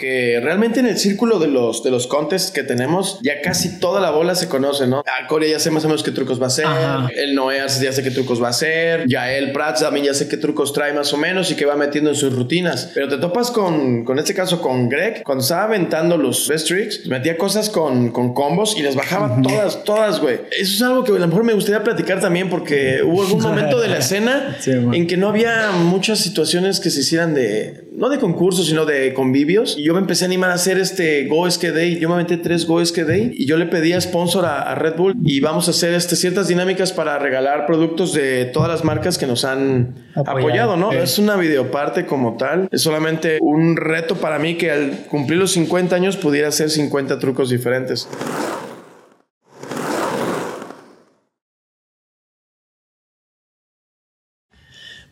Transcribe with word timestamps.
porque 0.00 0.40
realmente 0.42 0.80
en 0.80 0.86
el 0.86 0.96
círculo 0.96 1.38
de 1.38 1.46
los, 1.46 1.82
de 1.82 1.90
los 1.90 2.06
contests 2.06 2.50
que 2.50 2.62
tenemos, 2.62 3.18
ya 3.22 3.42
casi 3.42 3.78
toda 3.80 4.00
la 4.00 4.10
bola 4.10 4.34
se 4.34 4.48
conoce, 4.48 4.86
¿no? 4.86 5.00
A 5.00 5.26
Corea 5.26 5.50
ya 5.50 5.58
sé 5.58 5.70
más 5.70 5.84
o 5.84 5.88
menos 5.88 6.02
qué 6.02 6.10
trucos 6.10 6.40
va 6.40 6.44
a 6.44 6.46
hacer, 6.46 6.66
el 7.14 7.34
Noeas 7.34 7.82
ya 7.82 7.92
sé 7.92 8.02
qué 8.02 8.10
trucos 8.10 8.42
va 8.42 8.46
a 8.46 8.50
hacer, 8.50 9.04
ya 9.06 9.30
el 9.30 9.52
Prats 9.52 9.80
también 9.80 10.06
ya 10.06 10.14
sé 10.14 10.26
qué 10.26 10.38
trucos 10.38 10.72
trae 10.72 10.94
más 10.94 11.12
o 11.12 11.18
menos 11.18 11.50
y 11.50 11.54
qué 11.54 11.66
va 11.66 11.76
metiendo 11.76 12.08
en 12.08 12.16
sus 12.16 12.34
rutinas. 12.34 12.92
Pero 12.94 13.08
te 13.08 13.18
topas 13.18 13.50
con, 13.50 14.06
con 14.06 14.18
este 14.18 14.32
caso 14.32 14.62
con 14.62 14.88
Greg, 14.88 15.22
cuando 15.22 15.42
estaba 15.42 15.64
aventando 15.64 16.16
los 16.16 16.48
best 16.48 16.68
tricks, 16.68 17.06
metía 17.06 17.36
cosas 17.36 17.68
con, 17.68 18.10
con 18.10 18.32
combos 18.32 18.78
y 18.78 18.82
les 18.82 18.94
bajaba 18.94 19.42
todas, 19.42 19.84
todas, 19.84 20.18
güey. 20.18 20.36
Eso 20.58 20.76
es 20.76 20.80
algo 20.80 21.04
que 21.04 21.12
a 21.12 21.18
lo 21.18 21.28
mejor 21.28 21.44
me 21.44 21.52
gustaría 21.52 21.84
platicar 21.84 22.20
también 22.20 22.48
porque 22.48 23.02
hubo 23.04 23.20
algún 23.22 23.42
momento 23.42 23.78
de 23.78 23.88
la 23.88 23.98
escena 23.98 24.56
en 24.64 25.06
que 25.06 25.18
no 25.18 25.28
había 25.28 25.72
muchas 25.72 26.20
situaciones 26.20 26.80
que 26.80 26.88
se 26.88 27.00
hicieran 27.00 27.34
de, 27.34 27.84
no 28.00 28.08
de 28.08 28.18
concursos, 28.18 28.66
sino 28.66 28.86
de 28.86 29.12
convivios. 29.12 29.76
Y 29.76 29.84
yo 29.84 29.92
me 29.92 30.00
empecé 30.00 30.24
a 30.24 30.26
animar 30.26 30.50
a 30.50 30.54
hacer 30.54 30.78
este 30.78 31.26
Go 31.26 31.46
Day. 31.46 31.98
Yo 32.00 32.08
me 32.08 32.14
aventé 32.14 32.38
tres 32.38 32.66
Go 32.66 32.80
Day 32.82 33.34
y 33.36 33.44
yo 33.44 33.58
le 33.58 33.66
pedí 33.66 33.92
a 33.92 34.00
sponsor 34.00 34.46
a, 34.46 34.74
Red 34.74 34.96
Bull 34.96 35.14
y 35.22 35.40
vamos 35.40 35.68
a 35.68 35.72
hacer 35.72 35.92
este, 35.92 36.16
ciertas 36.16 36.48
dinámicas 36.48 36.92
para 36.92 37.18
regalar 37.18 37.66
productos 37.66 38.14
de 38.14 38.46
todas 38.46 38.70
las 38.70 38.84
marcas 38.84 39.18
que 39.18 39.26
nos 39.26 39.44
han 39.44 39.94
apoyado, 40.14 40.78
¿no? 40.78 40.92
Es 40.92 41.18
una 41.18 41.36
videoparte 41.36 42.06
como 42.06 42.38
tal. 42.38 42.68
Es 42.72 42.80
solamente 42.80 43.36
un 43.42 43.76
reto 43.76 44.16
para 44.16 44.38
mí 44.38 44.54
que 44.54 44.70
al 44.70 44.90
cumplir 45.10 45.38
los 45.38 45.52
50 45.52 45.94
años 45.94 46.16
pudiera 46.16 46.48
hacer 46.48 46.70
50 46.70 47.18
trucos 47.18 47.50
diferentes. 47.50 48.08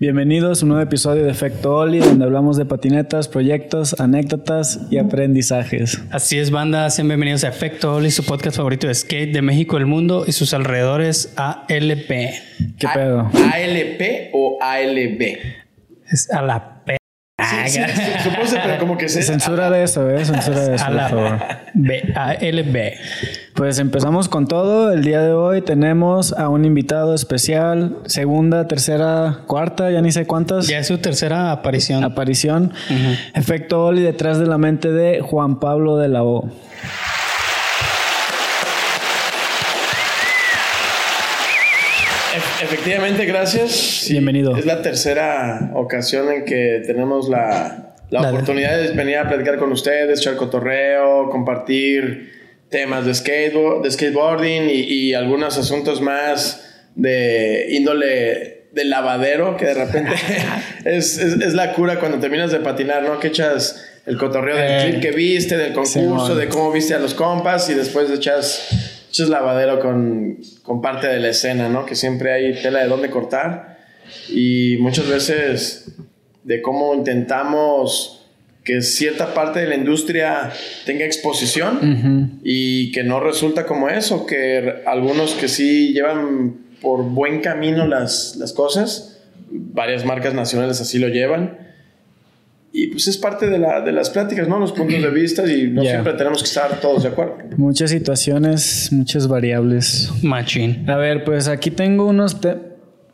Bienvenidos 0.01 0.63
a 0.63 0.65
un 0.65 0.69
nuevo 0.69 0.85
episodio 0.85 1.25
de 1.25 1.33
Efecto 1.33 1.75
Oli, 1.75 1.99
donde 1.99 2.25
hablamos 2.25 2.57
de 2.57 2.65
patinetas, 2.65 3.27
proyectos, 3.27 3.99
anécdotas 3.99 4.87
y 4.93 4.99
aprendizajes. 4.99 6.01
Así 6.13 6.39
es, 6.39 6.53
banda, 6.53 6.89
sean 6.91 7.09
bienvenidos 7.09 7.43
a 7.43 7.49
Efecto 7.49 7.97
Oli, 7.97 8.13
su 8.13 8.25
podcast 8.25 8.59
favorito 8.59 8.87
de 8.87 8.95
skate 8.95 9.33
de 9.33 9.43
México, 9.43 9.77
el 9.77 9.87
mundo 9.87 10.23
y 10.25 10.31
sus 10.31 10.55
alrededores 10.55 11.35
ALP. 11.35 12.09
¿Qué 12.79 12.87
pedo? 12.95 13.23
¿ALP 13.23 14.31
o 14.35 14.59
ALB? 14.63 15.21
Es 16.07 16.31
a 16.31 16.43
la 16.43 16.85
Sí, 17.67 17.81
pero 18.63 18.79
como 18.79 18.97
que 18.97 19.09
se... 19.09 19.23
Censura 19.23 19.71
de 19.71 19.83
eso, 19.83 20.09
¿eh? 20.11 20.25
Censura 20.25 20.61
de 20.61 20.75
eso, 20.75 20.85
por 20.87 21.09
favor. 21.09 21.39
B, 21.75 22.13
A, 22.15 22.35
L, 22.35 22.63
B. 22.63 22.97
Pues 23.55 23.79
empezamos 23.79 24.29
con 24.29 24.47
todo. 24.47 24.93
El 24.93 25.03
día 25.05 25.21
de 25.23 25.33
hoy 25.33 25.63
tenemos 25.63 26.33
a 26.33 26.49
un 26.49 26.65
invitado 26.65 27.15
especial. 27.15 27.97
Segunda, 28.07 28.69
tercera, 28.69 29.41
cuarta, 29.47 29.91
ya 29.91 30.01
ni 30.01 30.13
sé 30.13 30.27
cuántas. 30.27 30.67
Ya 30.69 30.79
es 30.79 30.87
su 30.87 30.99
tercera 30.99 31.53
aparición. 31.53 32.05
Aparición. 32.05 32.73
Efecto 33.35 33.87
Oli 33.87 34.03
detrás 34.03 34.39
de 34.39 34.47
la 34.47 34.59
mente 34.59 34.93
de 34.93 35.21
Juan 35.21 35.61
Pablo 35.61 35.97
de 35.97 36.09
la 36.09 36.23
O. 36.23 36.51
Efectivamente, 42.61 43.25
gracias. 43.25 44.07
Bienvenido. 44.11 44.57
Es 44.57 44.67
la 44.67 44.83
tercera 44.83 45.71
ocasión 45.75 46.33
en 46.33 46.45
que 46.45 46.83
tenemos 46.85 47.29
la, 47.29 47.95
oportunidad 48.11 48.79
de 48.79 48.93
venir 48.93 49.19
a 49.19 49.29
platicar 49.29 49.59
con 49.59 49.71
ustedes, 49.71 50.19
echar 50.21 50.37
cotorreo, 50.37 51.31
compartir 51.31 52.33
temas 52.69 53.07
de, 53.07 53.15
skateboard, 53.15 53.83
de 53.83 53.91
skateboarding 53.93 54.71
y, 54.71 55.15
algunos 55.15 55.57
asuntos 55.57 56.01
más 56.01 56.65
de 56.97 57.69
índole 57.71 58.67
de 58.73 58.85
lavadero, 58.85 59.57
que 59.57 59.67
de 59.67 59.75
repente 59.75 60.13
es, 60.85 61.55
la 61.55 61.75
cura 61.75 62.01
cuando 62.01 62.19
terminas 62.19 62.51
de 62.51 62.59
patinar, 62.59 63.05
¿no? 63.05 63.21
Que 63.21 63.29
echas 63.29 63.85
el 64.05 64.19
cotorreo 64.19 64.57
del 64.57 64.71
eh, 64.71 64.91
clip 64.91 65.03
que 65.03 65.11
viste, 65.13 65.57
del 65.57 65.73
concurso, 65.73 66.35
de 66.35 66.49
cómo 66.49 66.73
viste 66.73 66.95
a 66.95 66.99
los 66.99 67.15
compas 67.15 67.71
y 67.71 67.75
después 67.75 68.11
echas 68.11 68.98
es 69.25 69.29
lavadero 69.29 69.81
con, 69.81 70.39
con, 70.63 70.81
parte 70.81 71.07
de 71.07 71.21
la 71.21 71.29
escena, 71.29 71.69
¿no? 71.69 71.87
Que 71.87 71.95
siempre 71.95 72.33
hay 72.33 72.61
tela 72.61 72.81
de 72.81 72.89
dónde 72.89 73.11
cortar. 73.11 73.79
Y 74.29 74.77
muchas 74.81 75.09
veces 75.09 75.93
de 76.45 76.63
cómo 76.63 76.95
intentamos 76.95 78.19
que 78.65 78.83
cierta 78.83 79.33
parte 79.33 79.61
de 79.61 79.67
la 79.67 79.77
industria 79.77 80.53
tenga 80.85 81.07
exposición 81.07 82.41
y 82.45 82.93
que 82.93 83.03
no 83.03 83.19
resulta 83.19 83.65
como 83.65 83.89
eso, 83.89 84.27
que 84.27 84.83
algunos 84.85 85.33
que 85.35 85.49
sí 85.49 85.95
llevan 85.95 86.57
por 86.83 87.03
buen 87.03 87.41
camino 87.41 87.87
las, 87.87 88.37
las 88.37 88.53
cosas, 88.53 89.23
varias 89.51 90.05
marcas 90.05 90.35
nacionales 90.35 90.83
así 90.83 90.99
lo 90.99 91.09
llevan, 91.09 91.68
y 92.73 92.89
pues 92.89 93.09
es 93.09 93.17
parte 93.17 93.49
de, 93.49 93.59
la, 93.59 93.81
de 93.81 93.93
las 93.93 94.11
pláticas, 94.11 94.47
¿no? 94.47 94.59
Los 94.59 94.73
puntos 94.73 95.01
de 95.01 95.11
vista 95.11 95.51
y 95.51 95.69
no 95.69 95.83
siempre 95.83 96.13
tenemos 96.15 96.43
que 96.43 96.49
estar 96.49 96.81
todos 96.81 97.03
de 97.03 97.09
acuerdo. 97.09 97.37
Muchas 97.57 97.91
situaciones, 97.91 98.89
muchas 98.93 99.27
variables. 99.27 100.11
Machine. 100.23 100.85
A 100.87 100.97
ver, 100.97 101.25
pues 101.25 101.49
aquí 101.49 101.71
tengo 101.71 102.07
unos... 102.07 102.37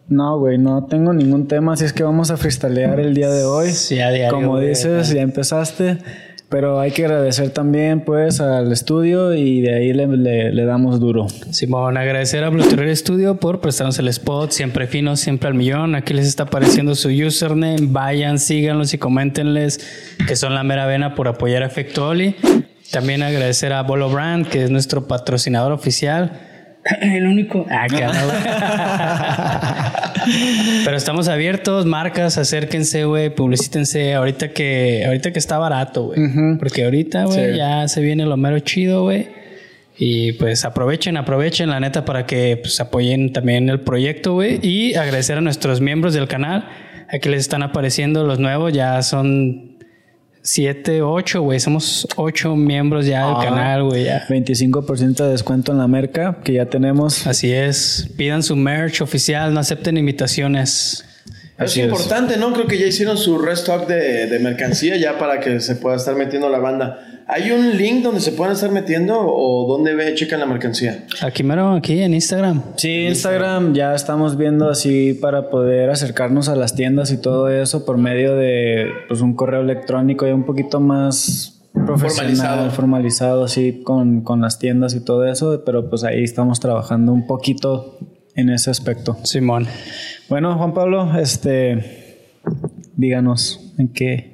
No, 0.06 0.38
güey, 0.38 0.58
no 0.58 0.84
tengo 0.84 1.14
ningún 1.14 1.48
tema, 1.48 1.72
así 1.72 1.84
es 1.86 1.94
que 1.94 2.02
vamos 2.02 2.30
a 2.30 2.36
freestylear 2.36 3.00
el 3.00 3.14
día 3.14 3.30
de 3.30 3.44
hoy. 3.44 3.70
Sí, 3.70 4.00
a 4.00 4.10
diario. 4.10 4.34
Como 4.34 4.60
dices, 4.60 5.10
ya 5.10 5.22
empezaste. 5.22 5.98
Pero 6.54 6.78
hay 6.78 6.92
que 6.92 7.04
agradecer 7.04 7.50
también 7.50 8.02
pues 8.02 8.40
al 8.40 8.70
estudio 8.70 9.34
y 9.34 9.60
de 9.60 9.74
ahí 9.74 9.92
le, 9.92 10.64
damos 10.64 11.00
duro. 11.00 11.26
Simón, 11.50 11.96
agradecer 11.96 12.44
a 12.44 12.48
Blue 12.48 12.62
Studio 12.94 13.40
por 13.40 13.60
prestarnos 13.60 13.98
el 13.98 14.06
spot, 14.06 14.52
siempre 14.52 14.86
fino, 14.86 15.16
siempre 15.16 15.48
al 15.48 15.54
millón. 15.54 15.96
Aquí 15.96 16.14
les 16.14 16.28
está 16.28 16.44
apareciendo 16.44 16.94
su 16.94 17.08
username, 17.08 17.88
vayan, 17.88 18.38
síganlos 18.38 18.94
y 18.94 18.98
coméntenles 18.98 19.80
que 20.28 20.36
son 20.36 20.54
la 20.54 20.62
mera 20.62 20.86
vena 20.86 21.16
por 21.16 21.26
apoyar 21.26 21.64
a 21.64 21.66
Efecto 21.66 22.06
Oli. 22.06 22.36
También 22.92 23.24
agradecer 23.24 23.72
a 23.72 23.82
Bolo 23.82 24.08
Brand, 24.08 24.46
que 24.46 24.62
es 24.62 24.70
nuestro 24.70 25.08
patrocinador 25.08 25.72
oficial. 25.72 26.53
El 27.00 27.26
único. 27.26 27.66
Ah, 27.70 27.86
Pero 30.84 30.96
estamos 30.96 31.28
abiertos, 31.28 31.86
marcas, 31.86 32.38
acérquense, 32.38 33.04
güey, 33.04 33.34
publicítense. 33.34 34.14
Ahorita 34.14 34.52
que, 34.52 35.04
ahorita 35.06 35.32
que 35.32 35.38
está 35.38 35.58
barato, 35.58 36.04
güey. 36.04 36.20
Porque 36.58 36.84
ahorita, 36.84 37.24
güey, 37.24 37.56
ya 37.56 37.88
se 37.88 38.00
viene 38.00 38.26
lo 38.26 38.36
mero 38.36 38.58
chido, 38.60 39.02
güey. 39.02 39.28
Y 39.96 40.32
pues 40.32 40.64
aprovechen, 40.64 41.16
aprovechen 41.16 41.70
la 41.70 41.78
neta 41.78 42.04
para 42.04 42.26
que 42.26 42.58
pues, 42.60 42.80
apoyen 42.80 43.32
también 43.32 43.68
el 43.68 43.80
proyecto, 43.80 44.34
güey. 44.34 44.58
Y 44.62 44.94
agradecer 44.94 45.38
a 45.38 45.40
nuestros 45.40 45.80
miembros 45.80 46.14
del 46.14 46.26
canal. 46.26 46.68
Aquí 47.08 47.28
les 47.28 47.40
están 47.40 47.62
apareciendo 47.62 48.24
los 48.24 48.40
nuevos, 48.40 48.72
ya 48.72 49.00
son 49.02 49.73
Siete, 50.46 51.00
ocho, 51.00 51.40
güey. 51.40 51.58
Somos 51.58 52.06
ocho 52.16 52.54
miembros 52.54 53.06
ya 53.06 53.26
del 53.26 53.36
canal, 53.36 53.84
güey. 53.84 54.04
25% 54.06 55.24
de 55.24 55.30
descuento 55.30 55.72
en 55.72 55.78
la 55.78 55.88
merca 55.88 56.36
que 56.44 56.52
ya 56.52 56.66
tenemos. 56.66 57.26
Así 57.26 57.50
es. 57.50 58.10
Pidan 58.18 58.42
su 58.42 58.54
merch 58.54 59.00
oficial, 59.00 59.54
no 59.54 59.60
acepten 59.60 59.96
invitaciones. 59.96 61.02
es 61.58 61.76
importante, 61.78 62.36
¿no? 62.36 62.52
Creo 62.52 62.66
que 62.66 62.78
ya 62.78 62.84
hicieron 62.84 63.16
su 63.16 63.38
restock 63.38 63.86
de, 63.88 64.26
de 64.26 64.38
mercancía 64.38 64.98
ya 64.98 65.18
para 65.18 65.40
que 65.40 65.60
se 65.60 65.76
pueda 65.76 65.96
estar 65.96 66.14
metiendo 66.14 66.50
la 66.50 66.58
banda. 66.58 67.13
¿Hay 67.26 67.50
un 67.50 67.76
link 67.78 68.02
donde 68.02 68.20
se 68.20 68.32
pueden 68.32 68.52
estar 68.52 68.70
metiendo 68.70 69.18
o 69.18 69.66
donde 69.66 69.94
ve, 69.94 70.14
checan 70.14 70.40
la 70.40 70.46
mercancía? 70.46 71.06
Aquí 71.22 71.42
mero, 71.42 71.72
aquí 71.72 72.00
en 72.02 72.12
Instagram. 72.12 72.62
Sí, 72.76 73.06
Instagram 73.06 73.72
ya 73.72 73.94
estamos 73.94 74.36
viendo 74.36 74.68
así 74.68 75.14
para 75.14 75.48
poder 75.48 75.88
acercarnos 75.88 76.50
a 76.50 76.56
las 76.56 76.74
tiendas 76.74 77.10
y 77.12 77.16
todo 77.16 77.48
eso 77.48 77.86
por 77.86 77.96
medio 77.96 78.36
de 78.36 78.86
pues, 79.08 79.22
un 79.22 79.34
correo 79.34 79.62
electrónico 79.62 80.26
y 80.28 80.32
un 80.32 80.44
poquito 80.44 80.80
más 80.80 81.62
profesional, 81.72 82.70
formalizado, 82.70 83.44
así 83.44 83.82
con, 83.82 84.20
con 84.20 84.40
las 84.42 84.58
tiendas 84.58 84.94
y 84.94 85.00
todo 85.02 85.26
eso, 85.26 85.62
pero 85.64 85.88
pues 85.88 86.04
ahí 86.04 86.22
estamos 86.22 86.60
trabajando 86.60 87.12
un 87.12 87.26
poquito 87.26 87.98
en 88.36 88.50
ese 88.50 88.70
aspecto. 88.70 89.16
Simón. 89.22 89.66
Bueno, 90.28 90.56
Juan 90.56 90.74
Pablo, 90.74 91.18
este, 91.18 92.28
díganos 92.96 93.72
en 93.78 93.88
qué 93.88 94.33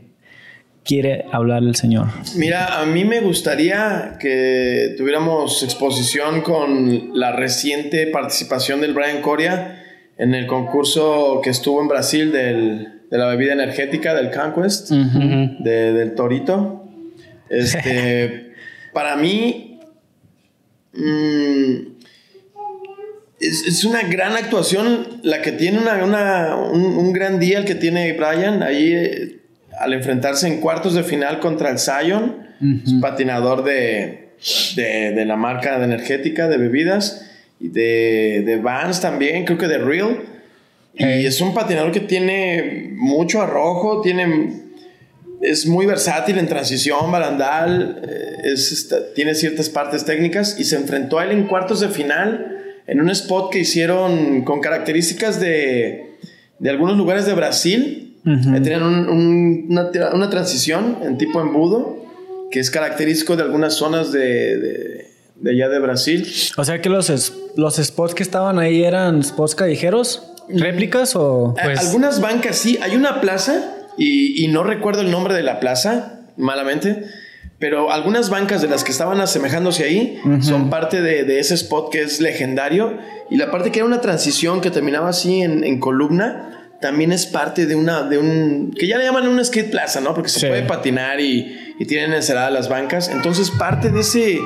quiere 0.84 1.26
hablar 1.32 1.62
el 1.62 1.76
Señor? 1.76 2.08
Mira, 2.36 2.80
a 2.80 2.86
mí 2.86 3.04
me 3.04 3.20
gustaría 3.20 4.16
que 4.20 4.94
tuviéramos 4.96 5.62
exposición 5.62 6.43
con 6.43 7.19
la 7.19 7.32
reciente 7.32 8.06
participación 8.06 8.81
del 8.81 8.94
Brian 8.94 9.20
Coria 9.20 9.84
en 10.16 10.34
el 10.34 10.46
concurso 10.46 11.40
que 11.43 11.50
estuvo 11.50 11.81
en 11.81 11.88
Brasil 11.88 12.32
de 12.32 13.19
la 13.19 13.26
bebida 13.26 13.52
energética 13.52 14.14
del 14.14 14.31
Conquest, 14.31 14.90
del 14.90 16.14
Torito. 16.14 16.84
Este, 17.49 18.52
para 18.93 19.16
mí, 19.16 19.81
mm, 20.93 21.75
es, 23.40 23.84
una 23.84 24.02
gran 24.02 24.37
actuación 24.37 25.20
la 25.22 25.40
que 25.40 25.52
tiene 25.52 25.78
una, 25.78 26.56
un, 26.56 26.82
un, 26.82 27.12
gran 27.12 27.40
día 27.40 27.58
el 27.58 27.64
que 27.64 27.75
tiene 27.75 28.12
Brian. 28.12 28.62
Ahí 28.62 28.93
eh, 28.93 29.39
al 29.81 29.93
enfrentarse 29.94 30.47
en 30.47 30.61
cuartos 30.61 30.94
de 30.94 31.03
final 31.03 31.41
contra 31.41 31.71
el 31.71 31.79
Zion, 31.79 32.37
patinador 33.00 33.65
de, 33.65 34.29
de, 34.77 35.25
la 35.25 35.37
marca 35.37 35.79
de 35.79 35.85
energética 35.85 36.47
de 36.47 36.59
bebidas 36.59 37.29
y 37.59 37.69
de, 37.69 38.43
de 38.44 38.56
Vans 38.56 39.00
también, 39.00 39.44
creo 39.44 39.59
que 39.59 39.67
de 39.67 39.79
Real. 39.79 40.21
Y 40.94 41.25
es 41.25 41.41
un 41.41 41.55
patinador 41.55 41.93
que 41.93 42.00
tiene 42.00 42.93
mucho 42.94 43.41
arrojo, 43.41 44.03
tiene 44.03 44.71
es 45.41 45.67
muy 45.67 45.87
versátil 45.87 46.38
en 46.38 46.47
transición, 46.47 47.11
barandal, 47.11 48.03
eh, 48.06 48.53
es, 48.53 48.94
tiene 49.15 49.35
ciertas 49.35 49.71
partes 49.71 50.05
técnicas 50.05 50.59
y 50.59 50.65
se 50.65 50.77
enfrentó 50.77 51.19
a 51.19 51.25
él 51.25 51.31
en 51.31 51.47
cuartos 51.47 51.81
de 51.81 51.88
final 51.88 52.59
en 52.87 53.00
un 53.00 53.11
spot 53.11 53.53
que 53.53 53.61
hicieron 53.61 54.43
con 54.43 54.61
características 54.61 55.41
de, 55.41 56.17
de 56.59 56.71
algunos 56.71 56.97
lugares 56.97 57.25
de 57.25 57.35
Brasil. 57.35 58.09
Tenían 58.25 58.82
una, 58.82 59.90
una, 60.12 60.31
transición 60.31 60.99
en 61.02 61.17
tipo 61.17 61.40
embudo 61.40 62.05
que 62.50 62.61
es 62.61 62.70
característico 62.70 63.37
de 63.37 63.44
algunas 63.44 63.75
zonas 63.75 64.12
de, 64.12 65.08
de, 65.37 65.50
allá 65.50 65.69
de 65.69 65.78
Brasil. 65.78 66.31
O 66.56 66.64
sea 66.64 66.82
que 66.82 66.90
los, 66.90 67.32
los 67.56 67.76
spots 67.76 68.14
que 68.14 68.22
estaban 68.22 68.58
ahí 68.58 68.84
eran 68.84 69.22
spots 69.22 69.55
callejeros, 69.55 70.31
réplicas 70.49 71.17
o... 71.17 71.55
Pues... 71.62 71.81
Algunas 71.81 72.20
bancas 72.20 72.56
sí, 72.56 72.78
hay 72.82 72.96
una 72.96 73.20
plaza 73.20 73.76
y, 73.96 74.49
no 74.49 74.64
recuerdo 74.64 75.02
el 75.02 75.11
nombre 75.11 75.34
de 75.34 75.43
la 75.43 75.61
plaza, 75.61 76.20
malamente, 76.37 77.05
pero 77.58 77.93
algunas 77.93 78.31
bancas 78.31 78.62
de 78.62 78.69
las 78.69 78.82
que 78.82 78.93
estaban 78.93 79.20
asemejándose 79.20 79.84
ahí 79.84 80.19
son 80.40 80.70
parte 80.70 81.02
de, 81.02 81.38
ese 81.38 81.55
spot 81.55 81.93
que 81.93 82.02
es 82.02 82.20
legendario. 82.20 82.96
Y 83.31 83.37
la 83.37 83.50
parte 83.50 83.70
que 83.70 83.81
era 83.81 83.87
una 83.87 84.00
transición 84.00 84.62
que 84.62 84.70
terminaba 84.70 85.11
así 85.11 85.43
en, 85.43 85.78
columna, 85.81 86.50
también 86.81 87.12
es 87.12 87.27
parte 87.27 87.67
de 87.67 87.75
una, 87.75 88.03
de 88.03 88.19
un, 88.19 88.75
que 88.77 88.87
ya 88.87 88.97
le 88.97 89.05
llaman 89.05 89.29
un 89.29 89.44
skate 89.44 89.71
plaza, 89.71 90.00
¿no? 90.00 90.15
Porque 90.15 90.31
se 90.31 90.49
puede 90.49 90.62
patinar 90.62 91.21
y, 91.21 91.75
y, 91.79 91.85
tienen 91.85 92.12
encerradas 92.15 92.53
las 92.53 92.69
bancas. 92.69 93.09
Entonces 93.09 93.50
parte 93.50 93.91
de 93.91 94.00
ese, 94.00 94.38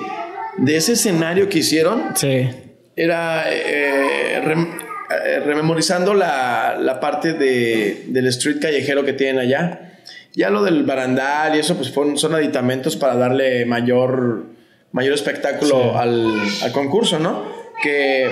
de 0.59 0.77
ese 0.77 0.93
escenario 0.93 1.49
que 1.49 1.61
hicieron 1.61 2.03
sí. 2.17 2.49
era 2.97 3.53
eh, 3.53 4.39
eh, 4.39 5.41
rememorizando 5.45 6.15
la, 6.15 6.77
la 6.79 6.99
parte 6.99 7.35
de, 7.35 8.05
del 8.09 8.27
street 8.27 8.61
callejero 8.61 9.05
que 9.05 9.13
tienen 9.13 9.39
allá. 9.39 9.93
Ya 10.33 10.51
lo 10.51 10.65
del 10.65 10.83
barandal 10.83 11.55
y 11.55 11.61
eso, 11.61 11.77
pues 11.77 11.93
son 12.19 12.35
aditamentos 12.35 12.97
para 12.97 13.15
darle 13.15 13.65
mayor, 13.67 14.47
mayor 14.91 15.15
espectáculo 15.15 15.97
al, 15.97 16.35
al, 16.63 16.73
concurso, 16.73 17.21
¿no? 17.21 17.45
Que 17.81 18.29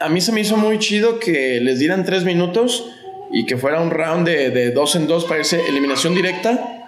a 0.00 0.08
mí 0.08 0.20
se 0.20 0.32
me 0.32 0.40
hizo 0.40 0.56
muy 0.56 0.80
chido 0.80 1.20
que 1.20 1.60
les 1.60 1.78
dieran 1.78 2.04
tres 2.04 2.24
minutos 2.24 2.90
y 3.32 3.46
que 3.46 3.56
fuera 3.56 3.80
un 3.80 3.90
round 3.90 4.26
de, 4.26 4.50
de 4.50 4.70
dos 4.70 4.96
en 4.96 5.06
dos 5.06 5.24
para 5.24 5.40
irse 5.40 5.60
eliminación 5.68 6.14
directa, 6.14 6.84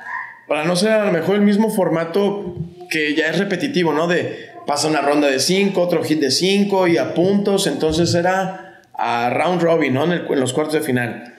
para 0.47 0.65
no 0.65 0.77
ser 0.77 0.93
a 0.93 1.05
lo 1.07 1.13
mejor 1.13 1.37
el 1.37 1.43
mismo 1.43 1.71
formato 1.71 2.57
que 2.89 3.15
ya 3.15 3.29
es 3.29 3.39
repetitivo, 3.39 3.93
¿no? 3.93 4.07
De 4.07 4.51
pasa 4.67 4.89
una 4.89 5.01
ronda 5.01 5.29
de 5.29 5.39
cinco, 5.39 5.83
otro 5.83 6.03
hit 6.03 6.21
de 6.21 6.31
cinco 6.31 6.87
y 6.89 6.99
a 6.99 7.15
puntos, 7.15 7.67
entonces 7.67 8.15
era 8.15 8.83
a 8.95 9.31
round 9.31 9.63
robin, 9.63 9.95
¿no? 9.95 10.13
En, 10.13 10.41
los 10.41 10.53
cuartos 10.53 10.75
de 10.75 10.81
final. 10.81 11.33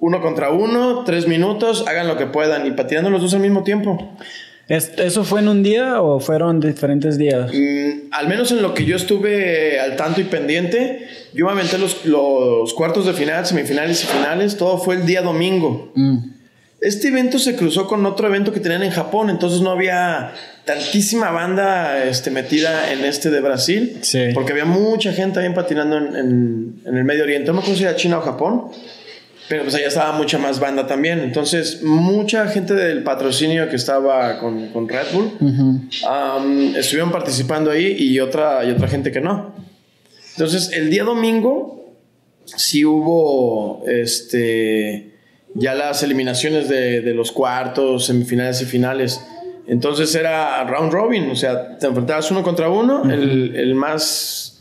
Uno 0.00 0.20
contra 0.20 0.50
uno, 0.50 1.04
tres 1.04 1.26
minutos, 1.26 1.86
hagan 1.86 2.08
lo 2.08 2.16
que 2.16 2.26
puedan 2.26 2.66
y 2.66 2.72
patinando 2.72 3.10
los 3.10 3.22
dos 3.22 3.34
al 3.34 3.40
mismo 3.40 3.62
tiempo. 3.62 4.16
¿Eso 4.68 5.24
fue 5.24 5.40
en 5.40 5.48
un 5.48 5.62
día 5.62 6.00
o 6.00 6.20
fueron 6.20 6.60
diferentes 6.60 7.18
días? 7.18 7.50
Mm, 7.52 8.08
al 8.12 8.28
menos 8.28 8.50
en 8.52 8.62
lo 8.62 8.72
que 8.72 8.84
yo 8.84 8.96
estuve 8.96 9.78
al 9.78 9.96
tanto 9.96 10.20
y 10.20 10.24
pendiente, 10.24 11.06
yo 11.34 11.46
me 11.46 11.52
aventé 11.52 11.78
los, 11.78 12.06
los 12.06 12.72
cuartos 12.74 13.06
de 13.06 13.12
final, 13.12 13.44
semifinales 13.44 14.04
y 14.04 14.06
finales, 14.06 14.56
todo 14.56 14.78
fue 14.78 14.96
el 14.96 15.06
día 15.06 15.22
domingo. 15.22 15.92
Mm. 15.94 16.34
Este 16.80 17.08
evento 17.08 17.38
se 17.38 17.56
cruzó 17.56 17.86
con 17.86 18.04
otro 18.04 18.26
evento 18.26 18.52
que 18.52 18.60
tenían 18.60 18.82
en 18.82 18.90
Japón, 18.90 19.30
entonces 19.30 19.62
no 19.62 19.70
había 19.70 20.32
tantísima 20.64 21.30
banda 21.30 22.04
este, 22.04 22.30
metida 22.30 22.92
en 22.92 23.04
este 23.04 23.30
de 23.30 23.40
Brasil, 23.40 24.00
porque 24.34 24.52
había 24.52 24.64
mucha 24.64 25.12
gente 25.12 25.34
también 25.34 25.54
patinando 25.54 25.96
en, 25.96 26.82
el 26.84 27.04
Medio 27.04 27.24
Oriente. 27.24 27.46
No 27.46 27.54
me 27.54 27.58
acuerdo 27.60 27.78
si 27.78 27.84
era 27.84 27.96
China 27.96 28.18
o 28.18 28.20
Japón, 28.20 28.64
pero 29.48 29.62
pues 29.62 29.74
allá 29.74 29.88
estaba 29.88 30.12
mucha 30.12 30.38
más 30.38 30.58
banda 30.58 30.86
también. 30.86 31.20
Entonces, 31.20 31.82
mucha 31.82 32.48
gente 32.48 32.74
del 32.74 33.02
patrocinio 33.02 33.68
que 33.68 33.76
estaba 33.76 34.38
con, 34.38 34.68
con 34.68 34.88
Red 34.88 35.06
Bull 35.12 35.88
estuvieron 36.76 37.12
participando 37.12 37.70
ahí 37.70 37.94
y 37.98 38.20
otra, 38.20 38.64
y 38.64 38.70
otra 38.70 38.88
gente 38.88 39.12
que 39.12 39.20
no. 39.20 39.54
Entonces, 40.32 40.72
el 40.72 40.90
día 40.90 41.04
domingo 41.04 41.94
sí 42.44 42.84
hubo 42.84 43.84
este, 43.86 45.14
ya 45.54 45.74
las 45.74 46.02
eliminaciones 46.02 46.68
de, 46.68 47.00
de 47.00 47.14
los 47.14 47.30
cuartos, 47.32 48.06
semifinales 48.06 48.60
y 48.62 48.64
finales. 48.64 49.20
Entonces 49.66 50.14
era 50.14 50.62
round 50.64 50.92
robin, 50.92 51.30
o 51.30 51.36
sea, 51.36 51.78
te 51.78 51.86
enfrentabas 51.86 52.30
uno 52.30 52.42
contra 52.42 52.68
uno, 52.68 53.10
el, 53.10 53.56
el, 53.56 53.74
más... 53.74 54.53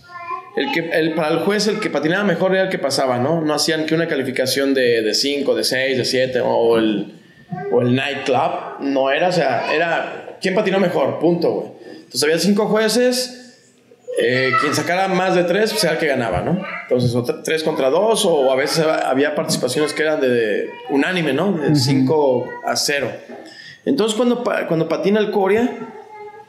El 0.55 0.71
que, 0.71 0.89
el, 0.91 1.13
para 1.13 1.29
el 1.29 1.39
juez, 1.39 1.67
el 1.67 1.79
que 1.79 1.89
patinaba 1.89 2.23
mejor 2.23 2.53
era 2.53 2.63
el 2.63 2.69
que 2.69 2.77
pasaba, 2.77 3.17
¿no? 3.17 3.41
No 3.41 3.55
hacían 3.55 3.85
que 3.85 3.95
una 3.95 4.07
calificación 4.07 4.73
de 4.73 5.13
5, 5.13 5.55
de 5.55 5.63
6, 5.63 5.97
de 5.97 6.05
7 6.05 6.41
o 6.41 6.77
el, 6.77 7.13
o 7.71 7.81
el 7.81 7.95
nightclub, 7.95 8.79
no 8.81 9.09
era, 9.11 9.29
o 9.29 9.31
sea, 9.31 9.73
era 9.73 10.37
quién 10.41 10.53
patinó 10.53 10.79
mejor, 10.79 11.19
punto, 11.19 11.51
güey. 11.51 11.67
Entonces 11.95 12.23
había 12.23 12.37
cinco 12.37 12.67
jueces, 12.67 13.43
eh, 14.21 14.51
quien 14.61 14.75
sacara 14.75 15.07
más 15.07 15.33
de 15.33 15.43
tres, 15.45 15.71
pues 15.71 15.83
era 15.83 15.93
el 15.93 15.99
que 15.99 16.05
ganaba, 16.05 16.41
¿no? 16.41 16.63
Entonces, 16.83 17.15
o 17.15 17.23
tres 17.23 17.63
contra 17.63 17.89
dos, 17.89 18.25
o 18.25 18.51
a 18.51 18.55
veces 18.55 18.85
había 18.85 19.33
participaciones 19.33 19.93
que 19.93 20.03
eran 20.03 20.21
de, 20.21 20.69
unánime, 20.89 21.33
¿no? 21.33 21.53
De 21.53 21.75
5 21.75 22.45
a 22.65 22.75
0. 22.75 23.11
Entonces, 23.85 24.15
cuando, 24.15 24.43
cuando 24.67 24.87
patina 24.87 25.19
el 25.19 25.31
Corea 25.31 25.67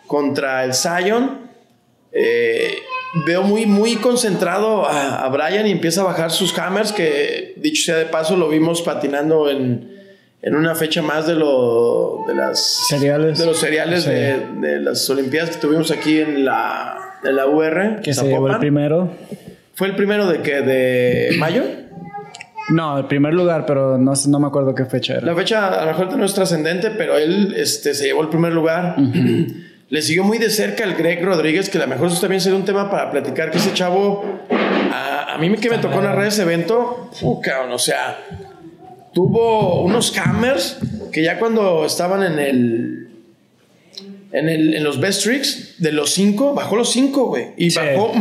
contra 0.06 0.64
el 0.64 0.74
Zion, 0.74 1.48
eh, 2.12 2.74
veo 3.26 3.42
muy, 3.42 3.66
muy 3.66 3.96
concentrado 3.96 4.86
a, 4.86 5.28
Brian 5.28 5.66
y 5.66 5.70
empieza 5.70 6.00
a 6.00 6.04
bajar 6.04 6.30
sus 6.30 6.56
hammers, 6.58 6.92
que 6.92 7.54
dicho 7.56 7.84
sea 7.84 7.96
de 7.96 8.06
paso, 8.06 8.36
lo 8.36 8.48
vimos 8.48 8.82
patinando 8.82 9.48
en, 9.50 9.92
en 10.42 10.54
una 10.54 10.74
fecha 10.74 11.02
más 11.02 11.26
de, 11.26 11.34
lo, 11.34 12.24
de, 12.26 12.34
las, 12.34 12.86
cereales. 12.88 13.38
de 13.38 13.46
los 13.46 13.58
cereales 13.58 14.04
de, 14.04 14.38
de, 14.60 14.80
las 14.80 15.08
Olimpiadas 15.08 15.50
que 15.50 15.60
tuvimos 15.60 15.90
aquí 15.90 16.18
en 16.18 16.44
la, 16.44 17.18
en 17.22 17.36
la 17.36 17.46
UR. 17.46 18.00
Que 18.02 18.12
se 18.12 18.26
llevó 18.26 18.48
el 18.48 18.58
primero. 18.58 19.10
¿Fue 19.74 19.88
el 19.88 19.96
primero 19.96 20.26
de 20.26 20.40
que 20.40 20.60
¿De 20.60 21.36
mayo? 21.38 21.64
No, 22.70 22.98
el 22.98 23.06
primer 23.06 23.34
lugar, 23.34 23.66
pero 23.66 23.98
no, 23.98 24.12
no 24.28 24.40
me 24.40 24.46
acuerdo 24.46 24.74
qué 24.74 24.86
fecha 24.86 25.14
era. 25.14 25.26
La 25.26 25.34
fecha 25.34 25.68
a 25.68 25.84
lo 25.84 25.92
mejor 25.92 26.16
no 26.16 26.24
es 26.24 26.32
trascendente, 26.32 26.90
pero 26.90 27.18
él 27.18 27.54
este, 27.56 27.92
se 27.92 28.06
llevó 28.06 28.22
el 28.22 28.28
primer 28.28 28.52
lugar. 28.52 28.96
Le 29.90 30.02
siguió 30.02 30.24
muy 30.24 30.38
de 30.38 30.50
cerca 30.50 30.84
el 30.84 30.94
Greg 30.94 31.24
Rodríguez, 31.24 31.68
que 31.68 31.78
a 31.78 31.82
lo 31.82 31.86
mejor 31.86 32.08
eso 32.08 32.20
también 32.20 32.40
sería 32.40 32.58
un 32.58 32.64
tema 32.64 32.90
para 32.90 33.10
platicar, 33.10 33.50
que 33.50 33.58
ese 33.58 33.72
chavo, 33.74 34.40
a, 34.92 35.34
a 35.34 35.38
mí 35.38 35.54
que 35.56 35.70
me 35.70 35.78
tocó 35.78 36.00
narrar 36.00 36.26
ese 36.26 36.42
evento, 36.42 37.10
uh, 37.20 37.40
o 37.70 37.78
sea, 37.78 38.18
tuvo 39.12 39.82
unos 39.82 40.16
hammers 40.18 40.78
que 41.12 41.22
ya 41.22 41.38
cuando 41.38 41.86
estaban 41.86 42.22
en 42.22 42.38
el... 42.38 43.00
En, 44.32 44.48
el, 44.48 44.74
en 44.74 44.82
los 44.82 44.98
best 44.98 45.22
tricks, 45.22 45.76
de 45.78 45.92
los 45.92 46.10
cinco, 46.10 46.54
bajó 46.54 46.74
los 46.74 46.90
cinco, 46.90 47.26
güey. 47.26 47.50
Y 47.56 47.72
bajó 47.72 48.12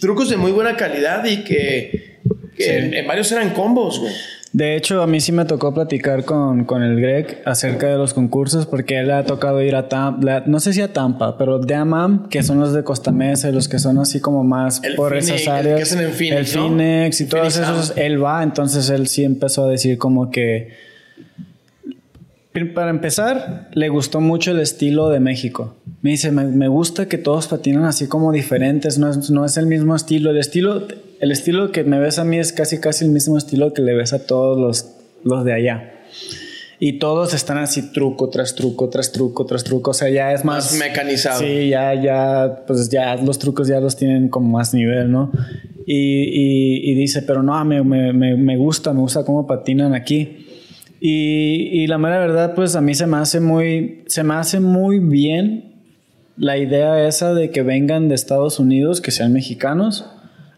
trucos 0.00 0.30
de 0.30 0.38
muy 0.38 0.52
buena 0.52 0.74
calidad 0.74 1.22
y 1.26 1.44
que 1.44 2.20
en, 2.56 3.06
varios 3.06 3.30
eran 3.32 3.50
combos, 3.50 4.00
güey. 4.00 4.14
De 4.52 4.74
hecho, 4.74 5.00
a 5.00 5.06
mí 5.06 5.20
sí 5.20 5.30
me 5.30 5.44
tocó 5.44 5.72
platicar 5.72 6.24
con, 6.24 6.64
con, 6.64 6.82
el 6.82 7.00
Greg 7.00 7.40
acerca 7.44 7.86
de 7.86 7.96
los 7.96 8.14
concursos 8.14 8.66
porque 8.66 8.98
él 8.98 9.12
ha 9.12 9.24
tocado 9.24 9.62
ir 9.62 9.76
a 9.76 9.88
Tampa, 9.88 10.42
no 10.46 10.58
sé 10.58 10.72
si 10.72 10.80
a 10.80 10.92
Tampa, 10.92 11.38
pero 11.38 11.60
de 11.60 11.74
Amam, 11.74 12.28
que 12.28 12.42
son 12.42 12.58
los 12.58 12.72
de 12.72 12.82
Costa 12.82 13.12
Mesa 13.12 13.48
y 13.48 13.52
los 13.52 13.68
que 13.68 13.78
son 13.78 13.98
así 13.98 14.18
como 14.18 14.42
más 14.42 14.82
por 14.96 15.16
esas 15.16 15.46
áreas. 15.46 15.92
El, 15.92 16.00
el 16.32 16.46
Phoenix 16.46 17.20
y 17.20 17.26
todos 17.26 17.56
esos, 17.56 17.92
él 17.96 18.22
va, 18.22 18.42
entonces 18.42 18.90
él 18.90 19.06
sí 19.06 19.22
empezó 19.22 19.66
a 19.66 19.68
decir 19.68 19.98
como 19.98 20.32
que 20.32 20.70
para 22.74 22.90
empezar, 22.90 23.70
le 23.74 23.88
gustó 23.88 24.20
mucho 24.20 24.50
el 24.50 24.60
estilo 24.60 25.08
de 25.08 25.20
México. 25.20 25.76
Me 26.02 26.10
dice, 26.10 26.32
me, 26.32 26.68
gusta 26.68 27.06
que 27.06 27.16
todos 27.16 27.46
patinan 27.46 27.84
así 27.84 28.08
como 28.08 28.32
diferentes, 28.32 28.98
no 28.98 29.08
es, 29.08 29.30
no 29.30 29.44
es, 29.44 29.56
el 29.56 29.66
mismo 29.66 29.94
estilo. 29.94 30.30
El 30.30 30.38
estilo. 30.38 30.88
el 31.20 31.30
estilo 31.30 31.70
que 31.70 31.84
me 31.84 32.00
ves 32.00 32.18
a 32.18 32.24
mí 32.24 32.38
es 32.38 32.52
casi 32.52 32.78
casi 32.78 33.04
el 33.04 33.12
mismo 33.12 33.38
estilo 33.38 33.72
que 33.72 33.82
le 33.82 33.94
ves 33.94 34.12
a 34.12 34.26
todos 34.26 34.58
los, 34.58 34.90
los 35.22 35.44
de 35.44 35.52
allá. 35.52 35.92
Y 36.82 36.94
todos 36.94 37.34
están 37.34 37.58
así 37.58 37.92
truco 37.92 38.30
tras 38.30 38.54
truco, 38.54 38.88
tras 38.88 39.12
truco, 39.12 39.44
tras 39.44 39.62
truco. 39.62 39.90
O 39.90 39.94
sea, 39.94 40.08
ya 40.08 40.32
es 40.32 40.44
más... 40.44 40.72
Más 40.72 40.78
mecanizado. 40.78 41.38
Sí, 41.38 41.68
ya, 41.68 41.94
ya, 41.94 42.64
pues 42.66 42.88
ya 42.88 43.16
los 43.16 43.38
trucos 43.38 43.68
ya 43.68 43.80
los 43.80 43.96
tienen 43.96 44.28
como 44.28 44.48
más 44.56 44.72
nivel, 44.72 45.12
¿no? 45.12 45.30
Y, 45.86 46.90
y, 46.90 46.94
dice, 46.94 47.22
pero 47.22 47.42
no, 47.42 47.62
me, 47.64 47.82
me, 47.82 48.12
me 48.12 48.56
gusta, 48.56 48.92
me 48.92 49.00
gusta 49.00 49.24
cómo 49.24 49.46
patinan 49.46 49.94
aquí. 49.94 50.39
Y, 51.02 51.86
la 51.86 51.96
mera 51.96 52.18
verdad, 52.18 52.54
pues 52.54 52.76
a 52.76 52.82
mí 52.82 52.94
se 52.94 53.06
me 53.06 53.16
hace 53.16 53.40
muy, 53.40 54.04
se 54.06 54.22
me 54.22 54.34
hace 54.34 54.60
muy 54.60 54.98
bien 54.98 55.82
la 56.36 56.58
idea 56.58 57.06
esa 57.06 57.32
de 57.32 57.50
que 57.50 57.62
vengan 57.62 58.08
de 58.08 58.14
Estados 58.14 58.58
Unidos, 58.58 59.00
que 59.00 59.10
sean 59.10 59.32
mexicanos, 59.32 60.06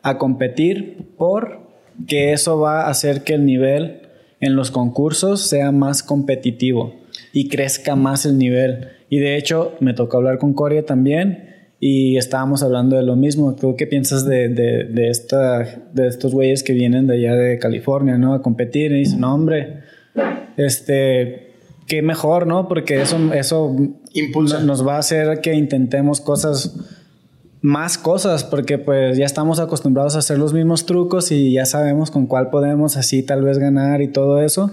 a 0.02 0.18
competir 0.18 1.14
por 1.16 1.60
que 2.08 2.32
eso 2.32 2.58
va 2.58 2.82
a 2.82 2.90
hacer 2.90 3.22
que 3.22 3.34
el 3.34 3.46
nivel 3.46 4.00
en 4.40 4.56
los 4.56 4.72
concursos 4.72 5.42
sea 5.42 5.70
más 5.70 6.02
competitivo 6.02 6.96
y 7.32 7.48
crezca 7.48 7.94
más 7.94 8.26
el 8.26 8.36
nivel. 8.36 8.88
Y 9.08 9.18
de 9.18 9.36
hecho, 9.36 9.76
me 9.78 9.94
tocó 9.94 10.16
hablar 10.16 10.38
con 10.38 10.54
Corea 10.54 10.84
también 10.84 11.50
y 11.78 12.16
estábamos 12.16 12.62
hablando 12.62 12.96
de 12.96 13.02
lo 13.02 13.14
mismo. 13.14 13.54
¿Tú 13.54 13.76
qué 13.76 13.86
piensas 13.86 14.24
de, 14.24 14.48
de, 14.48 15.08
esta, 15.08 15.82
de 15.92 16.08
estos 16.08 16.32
güeyes 16.32 16.62
que 16.62 16.72
vienen 16.72 17.06
de 17.06 17.14
allá 17.14 17.34
de 17.34 17.58
California, 17.58 18.18
¿no? 18.18 18.34
A 18.34 18.42
competir 18.42 18.92
y 18.92 19.00
dicen, 19.00 19.20
no, 19.20 19.34
hombre, 19.34 19.82
este, 20.56 21.52
qué 21.86 22.02
mejor, 22.02 22.46
¿no? 22.46 22.68
Porque 22.68 23.02
eso, 23.02 23.32
eso 23.32 23.76
Impulsa. 24.12 24.60
nos 24.60 24.86
va 24.86 24.96
a 24.96 24.98
hacer 24.98 25.40
que 25.40 25.54
intentemos 25.54 26.20
cosas, 26.20 26.76
más 27.60 27.98
cosas, 27.98 28.44
porque 28.44 28.78
pues 28.78 29.16
ya 29.16 29.24
estamos 29.24 29.60
acostumbrados 29.60 30.16
a 30.16 30.20
hacer 30.20 30.38
los 30.38 30.52
mismos 30.52 30.86
trucos 30.86 31.32
y 31.32 31.52
ya 31.52 31.66
sabemos 31.66 32.10
con 32.10 32.26
cuál 32.26 32.50
podemos 32.50 32.96
así 32.96 33.22
tal 33.22 33.42
vez 33.42 33.58
ganar 33.58 34.02
y 34.02 34.08
todo 34.08 34.42
eso. 34.42 34.70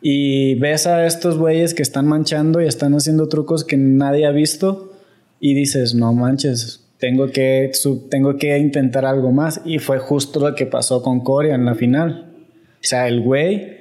Y 0.00 0.54
ves 0.56 0.86
a 0.86 1.06
estos 1.06 1.38
güeyes 1.38 1.74
que 1.74 1.82
están 1.82 2.06
manchando 2.06 2.60
y 2.60 2.66
están 2.66 2.94
haciendo 2.94 3.28
trucos 3.28 3.64
que 3.64 3.76
nadie 3.76 4.26
ha 4.26 4.30
visto 4.30 4.92
y 5.40 5.54
dices, 5.54 5.94
no 5.94 6.12
manches, 6.12 6.84
tengo 6.98 7.28
que, 7.30 7.70
tengo 8.10 8.36
que 8.36 8.58
intentar 8.58 9.04
algo 9.04 9.32
más. 9.32 9.60
Y 9.64 9.78
fue 9.78 9.98
justo 9.98 10.40
lo 10.40 10.54
que 10.54 10.66
pasó 10.66 11.02
con 11.02 11.20
Corea 11.20 11.54
en 11.54 11.64
la 11.64 11.74
final. 11.74 12.32
O 12.50 12.88
sea, 12.88 13.08
el 13.08 13.20
güey 13.20 13.75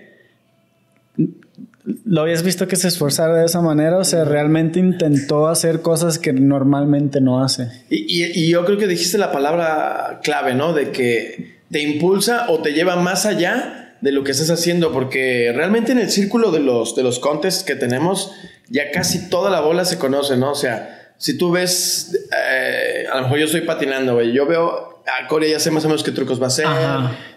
¿Lo 2.03 2.21
habías 2.21 2.41
visto 2.41 2.67
que 2.67 2.75
se 2.77 2.87
esforzara 2.87 3.35
de 3.35 3.45
esa 3.45 3.61
manera? 3.61 3.97
O 3.97 4.03
sea, 4.03 4.25
realmente 4.25 4.79
intentó 4.79 5.47
hacer 5.47 5.81
cosas 5.81 6.17
que 6.17 6.33
normalmente 6.33 7.21
no 7.21 7.43
hace. 7.43 7.67
Y, 7.89 8.49
yo 8.49 8.65
creo 8.65 8.77
que 8.77 8.87
dijiste 8.87 9.19
la 9.19 9.31
palabra 9.31 10.19
clave, 10.23 10.55
¿no? 10.55 10.73
De 10.73 10.91
que 10.91 11.59
te 11.69 11.81
impulsa 11.81 12.49
o 12.49 12.59
te 12.61 12.73
lleva 12.73 12.95
más 12.95 13.27
allá 13.27 13.97
de 14.01 14.11
lo 14.11 14.23
que 14.23 14.31
estás 14.31 14.49
haciendo, 14.49 14.91
porque 14.91 15.51
realmente 15.55 15.91
en 15.91 15.99
el 15.99 16.09
círculo 16.09 16.51
de 16.51 16.59
los, 16.59 16.95
de 16.95 17.03
los 17.03 17.19
contests 17.19 17.63
que 17.63 17.75
tenemos, 17.75 18.31
ya 18.69 18.89
casi 18.91 19.29
toda 19.29 19.51
la 19.51 19.61
bola 19.61 19.85
se 19.85 19.99
conoce, 19.99 20.37
¿no? 20.37 20.51
O 20.51 20.55
sea, 20.55 21.13
si 21.17 21.37
tú 21.37 21.51
ves, 21.51 22.17
eh, 22.51 23.05
a 23.11 23.17
lo 23.17 23.23
mejor 23.23 23.39
yo 23.39 23.45
estoy 23.45 23.61
patinando, 23.61 24.15
güey, 24.15 24.31
yo 24.31 24.47
veo 24.47 25.03
a 25.05 25.27
Corea 25.27 25.51
ya 25.51 25.59
sé 25.59 25.69
más 25.69 25.85
o 25.85 25.87
menos 25.87 26.03
qué 26.03 26.11
trucos 26.11 26.39
va 26.41 26.45
a 26.45 26.47
hacer, 26.47 26.67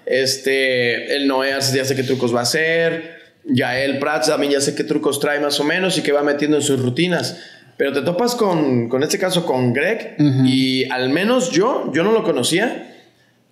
este, 0.07 1.17
el 1.17 1.29
Noé 1.29 1.51
ya 1.51 1.85
sé 1.85 1.95
qué 1.95 2.03
trucos 2.03 2.35
va 2.35 2.41
a 2.41 2.45
hacer, 2.45 3.18
ya 3.49 3.79
el 3.79 3.99
Prats 3.99 4.29
también 4.29 4.53
ya 4.53 4.61
sé 4.61 4.75
qué 4.75 4.85
trucos 4.85 5.21
trae 5.21 5.41
más 5.41 5.59
o 5.61 5.65
menos 5.65 5.99
y 5.99 6.03
qué 6.03 6.13
va 6.13 6.23
metiendo 6.23 6.57
en 6.57 6.63
sus 6.63 6.81
rutinas. 6.81 7.41
Pero 7.77 7.93
te 7.93 8.03
topas 8.03 8.35
con, 8.35 8.89
con 8.89 9.03
este 9.03 9.19
caso 9.19 9.47
con 9.47 9.73
Greg 9.73 10.17
y 10.45 10.91
al 10.91 11.11
menos 11.11 11.53
yo, 11.53 11.91
yo 11.95 12.03
no 12.03 12.11
lo 12.11 12.25
conocía. 12.25 12.95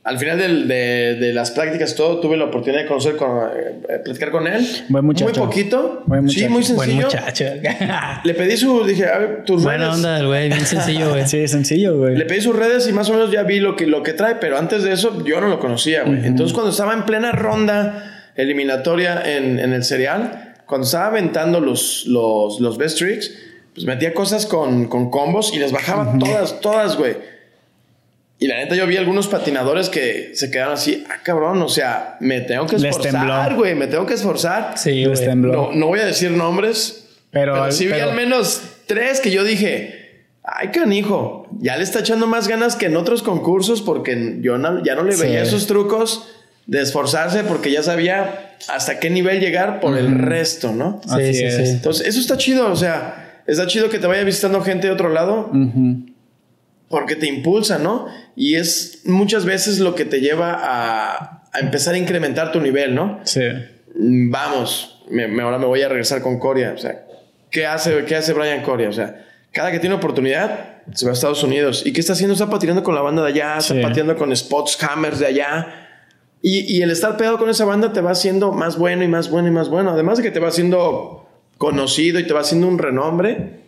Al 0.03 0.19
final 0.19 0.39
de, 0.39 1.17
de, 1.17 1.33
las 1.33 1.51
prácticas 1.51 1.97
todo 1.97 2.21
tuve 2.21 2.37
la 2.37 2.45
oportunidad 2.45 2.83
de 2.83 2.89
conocer, 2.89 3.17
con, 3.17 3.29
eh, 3.29 3.99
platicar 4.05 4.31
con 4.31 4.47
él. 4.47 4.65
Buen 4.89 5.05
muchacho. 5.05 5.25
Muy 5.25 5.47
poquito. 5.49 6.05
Buen 6.07 6.29
sí, 6.29 6.49
muy 6.49 6.63
sencillo. 6.63 6.77
Buen 6.77 7.07
muchacho. 7.07 7.45
Le 8.25 8.35
pedí 8.35 8.57
su, 8.57 8.85
dije, 8.85 9.07
a 9.07 9.19
ver, 9.19 9.45
tus 9.45 9.65
Buena 9.65 9.93
onda 9.93 10.17
del 10.17 10.29
güey, 10.29 10.49
bien 10.49 10.65
sencillo, 10.65 11.11
güey. 11.11 11.27
sí, 11.27 11.49
sencillo, 11.49 11.99
güey. 11.99 12.17
Le 12.17 12.25
pedí 12.25 12.41
sus 12.41 12.55
redes 12.55 12.89
y 12.89 12.93
más 12.93 13.11
o 13.11 13.15
menos 13.15 13.33
ya 13.33 13.43
vi 13.43 13.59
lo 13.59 13.75
que, 13.75 13.89
lo 13.89 14.05
que 14.05 14.13
trae, 14.13 14.37
pero 14.37 14.59
antes 14.59 14.85
de 14.85 14.93
eso 14.93 15.25
yo 15.25 15.41
no 15.41 15.49
lo 15.49 15.59
conocía, 15.59 16.05
güey. 16.05 16.25
Entonces 16.25 16.53
cuando 16.53 16.71
estaba 16.71 16.95
en 16.95 17.05
plena 17.05 17.33
ronda 17.33 18.16
eliminatoria 18.37 19.37
en, 19.37 19.59
en 19.59 19.73
el 19.73 19.85
serial, 19.85 20.55
cuando 20.67 20.85
estaba 20.85 21.07
aventando 21.07 21.61
los, 21.61 22.05
los, 22.07 22.61
los 22.61 22.77
best 22.77 22.99
tricks, 22.99 23.33
pues 23.75 23.87
metía 23.87 24.15
cosas 24.15 24.47
con, 24.47 24.89
con 24.89 25.11
combos 25.11 25.53
y 25.55 25.59
les 25.59 25.73
bajaba 25.73 26.19
todas, 26.19 26.61
todas, 26.61 26.97
güey. 26.97 27.17
Y 28.39 28.49
la 28.49 28.57
neta, 28.57 28.75
yo 28.75 28.87
vi 28.87 28.99
algunos 28.99 29.29
patinadores 29.29 29.89
que 29.89 30.33
se 30.35 30.51
quedaron 30.51 30.75
así, 30.75 31.05
ah, 31.09 31.21
cabrón, 31.23 31.63
o 31.63 31.69
sea, 31.69 32.17
me 32.21 32.43
tengo 32.43 32.67
que 32.67 32.77
esforzar, 32.77 33.55
güey, 33.55 33.75
me 33.75 33.87
tengo 33.87 34.05
que 34.05 34.15
esforzar. 34.15 34.77
Sí, 34.77 35.07
les 35.07 35.21
tembló. 35.21 35.53
No, 35.53 35.73
no, 35.73 35.87
voy 35.87 36.01
a 36.01 36.05
decir 36.05 36.31
nombres, 36.33 37.09
pero, 37.31 37.55
pero 37.55 37.73
sí 37.73 37.87
vi 37.87 37.95
al 37.95 38.15
menos 38.15 38.61
tres 38.87 39.21
que 39.21 39.31
yo 39.31 39.43
dije, 39.43 40.27
ay, 40.43 40.69
canijo, 40.69 41.49
ya 41.61 41.77
le 41.79 41.85
está 41.85 42.01
echando 42.01 42.27
más 42.27 42.47
ganas 42.47 42.77
que 42.77 42.87
en 42.87 42.97
otros 42.97 43.23
concursos 43.23 43.81
porque 43.81 44.37
yo 44.41 44.59
ya 44.85 44.95
no 44.95 45.03
le 45.03 45.17
veía 45.17 45.43
esos 45.43 45.67
trucos 45.67 46.36
de 46.67 46.83
esforzarse 46.83 47.45
porque 47.45 47.71
ya 47.71 47.83
sabía 47.83 48.57
hasta 48.69 48.99
qué 48.99 49.09
nivel 49.09 49.41
llegar 49.41 49.81
por 49.81 49.97
el 49.97 50.19
resto, 50.19 50.73
¿no? 50.73 51.01
Sí, 51.17 51.35
sí, 51.35 51.51
sí, 51.51 51.63
Entonces, 51.71 52.07
eso 52.07 52.21
está 52.21 52.37
chido, 52.37 52.71
o 52.71 52.77
sea, 52.77 53.43
está 53.47 53.67
chido 53.67 53.89
que 53.89 53.99
te 53.99 54.07
vaya 54.07 54.25
visitando 54.25 54.61
gente 54.63 54.89
de 54.89 54.93
otro 54.93 55.09
lado 55.09 55.51
porque 56.89 57.17
te 57.17 57.27
impulsa, 57.27 57.79
¿no? 57.79 58.07
Y 58.37 58.57
es 58.57 59.03
muchas 59.05 59.45
veces 59.45 59.79
lo 59.79 59.95
que 59.95 60.05
te 60.05 60.21
lleva 60.21 60.57
a, 60.61 61.43
empezar 61.61 61.95
a 61.95 61.99
incrementar 61.99 62.53
tu 62.53 62.61
nivel, 62.61 62.95
¿no? 62.95 63.21
Sí. 63.25 63.43
Mm, 63.99 64.31
vamos, 64.31 65.03
ahora 65.41 65.59
me 65.59 65.67
voy 65.67 65.83
a 65.83 65.89
regresar 65.89 66.21
con 66.21 66.39
Coria, 66.39 66.73
o 66.75 66.79
sea, 66.79 67.07
¿qué 67.51 67.67
hace, 67.67 68.05
¿qué 68.05 68.15
hace 68.15 68.33
Brian 68.33 68.63
Coria? 68.63 68.89
O 68.89 68.93
sea, 68.93 69.25
cada 69.53 69.73
que 69.73 69.79
tiene 69.79 69.95
oportunidad 69.95 70.83
se 70.93 71.05
va 71.07 71.13
a 71.13 71.15
Estados 71.15 71.43
Unidos. 71.43 71.83
¿Y 71.85 71.93
qué 71.93 72.01
está 72.01 72.13
haciendo? 72.13 72.35
Está 72.35 72.49
patinando 72.49 72.85
con 72.85 72.95
la 72.95 73.01
banda 73.01 73.23
de 73.23 73.29
allá, 73.31 73.57
está 73.59 73.81
pateando 73.81 74.17
con 74.17 74.35
spots 74.37 74.79
hammers 74.83 75.19
de 75.19 75.27
allá 75.27 75.86
y, 76.49 76.81
el 76.81 76.93
estar 76.93 77.17
pegado 77.17 77.39
con 77.39 77.51
esa 77.51 77.65
banda 77.65 77.93
te 77.93 78.01
va 78.01 78.13
haciendo 78.13 78.53
más 78.53 78.79
bueno 78.79 79.03
y 79.03 79.09
más 79.09 79.31
bueno 79.31 79.49
y 79.49 79.51
más 79.51 79.69
bueno. 79.69 79.91
Además 79.91 80.19
de 80.19 80.23
que 80.23 80.31
te 80.31 80.39
va 80.39 80.47
haciendo 80.47 81.29
conocido 81.59 82.21
y 82.21 82.27
te 82.27 82.33
va 82.33 82.41
haciendo 82.43 82.69
un 82.69 82.79
renombre, 82.79 83.63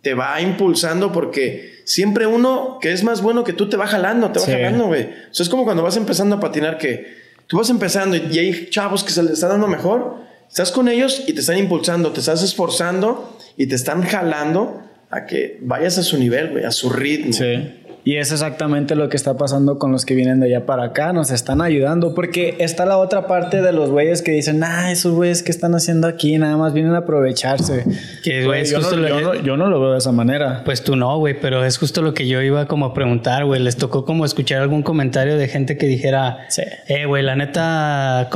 te 0.00 0.14
va 0.14 0.40
impulsando 0.40 1.12
porque 1.12 1.82
siempre 1.84 2.26
uno 2.26 2.78
que 2.80 2.92
es 2.92 3.04
más 3.04 3.20
bueno 3.20 3.44
que 3.44 3.52
tú 3.52 3.68
te 3.68 3.76
va 3.76 3.86
jalando, 3.86 4.30
te 4.30 4.40
va 4.40 4.46
jalando, 4.46 4.86
güey. 4.86 5.02
O 5.02 5.34
sea, 5.34 5.44
es 5.44 5.50
como 5.50 5.64
cuando 5.64 5.82
vas 5.82 5.98
empezando 5.98 6.36
a 6.36 6.40
patinar 6.40 6.78
que 6.78 7.14
tú 7.46 7.58
vas 7.58 7.68
empezando 7.68 8.16
y, 8.16 8.38
hay 8.38 8.70
chavos 8.70 9.04
que 9.04 9.10
se 9.10 9.22
les 9.22 9.32
está 9.32 9.48
dando 9.48 9.66
mejor. 9.66 10.16
Estás 10.48 10.72
con 10.72 10.88
ellos 10.88 11.24
y 11.26 11.34
te 11.34 11.40
están 11.40 11.58
impulsando, 11.58 12.12
te 12.12 12.20
estás 12.20 12.42
esforzando 12.42 13.36
y 13.58 13.66
te 13.66 13.74
están 13.74 14.00
jalando 14.02 14.82
a 15.10 15.26
que 15.26 15.58
vayas 15.60 15.98
a 15.98 16.02
su 16.02 16.16
nivel, 16.16 16.52
güey, 16.52 16.64
a 16.64 16.70
su 16.70 16.88
ritmo. 16.88 17.34
Sí. 17.34 17.82
Y 18.04 18.16
es 18.16 18.32
exactamente 18.32 18.96
lo 18.96 19.08
que 19.08 19.16
está 19.16 19.38
pasando 19.38 19.78
con 19.78 19.90
los 19.90 20.04
que 20.04 20.14
vienen 20.14 20.38
de 20.38 20.46
allá 20.46 20.66
para 20.66 20.84
acá, 20.84 21.14
nos 21.14 21.30
están 21.30 21.62
ayudando, 21.62 22.14
porque 22.14 22.56
está 22.58 22.84
la 22.84 22.98
otra 22.98 23.26
parte 23.26 23.62
de 23.62 23.72
los 23.72 23.90
güeyes 23.90 24.20
que 24.20 24.32
dicen, 24.32 24.62
ah, 24.62 24.92
esos 24.92 25.14
güeyes 25.14 25.42
que 25.42 25.50
están 25.50 25.74
haciendo 25.74 26.06
aquí, 26.06 26.36
nada 26.36 26.58
más 26.58 26.74
vienen 26.74 26.94
a 26.94 26.98
aprovecharse. 26.98 27.84
Que 28.22 28.44
güey, 28.44 28.66
yo, 28.66 29.56
no, 29.56 29.68
lo 29.68 29.80
veo 29.80 29.92
de 29.92 29.98
esa 29.98 30.12
manera. 30.12 30.62
Pues 30.66 30.84
tú 30.84 30.96
no, 30.96 31.18
güey, 31.18 31.40
pero 31.40 31.64
es 31.64 31.78
justo 31.78 32.02
lo 32.02 32.12
que 32.12 32.28
yo 32.28 32.42
iba 32.42 32.66
como 32.66 32.84
a 32.84 32.94
preguntar, 32.94 33.46
güey. 33.46 33.62
Les 33.62 33.76
tocó 33.76 34.04
como 34.04 34.26
escuchar 34.26 34.60
algún 34.60 34.82
comentario 34.82 35.38
de 35.38 35.48
gente 35.48 35.78
que 35.78 35.86
dijera, 35.86 36.46
eh, 36.88 37.06
güey, 37.06 37.22
la 37.22 37.36
neta, 37.36 38.28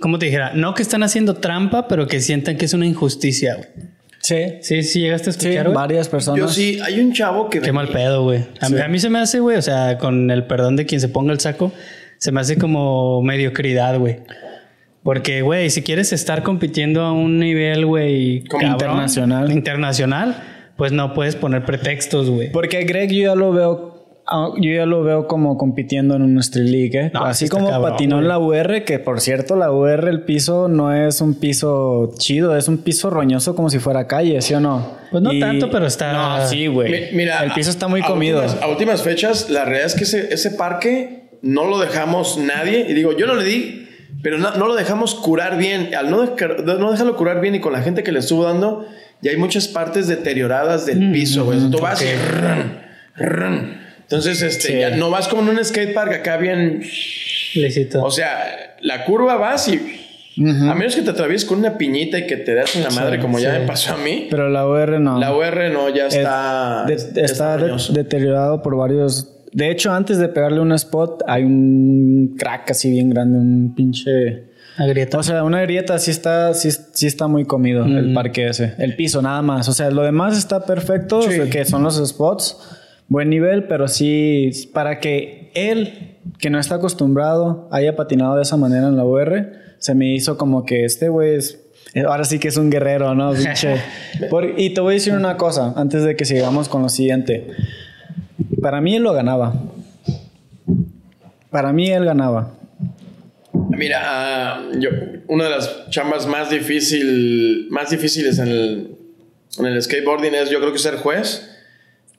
¿cómo 0.00 0.18
te 0.18 0.26
dijera? 0.26 0.52
No 0.54 0.72
que 0.74 0.82
están 0.82 1.02
haciendo 1.02 1.34
trampa, 1.34 1.88
pero 1.88 2.06
que 2.06 2.20
sientan 2.20 2.56
que 2.56 2.64
es 2.64 2.72
una 2.72 2.86
injusticia, 2.86 3.56
güey. 3.56 3.97
Sí. 4.28 4.58
Sí, 4.60 4.82
sí, 4.82 5.00
llegaste 5.00 5.30
a 5.30 5.32
escuchar, 5.32 5.72
varias 5.72 6.06
personas. 6.06 6.38
Yo 6.38 6.48
sí, 6.48 6.78
hay 6.84 7.00
un 7.00 7.14
chavo 7.14 7.48
que... 7.48 7.62
Qué 7.62 7.72
mal 7.72 7.88
pedo, 7.88 8.24
güey. 8.24 8.44
A, 8.60 8.88
mí 8.88 8.98
se 8.98 9.08
me 9.08 9.20
hace, 9.20 9.40
güey, 9.40 9.56
o 9.56 9.62
sea, 9.62 9.96
con 9.96 10.30
el 10.30 10.44
perdón 10.44 10.76
de 10.76 10.84
quien 10.84 11.00
se 11.00 11.08
ponga 11.08 11.32
el 11.32 11.40
saco, 11.40 11.72
se 12.18 12.30
me 12.30 12.42
hace 12.42 12.58
como 12.58 13.22
mediocridad, 13.22 13.98
güey. 13.98 14.18
Porque, 15.02 15.40
güey, 15.40 15.70
si 15.70 15.80
quieres 15.80 16.12
estar 16.12 16.42
compitiendo 16.42 17.00
a 17.00 17.12
un 17.12 17.38
nivel, 17.38 17.86
güey, 17.86 18.44
internacional. 18.60 19.50
Internacional, 19.50 20.36
pues 20.76 20.92
no 20.92 21.14
puedes 21.14 21.34
poner 21.34 21.64
pretextos, 21.64 22.28
güey. 22.28 22.52
Porque 22.52 22.84
Greg 22.84 23.10
yo 23.10 23.30
ya 23.30 23.34
lo 23.34 23.50
veo 23.52 23.87
yo 24.58 24.72
ya 24.72 24.86
lo 24.86 25.02
veo 25.02 25.26
como 25.26 25.56
compitiendo 25.56 26.14
en 26.14 26.22
un 26.22 26.38
Street 26.38 26.68
League, 26.68 27.06
¿eh? 27.06 27.10
Así 27.14 27.48
como 27.48 27.70
patinó 27.80 28.18
en 28.18 28.28
la 28.28 28.38
UR, 28.38 28.84
que 28.84 28.98
por 28.98 29.20
cierto, 29.20 29.56
la 29.56 29.72
UR, 29.72 30.08
el 30.08 30.22
piso 30.22 30.68
no 30.68 30.92
es 30.92 31.20
un 31.20 31.34
piso 31.34 32.12
chido, 32.18 32.56
es 32.56 32.68
un 32.68 32.78
piso 32.78 33.10
roñoso 33.10 33.56
como 33.56 33.70
si 33.70 33.78
fuera 33.78 34.06
calle, 34.06 34.40
¿sí 34.42 34.54
o 34.54 34.60
no? 34.60 34.98
Pues 35.10 35.22
no 35.22 35.30
tanto, 35.38 35.70
pero 35.70 35.86
está. 35.86 36.12
No, 36.12 36.46
sí, 36.46 36.66
güey. 36.66 37.14
Mira, 37.14 37.42
el 37.42 37.52
piso 37.52 37.70
está 37.70 37.88
muy 37.88 38.02
comido. 38.02 38.42
a 38.42 38.68
últimas 38.68 39.02
fechas, 39.02 39.48
la 39.50 39.64
realidad 39.64 39.86
es 39.86 39.94
que 39.94 40.04
ese, 40.04 40.32
ese 40.32 40.50
parque 40.50 41.30
no 41.42 41.64
lo 41.64 41.78
dejamos 41.78 42.38
nadie. 42.38 42.86
Y 42.88 42.94
digo, 42.94 43.16
yo 43.16 43.26
no 43.26 43.34
le 43.34 43.44
di, 43.44 43.88
pero 44.22 44.38
no, 44.38 44.50
lo 44.50 44.74
dejamos 44.74 45.14
curar 45.14 45.56
bien. 45.56 45.94
Al 45.94 46.10
no, 46.10 46.24
no 46.26 46.90
dejarlo 46.90 47.16
curar 47.16 47.40
bien 47.40 47.54
y 47.54 47.60
con 47.60 47.72
la 47.72 47.80
gente 47.80 48.02
que 48.02 48.12
le 48.12 48.18
estuvo 48.18 48.44
dando, 48.44 48.86
ya 49.22 49.30
hay 49.30 49.36
muchas 49.36 49.68
partes 49.68 50.06
deterioradas 50.06 50.84
del 50.86 51.12
piso, 51.12 51.44
güey. 51.44 51.70
Tú 51.70 51.78
vas 51.78 52.02
y. 52.02 52.06
Entonces, 54.10 54.40
este, 54.40 54.80
ya 54.80 54.96
no 54.96 55.10
vas 55.10 55.28
como 55.28 55.42
en 55.42 55.58
un 55.58 55.62
skatepark 55.62 56.14
acá 56.14 56.38
bien. 56.38 56.80
Licito. 57.54 58.02
O 58.02 58.10
sea, 58.10 58.76
la 58.80 59.04
curva 59.04 59.36
vas 59.36 59.68
y. 59.68 60.04
A 60.40 60.74
menos 60.74 60.94
que 60.94 61.02
te 61.02 61.10
atravieses 61.10 61.46
con 61.46 61.58
una 61.58 61.76
piñita 61.76 62.18
y 62.18 62.26
que 62.26 62.36
te 62.36 62.54
das 62.54 62.74
en 62.76 62.84
la 62.84 62.90
madre, 62.90 63.18
como 63.18 63.38
ya 63.38 63.58
me 63.58 63.66
pasó 63.66 63.94
a 63.94 63.96
mí. 63.98 64.28
Pero 64.30 64.48
la 64.48 64.66
UR 64.66 64.98
no. 64.98 65.18
La 65.18 65.36
UR 65.36 65.70
no, 65.70 65.90
ya 65.90 66.06
está. 66.06 66.86
está, 66.88 67.58
deteriorado 67.92 68.62
por 68.62 68.76
varios. 68.76 69.34
De 69.52 69.70
hecho, 69.70 69.92
antes 69.92 70.16
de 70.16 70.28
pegarle 70.28 70.60
un 70.60 70.72
spot, 70.72 71.24
hay 71.26 71.42
un 71.42 72.34
crack 72.38 72.70
así 72.70 72.90
bien 72.90 73.10
grande, 73.10 73.38
un 73.38 73.74
pinche. 73.74 74.44
Una 74.78 74.86
grieta. 74.86 75.18
O 75.18 75.22
sea, 75.22 75.44
una 75.44 75.60
grieta 75.60 75.98
sí 75.98 76.12
está, 76.12 76.54
sí, 76.54 76.70
sí 76.92 77.06
está 77.06 77.26
muy 77.26 77.44
comido 77.44 77.84
el 77.84 78.14
parque 78.14 78.46
ese. 78.46 78.74
El 78.78 78.96
piso 78.96 79.20
nada 79.20 79.42
más. 79.42 79.68
O 79.68 79.74
sea, 79.74 79.90
lo 79.90 80.02
demás 80.02 80.38
está 80.38 80.64
perfecto, 80.64 81.20
que 81.50 81.66
son 81.66 81.82
los 81.82 81.96
spots 82.08 82.56
buen 83.08 83.30
nivel, 83.30 83.64
pero 83.64 83.88
sí 83.88 84.50
para 84.72 85.00
que 85.00 85.50
él, 85.54 86.16
que 86.38 86.50
no 86.50 86.60
está 86.60 86.76
acostumbrado, 86.76 87.68
haya 87.72 87.96
patinado 87.96 88.36
de 88.36 88.42
esa 88.42 88.56
manera 88.56 88.88
en 88.88 88.96
la 88.96 89.04
UR, 89.04 89.52
se 89.78 89.94
me 89.94 90.12
hizo 90.14 90.36
como 90.38 90.64
que 90.64 90.84
este 90.84 91.08
güey 91.08 91.34
es 91.36 91.68
Ahora 92.06 92.24
sí 92.24 92.38
que 92.38 92.48
es 92.48 92.56
un 92.56 92.70
guerrero, 92.70 93.14
¿no? 93.14 93.32
y 94.56 94.70
te 94.70 94.80
voy 94.80 94.92
a 94.92 94.94
decir 94.94 95.14
una 95.14 95.36
cosa 95.36 95.72
antes 95.76 96.04
de 96.04 96.16
que 96.16 96.24
sigamos 96.24 96.68
con 96.68 96.82
lo 96.82 96.88
siguiente. 96.88 97.46
Para 98.60 98.80
mí 98.80 98.96
él 98.96 99.02
lo 99.02 99.12
ganaba. 99.12 99.54
Para 101.50 101.72
mí 101.72 101.90
él 101.90 102.04
ganaba. 102.04 102.54
Mira, 103.70 104.00
ah, 104.02 104.62
yo, 104.78 104.90
una 105.28 105.44
de 105.44 105.50
las 105.50 105.88
chambas 105.90 106.26
más, 106.26 106.50
difícil, 106.50 107.68
más 107.70 107.90
difíciles 107.90 108.38
en 108.38 108.48
el, 108.48 108.96
en 109.58 109.66
el 109.66 109.82
skateboarding 109.82 110.34
es, 110.34 110.50
yo 110.50 110.60
creo 110.60 110.72
que 110.72 110.78
ser 110.78 110.96
juez. 110.96 111.57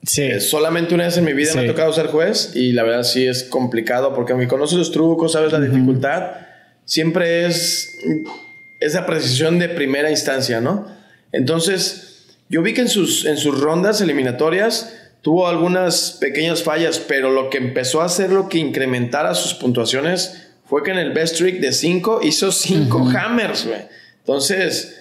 Sí. 0.02 0.22
Eh, 0.22 0.40
solamente 0.40 0.94
una 0.94 1.04
vez 1.04 1.16
en 1.18 1.24
mi 1.24 1.32
vida 1.32 1.54
me 1.54 1.62
ha 1.62 1.66
tocado 1.66 1.92
ser 1.92 2.06
juez 2.06 2.52
y 2.54 2.72
la 2.72 2.82
verdad 2.82 3.02
sí 3.02 3.26
es 3.26 3.44
complicado 3.44 4.14
porque 4.14 4.32
aunque 4.32 4.48
conoces 4.48 4.78
los 4.78 4.92
trucos, 4.92 5.32
sabes 5.32 5.52
la 5.52 5.60
dificultad, 5.60 6.32
siempre 6.84 7.46
es 7.46 7.98
esa 8.80 9.04
precisión 9.04 9.58
de 9.58 9.68
primera 9.68 10.10
instancia, 10.10 10.60
¿no? 10.60 10.86
Entonces, 11.32 12.36
yo 12.48 12.62
vi 12.62 12.72
que 12.72 12.80
en 12.80 12.88
sus, 12.88 13.26
en 13.26 13.36
sus 13.36 13.60
rondas 13.60 14.00
eliminatorias 14.00 14.94
tuvo 15.22 15.46
algunas 15.46 16.16
pequeñas 16.20 16.62
fallas, 16.62 16.98
pero 16.98 17.30
lo 17.30 17.50
que 17.50 17.58
empezó 17.58 18.00
a 18.00 18.06
hacer 18.06 18.32
lo 18.32 18.48
que 18.48 18.58
incrementara 18.58 19.34
sus 19.34 19.54
puntuaciones 19.54 20.48
fue 20.64 20.82
que 20.82 20.92
en 20.92 20.98
el 20.98 21.12
best 21.12 21.36
trick 21.36 21.60
de 21.60 21.72
5 21.72 22.20
hizo 22.22 22.50
5 22.50 23.10
hammers, 23.14 23.66
güey. 23.66 23.82
Entonces, 24.18 24.99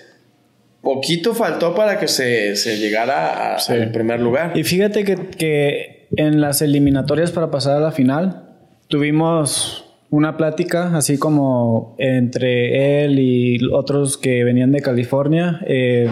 poquito 0.81 1.33
faltó 1.33 1.75
para 1.75 1.99
que 1.99 2.07
se, 2.07 2.55
llegara 2.77 3.55
al 3.55 3.91
primer 3.91 4.19
lugar. 4.19 4.57
Y 4.57 4.63
fíjate 4.63 5.03
que, 5.03 5.15
que 5.15 6.07
en 6.15 6.41
las 6.41 6.61
eliminatorias 6.61 7.31
para 7.31 7.51
pasar 7.51 7.77
a 7.77 7.79
la 7.79 7.91
final, 7.91 8.49
tuvimos 8.87 9.85
una 10.09 10.37
plática 10.37 10.95
así 10.95 11.17
como 11.17 11.95
entre 11.99 13.03
él 13.03 13.19
y 13.19 13.59
otros 13.71 14.17
que 14.17 14.43
venían 14.43 14.71
de 14.71 14.81
California. 14.81 15.59
Eh, 15.67 16.09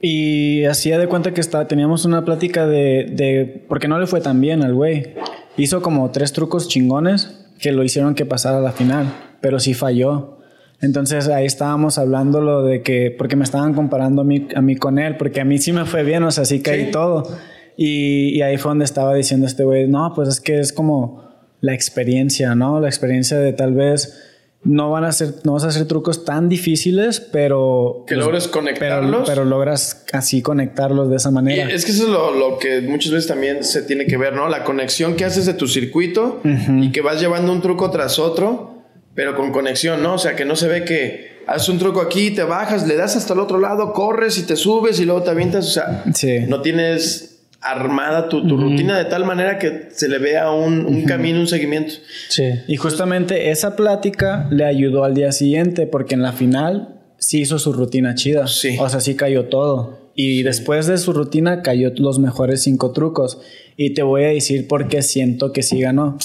y 0.00 0.64
hacía 0.64 0.98
de 0.98 1.06
cuenta 1.06 1.32
que 1.32 1.40
está, 1.40 1.68
teníamos 1.68 2.04
una 2.04 2.24
plática 2.24 2.66
de, 2.66 3.06
de... 3.10 3.64
Porque 3.68 3.88
no 3.88 3.98
le 4.00 4.06
fue 4.06 4.20
tan 4.20 4.40
bien 4.40 4.62
al 4.62 4.74
güey. 4.74 5.14
Hizo 5.56 5.80
como 5.80 6.10
tres 6.10 6.32
trucos 6.32 6.68
chingones 6.68 7.46
que 7.60 7.72
lo 7.72 7.84
hicieron 7.84 8.14
que 8.14 8.26
pasara 8.26 8.58
a 8.58 8.60
la 8.60 8.72
final, 8.72 9.06
pero 9.40 9.60
sí 9.60 9.74
falló. 9.74 10.38
Entonces 10.82 11.28
ahí 11.28 11.46
estábamos 11.46 11.96
hablando 11.96 12.40
lo 12.40 12.62
de 12.64 12.82
que, 12.82 13.14
porque 13.16 13.36
me 13.36 13.44
estaban 13.44 13.72
comparando 13.72 14.22
a 14.22 14.24
mí, 14.24 14.48
a 14.54 14.60
mí 14.60 14.76
con 14.76 14.98
él, 14.98 15.16
porque 15.16 15.40
a 15.40 15.44
mí 15.44 15.58
sí 15.58 15.72
me 15.72 15.86
fue 15.86 16.02
bien, 16.02 16.22
o 16.24 16.30
sea, 16.30 16.44
sí 16.44 16.60
caí 16.60 16.90
todo. 16.90 17.28
Y, 17.76 18.36
y, 18.36 18.42
ahí 18.42 18.58
fue 18.58 18.70
donde 18.70 18.84
estaba 18.84 19.14
diciendo 19.14 19.46
este 19.46 19.64
güey, 19.64 19.88
no, 19.88 20.12
pues 20.14 20.28
es 20.28 20.40
que 20.40 20.58
es 20.58 20.72
como 20.72 21.22
la 21.60 21.72
experiencia, 21.72 22.54
¿no? 22.54 22.80
La 22.80 22.88
experiencia 22.88 23.38
de 23.38 23.52
tal 23.52 23.72
vez 23.72 24.32
no 24.64 24.90
van 24.90 25.04
a 25.04 25.12
ser, 25.12 25.34
no 25.44 25.54
vas 25.54 25.64
a 25.64 25.68
hacer 25.68 25.86
trucos 25.86 26.24
tan 26.24 26.48
difíciles, 26.48 27.20
pero... 27.20 28.04
Que 28.06 28.14
logres 28.14 28.46
conectarlos. 28.46 29.28
Pero, 29.28 29.44
logras 29.44 30.04
así 30.12 30.40
conectarlos 30.40 31.10
de 31.10 31.16
esa 31.16 31.30
manera. 31.30 31.68
es 31.68 31.84
que 31.84 31.90
eso 31.90 32.04
es 32.04 32.38
lo, 32.38 32.58
que 32.58 32.80
muchas 32.82 33.12
veces 33.12 33.26
también 33.26 33.64
se 33.64 33.82
tiene 33.82 34.06
que 34.06 34.16
ver, 34.16 34.34
¿no? 34.34 34.48
La 34.48 34.62
conexión 34.62 35.16
que 35.16 35.24
haces 35.24 35.46
de 35.46 35.54
tu 35.54 35.66
circuito 35.66 36.40
y 36.80 36.92
que 36.92 37.00
vas 37.00 37.20
llevando 37.20 37.52
un 37.52 37.60
truco 37.60 37.90
tras 37.90 38.18
otro, 38.18 38.71
pero 39.14 39.36
con 39.36 39.52
conexión, 39.52 40.02
¿no? 40.02 40.14
O 40.14 40.18
sea, 40.18 40.36
que 40.36 40.44
no 40.44 40.56
se 40.56 40.68
ve 40.68 40.84
que 40.84 41.42
haces 41.46 41.68
un 41.68 41.78
truco 41.78 42.00
aquí, 42.00 42.30
te 42.30 42.44
bajas, 42.44 42.86
le 42.86 42.96
das 42.96 43.16
hasta 43.16 43.34
el 43.34 43.40
otro 43.40 43.58
lado, 43.58 43.92
corres 43.92 44.38
y 44.38 44.42
te 44.46 44.56
subes 44.56 45.00
y 45.00 45.04
luego 45.04 45.22
te 45.22 45.30
avientas, 45.30 45.66
o 45.66 45.70
sea, 45.70 46.04
no 46.46 46.62
tienes 46.62 47.32
armada 47.62 48.28
tu, 48.28 48.40
rutina 48.40 48.98
de 48.98 49.04
tal 49.04 49.24
manera 49.24 49.58
que 49.58 49.88
se 49.92 50.08
le 50.08 50.18
vea 50.18 50.50
un, 50.50 51.04
camino, 51.04 51.40
un 51.40 51.46
seguimiento. 51.46 51.94
Sí. 52.28 52.44
Y 52.66 52.76
justamente 52.76 53.50
esa 53.50 53.76
plática 53.76 54.48
le 54.50 54.64
ayudó 54.64 55.04
al 55.04 55.14
día 55.14 55.30
siguiente 55.32 55.86
porque 55.86 56.14
en 56.14 56.22
la 56.22 56.32
final 56.32 57.00
sí 57.18 57.40
hizo 57.40 57.58
su 57.58 57.72
rutina 57.72 58.14
chida. 58.14 58.48
Sí. 58.48 58.76
O 58.80 58.88
sea, 58.88 59.00
sí 59.00 59.14
cayó 59.14 59.44
todo. 59.46 60.10
Y 60.14 60.42
después 60.42 60.86
de 60.88 60.98
su 60.98 61.12
rutina 61.12 61.62
cayó 61.62 61.92
los 61.96 62.18
mejores 62.18 62.64
cinco 62.64 62.90
trucos. 62.90 63.40
Y 63.76 63.94
te 63.94 64.02
voy 64.02 64.24
a 64.24 64.28
decir 64.28 64.66
por 64.66 64.88
qué 64.88 65.00
siento 65.02 65.52
que 65.52 65.62
sí 65.62 65.80
ganó. 65.80 66.18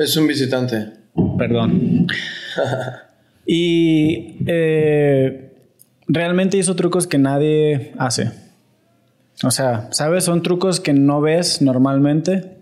Es 0.00 0.16
un 0.16 0.26
visitante. 0.26 0.92
Perdón. 1.36 2.06
y 3.46 4.38
eh, 4.46 5.52
realmente 6.08 6.56
hizo 6.56 6.74
trucos 6.74 7.06
que 7.06 7.18
nadie 7.18 7.92
hace. 7.98 8.30
O 9.44 9.50
sea, 9.50 9.88
¿sabes? 9.90 10.24
Son 10.24 10.42
trucos 10.42 10.80
que 10.80 10.94
no 10.94 11.20
ves 11.20 11.60
normalmente. 11.60 12.59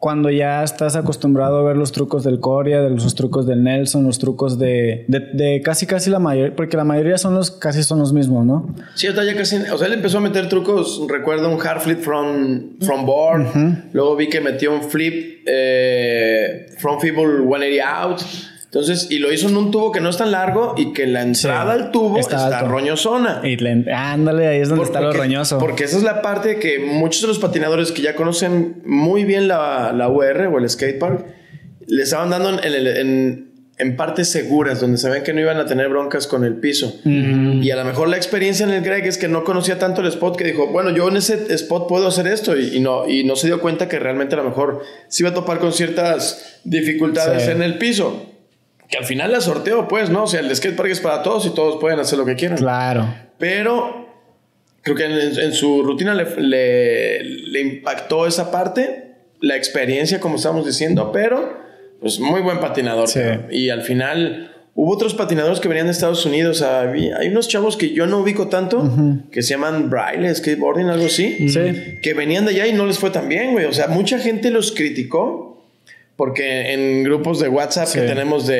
Cuando 0.00 0.30
ya 0.30 0.64
estás 0.64 0.96
acostumbrado 0.96 1.58
a 1.58 1.62
ver 1.62 1.76
los 1.76 1.92
trucos 1.92 2.24
del 2.24 2.40
Coria, 2.40 2.80
de 2.80 2.88
los 2.88 3.14
trucos 3.14 3.46
del 3.46 3.62
Nelson, 3.62 4.02
los 4.02 4.18
trucos 4.18 4.58
de, 4.58 5.04
de, 5.08 5.60
casi 5.62 5.86
casi 5.86 6.08
la 6.08 6.18
mayoría, 6.18 6.56
porque 6.56 6.78
la 6.78 6.84
mayoría 6.84 7.18
son 7.18 7.34
los 7.34 7.50
casi 7.50 7.82
son 7.82 7.98
los 7.98 8.14
mismos, 8.14 8.46
¿no? 8.46 8.74
Sí, 8.94 9.08
sea, 9.08 9.24
ya 9.24 9.36
casi, 9.36 9.56
o 9.56 9.76
sea, 9.76 9.88
él 9.88 9.92
empezó 9.92 10.16
a 10.16 10.22
meter 10.22 10.48
trucos, 10.48 11.02
recuerdo 11.06 11.50
un 11.54 11.60
hard 11.60 11.82
flip 11.82 12.00
from, 12.00 12.78
from 12.80 13.04
board, 13.04 13.44
luego 13.92 14.16
vi 14.16 14.30
que 14.30 14.40
metió 14.40 14.72
un 14.72 14.82
flip 14.82 15.42
eh, 15.44 16.66
from 16.78 16.98
feeble 16.98 17.42
180 17.42 18.02
out. 18.02 18.22
Entonces, 18.72 19.08
y 19.10 19.18
lo 19.18 19.32
hizo 19.32 19.48
en 19.48 19.56
un 19.56 19.72
tubo 19.72 19.90
que 19.90 20.00
no 20.00 20.08
es 20.08 20.16
tan 20.16 20.30
largo 20.30 20.76
y 20.78 20.92
que 20.92 21.08
la 21.08 21.22
entrada 21.22 21.72
al 21.72 21.90
tubo 21.90 22.18
está, 22.18 22.62
roñosona. 22.62 23.40
Y 23.42 23.58
ándale, 23.90 24.46
ahí 24.46 24.60
es 24.60 24.68
donde 24.68 24.84
está 24.84 25.00
lo 25.00 25.12
roñoso. 25.12 25.58
Porque 25.58 25.82
esa 25.82 25.96
es 25.96 26.04
la 26.04 26.22
parte 26.22 26.60
que 26.60 26.78
muchos 26.78 27.22
de 27.22 27.26
los 27.26 27.40
patinadores 27.40 27.90
que 27.90 28.00
ya 28.00 28.14
conocen 28.14 28.80
muy 28.86 29.24
bien 29.24 29.48
la, 29.48 29.92
la 29.92 30.08
UR 30.08 30.46
o 30.54 30.58
el 30.58 30.70
skatepark, 30.70 31.26
le 31.88 32.02
estaban 32.04 32.30
dando 32.30 32.62
en, 32.62 33.50
en, 33.76 33.96
partes 33.96 34.28
seguras, 34.28 34.80
donde 34.80 34.98
sabían 34.98 35.24
que 35.24 35.32
no 35.32 35.40
iban 35.40 35.56
a 35.56 35.66
tener 35.66 35.88
broncas 35.88 36.28
con 36.28 36.44
el 36.44 36.54
piso. 36.54 36.94
Y 37.04 37.68
a 37.72 37.76
lo 37.76 37.84
mejor 37.84 38.08
la 38.08 38.18
experiencia 38.18 38.62
en 38.62 38.70
el 38.70 38.84
Greg 38.84 39.04
es 39.04 39.18
que 39.18 39.26
no 39.26 39.42
conocía 39.42 39.80
tanto 39.80 40.00
el 40.00 40.06
spot 40.06 40.36
que 40.36 40.44
dijo, 40.44 40.68
bueno, 40.68 40.90
yo 40.90 41.08
en 41.08 41.16
ese 41.16 41.52
spot 41.54 41.88
puedo 41.88 42.06
hacer 42.06 42.28
esto 42.28 42.56
y, 42.56 42.78
no, 42.78 43.08
y 43.08 43.24
no 43.24 43.34
se 43.34 43.48
dio 43.48 43.60
cuenta 43.60 43.88
que 43.88 43.98
realmente 43.98 44.36
a 44.36 44.38
lo 44.38 44.44
mejor 44.44 44.84
se 45.08 45.24
iba 45.24 45.30
a 45.30 45.34
topar 45.34 45.58
con 45.58 45.72
ciertas 45.72 46.60
dificultades 46.62 47.48
en 47.48 47.62
el 47.62 47.76
piso. 47.76 48.29
Que 48.90 48.98
al 48.98 49.04
final 49.04 49.30
la 49.30 49.40
sorteo, 49.40 49.86
pues, 49.86 50.10
¿no? 50.10 50.24
O 50.24 50.26
sea, 50.26 50.40
el 50.40 50.54
skatepark 50.54 50.90
es 50.90 51.00
para 51.00 51.22
todos 51.22 51.46
y 51.46 51.50
todos 51.50 51.80
pueden 51.80 52.00
hacer 52.00 52.18
lo 52.18 52.24
que 52.24 52.34
quieran. 52.34 52.58
Claro. 52.58 53.06
Pero 53.38 54.08
creo 54.82 54.96
que 54.96 55.04
en, 55.04 55.52
su 55.52 55.82
rutina 55.82 56.14
le, 56.14 57.22
le, 57.22 57.60
impactó 57.60 58.26
esa 58.26 58.50
parte, 58.50 59.14
la 59.40 59.56
experiencia, 59.56 60.18
como 60.20 60.36
estamos 60.36 60.66
diciendo, 60.66 61.12
pero 61.12 61.58
pues 62.00 62.18
muy 62.18 62.40
buen 62.40 62.58
patinador. 62.58 63.08
Sí. 63.08 63.20
Y 63.50 63.70
al 63.70 63.82
final 63.82 64.50
hubo 64.74 64.92
otros 64.92 65.14
patinadores 65.14 65.60
que 65.60 65.68
venían 65.68 65.86
de 65.86 65.92
Estados 65.92 66.24
Unidos. 66.26 66.62
hay 66.62 67.28
unos 67.28 67.46
chavos 67.48 67.76
que 67.76 67.92
yo 67.92 68.06
no 68.06 68.18
ubico 68.18 68.48
tanto, 68.48 68.90
que 69.30 69.42
se 69.42 69.50
llaman 69.50 69.90
Braille, 69.90 70.34
skateboarding, 70.34 70.88
algo 70.88 71.06
así, 71.06 71.48
sí. 71.48 71.98
que 72.02 72.14
venían 72.14 72.44
de 72.44 72.52
allá 72.52 72.66
y 72.66 72.72
no 72.72 72.86
les 72.86 72.98
fue 72.98 73.10
tan 73.10 73.28
bien, 73.28 73.52
güey. 73.52 73.66
O 73.66 73.72
sea, 73.72 73.88
mucha 73.88 74.18
gente 74.18 74.50
los 74.50 74.72
criticó 74.72 75.49
porque 76.20 76.74
en 76.74 77.02
grupos 77.02 77.40
de 77.40 77.48
WhatsApp 77.48 77.88
que 77.94 78.02
tenemos 78.02 78.46
de, 78.46 78.54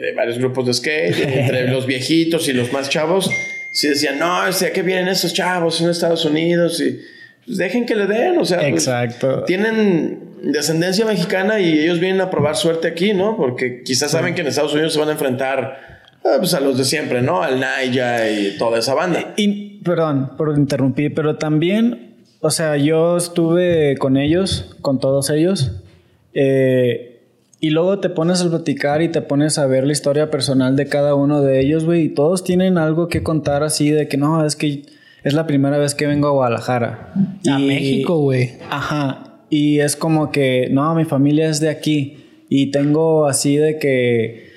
de, 0.00 0.12
varios 0.14 0.38
grupos 0.38 0.64
de 0.64 0.74
skate, 0.74 1.18
entre 1.26 1.66
los 1.66 1.86
viejitos 1.86 2.48
y 2.48 2.52
los 2.52 2.72
más 2.72 2.88
chavos, 2.88 3.28
sí 3.72 3.88
decían, 3.88 4.20
no, 4.20 4.42
¿a 4.42 4.50
qué 4.52 4.82
vienen 4.82 5.08
esos 5.08 5.34
chavos? 5.34 5.74
Son 5.74 5.90
Estados 5.90 6.24
Unidos 6.24 6.80
y 6.80 7.00
pues 7.44 7.58
dejen 7.58 7.84
que 7.84 7.96
le 7.96 8.06
den, 8.06 8.38
o 8.38 8.44
sea, 8.44 8.60
pues, 8.60 8.74
Exacto. 8.74 9.42
tienen 9.42 10.20
descendencia 10.44 11.04
mexicana 11.04 11.58
y 11.58 11.80
ellos 11.80 11.98
vienen 11.98 12.20
a 12.20 12.30
probar 12.30 12.54
suerte 12.54 12.86
aquí, 12.86 13.12
¿no? 13.12 13.36
Porque 13.36 13.82
quizás 13.82 14.12
saben 14.12 14.36
que 14.36 14.42
en 14.42 14.46
Estados 14.46 14.72
Unidos 14.72 14.92
se 14.92 15.00
van 15.00 15.08
a 15.08 15.12
enfrentar 15.12 15.80
ah, 16.24 16.36
pues, 16.38 16.54
a 16.54 16.60
los 16.60 16.78
de 16.78 16.84
siempre, 16.84 17.22
¿no? 17.22 17.42
Al 17.42 17.58
Naya 17.58 18.30
y 18.30 18.56
toda 18.56 18.78
esa 18.78 18.94
banda. 18.94 19.34
Y, 19.36 19.80
perdón 19.82 20.30
por 20.36 20.56
interrumpir, 20.56 21.12
pero 21.12 21.38
también, 21.38 22.14
o 22.40 22.52
sea, 22.52 22.76
yo 22.76 23.16
estuve 23.16 23.96
con 23.98 24.16
ellos, 24.16 24.76
con 24.80 25.00
todos 25.00 25.28
ellos, 25.30 25.72
eh, 26.34 27.18
y 27.60 27.70
luego 27.70 27.98
te 27.98 28.08
pones 28.08 28.40
a 28.42 28.48
platicar 28.48 29.02
y 29.02 29.08
te 29.08 29.20
pones 29.20 29.58
a 29.58 29.66
ver 29.66 29.84
la 29.84 29.92
historia 29.92 30.30
personal 30.30 30.76
de 30.76 30.86
cada 30.86 31.14
uno 31.14 31.42
de 31.42 31.60
ellos, 31.60 31.84
güey. 31.84 32.04
Y 32.04 32.08
todos 32.10 32.44
tienen 32.44 32.78
algo 32.78 33.08
que 33.08 33.22
contar 33.22 33.64
así 33.64 33.90
de 33.90 34.06
que 34.06 34.16
no, 34.16 34.44
es 34.44 34.54
que 34.54 34.82
es 35.24 35.34
la 35.34 35.46
primera 35.46 35.76
vez 35.78 35.94
que 35.94 36.06
vengo 36.06 36.28
a 36.28 36.32
Guadalajara. 36.32 37.12
A 37.50 37.58
México, 37.58 38.18
güey. 38.18 38.52
Ajá. 38.70 39.42
Y 39.50 39.80
es 39.80 39.96
como 39.96 40.30
que, 40.30 40.68
no, 40.70 40.94
mi 40.94 41.04
familia 41.04 41.48
es 41.48 41.58
de 41.58 41.68
aquí. 41.68 42.24
Y 42.48 42.70
tengo 42.70 43.26
así 43.26 43.56
de 43.56 43.78
que, 43.78 44.50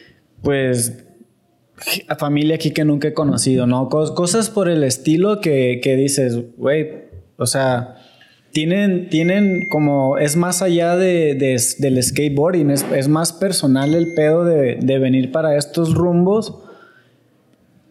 pues, 0.43 1.03
a 2.07 2.15
familia 2.15 2.55
aquí 2.55 2.71
que 2.71 2.86
nunca 2.86 3.07
he 3.07 3.13
conocido, 3.13 3.65
¿no? 3.65 3.89
cosas 3.89 4.49
por 4.49 4.69
el 4.69 4.84
estilo 4.84 5.41
que, 5.41 5.79
que 5.81 5.95
dices, 5.95 6.38
güey, 6.57 6.89
o 7.38 7.47
sea, 7.47 7.95
tienen, 8.51 9.09
tienen 9.09 9.67
como, 9.69 10.17
es 10.17 10.35
más 10.35 10.61
allá 10.61 10.95
de, 10.95 11.35
del 11.79 12.03
skateboarding, 12.03 12.69
es, 12.71 12.85
es, 12.93 13.07
más 13.07 13.31
personal 13.33 13.95
el 13.95 14.13
pedo 14.13 14.43
de, 14.45 14.77
de 14.81 14.99
venir 14.99 15.31
para 15.31 15.57
estos 15.57 15.93
rumbos. 15.93 16.55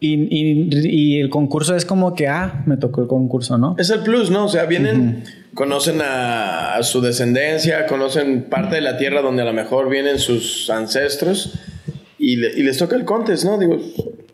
Y, 0.03 0.27
y, 0.31 1.19
el 1.19 1.29
concurso 1.29 1.75
es 1.75 1.85
como 1.85 2.15
que, 2.15 2.27
ah, 2.27 2.63
me 2.65 2.75
tocó 2.75 3.01
el 3.01 3.07
concurso, 3.07 3.59
¿no? 3.59 3.75
Es 3.77 3.91
el 3.91 3.99
plus, 3.99 4.31
¿no? 4.31 4.45
O 4.45 4.49
sea, 4.49 4.65
vienen, 4.65 5.23
conocen 5.53 5.99
a, 6.01 6.79
su 6.81 7.01
descendencia, 7.01 7.85
conocen 7.85 8.45
parte 8.49 8.75
de 8.75 8.81
la 8.81 8.97
tierra 8.97 9.21
donde 9.21 9.43
a 9.43 9.45
lo 9.45 9.53
mejor 9.53 9.91
vienen 9.91 10.17
sus 10.17 10.71
ancestros 10.71 11.59
y, 12.17 12.33
y 12.33 12.63
les 12.63 12.79
toca 12.79 12.95
el 12.95 13.05
contest, 13.05 13.45
¿no? 13.45 13.59
Digo, 13.59 13.79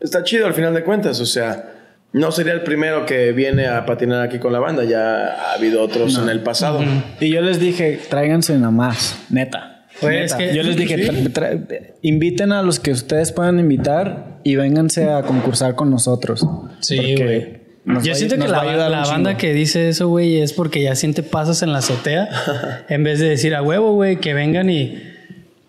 está 0.00 0.22
chido 0.22 0.46
al 0.46 0.54
final 0.54 0.72
de 0.72 0.84
cuentas, 0.84 1.20
o 1.20 1.26
sea, 1.26 1.77
no 2.18 2.32
sería 2.32 2.52
el 2.52 2.62
primero 2.62 3.06
que 3.06 3.32
viene 3.32 3.66
a 3.66 3.86
patinar 3.86 4.22
aquí 4.22 4.38
con 4.38 4.52
la 4.52 4.58
banda, 4.58 4.84
ya 4.84 5.26
ha 5.26 5.52
habido 5.54 5.82
otros 5.82 6.18
en 6.18 6.28
el 6.28 6.40
pasado. 6.40 6.80
Y 7.20 7.30
yo 7.30 7.40
les 7.40 7.60
dije, 7.60 7.98
tráiganse 8.08 8.54
nada 8.54 8.70
más, 8.70 9.18
neta. 9.30 9.86
yo 10.00 10.62
les 10.62 10.76
dije, 10.76 11.94
inviten 12.02 12.52
a 12.52 12.62
los 12.62 12.80
que 12.80 12.90
ustedes 12.90 13.32
puedan 13.32 13.60
invitar 13.60 14.40
y 14.42 14.56
vénganse 14.56 15.08
a 15.08 15.22
concursar 15.22 15.74
con 15.74 15.90
nosotros. 15.90 16.46
Sí, 16.80 17.14
güey. 17.16 17.58
Yo 18.02 18.14
siento 18.14 18.36
que 18.36 18.48
la, 18.48 18.88
la 18.88 19.04
banda 19.04 19.36
que 19.36 19.54
dice 19.54 19.88
eso, 19.88 20.08
güey, 20.08 20.40
es 20.40 20.52
porque 20.52 20.82
ya 20.82 20.94
siente 20.94 21.22
pasos 21.22 21.62
en 21.62 21.72
la 21.72 21.78
azotea. 21.78 22.84
en 22.88 23.02
vez 23.02 23.18
de 23.18 23.30
decir 23.30 23.54
a 23.54 23.62
huevo, 23.62 23.94
güey, 23.94 24.16
que 24.16 24.34
vengan 24.34 24.68
y. 24.68 25.02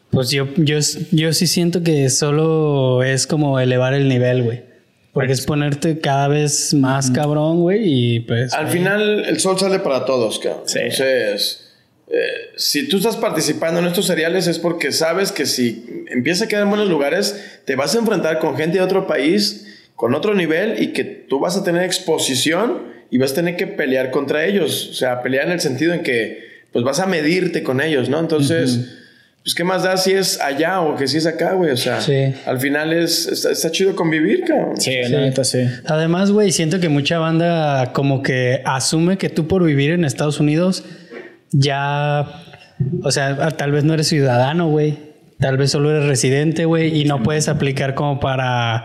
Pues 0.10 0.32
yo, 0.32 0.48
yo, 0.58 0.80
yo 1.12 1.34
sí 1.34 1.48
siento 1.48 1.84
que 1.84 2.10
solo 2.10 3.04
es 3.04 3.28
como 3.28 3.60
elevar 3.60 3.94
el 3.94 4.10
nivel, 4.10 4.44
güey. 4.44 4.69
Porque 5.20 5.34
es 5.34 5.46
ponerte 5.46 6.00
cada 6.00 6.30
vez 6.30 6.74
más 6.74 7.12
cabrón, 7.12 7.60
güey, 7.60 7.82
y 7.84 8.20
pues... 8.22 8.54
Al 8.54 8.70
final 8.70 9.26
el 9.26 9.38
sol 9.40 9.60
sale 9.60 9.80
para 9.80 10.06
todos, 10.06 10.40
cabrón. 10.40 10.64
Entonces, 10.74 11.74
eh, 12.08 12.52
si 12.56 12.88
tú 12.88 12.98
estás 12.98 13.18
participando 13.18 13.82
en 13.82 13.88
estos 13.88 14.08
seriales 14.08 14.48
es 14.48 14.60
porque 14.60 14.94
sabes 14.94 15.34
que 15.34 15.46
si 15.46 16.06
empiezas 16.08 16.44
a 16.44 16.48
quedar 16.48 16.64
en 16.64 16.70
buenos 16.70 16.88
lugares, 16.88 17.60
te 17.66 17.76
vas 17.76 17.96
a 17.96 18.00
enfrentar 18.00 18.40
con 18.40 18.56
gente 18.56 18.78
de 18.78 18.84
otro 18.84 19.08
país, 19.08 19.90
con 19.96 20.16
otro 20.16 20.34
nivel, 20.34 20.82
y 20.82 20.94
que 20.94 21.04
tú 21.04 21.40
vas 21.40 21.58
a 21.58 21.66
tener 21.66 21.84
exposición 21.84 22.84
y 23.12 23.18
vas 23.18 23.34
a 23.34 23.36
tener 23.36 23.58
que 23.58 23.68
pelear 23.68 24.12
contra 24.12 24.46
ellos. 24.46 24.88
O 24.90 24.94
sea, 24.94 25.22
pelear 25.22 25.48
en 25.48 25.52
el 25.52 25.60
sentido 25.60 25.94
en 25.94 26.02
que, 26.02 26.64
pues 26.72 26.86
vas 26.86 27.02
a 27.02 27.08
medirte 27.08 27.62
con 27.62 27.82
ellos, 27.82 28.08
¿no? 28.08 28.20
Entonces 28.20 28.96
pues 29.44 29.56
qué 29.56 29.64
más 29.64 29.84
da 29.84 29.98
si 29.98 30.12
es 30.12 30.40
allá 30.42 30.82
o 30.82 30.96
que 30.96 31.08
si 31.08 31.18
es 31.18 31.26
acá, 31.26 31.54
güey. 31.54 31.72
O 31.72 31.78
sea, 31.78 32.00
al 32.46 32.60
final 32.60 32.94
es, 32.94 33.28
está, 33.28 33.72
chido 33.72 33.96
convivir, 33.96 34.44
cabrón. 34.46 34.80
Sí, 34.80 34.96
la 35.10 35.22
neta, 35.22 35.44
sí. 35.44 35.60
Además, 35.86 36.32
güey, 36.32 36.52
siento 36.52 36.80
que 36.80 36.90
mucha 36.90 37.20
banda 37.20 37.92
como 37.94 38.22
que 38.22 38.62
asume 38.66 39.18
que 39.18 39.30
tú 39.30 39.48
por 39.48 39.64
vivir 39.64 39.92
en 39.92 40.06
Estados 40.06 40.40
Unidos 40.40 40.84
ya, 41.52 42.28
o 43.04 43.12
sea, 43.12 43.52
tal 43.52 43.72
vez 43.72 43.84
no 43.84 43.94
eres 43.94 44.08
ciudadano, 44.08 44.70
güey. 44.70 45.09
Tal 45.40 45.56
vez 45.56 45.72
solo 45.72 45.90
eres 45.90 46.06
residente, 46.06 46.66
güey, 46.66 47.00
y 47.00 47.06
no 47.06 47.24
puedes 47.24 47.48
aplicar 47.48 47.94
como 47.94 48.20
para, 48.20 48.84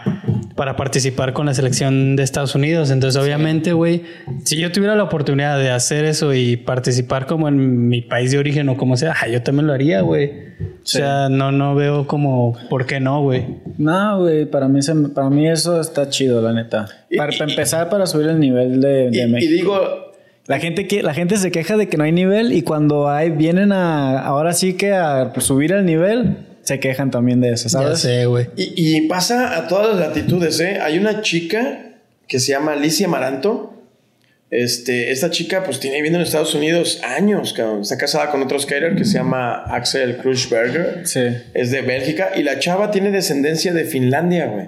para 0.54 0.76
participar 0.76 1.32
con 1.32 1.46
la 1.46 1.54
selección 1.54 2.14
de 2.14 2.22
Estados 2.22 2.54
Unidos. 2.54 2.92
Entonces, 2.92 3.20
obviamente, 3.20 3.72
güey, 3.72 4.04
si 4.44 4.56
yo 4.58 4.70
tuviera 4.70 4.94
la 4.94 5.02
oportunidad 5.02 5.58
de 5.58 5.70
hacer 5.70 6.04
eso 6.04 6.32
y 6.32 6.56
participar 6.56 7.26
como 7.26 7.48
en 7.48 7.88
mi 7.88 8.02
país 8.02 8.30
de 8.30 8.38
origen 8.38 8.68
o 8.68 8.76
como 8.76 8.96
sea, 8.96 9.16
yo 9.28 9.42
también 9.42 9.66
lo 9.66 9.72
haría, 9.72 10.02
güey. 10.02 10.30
O 10.60 10.86
sea, 10.86 11.28
no, 11.28 11.50
no 11.50 11.74
veo 11.74 12.06
como 12.06 12.56
por 12.70 12.86
qué 12.86 13.00
no, 13.00 13.20
güey. 13.20 13.46
No, 13.76 14.20
güey, 14.20 14.44
para 14.46 14.68
mí, 14.68 14.78
para 15.12 15.30
mí 15.30 15.48
eso 15.48 15.80
está 15.80 16.08
chido, 16.08 16.40
la 16.40 16.52
neta. 16.52 16.86
para, 17.16 17.32
empezar, 17.36 17.88
para 17.88 18.06
subir 18.06 18.28
el 18.28 18.38
nivel 18.38 18.80
de, 18.80 19.10
de 19.10 19.26
México. 19.26 19.50
Y 19.50 19.56
digo, 19.56 20.03
la 20.46 20.58
gente, 20.58 20.86
que, 20.86 21.02
la 21.02 21.14
gente 21.14 21.36
se 21.36 21.50
queja 21.50 21.76
de 21.76 21.88
que 21.88 21.96
no 21.96 22.04
hay 22.04 22.12
nivel 22.12 22.52
y 22.52 22.62
cuando 22.62 23.08
hay, 23.08 23.30
vienen 23.30 23.72
a, 23.72 24.20
ahora 24.20 24.52
sí 24.52 24.74
que 24.74 24.92
a 24.92 25.32
subir 25.38 25.72
el 25.72 25.86
nivel, 25.86 26.36
se 26.64 26.80
quejan 26.80 27.10
también 27.10 27.40
de 27.40 27.52
eso, 27.52 27.68
¿sabes? 27.68 28.02
Ya 28.02 28.08
sé, 28.08 28.26
güey. 28.26 28.48
Y, 28.56 29.02
pasa 29.02 29.56
a 29.56 29.68
todas 29.68 29.96
las 29.96 30.08
latitudes, 30.08 30.58
¿eh? 30.60 30.78
Hay 30.80 30.98
una 30.98 31.20
chica 31.20 31.94
que 32.26 32.40
se 32.40 32.52
llama 32.52 32.72
Alicia 32.72 33.06
Maranto. 33.06 33.70
Este, 34.50 35.10
esta 35.10 35.30
chica 35.30 35.64
pues 35.64 35.80
tiene 35.80 35.96
viviendo 35.96 36.18
en 36.18 36.24
Estados 36.24 36.54
Unidos 36.54 37.00
años, 37.02 37.52
cabrón. 37.52 37.82
Está 37.82 37.98
casada 37.98 38.30
con 38.30 38.42
otro 38.42 38.58
skater 38.58 38.94
que 38.94 39.04
se 39.04 39.14
llama 39.14 39.64
Axel 39.64 40.18
Krushberger. 40.18 41.06
Sí. 41.06 41.22
Es 41.54 41.70
de 41.70 41.82
Bélgica 41.82 42.30
y 42.36 42.42
la 42.42 42.58
chava 42.58 42.90
tiene 42.90 43.10
descendencia 43.10 43.74
de 43.74 43.84
Finlandia, 43.84 44.46
güey. 44.46 44.66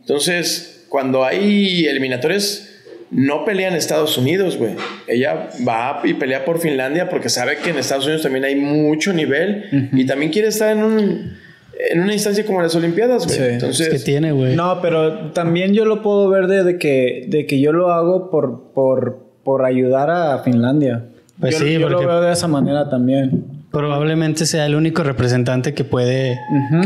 Entonces, 0.00 0.84
cuando 0.88 1.24
hay 1.24 1.86
eliminatorios 1.86 2.73
no 3.10 3.44
pelea 3.44 3.68
en 3.68 3.74
Estados 3.74 4.16
Unidos, 4.18 4.56
güey. 4.56 4.72
Ella 5.06 5.50
va 5.66 6.00
y 6.04 6.14
pelea 6.14 6.44
por 6.44 6.58
Finlandia 6.58 7.08
porque 7.08 7.28
sabe 7.28 7.58
que 7.58 7.70
en 7.70 7.78
Estados 7.78 8.04
Unidos 8.04 8.22
también 8.22 8.44
hay 8.44 8.56
mucho 8.56 9.12
nivel 9.12 9.90
y 9.92 10.06
también 10.06 10.32
quiere 10.32 10.48
estar 10.48 10.76
en 10.76 10.82
un 10.82 11.44
en 11.90 12.00
una 12.00 12.12
instancia 12.12 12.44
como 12.46 12.62
las 12.62 12.74
Olimpiadas, 12.74 13.26
güey. 13.26 13.54
Entonces, 13.54 13.88
que 13.88 13.98
tiene, 13.98 14.32
güey. 14.32 14.54
No, 14.54 14.80
pero 14.80 15.32
también 15.32 15.74
yo 15.74 15.84
lo 15.84 16.02
puedo 16.02 16.28
ver 16.28 16.46
de, 16.46 16.78
que 16.78 17.26
de 17.28 17.46
que 17.46 17.60
yo 17.60 17.72
lo 17.72 17.92
hago 17.92 18.30
por 18.30 18.72
por 18.72 19.24
por 19.42 19.64
ayudar 19.64 20.10
a 20.10 20.38
Finlandia. 20.38 21.04
Pues 21.38 21.58
yo, 21.58 21.66
sí, 21.66 21.72
yo 21.74 21.88
lo 21.88 21.98
veo 21.98 22.20
de 22.20 22.32
esa 22.32 22.48
manera 22.48 22.88
también. 22.88 23.44
Probablemente 23.70 24.46
sea 24.46 24.66
el 24.66 24.76
único 24.76 25.02
representante 25.02 25.74
que 25.74 25.82
puede 25.84 26.38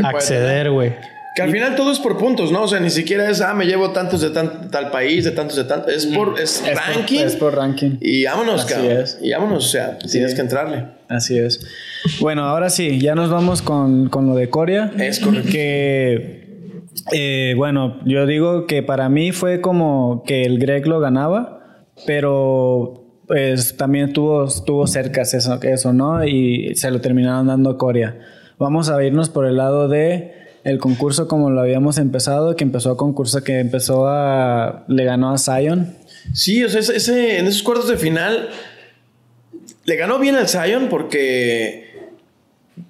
acceder, 0.04 0.70
güey. 0.70 0.92
Que 1.38 1.42
al 1.42 1.53
final 1.53 1.77
todo 1.77 1.92
es 1.92 2.01
por 2.01 2.18
puntos, 2.18 2.51
¿no? 2.51 2.64
O 2.64 2.66
sea, 2.66 2.81
ni 2.81 2.90
siquiera 2.90 3.31
es, 3.31 3.40
ah, 3.40 3.55
me 3.55 3.64
llevo 3.64 3.92
tantos 3.92 4.20
de 4.20 4.31
tal 4.31 4.90
país, 4.90 5.22
de 5.22 5.31
tantos 5.31 5.57
de 5.57 5.62
tantos. 5.62 5.94
Es 5.94 6.07
por 6.07 6.35
es, 6.37 6.64
ranking. 6.66 7.20
es 7.20 7.37
por 7.37 7.55
ranking. 7.55 7.96
Y 8.01 8.24
vámonos, 8.24 8.64
Así 8.64 8.85
Es. 8.88 9.20
Y 9.22 9.31
vámonos, 9.31 9.66
o 9.66 9.68
sea, 9.68 9.98
tienes 9.98 10.35
que 10.35 10.40
entrarle. 10.40 10.87
Así 11.09 11.38
es. 11.38 11.64
Bueno, 12.18 12.42
ahora 12.42 12.70
sí, 12.70 12.98
ya 12.98 13.14
nos 13.14 13.31
vamos 13.31 13.62
con, 13.62 14.09
con 14.09 14.27
lo 14.27 14.35
de 14.35 14.51
Corea. 14.51 14.90
Es 14.98 15.20
correcto. 15.20 15.48
Que, 15.53 16.64
eh, 17.12 17.55
bueno, 17.57 18.01
yo 18.05 18.27
digo 18.27 18.66
que 18.66 18.83
para 18.83 19.09
mí 19.09 19.31
fue 19.31 19.61
como 19.61 20.24
que 20.27 20.42
el 20.42 20.59
Greg 20.59 20.88
lo 20.88 20.98
ganaba, 20.98 21.85
pero 22.05 23.22
pues 23.29 23.77
también 23.77 24.07
estuvo, 24.07 24.44
estuvo 24.44 24.88
cerca 24.88 25.22
eso, 25.22 25.61
eso, 25.62 25.92
¿no? 25.92 26.24
Y 26.24 26.74
se 26.74 26.90
lo 26.90 27.01
terminaron 27.01 27.46
dando 27.46 27.79
Corea. 27.79 28.18
Vamos 28.59 28.90
a 28.90 29.01
irnos 29.05 29.29
por 29.29 29.46
el 29.46 29.57
lado 29.57 29.87
de 29.87 30.38
el 30.68 30.78
concurso 30.78 31.28
como 31.28 31.50
lo 31.50 31.61
habíamos 31.61 31.98
empezado, 31.98 32.57
que 32.57 32.64
empezó 32.64 32.90
a 32.90 32.96
concurso, 32.96 33.42
que 33.42 33.59
empezó 33.59 34.07
a... 34.07 34.85
le 34.88 35.04
ganó 35.04 35.33
a 35.33 35.38
Zion. 35.38 35.94
Sí, 36.33 36.62
o 36.64 36.68
sea, 36.68 36.81
ese, 36.81 37.38
en 37.38 37.46
esos 37.46 37.62
cuartos 37.62 37.88
de 37.88 37.96
final 37.96 38.50
le 39.85 39.96
ganó 39.96 40.18
bien 40.18 40.37
al 40.37 40.48
Zion 40.48 40.88
porque 40.88 41.88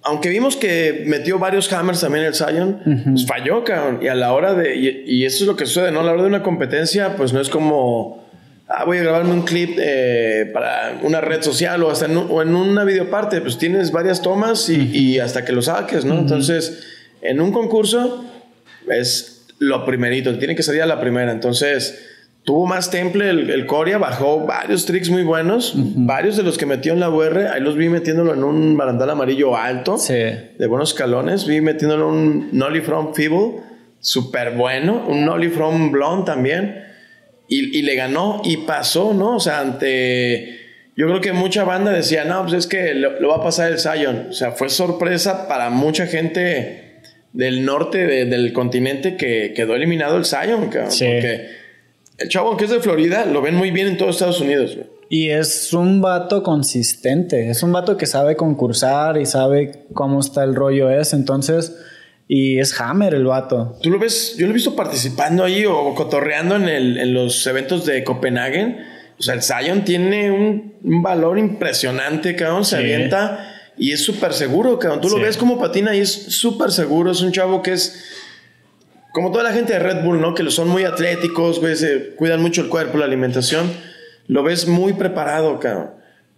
aunque 0.02 0.28
vimos 0.28 0.56
que 0.56 1.04
metió 1.06 1.38
varios 1.38 1.72
hammers 1.72 2.00
también 2.00 2.24
el 2.24 2.34
Zion, 2.34 2.80
pues 3.04 3.26
falló, 3.26 3.64
cabrón. 3.64 4.00
Y 4.02 4.08
a 4.08 4.14
la 4.14 4.32
hora 4.32 4.54
de. 4.54 4.74
Y, 4.76 5.24
eso 5.24 5.44
es 5.44 5.46
lo 5.46 5.56
que 5.56 5.66
sucede, 5.66 5.90
¿no? 5.90 6.00
A 6.00 6.04
la 6.04 6.12
hora 6.12 6.22
de 6.22 6.28
una 6.28 6.42
competencia, 6.42 7.16
pues 7.16 7.32
no 7.32 7.40
es 7.40 7.48
como. 7.48 8.26
Ah, 8.68 8.84
voy 8.84 8.98
a 8.98 9.02
grabarme 9.02 9.32
un 9.32 9.42
clip 9.42 9.78
eh, 9.80 10.50
para 10.52 10.98
una 11.02 11.22
red 11.22 11.40
social 11.40 11.82
o 11.82 11.90
hasta 11.90 12.04
en, 12.04 12.18
o 12.18 12.42
en 12.42 12.54
una 12.54 12.84
videoparte. 12.84 13.40
Pues 13.40 13.56
tienes 13.58 13.92
varias 13.92 14.20
tomas 14.20 14.68
y, 14.68 15.18
hasta 15.18 15.44
que 15.44 15.52
lo 15.52 15.62
saques, 15.62 16.04
¿no? 16.04 16.18
Entonces 16.18 16.84
en 17.22 17.40
un 17.40 17.52
concurso 17.52 18.24
es 18.90 19.46
lo 19.58 19.84
primerito, 19.84 20.36
tiene 20.38 20.54
que 20.54 20.62
salir 20.62 20.82
a 20.82 20.86
la 20.86 21.00
primera. 21.00 21.32
Entonces, 21.32 22.06
tuvo 22.44 22.66
más 22.66 22.90
temple 22.90 23.30
el, 23.30 23.66
Coria, 23.66 23.98
bajó 23.98 24.46
varios 24.46 24.86
tricks 24.86 25.10
muy 25.10 25.22
buenos, 25.22 25.74
varios 25.76 26.36
de 26.36 26.42
los 26.42 26.56
que 26.56 26.66
metió 26.66 26.92
en 26.92 27.00
la 27.00 27.10
UR, 27.10 27.48
ahí 27.52 27.60
los 27.60 27.76
vi 27.76 27.88
metiéndolo 27.88 28.32
en 28.32 28.44
un 28.44 28.76
barandal 28.76 29.10
amarillo 29.10 29.56
alto, 29.56 29.98
de 29.98 30.66
buenos 30.66 30.90
escalones, 30.90 31.46
vi 31.46 31.60
metiéndolo 31.60 32.08
en 32.08 32.14
un 32.14 32.48
Nolly 32.52 32.80
From 32.80 33.14
Feeble, 33.14 33.60
súper 34.00 34.52
bueno, 34.52 35.04
un 35.08 35.24
Nolly 35.24 35.48
From 35.48 35.90
Blonde 35.90 36.24
también, 36.24 36.84
y, 37.50 37.82
le 37.82 37.94
ganó 37.94 38.42
y 38.44 38.58
pasó, 38.58 39.14
¿no? 39.14 39.36
O 39.36 39.40
sea, 39.40 39.60
ante... 39.60 40.56
Yo 40.96 41.06
creo 41.06 41.20
que 41.20 41.32
mucha 41.32 41.64
banda 41.64 41.92
decía, 41.92 42.24
no, 42.24 42.42
pues 42.42 42.54
es 42.54 42.66
que 42.66 42.92
lo, 42.92 43.20
lo 43.20 43.28
va 43.28 43.36
a 43.36 43.42
pasar 43.42 43.70
el 43.70 43.78
Zion. 43.78 44.26
O 44.30 44.32
sea, 44.32 44.50
fue 44.50 44.68
sorpresa 44.68 45.48
para 45.48 45.70
mucha 45.70 46.06
gente 46.06 46.87
del 47.32 47.64
norte 47.64 48.26
del 48.26 48.52
continente 48.52 49.16
que 49.16 49.52
quedó 49.54 49.74
eliminado 49.74 50.16
el 50.16 50.24
Zion, 50.24 50.68
cabrón. 50.68 50.90
Porque 50.90 51.48
el 52.18 52.28
chavo, 52.28 52.56
que 52.56 52.64
es 52.64 52.70
de 52.70 52.80
Florida, 52.80 53.24
lo 53.26 53.40
ven 53.42 53.54
muy 53.54 53.70
bien 53.70 53.86
en 53.86 53.96
todos 53.96 54.16
Estados 54.16 54.40
Unidos, 54.40 54.76
Y 55.08 55.28
es 55.28 55.72
un 55.72 56.00
vato 56.00 56.42
consistente. 56.42 57.48
Es 57.48 57.62
un 57.62 57.72
vato 57.72 57.96
que 57.96 58.06
sabe 58.06 58.36
concursar 58.36 59.18
y 59.18 59.26
sabe 59.26 59.84
cómo 59.94 60.20
está 60.20 60.42
el 60.44 60.54
rollo 60.54 60.90
es. 60.90 61.12
Entonces, 61.12 61.76
y 62.26 62.58
es 62.58 62.78
Hammer 62.80 63.14
el 63.14 63.24
vato. 63.24 63.78
Tú 63.82 63.90
lo 63.90 63.98
ves, 63.98 64.36
yo 64.36 64.46
lo 64.46 64.50
he 64.50 64.54
visto 64.54 64.76
participando 64.76 65.44
ahí 65.44 65.64
o 65.64 65.94
cotorreando 65.94 66.56
en, 66.56 66.68
el, 66.68 66.98
en 66.98 67.14
los 67.14 67.46
eventos 67.46 67.86
de 67.86 68.04
Copenhagen. 68.04 68.78
O 69.18 69.22
sea, 69.22 69.34
el 69.34 69.42
Zion 69.42 69.84
tiene 69.84 70.30
un, 70.30 70.74
valor 70.82 71.38
impresionante, 71.38 72.36
cabrón. 72.36 72.64
Se 72.64 72.76
avienta 72.76 73.47
y 73.78 73.92
es 73.92 74.04
súper 74.04 74.32
seguro, 74.32 74.78
cabrón. 74.78 75.00
Tú 75.00 75.08
lo 75.08 75.20
ves 75.20 75.36
como 75.36 75.58
patina 75.58 75.94
y 75.94 76.00
es 76.00 76.10
súper 76.10 76.70
seguro. 76.70 77.10
Es 77.10 77.20
un 77.20 77.32
chavo 77.32 77.62
que 77.62 77.72
es 77.72 78.04
como 79.12 79.32
toda 79.32 79.44
la 79.44 79.52
gente 79.52 79.72
de 79.72 79.78
Red 79.78 80.04
Bull, 80.04 80.20
¿no? 80.20 80.34
Que 80.34 80.42
lo 80.42 80.50
son 80.50 80.68
muy 80.68 80.84
atléticos, 80.84 81.60
güey, 81.60 81.76
se 81.76 82.10
cuidan 82.10 82.40
mucho 82.40 82.62
el 82.62 82.68
cuerpo, 82.68 82.98
la 82.98 83.04
alimentación. 83.04 83.70
Lo 84.26 84.42
ves 84.42 84.68
muy 84.68 84.92
preparado, 84.92 85.58
cabrón. 85.58 85.90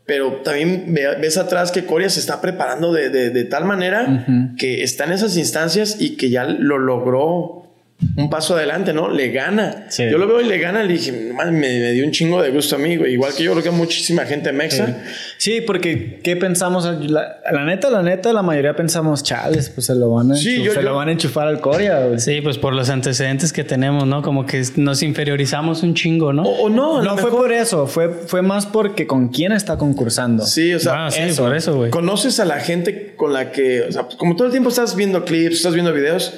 Pero 0.06 0.40
también 0.42 0.92
ves 0.94 1.36
atrás 1.36 1.70
que 1.70 1.86
Corea 1.86 2.08
se 2.08 2.20
está 2.20 2.40
preparando 2.40 2.92
de, 2.92 3.10
de, 3.10 3.44
tal 3.44 3.64
manera 3.64 4.26
que 4.58 4.82
está 4.82 5.04
en 5.04 5.12
esas 5.12 5.36
instancias 5.36 6.00
y 6.00 6.16
que 6.16 6.30
ya 6.30 6.44
lo 6.44 6.78
logró 6.78 7.69
un 8.16 8.30
paso 8.30 8.54
adelante, 8.54 8.92
¿no? 8.92 9.10
Le 9.10 9.30
gana. 9.30 9.86
Yo 9.96 10.18
lo 10.18 10.26
veo 10.26 10.40
y 10.40 10.44
le 10.44 10.58
gana, 10.58 10.82
le 10.82 10.92
dije, 10.94 11.12
me, 11.12 11.50
me, 11.50 11.92
dio 11.92 12.04
un 12.04 12.12
chingo 12.12 12.42
de 12.42 12.50
gusto 12.50 12.76
a 12.76 12.78
mí, 12.78 12.96
güey. 12.96 13.12
Igual 13.12 13.34
que 13.34 13.42
yo 13.42 13.52
creo 13.52 13.62
que 13.62 13.70
muchísima 13.70 14.24
gente 14.24 14.52
mexa. 14.52 15.02
Sí, 15.38 15.60
porque 15.60 16.20
¿qué 16.22 16.36
pensamos? 16.36 16.84
La, 16.84 17.64
neta, 17.64 17.90
la 17.90 18.02
neta, 18.02 18.32
la 18.32 18.42
mayoría 18.42 18.74
pensamos, 18.74 19.22
chales, 19.22 19.68
pues 19.70 19.86
se 19.86 19.94
lo 19.94 20.10
van 20.10 20.32
a, 20.32 20.34
sí, 20.34 20.64
se 20.72 20.82
lo 20.82 20.94
van 20.94 21.08
a 21.08 21.12
enchufar 21.12 21.46
al 21.46 21.60
Corea, 21.60 22.06
güey. 22.06 22.18
Sí, 22.18 22.40
pues 22.40 22.58
por 22.58 22.74
los 22.74 22.90
antecedentes 22.90 23.52
que 23.52 23.64
tenemos, 23.64 24.06
¿no? 24.06 24.22
Como 24.22 24.46
que 24.46 24.62
nos 24.76 25.02
inferiorizamos 25.02 25.82
un 25.82 25.94
chingo, 25.94 26.32
¿no? 26.32 26.42
O, 26.42 26.68
no, 26.68 27.02
no 27.02 27.18
fue 27.18 27.30
por 27.30 27.52
eso, 27.52 27.86
fue, 27.86 28.08
fue 28.08 28.42
más 28.42 28.66
porque 28.66 29.06
con 29.06 29.28
quién 29.28 29.52
está 29.52 29.76
concursando. 29.76 30.46
Sí, 30.46 30.72
o 30.74 30.80
sea, 30.80 31.06
ah, 31.06 31.10
sí, 31.10 31.20
por 31.36 31.54
eso, 31.54 31.76
güey. 31.76 31.90
Conoces 31.90 32.40
a 32.40 32.44
la 32.44 32.60
gente 32.60 33.14
con 33.16 33.32
la 33.32 33.52
que, 33.52 33.82
o 33.82 33.92
sea, 33.92 34.06
como 34.16 34.36
todo 34.36 34.46
el 34.46 34.52
tiempo 34.52 34.70
estás 34.70 34.96
viendo 34.96 35.24
clips, 35.24 35.56
estás 35.56 35.74
viendo 35.74 35.92
videos 35.92 36.32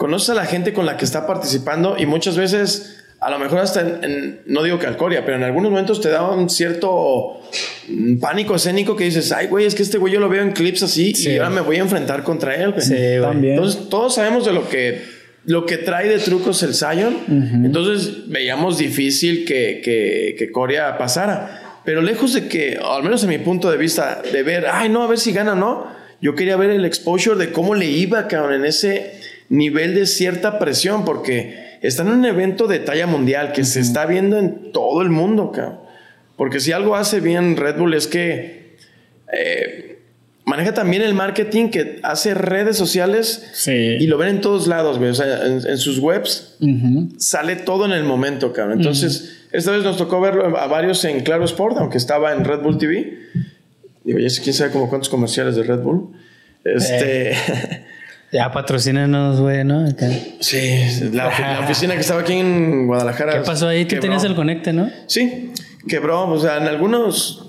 conoces 0.00 0.30
a 0.30 0.34
la 0.34 0.46
gente 0.46 0.72
con 0.72 0.86
la 0.86 0.96
que 0.96 1.04
está 1.04 1.26
participando 1.26 1.94
y 1.98 2.06
muchas 2.06 2.34
veces, 2.34 3.04
a 3.20 3.30
lo 3.30 3.38
mejor 3.38 3.58
hasta 3.58 3.82
en, 3.82 4.40
no 4.46 4.62
digo 4.62 4.78
que 4.78 4.86
al 4.86 4.96
Corea, 4.96 5.26
pero 5.26 5.36
en 5.36 5.42
algunos 5.42 5.70
momentos 5.70 6.00
te 6.00 6.08
da 6.08 6.26
un 6.30 6.48
cierto 6.48 7.42
pánico 8.18 8.54
escénico 8.54 8.96
que 8.96 9.04
dices, 9.04 9.30
ay, 9.30 9.48
güey, 9.48 9.66
es 9.66 9.74
que 9.74 9.82
este 9.82 9.98
güey 9.98 10.14
yo 10.14 10.18
lo 10.18 10.30
veo 10.30 10.40
en 10.42 10.52
clips 10.52 10.84
así 10.84 11.12
y 11.14 11.36
ahora 11.36 11.50
me 11.50 11.60
voy 11.60 11.76
a 11.76 11.80
enfrentar 11.80 12.22
contra 12.22 12.54
él. 12.54 12.72
Sí, 12.78 12.94
También. 13.20 13.56
Entonces, 13.56 13.90
todos 13.90 14.14
sabemos 14.14 14.46
de 14.46 14.54
lo 14.54 14.70
que, 14.70 15.02
lo 15.44 15.66
que 15.66 15.76
trae 15.76 16.08
de 16.08 16.18
trucos 16.18 16.62
el 16.62 16.72
Zion. 16.74 17.62
Entonces, 17.62 18.26
veíamos 18.30 18.78
difícil 18.78 19.44
que, 19.44 19.82
que, 19.84 20.34
que 20.38 20.50
Corea 20.50 20.96
pasara. 20.96 21.82
Pero 21.84 22.00
lejos 22.00 22.32
de 22.32 22.48
que, 22.48 22.78
al 22.82 23.02
menos 23.02 23.22
en 23.24 23.28
mi 23.28 23.38
punto 23.38 23.70
de 23.70 23.76
vista, 23.76 24.22
de 24.32 24.42
ver, 24.44 24.64
ay, 24.66 24.88
no, 24.88 25.02
a 25.02 25.06
ver 25.06 25.18
si 25.18 25.32
gana 25.32 25.52
o 25.52 25.56
no, 25.56 25.88
yo 26.22 26.34
quería 26.34 26.56
ver 26.56 26.70
el 26.70 26.86
exposure 26.86 27.36
de 27.36 27.52
cómo 27.52 27.74
le 27.74 27.84
iba, 27.84 28.28
cabrón, 28.28 28.54
en 28.54 28.64
ese 28.64 29.19
nivel 29.50 29.94
de 29.94 30.06
cierta 30.06 30.58
presión, 30.58 31.04
porque 31.04 31.78
está 31.82 32.02
en 32.02 32.08
un 32.08 32.24
evento 32.24 32.66
de 32.66 32.78
talla 32.78 33.06
mundial 33.06 33.52
que 33.52 33.64
se 33.64 33.80
está 33.80 34.06
viendo 34.06 34.38
en 34.38 34.72
todo 34.72 35.02
el 35.02 35.10
mundo, 35.10 35.52
cabrón. 35.52 35.80
Porque 36.36 36.58
si 36.58 36.72
algo 36.72 36.96
hace 36.96 37.20
bien 37.20 37.58
Red 37.58 37.76
Bull 37.76 37.92
es 37.92 38.06
que 38.06 38.78
eh, 39.30 39.98
maneja 40.46 40.72
también 40.72 41.02
el 41.02 41.12
marketing 41.12 41.68
que 41.68 42.00
hace 42.02 42.32
redes 42.32 42.78
sociales 42.78 43.66
y 43.66 44.06
lo 44.06 44.16
ven 44.16 44.30
en 44.30 44.40
todos 44.40 44.66
lados, 44.66 44.96
güey. 44.96 45.10
O 45.10 45.14
sea, 45.14 45.46
en, 45.46 45.76
sus 45.76 45.98
webs 45.98 46.56
sale 47.18 47.56
todo 47.56 47.84
en 47.84 47.92
el 47.92 48.04
momento, 48.04 48.54
cabrón. 48.54 48.78
Entonces, 48.78 49.48
esta 49.52 49.72
vez 49.72 49.82
nos 49.84 49.98
tocó 49.98 50.18
verlo 50.22 50.56
a 50.56 50.66
varios 50.66 51.04
en 51.04 51.20
Claro 51.20 51.44
Sport, 51.44 51.76
aunque 51.76 51.98
estaba 51.98 52.32
en 52.32 52.42
Red 52.44 52.60
Bull 52.60 52.78
TV. 52.78 53.18
Digo, 54.04 54.18
ya 54.18 54.30
sé 54.30 54.40
quién 54.40 54.54
sabe 54.54 54.70
como 54.70 54.88
cuántos 54.88 55.10
comerciales 55.10 55.56
de 55.56 55.62
Red 55.64 55.80
Bull. 55.80 56.12
Este. 56.64 57.32
Eh. 57.32 57.36
Ya 58.32 58.52
patrocínanos, 58.52 59.40
güey, 59.40 59.64
¿no? 59.64 59.88
Sí, 60.38 61.10
la, 61.12 61.60
oficina 61.64 61.94
que 61.94 62.00
estaba 62.00 62.20
aquí 62.20 62.34
en 62.34 62.86
Guadalajara. 62.86 63.32
¿Qué 63.32 63.40
pasó 63.40 63.66
ahí? 63.66 63.84
Tú 63.86 63.98
tenías 63.98 64.22
el 64.24 64.36
conecte, 64.36 64.72
¿no? 64.72 64.88
Sí, 65.06 65.52
quebró. 65.88 66.28
O 66.28 66.38
sea, 66.38 66.58
en 66.58 66.68
algunos. 66.68 67.46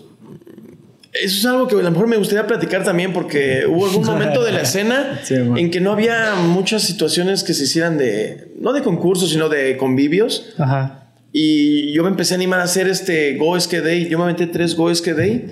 Eso 1.13 1.38
es 1.38 1.46
algo 1.46 1.67
que 1.67 1.76
a 1.76 1.80
lo 1.80 1.91
mejor 1.91 2.08
me 2.08 2.17
gustaría 2.17 2.48
platicar 2.48 2.84
también 2.84 3.12
porque 3.12 3.65
hubo 3.67 3.86
algún 3.86 4.06
momento 4.06 4.44
de 4.44 4.54
la 4.54 4.62
escena 4.63 5.20
en 5.30 5.70
que 5.70 5.82
no 5.82 5.91
había 5.91 6.36
muchas 6.36 6.84
situaciones 6.84 7.44
que 7.44 7.54
se 7.54 7.65
hicieran 7.65 7.98
de, 7.98 8.54
no 8.60 8.72
de 8.72 8.82
concursos, 8.82 9.30
sino 9.30 9.50
de 9.50 9.78
convivios. 9.78 10.54
Ajá. 10.58 11.10
Y 11.34 11.94
yo 11.94 12.04
me 12.04 12.10
empecé 12.10 12.34
a 12.34 12.38
animar 12.38 12.60
a 12.60 12.63
hacer 12.63 12.88
este 12.88 13.38
Go 13.38 13.58
Day. 13.58 14.10
Yo 14.10 14.17
me 14.17 14.26
metí 14.26 14.48
tres 14.48 14.76
Go 14.76 14.89
Day 14.89 15.46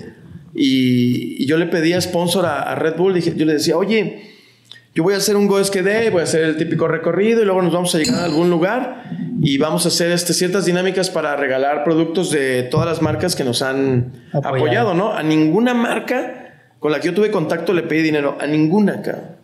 y, 0.54 1.42
y 1.42 1.46
yo 1.46 1.56
le 1.56 1.66
pedía 1.66 2.00
sponsor 2.00 2.46
a, 2.46 2.62
a 2.62 2.74
Red 2.74 2.96
Bull. 2.96 3.14
Dije, 3.14 3.34
yo 3.36 3.44
le 3.44 3.52
decía, 3.52 3.76
oye, 3.76 4.30
yo 4.92 5.04
voy 5.04 5.14
a 5.14 5.18
hacer 5.18 5.36
un 5.36 5.46
Go 5.46 5.60
Day, 5.60 6.10
voy 6.10 6.20
a 6.20 6.24
hacer 6.24 6.42
el 6.42 6.56
típico 6.56 6.88
recorrido 6.88 7.42
y 7.42 7.44
luego 7.44 7.62
nos 7.62 7.72
vamos 7.72 7.94
a 7.94 7.98
llegar 7.98 8.20
a 8.20 8.24
algún 8.24 8.50
lugar 8.50 9.04
y 9.40 9.56
vamos 9.56 9.84
a 9.84 9.88
hacer 9.88 10.10
este, 10.10 10.34
ciertas 10.34 10.64
dinámicas 10.64 11.10
para 11.10 11.36
regalar 11.36 11.84
productos 11.84 12.32
de 12.32 12.64
todas 12.64 12.86
las 12.86 13.00
marcas 13.00 13.36
que 13.36 13.44
nos 13.44 13.62
han 13.62 14.12
apoyado, 14.32 14.94
¿no? 14.94 15.12
A 15.12 15.22
ninguna 15.22 15.74
marca 15.74 16.54
con 16.80 16.90
la 16.90 16.98
que 16.98 17.06
yo 17.06 17.14
tuve 17.14 17.30
contacto 17.30 17.72
le 17.72 17.84
pedí 17.84 18.02
dinero, 18.02 18.36
a 18.40 18.46
ninguna, 18.46 19.00
cabrón. 19.00 19.38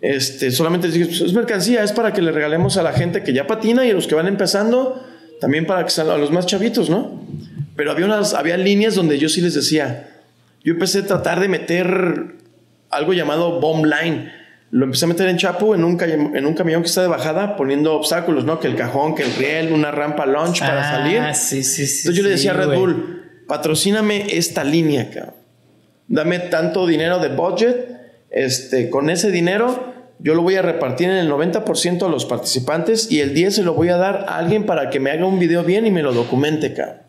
Este, 0.00 0.50
solamente 0.50 0.88
dije, 0.88 1.06
pues, 1.06 1.20
es 1.20 1.32
mercancía, 1.34 1.84
es 1.84 1.92
para 1.92 2.12
que 2.12 2.22
le 2.22 2.32
regalemos 2.32 2.76
a 2.76 2.82
la 2.82 2.92
gente 2.92 3.22
que 3.22 3.32
ya 3.32 3.46
patina 3.46 3.84
y 3.86 3.90
a 3.90 3.94
los 3.94 4.06
que 4.06 4.14
van 4.14 4.26
empezando, 4.26 5.04
también 5.40 5.66
para 5.66 5.84
que 5.84 5.90
salgan 5.90 6.16
a 6.16 6.18
los 6.18 6.32
más 6.32 6.46
chavitos, 6.46 6.88
¿no? 6.88 7.22
Pero 7.76 7.90
había, 7.90 8.06
unas, 8.06 8.32
había 8.32 8.56
líneas 8.56 8.94
donde 8.94 9.18
yo 9.18 9.28
sí 9.28 9.40
les 9.42 9.54
decía, 9.54 10.08
yo 10.64 10.72
empecé 10.72 11.00
a 11.00 11.06
tratar 11.06 11.40
de 11.40 11.48
meter 11.48 12.36
algo 12.90 13.12
llamado 13.12 13.60
bomb 13.60 13.84
line 13.84 14.41
lo 14.72 14.86
empecé 14.86 15.04
a 15.04 15.08
meter 15.08 15.28
en 15.28 15.36
Chapo 15.36 15.74
en 15.74 15.84
un, 15.84 16.00
en 16.00 16.46
un 16.46 16.54
camión 16.54 16.80
que 16.80 16.88
está 16.88 17.02
de 17.02 17.08
bajada 17.08 17.56
poniendo 17.56 17.94
obstáculos, 17.94 18.46
¿no? 18.46 18.58
Que 18.58 18.68
el 18.68 18.74
cajón, 18.74 19.14
que 19.14 19.22
el 19.22 19.34
riel, 19.34 19.70
una 19.70 19.90
rampa 19.90 20.24
launch 20.24 20.60
para 20.60 20.80
ah, 20.80 20.96
salir. 20.96 21.22
Sí, 21.34 21.62
sí, 21.62 21.86
sí. 21.86 21.98
Entonces 22.00 22.16
yo 22.16 22.22
le 22.22 22.30
decía 22.30 22.52
a 22.52 22.54
Red 22.54 22.74
Bull, 22.74 23.44
patrocíname 23.46 24.34
esta 24.34 24.64
línea, 24.64 25.10
cabrón. 25.10 25.34
Dame 26.08 26.38
tanto 26.38 26.86
dinero 26.86 27.18
de 27.18 27.28
budget. 27.28 27.86
Este, 28.30 28.88
con 28.88 29.10
ese 29.10 29.30
dinero 29.30 29.92
yo 30.18 30.34
lo 30.34 30.40
voy 30.40 30.54
a 30.54 30.62
repartir 30.62 31.10
en 31.10 31.16
el 31.16 31.30
90% 31.30 32.06
a 32.06 32.08
los 32.08 32.24
participantes 32.24 33.12
y 33.12 33.20
el 33.20 33.34
10 33.34 33.56
se 33.56 33.62
lo 33.64 33.74
voy 33.74 33.90
a 33.90 33.98
dar 33.98 34.24
a 34.26 34.38
alguien 34.38 34.64
para 34.64 34.88
que 34.88 35.00
me 35.00 35.10
haga 35.10 35.26
un 35.26 35.38
video 35.38 35.64
bien 35.64 35.86
y 35.86 35.90
me 35.90 36.02
lo 36.02 36.14
documente, 36.14 36.72
cabrón. 36.72 37.02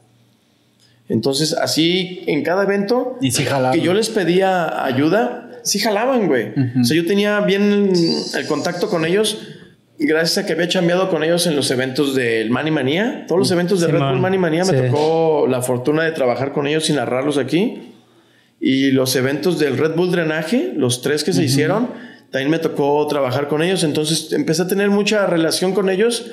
Entonces, 1.07 1.53
así 1.53 2.23
en 2.27 2.43
cada 2.43 2.63
evento 2.63 3.17
y 3.21 3.31
si 3.31 3.45
que 3.71 3.79
yo 3.79 3.93
les 3.93 4.09
pedía 4.09 4.83
ayuda, 4.83 5.52
sí 5.63 5.79
jalaban, 5.79 6.27
güey. 6.27 6.53
O 6.79 6.83
sea, 6.83 6.95
yo 6.95 7.05
tenía 7.05 7.39
bien 7.41 7.91
el 8.35 8.47
contacto 8.47 8.89
con 8.89 9.05
ellos 9.05 9.39
gracias 9.99 10.43
a 10.43 10.45
que 10.45 10.53
había 10.53 10.67
chambeado 10.67 11.09
con 11.09 11.23
ellos 11.23 11.47
en 11.47 11.55
los 11.55 11.69
eventos 11.71 12.15
del 12.15 12.49
Money 12.49 12.71
Manía. 12.71 13.25
Todos 13.27 13.39
los 13.39 13.51
eventos 13.51 13.81
de 13.81 13.87
Red 13.87 13.99
Bull 13.99 14.19
Money 14.19 14.39
Manía 14.39 14.65
me 14.65 14.73
tocó 14.73 15.47
la 15.47 15.61
fortuna 15.61 16.03
de 16.03 16.11
trabajar 16.11 16.51
con 16.51 16.67
ellos 16.67 16.85
sin 16.85 16.95
narrarlos 16.97 17.37
aquí. 17.37 17.93
Y 18.59 18.91
los 18.91 19.15
eventos 19.15 19.59
del 19.59 19.77
Red 19.77 19.95
Bull 19.95 20.11
Drenaje, 20.11 20.73
los 20.75 21.01
tres 21.01 21.23
que 21.23 21.33
se 21.33 21.43
hicieron, 21.43 21.89
también 22.31 22.49
me 22.49 22.59
tocó 22.59 23.05
trabajar 23.07 23.47
con 23.47 23.61
ellos. 23.61 23.83
Entonces 23.83 24.31
empecé 24.33 24.63
a 24.63 24.67
tener 24.67 24.89
mucha 24.89 25.25
relación 25.25 25.73
con 25.73 25.89
ellos. 25.89 26.31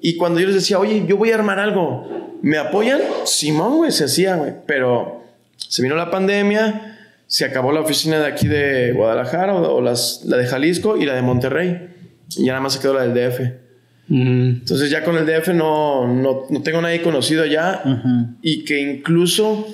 Y 0.00 0.16
cuando 0.16 0.40
yo 0.40 0.46
les 0.46 0.54
decía, 0.54 0.78
oye, 0.78 1.04
yo 1.06 1.16
voy 1.16 1.32
a 1.32 1.34
armar 1.34 1.58
algo, 1.58 2.36
¿me 2.42 2.56
apoyan? 2.58 3.00
Simón, 3.24 3.78
güey, 3.78 3.90
se 3.90 4.04
hacía, 4.04 4.36
güey. 4.36 4.52
Pero 4.66 5.24
se 5.56 5.82
vino 5.82 5.96
la 5.96 6.10
pandemia 6.10 6.97
se 7.28 7.44
acabó 7.44 7.72
la 7.72 7.80
oficina 7.80 8.18
de 8.18 8.26
aquí 8.26 8.48
de 8.48 8.92
Guadalajara 8.92 9.54
o, 9.54 9.82
las, 9.82 10.22
la 10.24 10.38
de 10.38 10.46
Jalisco 10.46 10.96
y 10.96 11.04
la 11.04 11.14
de 11.14 11.22
Monterrey. 11.22 11.90
Y 12.30 12.46
ya 12.46 12.52
nada 12.52 12.62
más 12.62 12.72
se 12.72 12.80
quedó 12.80 12.94
la 12.94 13.06
del 13.06 13.14
DF. 13.14 13.40
Entonces 14.10 14.90
ya 14.90 15.04
con 15.04 15.18
el 15.18 15.26
DF 15.26 15.48
no, 15.48 16.06
no, 16.08 16.46
no 16.48 16.62
tengo 16.62 16.80
nadie 16.80 17.02
conocido 17.02 17.42
allá 17.42 17.82
y 18.40 18.64
que 18.64 18.80
incluso 18.80 19.66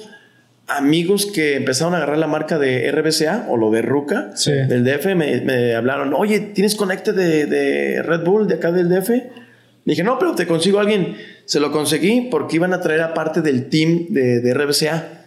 amigos 0.67 1.27
que 1.27 1.55
empezaron 1.55 1.95
a 1.95 1.99
agarrar 1.99 2.19
la 2.19 2.27
marca 2.27 2.59
de 2.59 2.91
RBCA 2.91 3.47
o 3.49 3.57
lo 3.57 3.71
de 3.71 3.83
Ruca 3.83 4.33
del 4.45 4.85
DF 4.85 5.15
me, 5.15 5.41
me, 5.41 5.75
hablaron, 5.77 6.13
oye, 6.15 6.41
¿tienes 6.41 6.75
conecte 6.75 7.13
de, 7.13 7.47
de, 7.47 8.03
Red 8.03 8.25
Bull 8.25 8.49
de 8.49 8.55
acá 8.55 8.73
del 8.73 8.89
DF? 8.89 9.11
dije, 9.85 10.03
no, 10.03 10.19
pero 10.19 10.35
te 10.35 10.47
consigo 10.49 10.79
a 10.79 10.81
alguien. 10.81 11.17
Se 11.45 11.61
lo 11.61 11.71
conseguí 11.71 12.29
porque 12.29 12.57
iban 12.57 12.73
a 12.73 12.81
traer 12.81 13.03
a 13.03 13.15
parte 13.15 13.41
del 13.41 13.69
team 13.69 14.07
de, 14.09 14.41
de 14.41 14.55
RBCA 14.55 15.24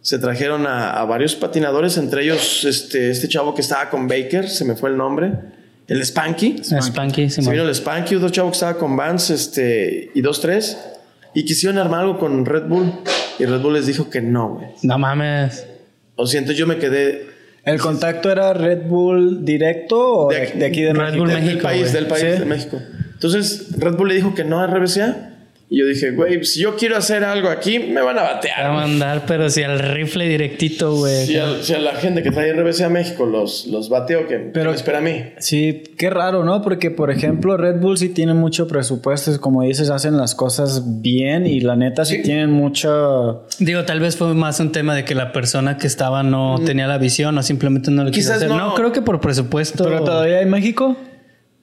se 0.00 0.18
trajeron 0.18 0.66
a, 0.66 1.04
varios 1.04 1.34
patinadores, 1.34 1.96
entre 1.98 2.22
ellos 2.22 2.64
este, 2.64 3.10
este 3.10 3.28
chavo 3.28 3.54
que 3.54 3.60
estaba 3.60 3.90
con 3.90 4.08
Baker, 4.08 4.48
se 4.48 4.64
me 4.64 4.74
fue 4.74 4.90
el 4.90 4.96
nombre, 4.96 5.32
el 5.86 6.04
Spanky. 6.04 6.62
Spanky, 6.62 7.30
se 7.30 7.40
vino 7.50 7.62
el 7.62 7.74
Spanky, 7.74 8.14
otro 8.14 8.30
chavo 8.30 8.50
que 8.50 8.54
estaba 8.54 8.78
con 8.78 8.96
Vance 8.96 9.34
este, 9.34 10.10
y 10.14 10.20
dos, 10.20 10.40
tres, 10.40 10.78
y 11.34 11.44
quisieron 11.44 11.78
armar 11.78 12.00
algo 12.00 12.18
con 12.18 12.44
Red 12.46 12.64
Bull, 12.64 12.92
y 13.38 13.44
Red 13.44 13.60
Bull 13.60 13.74
les 13.74 13.86
dijo 13.86 14.08
que 14.10 14.20
no, 14.20 14.54
güey. 14.54 14.68
No 14.82 14.98
mames. 14.98 15.66
O 16.16 16.26
sea, 16.26 16.40
entonces 16.40 16.58
yo 16.58 16.66
me 16.66 16.78
quedé. 16.78 17.26
¿El 17.64 17.80
contacto 17.80 18.30
era 18.30 18.52
Red 18.54 18.86
Bull 18.86 19.44
directo 19.44 20.26
o 20.26 20.30
de, 20.30 20.64
aquí 20.64 20.82
de 20.82 20.92
Red 20.92 21.16
Bull 21.16 21.28
México? 21.28 21.48
Del 21.48 21.58
país, 21.58 21.92
del 21.92 22.06
país 22.06 22.38
de 22.38 22.44
México. 22.44 22.80
Entonces 23.12 23.68
Red 23.76 23.94
Bull 23.94 24.08
le 24.08 24.14
dijo 24.14 24.34
que 24.34 24.44
no 24.44 24.60
a 24.60 24.66
RBCA 24.66 25.37
y 25.70 25.80
yo 25.80 25.86
dije, 25.86 26.12
güey, 26.12 26.42
si 26.44 26.62
yo 26.62 26.76
quiero 26.76 26.96
hacer 26.96 27.24
algo 27.24 27.48
aquí, 27.48 27.78
me 27.78 28.00
van 28.00 28.18
a 28.18 28.22
batear. 28.22 28.64
a 28.64 28.72
mandar, 28.72 29.24
pero 29.26 29.50
si 29.50 29.62
al 29.62 29.78
rifle 29.78 30.26
directito, 30.26 30.96
güey. 30.96 31.26
Si, 31.26 31.36
a 31.36 31.78
la 31.78 31.94
gente 31.94 32.22
que 32.22 32.30
trae 32.30 32.54
RBC 32.54 32.82
a 32.82 32.88
México 32.88 33.26
los, 33.26 33.66
los 33.66 33.90
bateo, 33.90 34.26
que 34.26 34.38
pero, 34.38 34.72
espera 34.72 34.98
a 34.98 35.00
mí. 35.02 35.24
Sí, 35.38 35.82
qué 35.98 36.08
raro, 36.08 36.42
¿no? 36.42 36.62
Porque, 36.62 36.90
por 36.90 37.10
ejemplo, 37.10 37.58
Red 37.58 37.80
Bull 37.80 37.98
sí 37.98 38.08
tiene 38.08 38.32
mucho 38.32 38.66
presupuesto. 38.66 39.38
Como 39.42 39.62
dices, 39.62 39.90
hacen 39.90 40.16
las 40.16 40.34
cosas 40.34 41.02
bien 41.02 41.46
y 41.46 41.60
la 41.60 41.76
neta 41.76 42.06
sí, 42.06 42.22
tienen 42.22 42.50
mucho... 42.50 43.46
Digo, 43.58 43.84
tal 43.84 44.00
vez 44.00 44.16
fue 44.16 44.32
más 44.34 44.60
un 44.60 44.72
tema 44.72 44.94
de 44.94 45.04
que 45.04 45.14
la 45.14 45.32
persona 45.32 45.76
que 45.76 45.86
estaba 45.86 46.22
no 46.22 46.56
mm. 46.56 46.64
tenía 46.64 46.86
la 46.86 46.96
visión 46.96 47.36
o 47.36 47.42
simplemente 47.42 47.90
no 47.90 48.04
lo 48.04 48.10
quiso 48.10 48.32
hacer. 48.32 48.48
No. 48.48 48.56
no, 48.56 48.74
creo 48.74 48.92
que 48.92 49.02
por 49.02 49.20
presupuesto. 49.20 49.84
¿Pero 49.84 50.02
todavía 50.02 50.38
hay 50.38 50.46
México? 50.46 50.96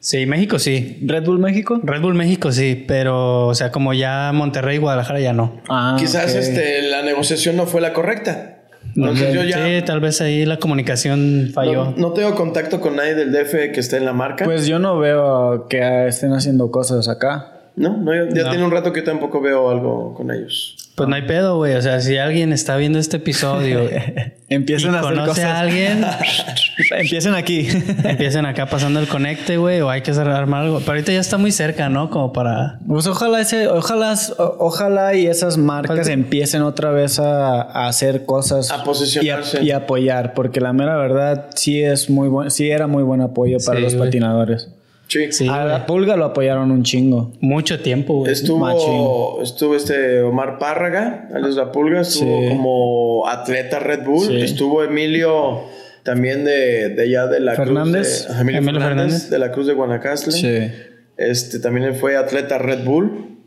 Sí, 0.05 0.27
México 0.27 0.59
sí. 0.59 0.99
¿Red 1.01 1.23
Bull 1.23 1.39
México? 1.39 1.79
Red 1.81 1.99
Bull 1.99 2.13
México 2.13 2.51
sí, 2.51 2.85
pero 2.87 3.47
o 3.47 3.55
sea, 3.55 3.71
como 3.71 3.91
ya 3.91 4.29
Monterrey 4.35 4.75
y 4.75 4.77
Guadalajara 4.77 5.19
ya 5.19 5.33
no. 5.33 5.63
Ah, 5.67 5.95
Quizás 5.97 6.35
este, 6.35 6.83
la 6.83 7.01
negociación 7.01 7.57
no 7.57 7.65
fue 7.65 7.81
la 7.81 7.91
correcta. 7.91 8.59
yo 8.93 9.13
ya, 9.43 9.65
sí, 9.65 9.83
tal 9.83 10.01
vez 10.01 10.21
ahí 10.21 10.45
la 10.45 10.57
comunicación 10.57 11.49
falló. 11.51 11.95
No, 11.97 12.13
tengo 12.13 12.35
contacto 12.35 12.79
con 12.81 12.97
nadie 12.97 13.15
del 13.15 13.31
DF 13.31 13.73
que 13.73 13.79
esté 13.79 13.97
en 13.97 14.05
la 14.05 14.13
marca. 14.13 14.45
Pues 14.45 14.67
yo 14.67 14.77
no 14.77 14.99
veo 14.99 15.65
que 15.67 16.05
estén 16.05 16.33
haciendo 16.33 16.69
cosas 16.69 17.09
acá. 17.09 17.71
No, 17.75 17.97
no 17.97 18.13
ya 18.13 18.51
tiene 18.51 18.63
un 18.63 18.69
rato 18.69 18.93
que 18.93 18.99
yo 18.99 19.05
tampoco 19.05 19.41
veo 19.41 19.71
algo 19.71 20.13
con 20.13 20.29
ellos. 20.29 20.74
Pues 20.95 21.09
no 21.09 21.15
hay 21.15 21.23
pedo, 21.23 21.57
güey. 21.57 21.75
O 21.75 21.81
sea, 21.81 21.99
si 21.99 22.17
alguien 22.17 22.53
está 22.53 22.77
viendo 22.77 22.99
este 22.99 23.17
episodio, 23.17 23.89
empiecen 24.49 24.95
a 24.95 25.01
hacer 25.01 25.13
conoce 25.13 25.43
a 25.43 25.59
alguien, 25.59 26.05
empiecen 26.91 27.35
aquí. 27.35 27.67
empiecen 28.05 28.45
acá 28.45 28.67
pasando 28.67 29.01
el 29.01 29.07
conecte, 29.09 29.57
güey, 29.57 29.81
o 29.81 29.89
hay 29.89 30.01
que 30.01 30.11
armar 30.11 30.63
algo. 30.63 30.79
Pero 30.79 30.91
ahorita 30.93 31.11
ya 31.11 31.19
está 31.19 31.37
muy 31.37 31.51
cerca, 31.51 31.89
¿no? 31.89 32.09
Como 32.09 32.31
para. 32.31 32.79
Pues 32.87 33.07
ojalá 33.07 33.41
ese, 33.41 33.67
ojalá, 33.67 34.15
ojalá 34.37 35.13
y 35.15 35.27
esas 35.27 35.57
marcas 35.57 36.07
empiecen 36.07 36.61
otra 36.61 36.91
vez 36.91 37.19
a, 37.19 37.87
hacer 37.87 38.25
cosas 38.25 38.71
a 38.71 38.85
posicionarse 38.85 39.63
y, 39.63 39.71
apoyar, 39.71 40.33
porque 40.33 40.61
la 40.61 40.71
mera 40.71 40.95
verdad 40.95 41.47
sí 41.55 41.83
es 41.83 42.09
muy 42.09 42.29
buen, 42.29 42.51
sí 42.51 42.69
era 42.69 42.87
muy 42.87 43.03
buen 43.03 43.19
apoyo 43.19 43.57
para 43.65 43.81
los 43.81 43.95
patinadores. 43.95 44.69
Sí. 45.07 45.47
a 45.47 45.63
la 45.65 45.85
pulga 45.85 46.15
lo 46.15 46.25
apoyaron 46.25 46.71
un 46.71 46.83
chingo. 46.83 47.31
Mucho 47.39 47.79
tiempo, 47.79 48.15
güey. 48.15 48.31
Estuvo, 48.31 49.41
estuvo 49.41 49.75
este 49.75 50.21
Omar 50.21 50.57
Párraga, 50.57 51.29
Alex 51.33 51.55
La 51.55 51.71
Pulga, 51.71 52.01
estuvo 52.01 52.49
como 52.49 53.27
atleta 53.27 53.79
Red 53.79 54.03
Bull. 54.03 54.35
Estuvo 54.37 54.83
Emilio 54.83 55.63
también 56.03 56.43
de, 56.43 56.89
de 56.89 57.01
allá 57.03 57.27
de 57.27 57.39
la 57.39 57.55
Fernández. 57.55 58.25
Cruz. 58.25 58.35
De, 58.35 58.41
Emilio, 58.41 58.81
Fernández, 58.81 59.29
de 59.29 59.39
la 59.39 59.51
Cruz 59.51 59.67
de 59.67 59.73
Guanacaste. 59.73 60.31
Sí. 60.31 60.71
Este 61.17 61.59
también 61.59 61.95
fue 61.95 62.17
atleta 62.17 62.57
Red 62.57 62.83
Bull. 62.83 63.37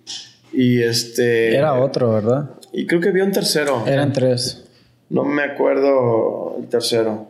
Y 0.53 0.83
este. 0.83 1.55
Era 1.57 1.75
otro, 1.75 2.13
¿verdad? 2.13 2.51
Y 2.73 2.87
creo 2.87 3.01
que 3.01 3.09
había 3.09 3.25
un 3.25 3.33
tercero. 3.33 3.85
Eran 3.87 4.13
tres. 4.13 4.65
No 5.11 5.25
me 5.25 5.43
acuerdo 5.43 6.57
el 6.59 6.69
tercero. 6.69 7.28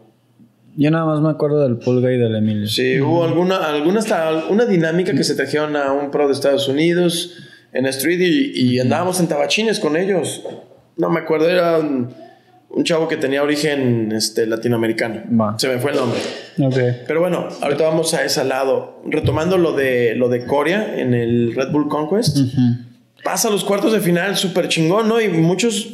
Yo 0.76 0.90
nada 0.90 1.04
más 1.04 1.20
me 1.20 1.31
acuerdo 1.31 1.62
del 1.62 1.76
Pulga 1.76 2.12
y 2.12 2.18
del 2.18 2.37
Emilio. 2.37 2.68
Sí, 2.68 3.00
hubo 3.00 3.24
alguna, 3.24 3.57
alguna 3.68 4.00
una 4.48 4.64
dinámica 4.64 5.12
que 5.12 5.24
se 5.24 5.35
trajeron 5.35 5.76
a 5.76 5.92
un 5.92 6.11
pro 6.11 6.26
de 6.28 6.33
Estados 6.33 6.68
Unidos 6.68 7.37
en 7.72 7.87
Street 7.87 8.20
y, 8.20 8.78
andábamos 8.78 9.20
en 9.20 9.28
tabachines 9.28 9.81
con 9.81 9.96
ellos. 9.96 10.42
No 10.96 11.11
me 11.11 11.20
acuerdo, 11.20 11.48
era 11.48 11.78
un, 11.78 12.14
chavo 12.85 13.09
que 13.09 13.16
tenía 13.16 13.42
origen 13.42 14.12
este, 14.12 14.46
latinoamericano. 14.46 15.57
Se 15.59 15.68
me 15.68 15.78
fue 15.78 15.90
el 15.90 15.96
nombre. 15.96 16.20
Okay. 16.59 17.02
Pero 17.07 17.20
bueno, 17.20 17.48
ahorita 17.61 17.85
vamos 17.85 18.14
a 18.14 18.24
ese 18.24 18.44
lado. 18.44 19.02
Retomando 19.04 19.59
lo 19.59 19.72
de, 19.72 20.14
lo 20.14 20.28
de 20.28 20.44
Corea 20.44 20.98
en 20.98 21.14
el 21.14 21.54
Red 21.54 21.70
Bull 21.72 21.88
Conquest. 21.88 22.38
Pasa 23.24 23.48
a 23.48 23.50
los 23.50 23.64
cuartos 23.64 23.92
de 23.92 24.00
final 24.00 24.37
súper 24.37 24.68
chingón, 24.68 25.09
¿no? 25.09 25.20
Y 25.20 25.28
muchos 25.28 25.88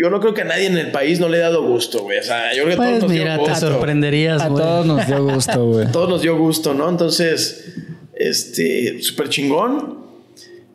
yo 0.00 0.08
no 0.08 0.18
creo 0.18 0.32
que 0.32 0.40
a 0.40 0.44
nadie 0.44 0.66
en 0.66 0.78
el 0.78 0.90
país 0.90 1.20
no 1.20 1.28
le 1.28 1.36
haya 1.36 1.50
dado 1.50 1.62
gusto, 1.62 2.00
güey. 2.04 2.18
O 2.18 2.22
sea, 2.22 2.54
yo 2.54 2.64
creo 2.64 2.70
que 2.70 2.76
pues 2.76 2.88
todos 2.88 3.02
nos 3.02 3.12
mira, 3.12 3.34
dio 3.34 3.40
gusto. 3.40 3.54
te 3.54 3.60
sorprenderías, 3.60 4.48
güey. 4.48 4.62
A 4.62 4.64
todos 4.64 4.86
nos 4.86 5.06
dio 5.06 5.24
gusto, 5.24 5.66
güey. 5.72 5.86
a 5.86 5.92
todos 5.92 6.08
nos 6.08 6.22
dio 6.22 6.38
gusto, 6.38 6.72
¿no? 6.72 6.88
Entonces, 6.88 7.74
este, 8.14 9.02
súper 9.02 9.28
chingón. 9.28 10.00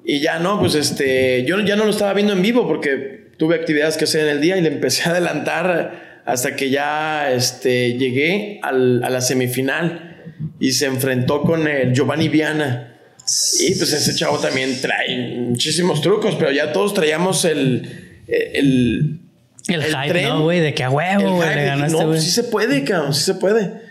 Y 0.05 0.19
ya 0.19 0.37
no, 0.37 0.59
pues 0.59 0.75
este, 0.75 1.43
yo 1.45 1.59
ya 1.61 1.75
no 1.75 1.85
lo 1.85 1.89
estaba 1.89 2.13
viendo 2.13 2.33
en 2.33 2.43
vivo 2.43 2.67
porque 2.67 3.31
tuve 3.39 3.55
actividades 3.55 3.97
que 3.97 4.03
hacer 4.03 4.21
en 4.21 4.35
el 4.35 4.41
día 4.41 4.57
y 4.57 4.61
le 4.61 4.67
empecé 4.67 5.09
a 5.09 5.13
adelantar 5.13 6.21
hasta 6.23 6.55
que 6.55 6.69
ya 6.69 7.31
este, 7.31 7.97
llegué 7.97 8.59
al, 8.61 9.03
a 9.03 9.09
la 9.09 9.21
semifinal 9.21 10.23
y 10.59 10.73
se 10.73 10.85
enfrentó 10.85 11.41
con 11.41 11.67
el 11.67 11.93
Giovanni 11.93 12.29
Viana. 12.29 12.95
Y 13.59 13.73
pues 13.73 13.91
ese 13.91 14.13
chavo 14.13 14.37
también 14.37 14.79
trae 14.79 15.35
muchísimos 15.39 15.99
trucos, 16.01 16.35
pero 16.35 16.51
ya 16.51 16.71
todos 16.71 16.93
traíamos 16.93 17.43
el 17.45 18.04
el, 18.27 19.19
el, 19.67 19.83
hype, 19.83 20.23
¿no, 20.23 20.43
güey? 20.43 20.59
De 20.59 20.73
que 20.73 20.83
a 20.83 20.89
huevo, 20.89 21.35
güey, 21.35 21.55
le 21.55 21.65
ganaste, 21.65 22.05
No, 22.05 22.13
sí 22.15 22.29
se 22.29 22.43
puede, 22.43 22.83
cabrón, 22.83 23.13
sí 23.13 23.23
se 23.23 23.35
puede. 23.35 23.85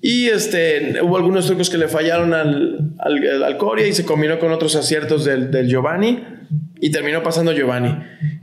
Y 0.00 0.28
este, 0.28 1.02
hubo 1.02 1.16
algunos 1.16 1.46
trucos 1.46 1.68
que 1.68 1.76
le 1.76 1.88
fallaron 1.88 2.32
al, 2.32 2.92
al, 2.98 3.42
al 3.42 3.56
Coria 3.58 3.86
y 3.86 3.92
se 3.92 4.04
combinó 4.04 4.38
con 4.38 4.50
otros 4.50 4.74
aciertos 4.74 5.24
del, 5.24 5.50
del 5.50 5.68
Giovanni 5.68 6.24
y 6.80 6.90
terminó 6.90 7.22
pasando 7.22 7.52
Giovanni. 7.52 7.96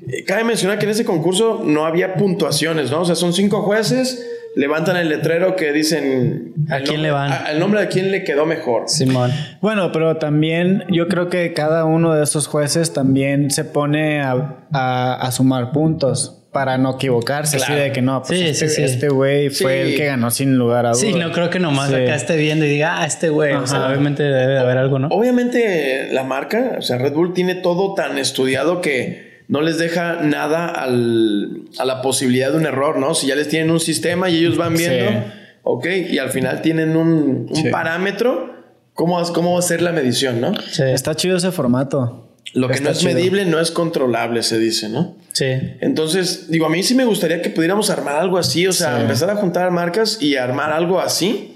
Eh, 0.08 0.24
cabe 0.24 0.44
mencionar 0.44 0.78
que 0.78 0.86
en 0.86 0.92
ese 0.92 1.04
concurso 1.04 1.64
no 1.66 1.86
había 1.86 2.14
puntuaciones, 2.16 2.92
¿no? 2.92 3.02
O 3.02 3.06
sea, 3.06 3.16
son 3.16 3.34
cinco 3.34 3.64
jueces 3.64 4.26
levantan 4.58 4.98
el 4.98 5.08
letrero 5.08 5.56
que 5.56 5.72
dicen 5.72 6.54
a 6.70 6.80
quién 6.80 7.04
le 7.04 7.12
van 7.12 7.32
el 7.50 7.60
nombre 7.60 7.82
de 7.82 7.88
quién 7.88 8.12
le 8.12 8.24
quedó 8.24 8.46
mejor. 8.46 8.84
Simón. 8.88 9.32
Bueno, 9.62 9.92
pero 9.92 10.18
también 10.18 10.84
yo 10.90 11.08
creo 11.08 11.30
que 11.30 11.54
cada 11.54 11.86
uno 11.86 12.16
de 12.16 12.24
esos 12.24 12.48
jueces 12.48 12.92
también 12.92 13.52
se 13.52 13.64
pone 13.64 14.22
a, 14.22 15.30
sumar 15.32 15.72
puntos 15.72 16.44
para 16.52 16.80
no 16.80 16.96
equivocarse, 16.96 17.58
así 17.58 17.72
de 17.74 17.92
que 17.92 18.02
no, 18.02 18.24
pues 18.24 18.42
este, 18.62 18.84
este 18.84 19.10
güey 19.10 19.50
fue 19.52 19.82
el 19.82 19.98
que 19.98 20.06
ganó 20.06 20.32
sin 20.32 20.58
lugar 20.58 20.88
a 20.88 20.90
dudas. 20.90 21.02
Sí, 21.02 21.14
no 21.14 21.32
creo 21.32 21.52
que 21.52 21.60
nomás 21.60 21.90
acá 21.94 22.16
esté 22.16 22.36
viendo 22.36 22.66
y 22.66 22.70
diga, 22.70 23.02
ah, 23.02 23.06
este 23.06 23.30
güey, 23.30 23.54
o 23.54 23.68
sea, 23.68 23.88
obviamente 23.88 24.24
debe 24.24 24.54
de 24.54 24.60
haber 24.60 24.78
algo, 24.78 24.98
¿no? 24.98 25.10
Obviamente 25.10 26.08
la 26.12 26.24
marca, 26.24 26.78
o 26.80 26.82
sea, 26.82 26.98
Red 26.98 27.14
Bull 27.14 27.34
tiene 27.34 27.54
todo 27.54 27.94
tan 27.94 28.18
estudiado 28.18 28.82
que 28.82 29.27
no 29.48 29.62
les 29.62 29.78
deja 29.78 30.22
nada 30.22 30.68
al, 30.68 31.62
a 31.78 31.86
la 31.86 32.02
posibilidad 32.02 32.52
de 32.52 32.58
un 32.58 32.66
error, 32.66 32.98
¿no? 32.98 33.16
Si 33.16 33.28
ya 33.28 33.36
les 33.36 33.48
tienen 33.48 33.72
un 33.72 33.80
sistema 33.80 34.30
y 34.30 34.38
ellos 34.38 34.58
van 34.58 34.76
viendo, 34.76 35.24
ok, 35.64 35.86
y 36.10 36.18
al 36.18 36.32
final 36.32 36.62
tienen 36.62 36.98
un, 36.98 37.50
parámetro, 37.72 38.54
¿cómo, 38.94 39.22
¿cómo 39.34 39.54
va 39.54 39.60
a 39.60 39.62
ser 39.62 39.82
la 39.82 39.92
medición, 39.92 40.42
no? 40.42 40.54
Está 40.80 41.16
chido 41.16 41.38
ese 41.38 41.52
formato. 41.52 42.26
Lo 42.54 42.70
que 42.70 42.80
no 42.80 42.90
es 42.90 43.04
medible 43.04 43.46
no 43.46 43.60
es 43.60 43.72
controlable, 43.72 44.42
se 44.42 44.58
dice, 44.58 44.90
¿no? 44.90 45.16
Sí. 45.34 45.46
Entonces, 45.82 46.50
digo, 46.50 46.66
a 46.66 46.70
mí 46.70 46.82
sí 46.82 46.96
me 46.96 47.06
gustaría 47.06 47.42
que 47.42 47.50
pudiéramos 47.50 47.90
armar 47.90 48.16
algo 48.16 48.38
así, 48.38 48.66
o 48.68 48.74
sea, 48.74 49.02
empezar 49.02 49.30
a 49.30 49.36
juntar 49.36 49.70
marcas 49.72 50.22
y 50.22 50.36
armar 50.36 50.72
algo 50.72 51.00
así. 51.00 51.54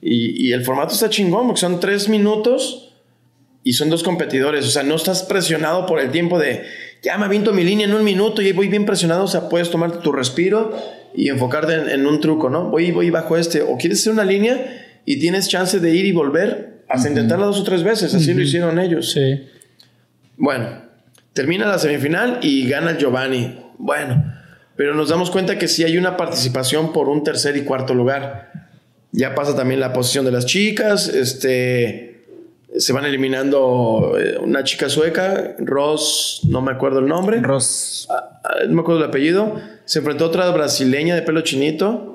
y, 0.00 0.48
y, 0.48 0.52
el 0.52 0.64
formato 0.64 0.94
está 0.94 1.10
chingón, 1.10 1.46
porque 1.46 1.60
son 1.60 1.80
tres 1.80 2.08
minutos 2.08 2.92
y 3.64 3.72
son 3.72 3.90
dos 3.90 4.02
competidores, 4.02 4.66
o 4.66 4.70
sea, 4.70 4.82
no 4.82 4.94
estás 4.94 5.22
presionado 5.22 5.86
por 5.86 5.98
el 5.98 6.10
tiempo 6.10 6.38
de 6.38 6.64
ya 7.04 7.18
me 7.18 7.26
aviento 7.26 7.52
mi 7.52 7.64
línea 7.64 7.86
en 7.86 7.94
un 7.94 8.02
minuto 8.02 8.40
y 8.40 8.50
voy 8.52 8.68
bien 8.68 8.86
presionado, 8.86 9.24
o 9.24 9.28
sea, 9.28 9.50
puedes 9.50 9.70
tomar 9.70 10.00
tu 10.00 10.10
respiro 10.10 10.74
y 11.14 11.28
enfocarte 11.28 11.92
en, 11.92 12.06
un 12.06 12.18
truco, 12.18 12.48
¿no? 12.48 12.70
Voy, 12.70 12.92
voy 12.92 13.10
bajo 13.10 13.36
este, 13.36 13.60
o 13.60 13.76
quieres 13.76 14.00
hacer 14.00 14.14
una 14.14 14.24
línea 14.24 15.00
y 15.04 15.18
tienes 15.18 15.48
chance 15.48 15.78
de 15.80 15.94
ir 15.94 16.06
y 16.06 16.12
volver 16.12 16.82
hasta 16.88 17.08
intentarla 17.08 17.44
dos 17.44 17.60
o 17.60 17.64
tres 17.64 17.82
veces, 17.82 18.14
así 18.14 18.32
lo 18.32 18.40
hicieron 18.40 18.78
ellos. 18.78 19.12
Sí. 19.12 19.46
Bueno, 20.38 20.82
termina 21.34 21.66
la 21.66 21.78
semifinal 21.78 22.38
y 22.42 22.66
gana 22.68 22.96
Giovanni. 22.96 23.58
Bueno, 23.76 24.32
pero 24.76 24.94
nos 24.94 25.10
damos 25.10 25.30
cuenta 25.30 25.58
que 25.58 25.68
sí 25.68 25.84
hay 25.84 25.98
una 25.98 26.16
participación 26.16 26.92
por 26.92 27.10
un 27.10 27.22
tercer 27.22 27.56
y 27.58 27.64
cuarto 27.64 27.94
lugar. 27.94 28.50
Ya 29.12 29.34
pasa 29.34 29.54
también 29.54 29.78
la 29.78 29.92
posición 29.92 30.24
de 30.24 30.32
las 30.32 30.46
chicas, 30.46 31.08
este 31.08 32.13
se 32.76 32.92
van 32.92 33.04
eliminando 33.04 34.16
eh, 34.18 34.36
una 34.38 34.64
chica 34.64 34.88
sueca, 34.88 35.54
Ross, 35.58 36.40
no 36.48 36.60
me 36.60 36.72
acuerdo 36.72 36.98
el 36.98 37.06
nombre. 37.06 37.40
Ross. 37.40 38.08
Ah, 38.10 38.40
ah, 38.42 38.54
no 38.66 38.74
me 38.74 38.80
acuerdo 38.80 39.02
el 39.02 39.08
apellido. 39.08 39.54
Se 39.84 40.00
enfrentó 40.00 40.24
a 40.24 40.28
otra 40.28 40.50
brasileña 40.50 41.14
de 41.14 41.22
pelo 41.22 41.42
chinito. 41.42 42.10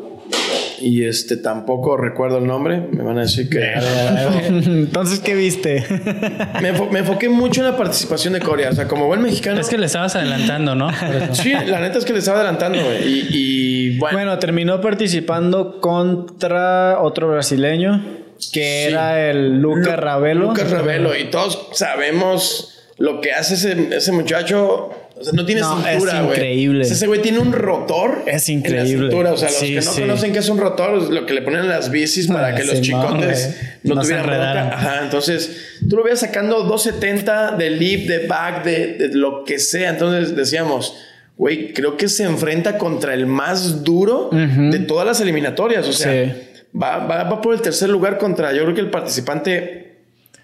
Y 0.82 1.04
este 1.04 1.36
tampoco 1.36 1.98
recuerdo 1.98 2.38
el 2.38 2.48
nombre. 2.48 2.80
Me 2.91 3.04
van 3.04 3.17
a 3.17 3.22
decir 3.22 3.50
que. 3.50 3.60
Entonces, 4.48 5.19
¿qué 5.19 5.36
viste? 5.36 5.86
me, 6.62 7.00
enfoqué 7.00 7.28
mucho 7.28 7.62
en 7.62 7.67
la 7.67 7.78
participación 7.78 8.34
de 8.34 8.39
Corea. 8.39 8.69
O 8.69 8.74
sea, 8.74 8.88
como 8.88 9.08
buen 9.08 9.22
mexicano. 9.22 9.60
Es 9.60 9.67
que 9.67 9.78
le 9.78 9.88
estabas 9.88 10.15
adelantando, 10.15 10.76
¿no? 10.76 10.89
sí, 11.34 11.52
la 11.52 11.82
neta 11.82 11.98
es 12.00 12.06
que 12.06 12.13
le 12.13 12.19
estaba 12.19 12.39
adelantando, 12.39 12.78
Y, 13.06 13.28
y 13.30 13.98
bueno. 13.98 14.17
Bueno, 14.17 14.39
terminó 14.39 14.80
participando 14.80 15.82
contra 15.82 17.00
otro 17.02 17.30
brasileño 17.30 18.18
que 18.52 18.86
era 18.86 19.30
el 19.30 19.60
Lucas 19.60 19.97
Ravelo. 19.97 20.47
Lucas 20.47 20.71
Ravelo, 20.71 21.15
y 21.17 21.25
todos 21.25 21.67
sabemos 21.73 22.75
lo 22.97 23.21
que 23.21 23.32
hace 23.32 23.56
ese, 23.56 23.95
ese 23.95 24.12
muchacho. 24.12 24.91
O 25.19 25.23
sea, 25.23 25.34
no 25.34 25.45
tiene 25.45 25.62
cintura, 25.62 26.21
güey. 26.21 26.32
Es 26.32 26.38
increíble. 26.38 26.82
ese 26.84 27.08
güey 27.08 27.21
tiene 27.21 27.39
un 27.39 27.52
rotor. 27.52 28.23
Es 28.25 28.47
increíble. 28.47 28.91
En 28.91 28.95
la 28.95 29.02
cintura. 29.02 29.34
O 29.34 29.38
sea, 29.38 29.49
los 29.49 29.60
que 29.60 29.82
no 29.82 30.08
conocen 30.08 30.32
qué 30.32 30.39
es 30.39 30.49
un 30.49 30.60
rotor, 30.60 31.12
lo 31.12 31.25
que 31.25 31.34
le 31.34 31.41
ponen 31.41 31.62
en 31.62 31.69
las 31.69 31.91
bicis 31.91 32.28
para 32.28 32.56
que 32.56 32.63
los 32.63 32.80
chicotes 32.82 33.58
no, 33.84 33.99
tuvieran 33.99 34.25
roca. 34.25 34.69
Ajá. 34.73 35.04
Entonces, 35.04 35.78
tú 35.89 35.97
lo 35.97 36.04
veías 36.04 36.21
sacando 36.21 36.63
270 36.63 37.58
de 37.58 37.69
lip, 37.69 38.08
de 38.08 38.28
back, 38.28 38.63
de, 38.63 39.10
lo 39.13 39.43
que 39.43 39.60
sea. 39.60 39.89
Entonces 39.89 40.38
decíamos, 40.38 40.95
güey, 41.38 41.73
creo 41.73 41.97
que 41.97 42.08
se 42.08 42.23
enfrenta 42.23 42.78
contra 42.78 43.13
el 43.13 43.25
más 43.25 43.84
duro 43.84 44.30
de 44.32 44.80
todas 44.80 45.06
las 45.06 45.19
eliminatorias. 45.19 45.86
O 45.86 45.93
sea, 45.93 46.34
va, 46.73 47.05
va, 47.05 47.41
por 47.41 47.53
el 47.53 47.62
tercer 47.62 47.89
lugar 47.89 48.17
contra, 48.17 48.53
yo 48.53 48.63
creo 48.63 48.75
que 48.75 48.82
el 48.82 48.89
participante 48.89 49.97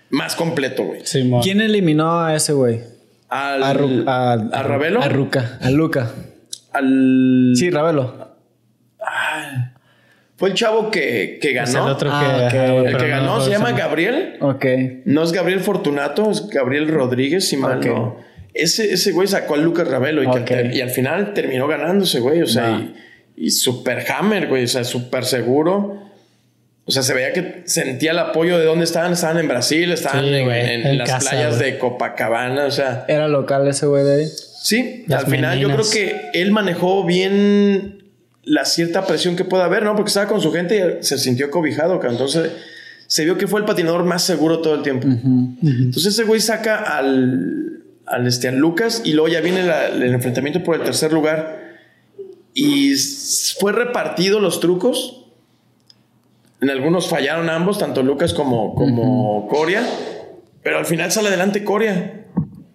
más 0.10 0.36
completo, 0.36 0.84
güey. 0.84 1.02
¿Quién 1.42 1.62
eliminó 1.62 2.22
a 2.22 2.36
ese 2.36 2.54
güey? 2.54 2.82
Al, 3.30 3.64
a, 4.08 4.34
a, 4.34 4.64
Ravelo. 4.64 5.02
A 5.02 5.10
Ruca. 5.10 5.58
A 5.62 5.70
Luca. 5.70 6.12
Al. 6.72 7.54
Sí, 7.56 7.70
Ravelo. 7.70 8.36
Ah, 9.02 9.74
fue 10.38 10.50
el 10.50 10.56
chavo 10.56 10.92
que, 10.92 11.40
que 11.42 11.54
ganó. 11.54 11.86
el 11.86 11.92
otro 11.94 12.10
ah, 12.12 12.50
que, 12.52 12.66
el 12.66 12.98
que 12.98 13.08
ganó 13.08 13.42
se 13.42 13.52
llama 13.52 13.72
Gabriel. 13.72 14.38
Ok. 14.42 14.66
No 15.06 15.24
es 15.24 15.32
Gabriel 15.32 15.62
Fortunato, 15.62 16.30
es 16.30 16.48
Gabriel 16.48 16.88
Rodríguez, 16.88 17.48
si 17.48 17.58
mal 17.58 17.80
no. 17.86 18.18
ese, 18.54 18.94
ese 18.94 19.12
güey 19.12 19.28
sacó 19.28 19.56
a 19.56 19.58
Lucas 19.58 19.88
Ravelo 19.88 20.24
y, 20.24 20.28
y 20.74 20.82
al 20.82 20.90
final 20.90 21.34
terminó 21.34 21.68
ganando 21.68 22.04
ese 22.04 22.20
güey, 22.20 22.42
o 22.42 22.48
sea, 22.48 22.82
y, 23.38 23.46
y, 23.46 23.52
super 23.52 24.06
hammer, 24.12 24.48
güey, 24.48 24.66
o 24.66 24.68
sea, 24.68 24.84
súper 24.84 25.24
seguro. 25.24 26.05
O 26.88 26.92
sea, 26.92 27.02
se 27.02 27.14
veía 27.14 27.34
que 27.34 27.64
sentía 27.66 28.12
el 28.12 28.20
apoyo 28.20 28.60
de 28.60 28.66
dónde 28.66 28.86
estaban. 28.86 29.14
Estaban 29.14 29.40
en 29.40 29.48
Brasil, 29.48 29.92
estaban 29.92 30.26
en, 30.26 30.98
las 30.98 31.24
playas 31.24 31.58
de 31.58 31.80
Copacabana, 31.80 32.66
o 32.66 32.72
sea. 32.72 33.06
¿Era 33.08 33.28
local 33.28 33.68
ese 33.68 33.88
güey 33.88 34.04
de 34.04 34.16
ahí? 34.16 34.28
Sí, 34.28 35.06
al 35.10 35.26
final 35.28 35.60
yo 35.60 35.68
creo 35.70 35.86
que 35.92 36.32
él 36.34 36.52
manejó 36.52 37.04
bien 37.06 38.04
la 38.44 38.66
cierta 38.66 39.06
presión 39.06 39.36
que 39.36 39.46
puede 39.46 39.64
haber, 39.64 39.84
¿no? 39.84 39.96
Porque 39.96 40.10
estaba 40.10 40.28
con 40.28 40.42
su 40.42 40.52
gente 40.52 41.00
y 41.02 41.04
se 41.04 41.18
sintió 41.18 41.50
cobijado, 41.52 42.00
entonces 42.04 42.52
se 43.08 43.24
vio 43.26 43.38
que 43.38 43.48
fue 43.48 43.60
el 43.60 43.66
patinador 43.66 44.04
más 44.04 44.24
seguro 44.24 44.62
todo 44.62 44.76
el 44.76 44.82
tiempo. 44.82 45.08
Entonces 45.08 46.14
ese 46.14 46.24
güey 46.24 46.42
saca 46.42 46.78
al, 46.98 47.84
al, 48.06 48.28
este, 48.28 48.52
Lucas 48.52 49.02
y 49.04 49.14
luego 49.14 49.28
ya 49.28 49.42
viene 49.42 49.62
el 49.62 50.14
enfrentamiento 50.14 50.64
por 50.64 50.76
el 50.76 50.84
tercer 50.84 51.14
lugar. 51.14 51.64
Y 52.54 52.96
fue 53.60 53.72
repartido 53.72 54.40
los 54.40 54.60
trucos. 54.60 55.25
En 56.62 56.70
algunos 56.70 57.08
fallaron 57.08 57.50
ambos, 57.50 57.78
tanto 57.78 58.02
Lucas 58.04 58.34
como, 58.34 58.74
como 58.76 59.48
Coria. 59.48 59.84
Pero 60.64 60.78
al 60.78 60.86
final 60.86 61.12
sale 61.12 61.28
adelante 61.28 61.64
Coria. 61.64 62.26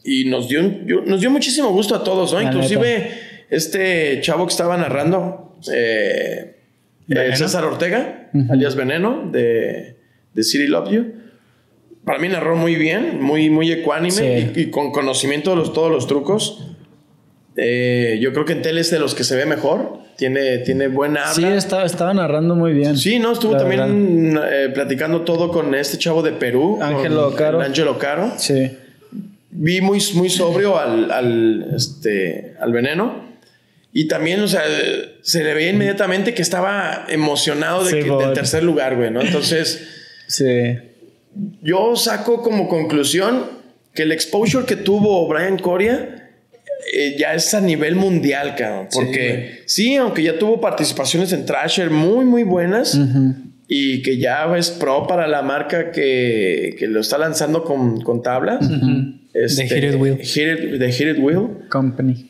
Y 0.05 0.25
nos 0.27 0.49
dio, 0.49 0.63
nos 0.63 1.21
dio 1.21 1.31
muchísimo 1.31 1.71
gusto 1.71 1.95
a 1.95 2.05
todos, 2.05 2.33
¿no? 2.33 2.41
Inclusive 2.41 3.11
este 3.51 4.21
chavo 4.23 4.47
que 4.47 4.53
estaba 4.53 4.77
narrando, 4.77 5.57
eh, 5.73 6.57
eh, 7.09 7.37
César 7.37 7.65
Ortega, 7.65 8.31
alias 8.49 8.77
Veneno, 8.77 9.29
de, 9.31 9.97
de 10.33 10.43
City 10.43 10.69
Love 10.69 10.91
You 10.91 11.21
para 12.05 12.19
mí 12.19 12.29
narró 12.29 12.57
muy 12.57 12.77
bien, 12.77 13.23
muy, 13.23 13.51
muy 13.51 13.71
ecuánime 13.71 14.53
y, 14.57 14.71
con 14.71 14.91
conocimiento 14.91 15.51
de 15.51 15.57
los, 15.57 15.73
todos 15.73 15.91
los 15.91 16.07
trucos. 16.07 16.70
Eh, 17.63 18.19
yo 18.21 18.33
creo 18.33 18.45
que 18.45 18.53
en 18.53 18.63
tele 18.63 18.81
es 18.81 18.91
de 18.91 18.99
los 18.99 19.15
que 19.15 19.25
se 19.25 19.37
ve 19.37 19.47
mejor. 19.47 19.99
Tiene, 20.17 20.59
tiene 20.59 20.89
buena 20.89 21.31
habla. 21.31 21.35
Sí, 21.35 21.45
estaba, 21.45 21.85
estaba 21.85 22.15
narrando 22.15 22.55
muy 22.55 22.73
bien. 22.73 22.97
Sí, 22.97 23.19
no, 23.19 23.33
estuvo 23.33 23.57
también 23.57 24.39
eh, 24.51 24.71
platicando 24.73 25.23
todo 25.23 25.51
con 25.51 25.75
este 25.75 25.99
chavo 25.99 26.23
de 26.23 26.33
Perú. 26.33 26.79
Ángelo 26.81 27.35
Caro. 27.35 27.61
Ángelo 27.61 27.99
Caro. 27.99 28.33
Sí. 28.37 28.71
Vi 29.51 29.81
muy, 29.81 30.03
muy 30.15 30.31
sobrio 30.31 30.79
al, 30.79 31.11
al, 31.11 31.67
este, 31.75 32.55
al 32.61 32.73
veneno. 32.73 33.31
Y 33.93 34.07
también, 34.07 34.41
o 34.41 34.49
sea, 34.49 34.63
se 35.23 35.43
le 35.43 35.53
veía 35.55 35.71
inmediatamente 35.71 36.33
que 36.35 36.43
estaba 36.43 37.07
emocionado 37.09 37.85
de 37.85 38.03
del 38.03 38.33
tercer 38.35 38.63
lugar, 38.63 38.97
güey, 38.97 39.11
¿no? 39.11 39.21
Entonces. 39.21 39.87
sí 40.27 40.47
yo 41.63 41.97
saco 41.97 42.43
como 42.43 42.69
conclusión 42.69 43.45
que 43.95 44.03
el 44.03 44.13
exposure 44.13 44.67
que 44.67 44.77
tuvo 44.77 45.27
Brian 45.29 45.59
Coria 45.59 46.20
eh, 46.93 47.17
ya 47.19 47.35
es 47.35 47.53
a 47.55 47.61
nivel 47.61 47.95
mundial, 47.95 48.55
cabrón. 48.57 48.89
Porque 48.93 49.63
sí, 49.67 49.97
aunque 49.97 50.23
ya 50.23 50.39
tuvo 50.39 50.61
participaciones 50.61 51.33
en 51.33 51.47
Trasher 51.47 51.91
muy, 51.91 52.25
muy 52.25 52.43
buenas. 52.43 52.99
Y 53.69 54.03
que 54.03 54.19
ya 54.19 54.53
es 54.57 54.71
pro 54.71 55.07
para 55.07 55.29
la 55.29 55.43
marca 55.43 55.93
que, 55.93 56.75
que 56.79 56.89
lo 56.89 57.01
está 57.01 57.19
lanzando 57.19 57.63
con, 57.65 58.01
con 58.01 58.23
tablas. 58.23 58.69
Este, 59.33 59.65
The 59.65 59.75
Heated 59.75 59.95
Wheel. 60.01 60.19
The 60.19 60.93
Heated 60.93 61.19
Wheel. 61.19 61.69
Company. 61.69 62.30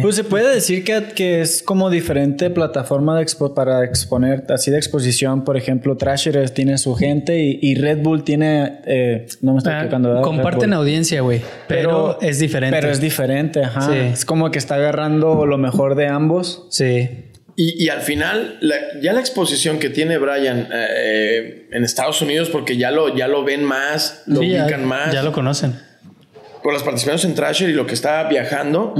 Pues 0.00 0.16
se 0.16 0.24
puede 0.24 0.54
decir 0.54 0.84
que, 0.84 1.08
que 1.14 1.40
es 1.40 1.62
como 1.62 1.90
diferente 1.90 2.50
plataforma 2.50 3.16
de 3.16 3.22
expo 3.22 3.54
para 3.54 3.84
exponer, 3.84 4.44
así 4.48 4.70
de 4.70 4.78
exposición. 4.78 5.44
Por 5.44 5.56
ejemplo, 5.56 5.96
Trasher 5.96 6.48
tiene 6.50 6.78
su 6.78 6.94
gente 6.94 7.38
y, 7.38 7.74
Red 7.74 7.98
Bull 7.98 8.24
tiene. 8.24 8.80
Eh, 8.86 9.26
no 9.42 9.52
me 9.52 9.58
estoy 9.58 9.74
ah, 9.74 9.88
Comparten 10.22 10.72
audiencia, 10.72 11.20
güey. 11.20 11.42
Pero, 11.68 12.18
es 12.20 12.38
diferente. 12.38 12.76
Pero 12.76 12.90
es 12.90 13.00
diferente, 13.00 13.62
ajá. 13.62 13.94
Es 13.96 14.24
como 14.24 14.50
que 14.50 14.58
está 14.58 14.76
agarrando 14.76 15.44
lo 15.46 15.58
mejor 15.58 15.94
de 15.94 16.06
ambos. 16.06 16.66
Sí. 16.70 17.26
Y, 17.56 17.90
al 17.90 18.00
final, 18.00 18.58
ya 19.02 19.12
la 19.12 19.20
exposición 19.20 19.78
que 19.78 19.90
tiene 19.90 20.16
Brian 20.16 20.68
eh, 20.72 21.68
en 21.70 21.84
Estados 21.84 22.22
Unidos, 22.22 22.48
porque 22.48 22.78
ya 22.78 22.90
lo, 22.90 23.14
ya 23.14 23.28
lo 23.28 23.44
ven 23.44 23.64
más, 23.64 24.22
lo 24.26 24.40
ubican 24.40 24.86
más. 24.86 25.12
Ya 25.12 25.22
lo 25.22 25.32
conocen 25.32 25.89
por 26.62 26.72
las 26.72 26.82
participaciones 26.82 27.24
en 27.24 27.34
Trasher 27.34 27.70
y 27.70 27.72
lo 27.72 27.86
que 27.86 27.94
está 27.94 28.28
viajando. 28.28 28.94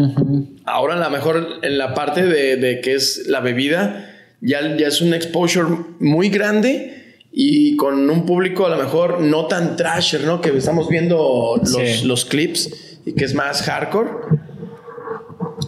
Ahora, 0.64 0.94
a 0.94 0.98
lo 0.98 1.10
mejor 1.10 1.60
en 1.62 1.78
la 1.78 1.94
parte 1.94 2.26
de, 2.26 2.56
de, 2.56 2.80
que 2.80 2.94
es 2.94 3.26
la 3.26 3.40
bebida, 3.40 4.10
ya, 4.40 4.76
ya 4.76 4.88
es 4.88 5.00
un 5.00 5.14
exposure 5.14 5.68
muy 5.98 6.30
grande 6.30 7.00
y 7.32 7.76
con 7.76 8.10
un 8.10 8.26
público 8.26 8.66
a 8.66 8.70
lo 8.70 8.76
mejor 8.76 9.20
no 9.20 9.46
tan 9.46 9.76
Trasher, 9.76 10.24
¿no? 10.24 10.40
Que 10.40 10.56
estamos 10.56 10.88
viendo 10.88 11.60
los, 11.62 12.04
los 12.04 12.24
clips 12.24 12.98
y 13.04 13.12
que 13.12 13.24
es 13.24 13.34
más 13.34 13.62
hardcore. 13.62 14.10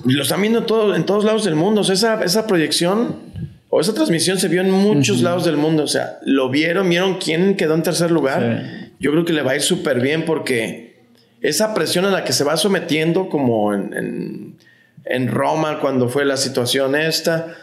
lo 0.04 0.22
están 0.22 0.40
viendo 0.40 0.64
todo, 0.64 0.94
en 0.96 1.04
todos 1.06 1.24
lados 1.24 1.44
del 1.44 1.54
mundo. 1.54 1.82
O 1.82 1.84
sea, 1.84 1.94
esa, 1.94 2.24
esa 2.24 2.46
proyección 2.46 3.16
o 3.68 3.80
esa 3.80 3.94
transmisión 3.94 4.38
se 4.38 4.48
vio 4.48 4.60
en 4.60 4.70
muchos 4.70 5.22
lados 5.22 5.44
del 5.44 5.56
mundo. 5.56 5.84
O 5.84 5.88
sea, 5.88 6.18
lo 6.24 6.50
vieron, 6.50 6.88
vieron 6.88 7.18
quién 7.18 7.56
quedó 7.56 7.74
en 7.74 7.82
tercer 7.82 8.10
lugar. 8.10 8.90
Yo 8.98 9.12
creo 9.12 9.24
que 9.24 9.32
le 9.32 9.42
va 9.42 9.52
a 9.52 9.56
ir 9.56 9.62
súper 9.62 10.00
bien 10.00 10.24
porque 10.24 10.81
esa 11.42 11.74
presión 11.74 12.04
a 12.04 12.10
la 12.10 12.24
que 12.24 12.32
se 12.32 12.44
va 12.44 12.56
sometiendo, 12.56 13.28
como 13.28 13.74
en, 13.74 14.56
Roma 15.26 15.80
cuando 15.80 16.08
fue 16.08 16.24
la 16.24 16.36
situación 16.36 16.94
esta, 16.94 17.56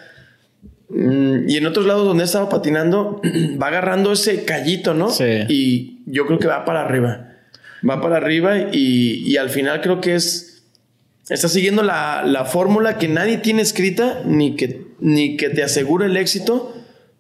mm, 0.90 1.50
y 1.50 1.58
en 1.58 1.66
otros 1.66 1.86
lados 1.86 2.06
donde 2.06 2.24
he 2.24 2.26
estado 2.26 2.50
patinando, 2.50 3.22
va 3.62 3.68
agarrando 3.68 4.12
ese 4.12 4.44
callito, 4.44 4.94
¿no? 4.94 5.10
Sí. 5.10 5.46
Y 5.48 6.02
yo 6.06 6.28
creo 6.28 6.40
que 6.40 6.48
va 6.48 6.66
para 6.66 6.82
arriba. 6.82 7.28
Va 7.90 8.02
para 8.02 8.18
arriba 8.18 8.58
y, 8.74 9.38
al 9.38 9.50
final 9.50 9.80
creo 9.82 10.02
que 10.02 10.16
es. 10.16 10.64
Está 11.30 11.48
siguiendo 11.48 11.84
la, 11.84 12.24
la 12.26 12.44
fórmula 12.44 12.98
que 12.98 13.08
nadie 13.08 13.38
tiene 13.38 13.62
escrita 13.62 14.22
ni 14.26 14.56
que, 14.56 14.88
ni 15.00 15.38
que 15.38 15.50
te 15.50 15.64
asegure 15.64 16.08
el 16.08 16.18
éxito, 16.18 16.76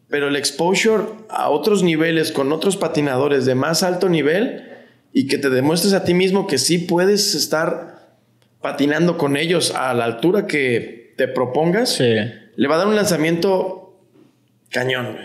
pero 0.10 0.28
el 0.28 0.36
exposure 0.36 1.03
a 1.30 1.49
otros 1.49 1.84
niveles 1.84 2.32
con 2.32 2.51
otros 2.51 2.76
patinadores 2.76 3.45
de 3.45 3.55
más 3.55 3.84
alto 3.84 4.10
nivel 4.10 4.68
y 5.14 5.28
que 5.28 5.38
te 5.38 5.49
demuestres 5.49 5.93
a 5.93 6.03
ti 6.03 6.14
mismo 6.14 6.47
que 6.47 6.57
sí 6.57 6.78
puedes 6.78 7.36
estar 7.36 7.99
patinando 8.62 9.18
con 9.18 9.38
ellos 9.38 9.74
a 9.76 9.93
la 9.93 10.05
altura 10.05 10.45
que 10.47 11.14
te 11.18 11.28
propongas, 11.28 11.99
le 11.99 12.68
va 12.68 12.76
a 12.76 12.78
dar 12.78 12.88
un 12.88 12.95
lanzamiento 12.95 13.80
cañón. 14.70 15.18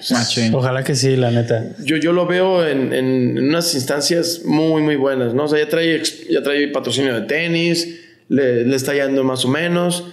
Ojalá 0.52 0.84
que 0.84 0.94
sí, 0.94 1.16
la 1.16 1.30
neta. 1.30 1.64
Yo, 1.80 1.96
yo 1.96 2.12
lo 2.12 2.26
veo 2.26 2.66
en, 2.66 2.92
en, 2.92 3.38
unas 3.38 3.74
instancias 3.74 4.42
muy, 4.44 4.82
muy 4.82 4.96
buenas, 4.96 5.34
¿no? 5.34 5.44
O 5.44 5.48
sea, 5.48 5.58
ya 5.58 5.68
trae, 5.68 6.02
ya 6.30 6.42
trae 6.42 6.68
patrocinio 6.68 7.14
de 7.14 7.26
tenis, 7.26 8.00
le, 8.28 8.64
le 8.64 8.76
está 8.76 8.94
yendo 8.94 9.22
más 9.24 9.44
o 9.44 9.48
menos. 9.48 10.04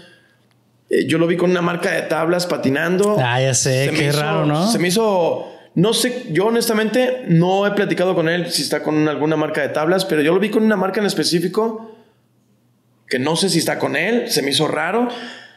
Eh, 0.90 1.06
yo 1.08 1.18
lo 1.18 1.28
vi 1.28 1.38
con 1.38 1.52
una 1.52 1.62
marca 1.62 1.92
de 1.92 2.02
tablas 2.04 2.46
patinando. 2.46 3.16
Ah, 3.20 3.42
ya 3.42 3.54
sé, 3.54 3.92
qué 3.96 4.12
raro, 4.12 4.46
¿no? 4.46 4.70
Se 4.70 4.78
me 4.78 4.90
hizo 4.90 5.52
no 5.74 5.94
sé, 5.94 6.28
yo 6.32 6.48
honestamente 6.48 7.24
no 7.28 7.66
he 7.66 7.72
platicado 7.72 8.14
con 8.14 8.28
él 8.28 8.52
si 8.52 8.62
está 8.62 8.84
con 8.84 9.08
alguna 9.08 9.38
marca 9.38 9.62
de 9.62 9.70
tablas, 9.70 10.06
pero 10.06 10.22
yo 10.22 10.34
lo 10.34 10.40
vi 10.40 10.50
con 10.50 10.64
una 10.64 10.76
marca 10.76 11.00
en 11.00 11.06
específico 11.06 11.92
que 13.08 13.20
no 13.20 13.36
sé 13.36 13.50
si 13.50 13.60
está 13.60 13.78
con 13.78 13.96
él, 13.96 14.30
se 14.30 14.42
me 14.42 14.52
hizo 14.52 14.68
raro, 14.68 15.10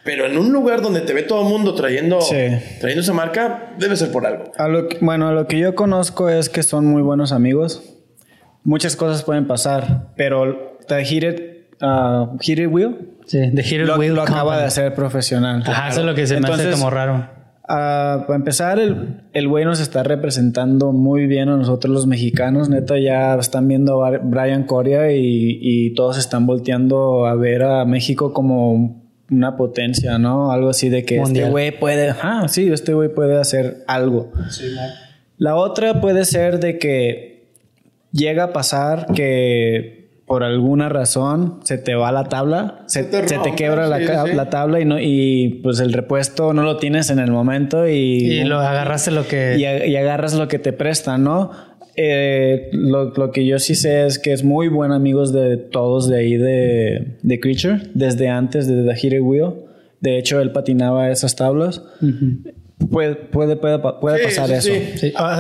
pero 0.05 0.27
en 0.27 0.37
un 0.37 0.53
lugar 0.53 0.83
donde 0.83 1.01
te 1.01 1.12
ve 1.12 1.23
todo 1.23 1.43
el 1.43 1.49
mundo 1.49 1.75
trayendo, 1.75 2.19
trayendo 2.19 3.01
esa 3.01 3.12
marca, 3.12 3.75
debe 3.79 3.97
ser 3.97 4.11
por 4.11 4.27
algo. 4.27 4.53
A 4.59 4.69
lo 4.69 4.89
bueno, 5.01 5.33
lo 5.33 5.47
que 5.47 5.59
yo 5.59 5.75
conozco 5.75 6.29
es 6.29 6.49
que 6.49 6.62
son 6.62 6.85
muy 6.87 7.01
buenos 7.01 7.33
amigos. 7.33 7.83
Muchas 8.65 8.97
cosas 8.97 9.23
pueden 9.23 9.47
pasar, 9.47 10.09
pero 10.17 10.79
The 10.89 11.05
Heated, 11.05 11.43
uh, 11.81 12.37
Wheel, 12.69 13.17
sí, 13.27 13.51
The 13.55 13.62
Heated 13.62 13.87
lo, 13.87 13.99
Wheel 13.99 14.15
lo 14.15 14.23
acaba 14.23 14.59
de 14.59 14.65
hacer 14.65 14.95
profesional. 14.95 15.62
Ajá, 15.65 15.89
eso 15.91 16.01
es 16.01 16.07
lo 16.07 16.15
que 16.15 16.27
se 16.27 16.41
me 16.41 16.49
hace 16.49 16.71
como 16.73 16.91
raro. 16.91 17.43
Uh, 17.67 18.27
para 18.27 18.35
empezar, 18.35 18.79
el, 18.79 19.23
el 19.33 19.49
güey 19.49 19.65
nos 19.65 19.81
está 19.81 20.03
representando 20.03 20.93
muy 20.93 21.27
bien 21.27 21.49
a 21.49 21.57
nosotros 21.57 21.95
los 21.95 22.07
mexicanos. 22.07 22.69
Neta, 22.69 22.99
ya 22.99 23.35
están 23.37 23.69
viendo 23.69 24.05
a 24.05 24.19
Brian 24.19 24.65
Coria 24.65 25.11
y, 25.12 25.59
y 25.62 25.95
todos 25.95 26.19
están 26.19 26.47
volteando 26.47 27.27
a 27.27 27.35
ver 27.35 27.62
a 27.62 27.87
México 27.87 28.35
como 28.35 29.03
una 29.31 29.57
potencia, 29.57 30.19
¿no? 30.19 30.53
Algo 30.53 30.69
así 30.69 30.91
de 30.91 31.05
que 31.05 31.17
este 31.17 31.49
güey 31.49 31.79
puede, 31.79 32.11
ah, 32.11 32.47
sí, 32.49 32.71
este 32.71 32.93
güey 32.93 33.09
puede 33.09 33.39
hacer 33.39 33.83
algo. 33.87 34.31
La 35.39 35.57
otra 35.57 36.03
puede 36.03 36.27
ser 36.27 36.61
de 36.61 36.79
que 36.79 37.49
llega 38.12 38.45
a 38.45 38.53
pasar 38.53 39.07
que 39.15 40.03
por 40.27 40.43
alguna 40.43 40.89
razón 40.89 41.61
se 41.64 41.77
te 41.77 41.95
va 41.95 42.11
la 42.11 42.25
tabla, 42.25 42.83
se, 42.87 43.05
te, 43.05 43.55
quebra 43.55 43.87
la, 43.87 43.99
la, 43.99 44.51
tabla 44.51 44.81
y 44.81 44.85
no 44.85 44.99
y 44.99 45.61
pues 45.62 45.81
el 45.81 45.93
repuesto 45.93 46.55
no 46.55 46.62
lo 46.62 46.79
tienes 46.79 47.11
en 47.11 47.18
el 47.18 47.31
momento 47.31 47.87
y, 47.87 47.93
y 47.93 48.45
lo 48.45 48.59
agarraste 48.59 49.11
lo 49.11 49.27
que 49.27 49.57
y, 49.59 49.97
agarras 49.97 50.35
lo 50.35 50.49
que 50.49 50.59
te 50.59 50.72
prestan, 50.72 51.25
¿no? 51.25 51.51
Eh, 51.97 52.70
lo, 52.72 53.12
lo, 53.12 53.31
que 53.31 53.47
yo 53.47 53.59
sí 53.59 53.75
sé 53.75 54.07
es 54.07 54.18
que 54.18 54.33
es 54.33 54.43
muy 54.43 54.68
buen 54.68 54.91
amigos 54.91 55.33
de 55.33 55.59
todos 55.59 56.09
de 56.09 56.18
ahí 56.18 56.37
de, 56.37 57.18
de 57.22 57.41
Creature, 57.41 57.83
desde 57.95 58.29
antes 58.29 58.66
de 58.66 58.83
The 58.83 59.07
Hero 59.07 59.25
Wheel. 59.25 59.53
De 60.01 60.18
hecho, 60.18 60.41
él 60.41 60.51
patinaba 60.51 61.11
esas 61.11 61.37
tablas. 61.37 61.83
Puede, 62.95 63.14
puede, 63.16 63.57
puede, 63.57 63.78
puede 63.78 64.24
pasar 64.24 64.51
eso. 64.53 64.70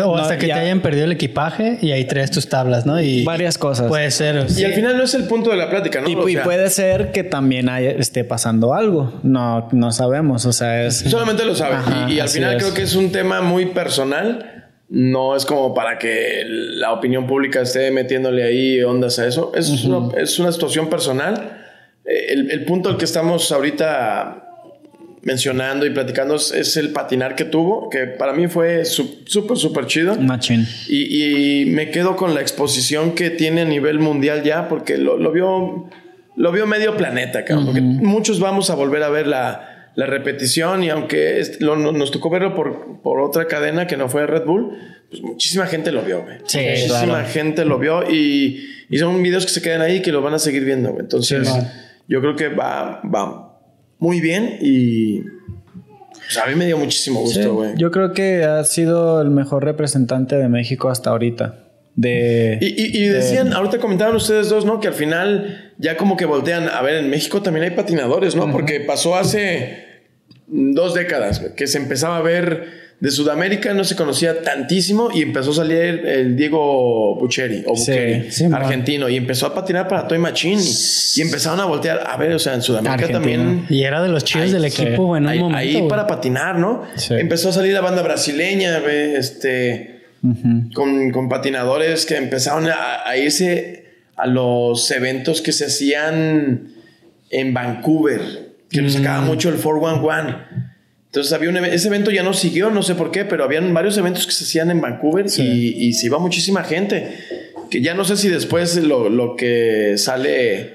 O 0.04 0.16
hasta 0.16 0.36
que 0.36 0.46
te 0.46 0.52
hayan 0.52 0.80
perdido 0.80 1.04
el 1.04 1.12
equipaje 1.12 1.78
y 1.80 1.92
ahí 1.92 2.04
traes 2.04 2.30
tus 2.30 2.48
tablas, 2.48 2.84
¿no? 2.84 3.00
Y 3.00 3.24
varias 3.24 3.56
cosas. 3.56 3.86
Puede 3.86 4.10
ser. 4.10 4.46
Y 4.56 4.64
al 4.64 4.72
final 4.72 4.96
no 4.96 5.04
es 5.04 5.14
el 5.14 5.24
punto 5.24 5.50
de 5.50 5.56
la 5.56 5.70
plática, 5.70 6.00
¿no? 6.00 6.08
Y, 6.08 6.36
puede 6.36 6.68
ser 6.68 7.12
que 7.12 7.22
también 7.24 7.68
esté 7.68 8.24
pasando 8.24 8.74
algo. 8.74 9.12
No, 9.22 9.68
no 9.72 9.92
sabemos. 9.92 10.44
O 10.46 10.52
sea, 10.52 10.84
es. 10.84 10.98
Solamente 10.98 11.44
lo 11.44 11.54
sabe. 11.54 11.76
y, 12.12 12.18
al 12.18 12.28
final 12.28 12.58
creo 12.58 12.74
que 12.74 12.82
es 12.82 12.94
un 12.94 13.12
tema 13.12 13.40
muy 13.40 13.66
personal. 13.66 14.50
No 14.88 15.34
es 15.34 15.46
como 15.46 15.72
para 15.72 15.98
que 15.98 16.42
la 16.46 16.92
opinión 16.92 17.26
pública 17.26 17.62
esté 17.62 17.90
metiéndole 17.90 18.44
ahí 18.44 18.82
ondas 18.82 19.18
a 19.18 19.26
eso. 19.26 19.52
Es, 19.54 19.84
una, 19.84 20.14
es 20.20 20.38
una 20.38 20.52
situación 20.52 20.90
personal. 20.90 21.62
Eh, 22.04 22.26
el, 22.28 22.50
el 22.50 22.64
punto 22.64 22.90
al 22.90 22.98
que 22.98 23.06
estamos 23.06 23.50
ahorita 23.50 24.43
mencionando 25.24 25.86
y 25.86 25.90
platicando 25.90 26.36
es, 26.36 26.76
el 26.76 26.90
patinar 26.90 27.34
que 27.34 27.44
tuvo, 27.44 27.88
que 27.88 28.06
para 28.06 28.32
mí 28.32 28.46
fue 28.46 28.84
súper, 28.84 29.56
súper 29.56 29.86
chido. 29.86 30.16
Machín. 30.16 30.66
Y, 30.88 31.64
me 31.66 31.90
quedo 31.90 32.16
con 32.16 32.34
la 32.34 32.40
exposición 32.40 33.14
que 33.14 33.30
tiene 33.30 33.62
a 33.62 33.64
nivel 33.64 33.98
mundial 33.98 34.42
ya, 34.42 34.68
porque 34.68 34.98
lo, 34.98 35.32
vio, 35.32 35.88
lo 36.36 36.52
vio 36.52 36.66
medio 36.66 36.96
planeta, 36.96 37.44
cabrón. 37.44 37.66
Porque 37.66 37.80
muchos 37.80 38.38
vamos 38.38 38.70
a 38.70 38.74
volver 38.74 39.02
a 39.02 39.08
ver 39.08 39.26
la, 39.26 39.70
repetición 39.96 40.82
y 40.82 40.90
aunque 40.90 41.40
nos 41.60 42.10
tocó 42.10 42.28
verlo 42.28 42.54
por, 42.54 43.00
por 43.00 43.20
otra 43.20 43.46
cadena 43.46 43.86
que 43.86 43.96
no 43.96 44.08
fue 44.08 44.26
Red 44.26 44.44
Bull, 44.44 44.76
pues 45.08 45.22
muchísima 45.22 45.66
gente 45.66 45.92
lo 45.92 46.02
vio, 46.02 46.22
güey. 46.22 46.38
Sí, 46.46 46.58
muchísima 46.58 47.22
gente 47.24 47.64
lo 47.64 47.78
vio 47.78 48.02
y, 48.10 48.66
y, 48.90 48.98
son 48.98 49.22
videos 49.22 49.46
que 49.46 49.52
se 49.52 49.62
quedan 49.62 49.80
ahí 49.80 50.02
que 50.02 50.10
lo 50.10 50.20
van 50.20 50.34
a 50.34 50.38
seguir 50.40 50.64
viendo, 50.64 50.90
güey. 50.90 51.02
Entonces, 51.02 51.48
yo 52.08 52.20
creo 52.20 52.34
que 52.34 52.48
va, 52.48 53.00
va, 53.02 53.53
muy 54.04 54.20
bien 54.20 54.58
y 54.60 55.22
pues, 55.22 56.36
a 56.36 56.46
mí 56.46 56.54
me 56.56 56.66
dio 56.66 56.76
muchísimo 56.76 57.20
gusto, 57.20 57.54
güey. 57.54 57.70
yo 57.78 57.90
creo 57.90 58.12
que 58.12 58.44
ha 58.44 58.62
sido 58.64 59.22
el 59.22 59.30
mejor 59.30 59.64
representante 59.64 60.36
de 60.36 60.46
México 60.50 60.90
hasta 60.90 61.08
ahorita. 61.08 61.60
De, 61.96 62.58
y, 62.60 63.06
decían, 63.06 63.52
ahorita 63.52 63.78
comentaban 63.78 64.14
ustedes 64.16 64.50
dos, 64.50 64.66
¿no? 64.66 64.80
Que 64.80 64.88
al 64.88 64.94
final 64.94 65.72
ya 65.78 65.96
como 65.96 66.16
que 66.16 66.26
voltean, 66.26 66.68
a 66.68 66.82
ver, 66.82 66.96
en 66.96 67.08
México 67.08 67.40
también 67.40 67.64
hay 67.64 67.70
patinadores, 67.70 68.34
¿no? 68.36 68.50
Porque 68.52 68.80
pasó 68.80 69.16
hace 69.16 70.02
dos 70.48 70.92
décadas 70.92 71.38
que 71.56 71.66
se 71.66 71.78
empezaba 71.78 72.18
a 72.18 72.22
ver 72.22 72.83
de 73.00 73.10
Sudamérica 73.10 73.74
no 73.74 73.84
se 73.84 73.96
conocía 73.96 74.42
tantísimo 74.42 75.10
y 75.12 75.22
empezó 75.22 75.50
a 75.50 75.54
salir 75.54 75.78
el 75.78 76.36
Diego 76.36 77.16
Bucheri 77.16 77.62
o 77.66 77.74
Bucheri, 77.74 78.28
argentino, 78.52 79.08
y 79.08 79.16
empezó 79.16 79.46
a 79.46 79.54
patinar 79.54 79.88
para 79.88 80.08
Toy 80.08 80.18
Machine 80.18 80.62
y, 81.16 81.20
empezaron 81.20 81.60
a 81.60 81.66
voltear. 81.66 82.02
A 82.06 82.16
ver, 82.16 82.32
o 82.32 82.38
sea, 82.38 82.54
en 82.54 82.62
Sudamérica 82.62 83.08
también. 83.08 83.66
Y 83.68 83.82
era 83.82 84.02
de 84.02 84.08
los 84.08 84.24
chidos 84.24 84.52
del 84.52 84.64
equipo, 84.64 85.16
en 85.16 85.26
un 85.26 85.38
momento. 85.38 85.56
Ahí 85.56 85.86
para 85.88 86.06
patinar, 86.06 86.58
¿no? 86.58 86.84
Empezó 87.10 87.50
a 87.50 87.52
salir 87.52 87.74
la 87.74 87.80
banda 87.80 88.02
brasileña, 88.02 88.78
este, 88.78 90.02
con, 90.72 91.28
patinadores 91.28 92.06
que 92.06 92.16
empezaron 92.16 92.68
a, 92.68 93.16
irse 93.16 93.84
a 94.16 94.26
los 94.26 94.90
eventos 94.90 95.42
que 95.42 95.52
se 95.52 95.66
hacían 95.66 96.68
en 97.30 97.52
Vancouver, 97.52 98.54
que 98.70 98.80
nos 98.80 98.94
sacaba 98.94 99.20
mm. 99.20 99.26
mucho 99.26 99.48
el 99.50 99.56
411. 99.56 100.36
Entonces 101.14 101.32
había 101.32 101.48
un 101.48 101.56
ese 101.58 101.86
evento 101.86 102.10
ya 102.10 102.24
no 102.24 102.32
siguió, 102.32 102.70
no 102.70 102.82
sé 102.82 102.96
por 102.96 103.12
qué, 103.12 103.24
pero 103.24 103.44
habían 103.44 103.72
varios 103.72 103.96
eventos 103.96 104.26
que 104.26 104.32
se 104.32 104.42
hacían 104.42 104.72
en 104.72 104.80
Vancouver 104.80 105.26
y, 105.26 105.92
se 105.92 106.06
iba 106.06 106.18
muchísima 106.18 106.64
gente. 106.64 107.20
Que 107.70 107.80
ya 107.80 107.94
no 107.94 108.04
sé 108.04 108.16
si 108.16 108.28
después 108.28 108.76
lo, 108.78 109.36
que 109.36 109.94
sale 109.96 110.74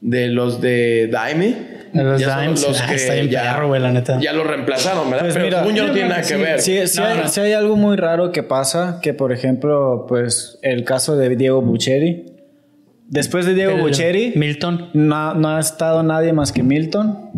de 0.00 0.26
los 0.26 0.60
de 0.60 1.08
Daime. 1.12 1.54
los 1.92 2.18
Dimes, 2.18 2.66
los 2.66 2.82
que 2.88 3.28
ya, 3.28 3.60
la 3.60 3.92
neta. 3.92 4.18
ya 4.20 4.32
lo 4.32 4.42
reemplazaron, 4.42 5.08
¿verdad? 5.08 5.26
Pues 5.26 5.34
pero 5.34 5.62
mira, 5.62 5.84
no 5.84 5.92
tiene 5.92 6.08
nada 6.08 6.22
que 6.22 6.34
ver. 6.34 6.60
Sí, 6.60 6.84
sí, 6.88 7.40
hay, 7.40 7.52
algo 7.52 7.76
muy 7.76 7.96
raro 7.96 8.32
que 8.32 8.42
pasa, 8.42 8.98
que 9.00 9.14
por 9.14 9.30
ejemplo, 9.30 10.06
pues 10.08 10.58
el 10.62 10.82
caso 10.82 11.16
de 11.16 11.36
Diego 11.36 11.62
Bucheri. 11.62 12.26
Después 13.06 13.46
de 13.46 13.54
Diego 13.54 13.76
Bucheri, 13.76 14.32
Milton. 14.34 14.90
No, 14.94 15.34
no 15.34 15.50
ha 15.50 15.60
estado 15.60 16.02
nadie 16.02 16.32
más 16.32 16.50
que 16.50 16.64
Milton. 16.64 17.30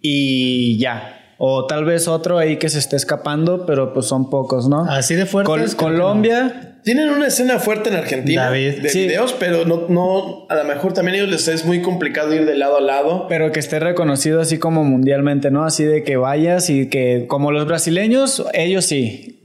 Y 0.00 0.78
ya, 0.78 1.16
o 1.42 1.66
tal 1.66 1.86
vez 1.86 2.06
otro 2.06 2.36
ahí 2.36 2.58
que 2.58 2.68
se 2.68 2.78
esté 2.78 2.96
escapando, 2.96 3.64
pero 3.64 3.94
pues 3.94 4.04
son 4.04 4.28
pocos, 4.28 4.68
¿no? 4.68 4.84
Así 4.84 5.14
de 5.14 5.24
fuerte. 5.24 5.74
Colombia. 5.74 6.76
Tienen 6.84 7.08
una 7.08 7.28
escena 7.28 7.58
fuerte 7.58 7.88
en 7.88 7.96
Argentina 7.96 8.50
de 8.50 8.90
videos, 8.92 9.34
pero 9.38 9.64
no, 9.64 9.86
no, 9.88 10.46
a 10.50 10.54
lo 10.54 10.64
mejor 10.64 10.92
también 10.92 11.14
a 11.14 11.18
ellos 11.20 11.30
les 11.30 11.48
es 11.48 11.64
muy 11.64 11.80
complicado 11.80 12.34
ir 12.34 12.44
de 12.44 12.56
lado 12.56 12.76
a 12.76 12.82
lado. 12.82 13.26
Pero 13.26 13.52
que 13.52 13.60
esté 13.60 13.80
reconocido 13.80 14.42
así 14.42 14.58
como 14.58 14.84
mundialmente, 14.84 15.50
¿no? 15.50 15.64
Así 15.64 15.84
de 15.84 16.04
que 16.04 16.18
vayas 16.18 16.68
y 16.68 16.90
que 16.90 17.24
como 17.26 17.52
los 17.52 17.66
brasileños, 17.66 18.44
ellos 18.52 18.84
sí. 18.84 19.40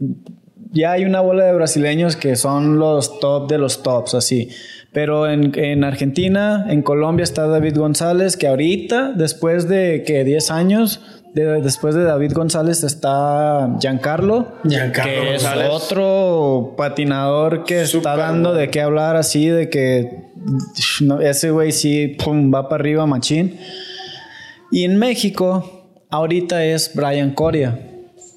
Ya 0.73 0.91
hay 0.91 1.05
una 1.05 1.21
bola 1.21 1.45
de 1.45 1.53
brasileños 1.53 2.17
que 2.17 2.35
son 2.35 2.77
los 2.77 3.21
top 3.21 3.49
de 3.49 3.57
los 3.57 3.83
tops, 3.83 4.15
así. 4.15 4.49
Pero 4.91 5.29
en, 5.29 5.57
en, 5.57 5.85
Argentina, 5.85 6.65
en 6.69 6.81
Colombia 6.81 7.23
está 7.23 7.47
David 7.47 7.77
González, 7.77 8.35
que 8.35 8.47
ahorita, 8.47 9.13
después 9.13 9.69
de 9.69 10.03
que 10.05 10.25
10 10.25 10.51
años, 10.51 11.01
después 11.35 11.95
de 11.95 12.03
David 12.03 12.31
González 12.33 12.83
está 12.83 13.75
Giancarlo, 13.79 14.53
que 14.63 15.35
es 15.35 15.45
otro 15.69 16.75
patinador 16.77 17.65
que 17.65 17.81
está 17.81 18.15
dando 18.15 18.53
de 18.53 18.69
qué 18.69 18.81
hablar 18.81 19.17
así, 19.17 19.47
de 19.47 19.69
que 19.69 20.31
ese 21.21 21.51
güey 21.51 21.73
sí 21.73 22.15
va 22.25 22.69
para 22.69 22.81
arriba 22.81 23.05
machín. 23.05 23.59
Y 24.71 24.85
en 24.85 24.97
México, 24.97 25.87
ahorita 26.09 26.63
es 26.63 26.91
Brian 26.95 27.31
Coria. 27.33 27.79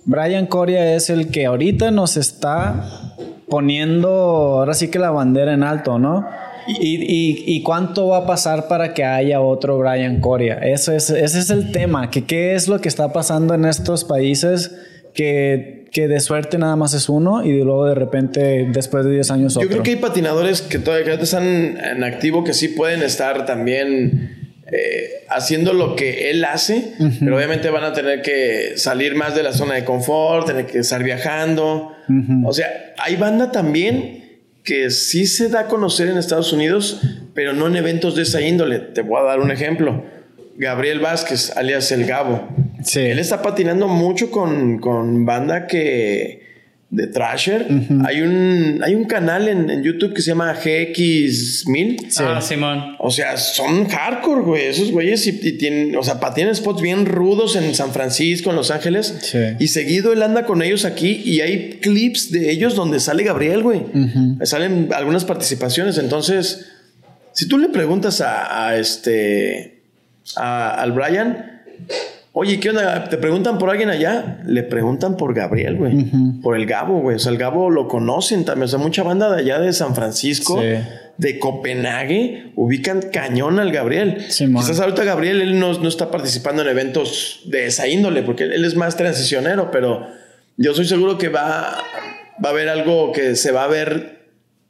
Brian 0.05 0.47
Coria 0.47 0.95
es 0.95 1.09
el 1.09 1.31
que 1.31 1.47
ahorita 1.47 1.91
nos 1.91 2.17
está 2.17 3.15
poniendo, 3.49 4.09
ahora 4.09 4.75
sí 4.75 4.89
que 4.89 4.99
la 4.99 5.11
bandera 5.11 5.53
en 5.53 5.63
alto, 5.63 5.99
¿no? 5.99 6.27
¿Y, 6.69 7.63
cuánto 7.63 8.09
va 8.09 8.19
a 8.19 8.27
pasar 8.27 8.69
para 8.69 8.95
que 8.95 9.05
haya 9.05 9.41
otro 9.41 9.79
Brian 9.79 10.21
Coria? 10.21 10.55
Eso 10.55 10.93
es, 10.93 11.11
ese 11.11 11.39
es 11.39 11.51
el 11.51 11.73
tema, 11.73 12.11
que 12.11 12.25
qué 12.25 12.55
es 12.55 12.69
lo 12.69 12.81
que 12.81 12.89
está 12.89 13.13
pasando 13.13 13.55
en 13.55 13.65
estos 13.65 14.05
países 14.05 14.75
que, 15.15 15.87
que 15.93 16.09
de 16.09 16.21
suerte 16.21 16.59
nada 16.59 16.77
más 16.77 16.95
es 16.95 17.09
uno 17.09 17.45
y 17.45 17.63
luego 17.63 17.87
de 17.87 17.95
repente 17.95 18.69
después 18.73 19.05
de 19.05 19.13
10 19.13 19.31
años 19.31 19.57
otro. 19.57 19.67
Yo 19.67 19.73
creo 19.73 19.83
que 19.83 19.91
hay 19.93 19.97
patinadores 19.97 20.63
que 20.63 20.79
todavía 20.79 21.15
están 21.15 21.45
en 21.45 22.05
activo 22.05 22.45
que 22.45 22.53
sí 22.53 22.69
pueden 22.69 23.03
estar 23.03 23.47
también... 23.47 24.35
Eh, 24.71 25.25
haciendo 25.31 25.73
lo 25.73 25.97
que 25.97 26.31
él 26.31 26.45
hace, 26.45 26.93
pero 27.21 27.37
obviamente 27.37 27.71
van 27.71 27.85
a 27.85 27.95
tener 27.95 28.21
que 28.21 28.73
salir 28.77 29.15
más 29.15 29.35
de 29.35 29.43
la 29.43 29.55
zona 29.55 29.75
de 29.75 29.85
confort, 29.85 30.47
tener 30.47 30.67
que 30.67 30.81
estar 30.81 31.03
viajando. 31.03 31.93
O 32.45 32.53
sea, 32.53 32.67
hay 32.99 33.17
banda 33.17 33.51
también 33.51 34.28
que 34.69 34.91
sí 34.91 35.27
se 35.27 35.49
da 35.49 35.61
a 35.61 35.67
conocer 35.67 36.09
en 36.09 36.19
Estados 36.19 36.53
Unidos, 36.53 37.01
pero 37.33 37.55
no 37.55 37.69
en 37.69 37.77
eventos 37.77 38.15
de 38.15 38.25
esa 38.25 38.43
índole. 38.43 38.81
Te 38.81 39.01
voy 39.01 39.19
a 39.19 39.25
dar 39.25 39.41
un 39.41 39.51
ejemplo. 39.51 40.05
Gabriel 40.59 41.01
Vázquez, 41.01 41.57
alias 41.57 41.91
El 41.91 42.05
Gabo. 42.05 42.47
Sí. 42.85 43.01
Él 43.01 43.19
está 43.19 43.41
patinando 43.41 43.89
mucho 43.89 44.31
con, 44.31 44.79
con 44.79 45.25
banda 45.25 45.67
que 45.67 46.48
de 46.91 47.07
Thrasher. 47.07 47.67
hay, 48.07 48.23
un, 48.23 48.81
hay 48.83 48.95
un 48.95 49.05
canal 49.05 49.49
en, 49.49 49.83
YouTube 49.83 50.15
que 50.15 50.23
se 50.23 50.29
llama 50.29 50.55
GX1000. 50.55 52.15
Ah, 52.21 52.41
Simón. 52.41 52.97
O 52.99 53.11
sea, 53.11 53.37
son 53.37 53.87
hardcore, 53.89 54.43
güey. 54.43 54.67
Esos 54.67 54.91
güeyes 54.91 55.27
y, 55.27 55.33
tienen, 55.59 55.97
o 55.97 56.03
sea, 56.03 56.19
patinan 56.19 56.55
spots 56.55 56.81
bien 56.81 57.07
rudos 57.07 57.57
en 57.57 57.75
San 57.75 57.93
Francisco, 57.93 58.51
en 58.51 58.57
Los 58.57 58.71
Ángeles. 58.71 59.33
Y 59.59 59.69
seguido 59.69 60.13
él 60.13 60.23
anda 60.23 60.47
con 60.47 60.63
ellos 60.63 60.85
aquí 60.85 61.21
y 61.25 61.41
hay 61.41 61.79
clips 61.81 62.31
de 62.31 62.51
ellos 62.51 62.75
donde 62.75 63.01
sale 63.01 63.23
Gabriel, 63.23 63.63
güey. 63.63 63.83
Salen 64.43 64.89
algunas 64.95 65.25
participaciones. 65.25 65.99
Entonces, 65.99 66.71
si 67.33 67.47
tú 67.47 67.59
le 67.59 67.69
preguntas 67.69 68.23
a, 68.23 68.77
este, 68.79 69.83
al 70.37 70.93
Brian, 70.93 71.63
Oye, 72.33 72.61
¿qué 72.61 72.71
onda? 72.71 73.09
¿Te 73.09 73.17
preguntan 73.17 73.59
por 73.59 73.71
alguien 73.71 73.91
allá? 73.91 74.41
Le 74.45 74.63
preguntan 74.63 75.17
por 75.17 75.35
Gabriel, 75.35 75.77
güey. 75.77 76.11
Por 76.43 76.57
el 76.57 76.67
Gabo, 76.67 77.01
güey. 77.01 77.17
O 77.17 77.19
sea, 77.19 77.33
el 77.33 77.39
Gabo 77.39 77.71
lo 77.71 77.89
conocen 77.89 78.45
también. 78.45 78.67
O 78.67 78.69
sea, 78.69 78.79
mucha 78.79 79.03
banda 79.03 79.35
de 79.35 79.41
allá 79.41 79.59
de 79.59 79.73
San 79.73 79.95
Francisco, 79.95 80.61
de 80.61 81.39
Copenhague, 81.39 82.53
ubican 82.55 83.03
cañón 83.13 83.59
al 83.59 83.73
Gabriel. 83.73 84.27
Quizás 84.29 84.81
ahorita 84.81 85.05
Gabriel, 85.05 85.41
él 85.41 85.59
no, 85.59 85.73
no, 85.79 85.89
está 85.89 86.11
participando 86.11 86.63
en 86.63 86.69
eventos 86.69 87.41
de 87.47 87.67
esa 87.67 87.89
índole, 87.89 88.23
porque 88.23 88.45
él 88.45 88.65
es 88.65 88.77
más 88.77 88.97
transicionero, 88.97 89.71
pero 89.71 90.07
yo 90.57 90.75
soy 90.75 90.87
seguro 90.87 91.19
que 91.19 91.29
va, 91.29 91.79
va 92.45 92.49
a 92.49 92.53
haber 92.53 92.69
algo 92.69 93.13
que 93.13 93.37
se 93.37 93.53
va 93.53 93.65
a 93.65 93.69
ver 93.69 94.18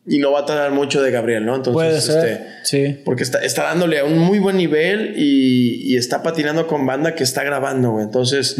y 0.08 0.18
no 0.18 0.32
va 0.32 0.40
a 0.40 0.44
tardar 0.46 0.72
mucho 0.72 1.02
de 1.02 1.10
Gabriel, 1.10 1.44
¿no? 1.44 1.54
Entonces, 1.56 1.74
Puede 1.74 2.00
ser. 2.00 2.28
Este, 2.28 2.46
sí. 2.62 3.00
Porque 3.04 3.22
está, 3.22 3.38
está 3.40 3.64
dándole 3.64 3.98
a 3.98 4.04
un 4.04 4.18
muy 4.18 4.38
buen 4.38 4.56
nivel 4.56 5.14
y, 5.16 5.96
está 5.96 6.22
patinando 6.22 6.66
con 6.66 6.86
banda 6.86 7.14
que 7.14 7.24
está 7.24 7.42
grabando, 7.42 7.90
güey. 7.90 8.04
Entonces, 8.04 8.56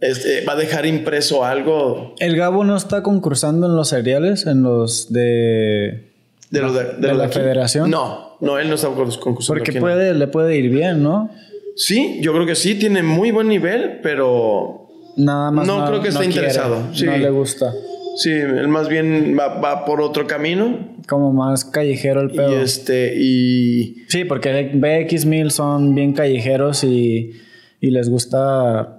este, 0.00 0.44
va 0.44 0.54
a 0.54 0.56
dejar 0.56 0.86
impreso 0.86 1.44
algo. 1.44 2.14
¿El 2.18 2.36
Gabo 2.36 2.64
no 2.64 2.76
está 2.76 3.02
concursando 3.02 3.66
en 3.66 3.76
los 3.76 3.88
seriales? 3.88 4.46
¿En 4.46 4.62
los 4.62 5.12
de. 5.12 6.10
De, 6.50 6.60
de, 6.98 7.14
la 7.14 7.28
federación? 7.28 7.90
No, 7.90 8.36
no, 8.40 8.58
él 8.58 8.68
no 8.68 8.74
está 8.74 8.88
concursando. 8.88 9.38
Porque 9.46 9.80
puede, 9.80 10.14
le 10.14 10.26
puede 10.26 10.56
ir 10.56 10.70
bien, 10.70 11.02
¿no? 11.02 11.30
Sí, 11.76 12.18
yo 12.20 12.32
creo 12.34 12.44
que 12.44 12.54
sí, 12.54 12.74
tiene 12.74 13.02
muy 13.02 13.30
buen 13.30 13.48
nivel, 13.48 14.00
pero 14.02 14.88
nada 15.16 15.50
más. 15.50 15.66
No, 15.66 15.86
creo 15.86 16.02
que 16.02 16.08
esté 16.08 16.24
interesado. 16.24 16.88
No 17.04 17.16
le 17.16 17.30
gusta. 17.30 17.72
Sí, 18.16 18.30
él 18.30 18.68
más 18.68 18.88
bien 18.88 19.36
va, 19.38 19.84
por 19.84 20.00
otro 20.00 20.26
camino. 20.26 20.78
Como 21.08 21.32
más 21.32 21.64
callejero 21.64 22.20
el 22.20 22.30
pedo. 22.30 22.52
Y 22.52 22.62
este, 22.62 23.14
y. 23.16 24.04
Sí, 24.08 24.24
porque 24.24 24.72
BX1000 24.72 25.50
son 25.50 25.94
bien 25.94 26.12
callejeros 26.12 26.84
y, 26.84 27.32
y 27.80 27.90
les 27.90 28.08
gusta 28.08 28.98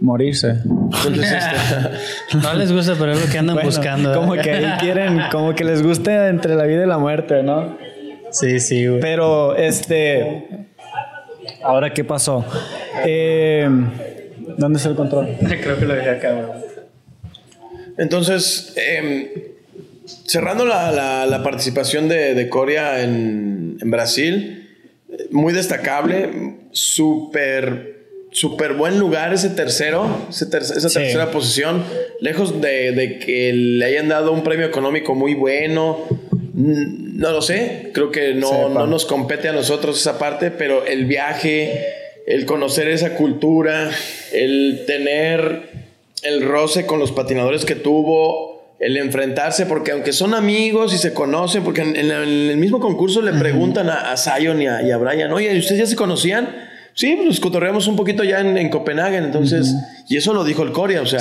morirse. 0.00 0.56
Este, 1.06 2.36
no 2.42 2.54
les 2.54 2.72
gusta, 2.72 2.94
pero 2.98 3.12
es 3.12 3.24
lo 3.24 3.30
que 3.30 3.38
andan 3.38 3.58
buscando. 3.62 4.12
¿eh? 4.12 4.16
Como 4.16 4.34
que 4.34 4.50
ahí 4.50 4.78
quieren, 4.80 5.20
como 5.30 5.54
que 5.54 5.64
les 5.64 5.82
guste 5.82 6.28
entre 6.28 6.54
la 6.54 6.64
vida 6.64 6.84
y 6.84 6.86
la 6.86 6.98
muerte, 6.98 7.42
¿no? 7.42 7.76
Sí, 8.30 8.58
sí, 8.60 8.86
güey. 8.86 9.00
Pero, 9.00 9.56
este. 9.56 10.66
Ahora, 11.62 11.92
¿qué 11.92 12.04
pasó? 12.04 12.44
Eh, 13.04 13.68
¿Dónde 14.58 14.78
está 14.78 14.90
el 14.90 14.96
control? 14.96 15.28
Creo 15.62 15.78
que 15.78 15.84
lo 15.84 15.94
dejé 15.94 16.10
acá, 16.10 16.32
güey. 16.32 16.73
Entonces, 17.98 18.72
em, 18.76 19.28
cerrando 20.26 20.64
la, 20.64 21.40
participación 21.44 22.08
de, 22.08 22.48
Corea 22.48 23.02
en, 23.02 23.78
Brasil, 23.84 24.68
muy 25.30 25.52
destacable, 25.52 26.56
súper 26.72 27.94
súper 28.30 28.72
buen 28.72 28.98
lugar 28.98 29.32
ese 29.32 29.50
tercero, 29.50 30.26
esa 30.28 30.50
tercera 30.50 31.30
posición, 31.30 31.84
lejos 32.20 32.60
de, 32.60 33.20
que 33.24 33.52
le 33.52 33.84
hayan 33.84 34.08
dado 34.08 34.32
un 34.32 34.42
premio 34.42 34.66
económico 34.66 35.14
muy 35.14 35.34
bueno. 35.34 36.04
No 36.52 37.30
lo 37.30 37.42
sé, 37.42 37.90
creo 37.94 38.10
que 38.10 38.34
no, 38.34 38.68
no 38.68 38.88
nos 38.88 39.04
compete 39.04 39.48
a 39.48 39.52
nosotros 39.52 40.00
esa 40.00 40.18
parte, 40.18 40.50
pero 40.50 40.84
el 40.84 41.04
viaje, 41.04 41.86
el 42.26 42.44
conocer 42.44 42.88
esa 42.88 43.14
cultura, 43.14 43.90
el 44.32 44.82
tener 44.84 45.73
el 46.24 46.42
roce 46.42 46.86
con 46.86 46.98
los 46.98 47.12
patinadores 47.12 47.64
que 47.64 47.74
tuvo, 47.74 48.74
el 48.80 48.96
enfrentarse, 48.96 49.66
porque 49.66 49.92
aunque 49.92 50.12
son 50.12 50.34
amigos 50.34 50.92
y 50.92 50.98
se 50.98 51.14
conocen, 51.14 51.62
porque 51.62 51.82
en, 51.82 51.96
el 51.96 52.56
mismo 52.56 52.80
concurso 52.80 53.22
le 53.22 53.32
preguntan 53.32 53.88
a, 53.88 54.16
Zion 54.16 54.60
y 54.60 54.66
a, 54.66 54.82
y 54.82 54.90
a 54.90 54.96
Brian, 54.96 55.32
oye, 55.32 55.56
¿ustedes 55.56 55.78
ya 55.78 55.86
se 55.86 55.96
conocían? 55.96 56.73
Sí, 56.96 57.16
nos 57.16 57.40
cotorreamos 57.40 57.88
un 57.88 57.96
poquito 57.96 58.22
ya 58.22 58.40
en, 58.40 58.70
Copenhague, 58.70 59.16
entonces, 59.16 59.74
y 60.08 60.16
eso 60.16 60.32
lo 60.32 60.44
dijo 60.44 60.62
el 60.62 60.70
Corea, 60.70 61.02
o 61.02 61.06
sea, 61.06 61.20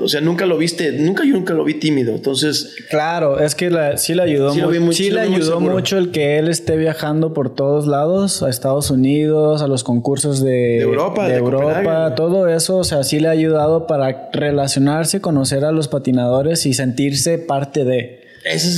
o 0.00 0.08
sea, 0.08 0.20
nunca 0.20 0.46
lo 0.46 0.58
viste, 0.58 0.90
nunca 0.90 1.24
yo 1.24 1.34
nunca 1.34 1.54
lo 1.54 1.62
vi 1.62 1.74
tímido, 1.74 2.12
entonces. 2.12 2.74
Claro, 2.90 3.38
es 3.38 3.54
que 3.54 3.70
sí 3.98 4.14
le 4.14 4.22
ayudó, 4.22 4.52
sí, 4.52 4.60
sí 4.90 5.10
le 5.12 5.20
ayudó 5.20 5.60
mucho 5.60 5.96
el 5.96 6.10
que 6.10 6.38
él 6.38 6.48
esté 6.48 6.76
viajando 6.76 7.32
por 7.32 7.54
todos 7.54 7.86
lados, 7.86 8.42
a 8.42 8.50
Estados 8.50 8.90
Unidos, 8.90 9.62
a 9.62 9.68
los 9.68 9.84
concursos 9.84 10.42
de, 10.42 10.78
Europa, 10.78 11.28
de, 11.28 11.36
Europa, 11.36 12.16
todo 12.16 12.48
eso, 12.48 12.78
o 12.78 12.84
sea, 12.84 13.04
sí 13.04 13.20
le 13.20 13.28
ha 13.28 13.32
ayudado 13.32 13.86
para 13.86 14.28
relacionarse, 14.32 15.20
conocer 15.20 15.64
a 15.64 15.70
los 15.70 15.86
patinadores 15.86 16.66
y 16.66 16.74
sentirse 16.74 17.38
parte 17.38 17.84
de. 17.84 18.25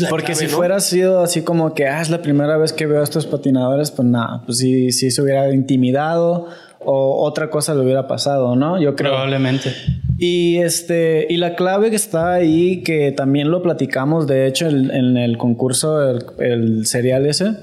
Porque 0.08 0.34
si 0.34 0.46
fuera 0.46 0.80
sido 0.80 1.20
así 1.20 1.42
como 1.42 1.74
que, 1.74 1.86
ah, 1.86 2.00
es 2.00 2.10
la 2.10 2.22
primera 2.22 2.56
vez 2.56 2.72
que 2.72 2.86
veo 2.86 3.00
a 3.00 3.04
estos 3.04 3.26
patinadores, 3.26 3.90
pues 3.90 4.08
nada, 4.08 4.42
pues 4.44 4.58
sí, 4.58 4.92
sí 4.92 5.10
se 5.10 5.22
hubiera 5.22 5.52
intimidado 5.52 6.48
o 6.80 7.24
otra 7.24 7.50
cosa 7.50 7.74
le 7.74 7.82
hubiera 7.82 8.06
pasado, 8.06 8.56
¿no? 8.56 8.80
Yo 8.80 8.94
creo. 8.94 9.12
Probablemente. 9.12 9.74
Y 10.18 10.58
este, 10.58 11.26
y 11.28 11.36
la 11.36 11.54
clave 11.54 11.90
que 11.90 11.96
está 11.96 12.32
ahí, 12.32 12.82
que 12.82 13.12
también 13.12 13.50
lo 13.50 13.62
platicamos, 13.62 14.26
de 14.26 14.46
hecho, 14.46 14.68
en, 14.68 15.16
el 15.16 15.36
concurso, 15.38 16.10
el, 16.10 16.24
el 16.38 16.86
serial 16.86 17.26
ese, 17.26 17.56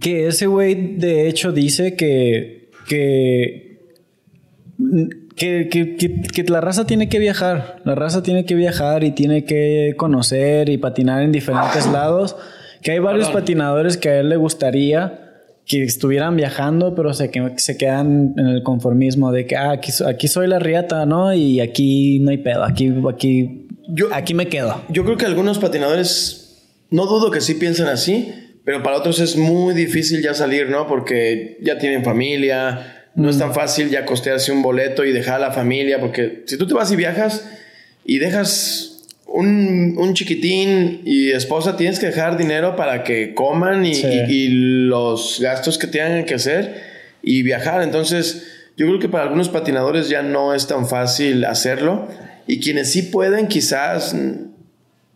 que 0.00 0.28
ese 0.28 0.46
güey, 0.46 0.96
de 0.96 1.28
hecho, 1.28 1.52
dice 1.52 1.94
que, 1.94 2.70
que 2.88 3.80
que, 5.36 5.68
que, 5.68 5.96
que, 5.96 6.42
la 6.44 6.60
raza 6.60 6.86
tiene 6.86 7.08
que 7.08 7.18
viajar, 7.18 7.80
la 7.84 7.94
raza 7.94 8.22
tiene 8.22 8.44
que 8.44 8.54
viajar 8.54 9.02
y 9.04 9.12
tiene 9.12 9.44
que 9.44 9.94
conocer 9.96 10.68
y 10.68 10.78
patinar 10.78 11.22
en 11.22 11.32
diferentes 11.32 11.86
lados, 11.86 12.36
que 12.82 12.92
hay 12.92 12.98
varios 12.98 13.30
patinadores 13.30 13.96
que 13.96 14.10
a 14.10 14.20
él 14.20 14.28
le 14.28 14.36
gustaría 14.36 15.20
que 15.66 15.82
estuvieran 15.82 16.36
viajando, 16.36 16.94
pero 16.94 17.14
se, 17.14 17.30
que, 17.30 17.52
se 17.56 17.76
quedan 17.76 18.34
en 18.36 18.46
el 18.46 18.62
conformismo 18.62 19.32
de 19.32 19.46
que 19.46 19.56
ah, 19.56 19.72
aquí, 19.72 19.92
aquí 20.06 20.28
soy 20.28 20.46
la 20.46 20.58
riata, 20.58 21.06
¿no? 21.06 21.32
Y 21.32 21.60
aquí 21.60 22.20
no 22.20 22.30
hay 22.30 22.38
pedo, 22.38 22.64
aquí, 22.64 22.92
aquí, 23.10 23.66
yo, 23.88 24.08
aquí 24.12 24.34
me 24.34 24.48
quedo. 24.48 24.82
Yo 24.90 25.04
creo 25.04 25.16
que 25.16 25.24
algunos 25.24 25.58
patinadores, 25.58 26.66
no 26.90 27.06
dudo 27.06 27.30
que 27.30 27.40
sí 27.40 27.54
piensen 27.54 27.86
así, 27.86 28.32
pero 28.64 28.82
para 28.82 28.96
otros 28.96 29.20
es 29.20 29.36
muy 29.36 29.74
difícil 29.74 30.22
ya 30.22 30.34
salir, 30.34 30.68
¿no? 30.68 30.86
Porque 30.86 31.58
ya 31.62 31.78
tienen 31.78 32.04
familia, 32.04 33.03
no 33.14 33.30
es 33.30 33.38
tan 33.38 33.54
fácil 33.54 33.90
ya 33.90 34.04
costearse 34.04 34.52
un 34.52 34.62
boleto 34.62 35.04
y 35.04 35.12
dejar 35.12 35.36
a 35.36 35.48
la 35.48 35.52
familia, 35.52 36.00
porque 36.00 36.42
si 36.46 36.56
tú 36.58 36.66
te 36.66 36.74
vas 36.74 36.90
y 36.90 36.96
viajas 36.96 37.48
y 38.04 38.18
dejas 38.18 39.02
un, 39.26 39.94
un 39.98 40.14
chiquitín 40.14 41.02
y 41.04 41.30
esposa, 41.30 41.76
tienes 41.76 41.98
que 41.98 42.06
dejar 42.06 42.36
dinero 42.36 42.76
para 42.76 43.04
que 43.04 43.34
coman 43.34 43.84
y, 43.84 43.92
y, 43.92 44.48
los 44.48 45.38
gastos 45.40 45.78
que 45.78 45.86
tengan 45.86 46.24
que 46.24 46.34
hacer 46.34 46.82
y 47.22 47.42
viajar. 47.42 47.82
Entonces, 47.82 48.46
yo 48.76 48.86
creo 48.86 48.98
que 48.98 49.08
para 49.08 49.24
algunos 49.24 49.48
patinadores 49.48 50.08
ya 50.08 50.22
no 50.22 50.54
es 50.54 50.66
tan 50.66 50.88
fácil 50.88 51.44
hacerlo. 51.44 52.08
Y 52.46 52.60
quienes 52.60 52.92
sí 52.92 53.02
pueden, 53.02 53.48
quizás 53.48 54.14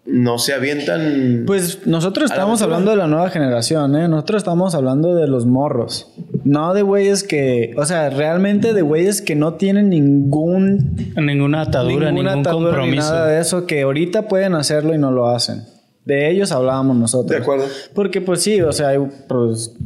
no 0.09 0.39
se 0.39 0.55
avientan. 0.55 1.45
Pues 1.47 1.87
nosotros 1.87 2.31
estamos 2.31 2.63
hablando 2.63 2.91
de 2.91 2.97
la 2.97 3.07
nueva 3.07 3.29
generación, 3.29 3.95
¿eh? 3.95 4.09
Nosotros 4.09 4.41
estamos 4.41 4.75
hablando 4.75 5.15
de 5.15 5.29
los 5.29 5.45
morros. 5.45 6.11
No 6.45 6.73
de 6.73 6.83
güeyes 6.83 7.23
que. 7.23 7.75
O 7.77 7.85
sea, 7.85 8.09
realmente 8.09 8.73
de 8.73 8.83
güeyes 8.83 9.21
que 9.21 9.37
no 9.37 9.55
tienen 9.55 9.91
ningún. 9.91 11.13
Ninguna 11.15 11.63
atadura, 11.63 12.11
ningún 12.11 12.43
compromiso. 12.43 13.13
nada 13.13 13.27
de 13.27 13.41
eso, 13.41 13.67
que 13.67 13.83
ahorita 13.83 14.29
pueden 14.29 14.55
hacerlo 14.55 14.95
y 14.95 14.99
no 14.99 15.11
lo 15.11 15.29
hacen. 15.29 15.65
De 16.07 16.31
ellos 16.31 16.53
hablábamos 16.53 16.97
nosotros. 16.97 17.31
De 17.31 17.37
acuerdo. 17.37 17.67
Porque, 17.95 18.23
pues 18.23 18.43
sí, 18.43 18.63
o 18.63 18.73
sea, 18.73 18.89
hay, 18.89 18.99
pues, 19.29 19.77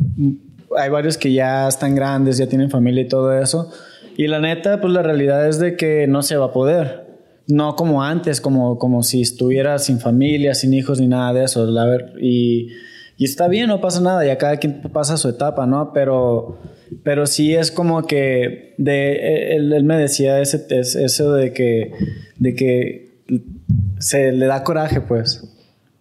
hay 0.79 0.89
varios 0.89 1.19
que 1.19 1.33
ya 1.33 1.67
están 1.67 1.97
grandes, 1.97 2.39
ya 2.39 2.47
tienen 2.47 2.71
familia 2.71 3.03
y 3.03 3.09
todo 3.09 3.37
eso. 3.37 3.73
Y 4.17 4.29
la 4.29 4.39
neta, 4.39 4.81
pues 4.81 4.93
la 4.93 5.03
realidad 5.03 5.49
es 5.49 5.59
de 5.59 5.77
que 5.77 6.07
no 6.07 6.23
se 6.23 6.37
va 6.37 6.47
a 6.47 6.53
poder 6.53 7.12
no 7.49 7.77
como 7.77 8.03
antes, 8.03 8.41
como, 8.41 8.79
como 8.79 9.03
si 9.03 9.21
estuviera 9.21 9.79
sin 9.79 10.01
familia, 10.01 10.55
sin 10.55 10.75
hijos 10.75 11.01
ni 11.01 11.07
nada 11.07 11.33
de 11.33 11.45
eso. 11.45 11.67
La 11.67 11.85
ver, 11.85 12.15
y, 12.21 12.69
y, 13.17 13.25
está 13.25 13.49
bien, 13.49 13.69
no 13.69 13.81
pasa 13.81 14.01
nada, 14.01 14.25
ya 14.25 14.39
cada 14.39 14.57
quien 14.57 14.83
pasa 14.93 15.17
su 15.17 15.29
etapa, 15.29 15.67
¿no? 15.67 15.93
Pero, 15.93 16.59
pero 17.03 17.27
sí 17.27 17.55
es 17.55 17.71
como 17.71 18.07
que 18.07 18.75
de, 18.79 19.57
él, 19.57 19.85
me 19.85 19.97
decía 19.97 20.41
ese, 20.41 20.67
eso 20.71 21.33
de 21.33 21.53
que, 21.53 21.93
de 22.39 22.55
que 22.55 23.13
se 23.99 24.33
le 24.33 24.47
da 24.47 24.65
coraje, 24.65 25.01
pues. 25.01 25.49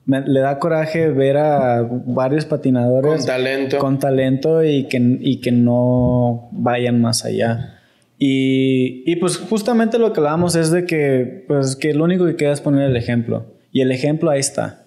le 0.06 0.40
da 0.40 0.60
coraje 0.60 1.10
ver 1.10 1.38
a 1.38 1.82
varios 1.82 2.46
patinadores 2.46 3.18
con 3.18 3.26
talento, 3.26 3.78
con 3.80 4.00
talento 4.00 4.64
y, 4.64 4.88
que, 4.88 5.18
y 5.20 5.42
que 5.42 5.52
no 5.52 6.50
vayan 6.52 7.02
más 7.02 7.26
allá. 7.26 7.81
Y, 8.24 9.02
y, 9.12 9.16
pues 9.16 9.38
justamente 9.38 9.98
lo 9.98 10.14
que 10.14 10.20
hablábamos 10.20 10.56
es 10.56 10.70
de 10.70 10.86
que, 10.86 11.44
pues, 11.48 11.76
que 11.76 11.92
lo 11.96 12.04
único 12.04 12.28
que 12.28 12.36
queda 12.36 12.52
es 12.52 12.62
poner 12.62 12.88
el 12.88 12.96
ejemplo. 12.96 13.48
Y 13.72 13.82
el 13.82 13.92
ejemplo 13.92 14.30
ahí 14.30 14.40
está. 14.40 14.86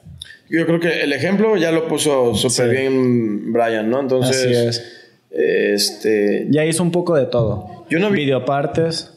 Yo 0.48 0.64
creo 0.66 0.78
que 0.78 1.02
el 1.02 1.12
ejemplo 1.12 1.56
ya 1.56 1.72
lo 1.72 1.88
puso 1.88 2.36
súper 2.36 2.70
bien 2.70 3.52
Brian, 3.52 3.90
¿no? 3.90 3.98
Entonces, 3.98 4.36
Así 4.36 4.54
es. 4.54 4.84
este... 5.32 6.46
Ya 6.48 6.64
hizo 6.64 6.84
un 6.84 6.92
poco 6.92 7.16
de 7.16 7.26
todo. 7.26 7.84
Yo 7.90 7.98
no 7.98 8.08
vi... 8.10 8.20
Videopartes, 8.20 9.12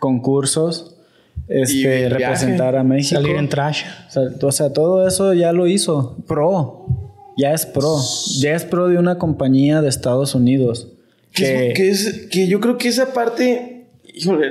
concursos, 0.00 0.96
este, 1.46 2.08
representar 2.08 2.74
a 2.74 2.82
México. 2.82 3.20
Salir 3.20 3.36
en 3.36 3.50
trash. 3.50 3.82
O 4.40 4.50
sea, 4.50 4.72
todo 4.72 5.06
eso 5.06 5.34
ya 5.34 5.52
lo 5.52 5.66
hizo. 5.66 6.16
Pro. 6.26 6.86
Ya 7.36 7.52
es 7.52 7.66
pro. 7.66 7.98
Ya 8.38 8.54
es 8.54 8.64
pro 8.64 8.88
de 8.88 8.96
una 8.96 9.18
compañía 9.18 9.82
de 9.82 9.90
Estados 9.90 10.34
Unidos. 10.34 10.88
Que, 11.32 11.72
es, 11.88 12.26
que, 12.30 12.48
yo 12.48 12.60
creo 12.60 12.78
que 12.78 12.88
esa 12.88 13.12
parte, 13.12 13.84
híjole, 14.12 14.50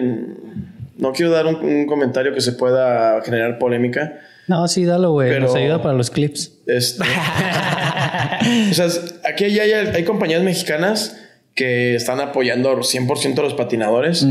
no 0.97 1.13
quiero 1.13 1.31
dar 1.31 1.45
un, 1.45 1.85
comentario 1.85 2.33
que 2.33 2.41
se 2.41 2.53
pueda 2.53 3.21
generar 3.23 3.59
polémica. 3.59 4.19
No, 4.47 4.67
sí, 4.67 4.85
dalo, 4.85 5.11
güey. 5.11 5.39
Nos 5.39 5.55
ayuda 5.55 5.81
para 5.81 5.93
los 5.93 6.09
clips. 6.09 6.53
Este, 6.65 7.03
o 8.71 8.73
sea, 8.73 8.87
aquí 9.29 9.45
hay, 9.45 9.71
hay, 9.71 10.03
compañías 10.05 10.41
mexicanas 10.43 11.17
que 11.53 11.95
están 11.95 12.21
apoyando 12.21 12.73
100% 12.73 13.39
a 13.39 13.41
los 13.41 13.53
patinadores. 13.55 14.25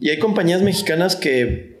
Y 0.00 0.10
hay 0.10 0.18
compañías 0.18 0.60
mexicanas 0.62 1.16
que 1.16 1.78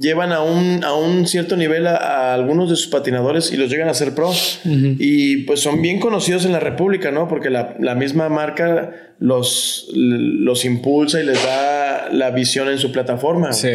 llevan 0.00 0.32
a 0.32 0.42
un, 0.42 0.84
a 0.84 0.94
un 0.94 1.26
cierto 1.26 1.56
nivel 1.56 1.86
a, 1.86 2.34
algunos 2.34 2.70
de 2.70 2.76
sus 2.76 2.88
patinadores 2.88 3.52
y 3.52 3.56
los 3.56 3.70
llegan 3.70 3.88
a 3.88 3.94
ser 3.94 4.14
pro. 4.14 4.30
Y 4.64 5.38
pues 5.44 5.60
son 5.60 5.82
bien 5.82 6.00
conocidos 6.00 6.44
en 6.44 6.52
la 6.52 6.60
República, 6.60 7.10
¿no? 7.10 7.28
Porque 7.28 7.50
la, 7.50 7.76
la, 7.78 7.94
misma 7.94 8.28
marca 8.28 9.14
los, 9.18 9.88
los 9.94 10.64
impulsa 10.64 11.20
y 11.20 11.26
les 11.26 11.42
da 11.42 12.08
la 12.12 12.30
visión 12.30 12.68
en 12.68 12.78
su 12.78 12.92
plataforma. 12.92 13.52
Sí. 13.52 13.70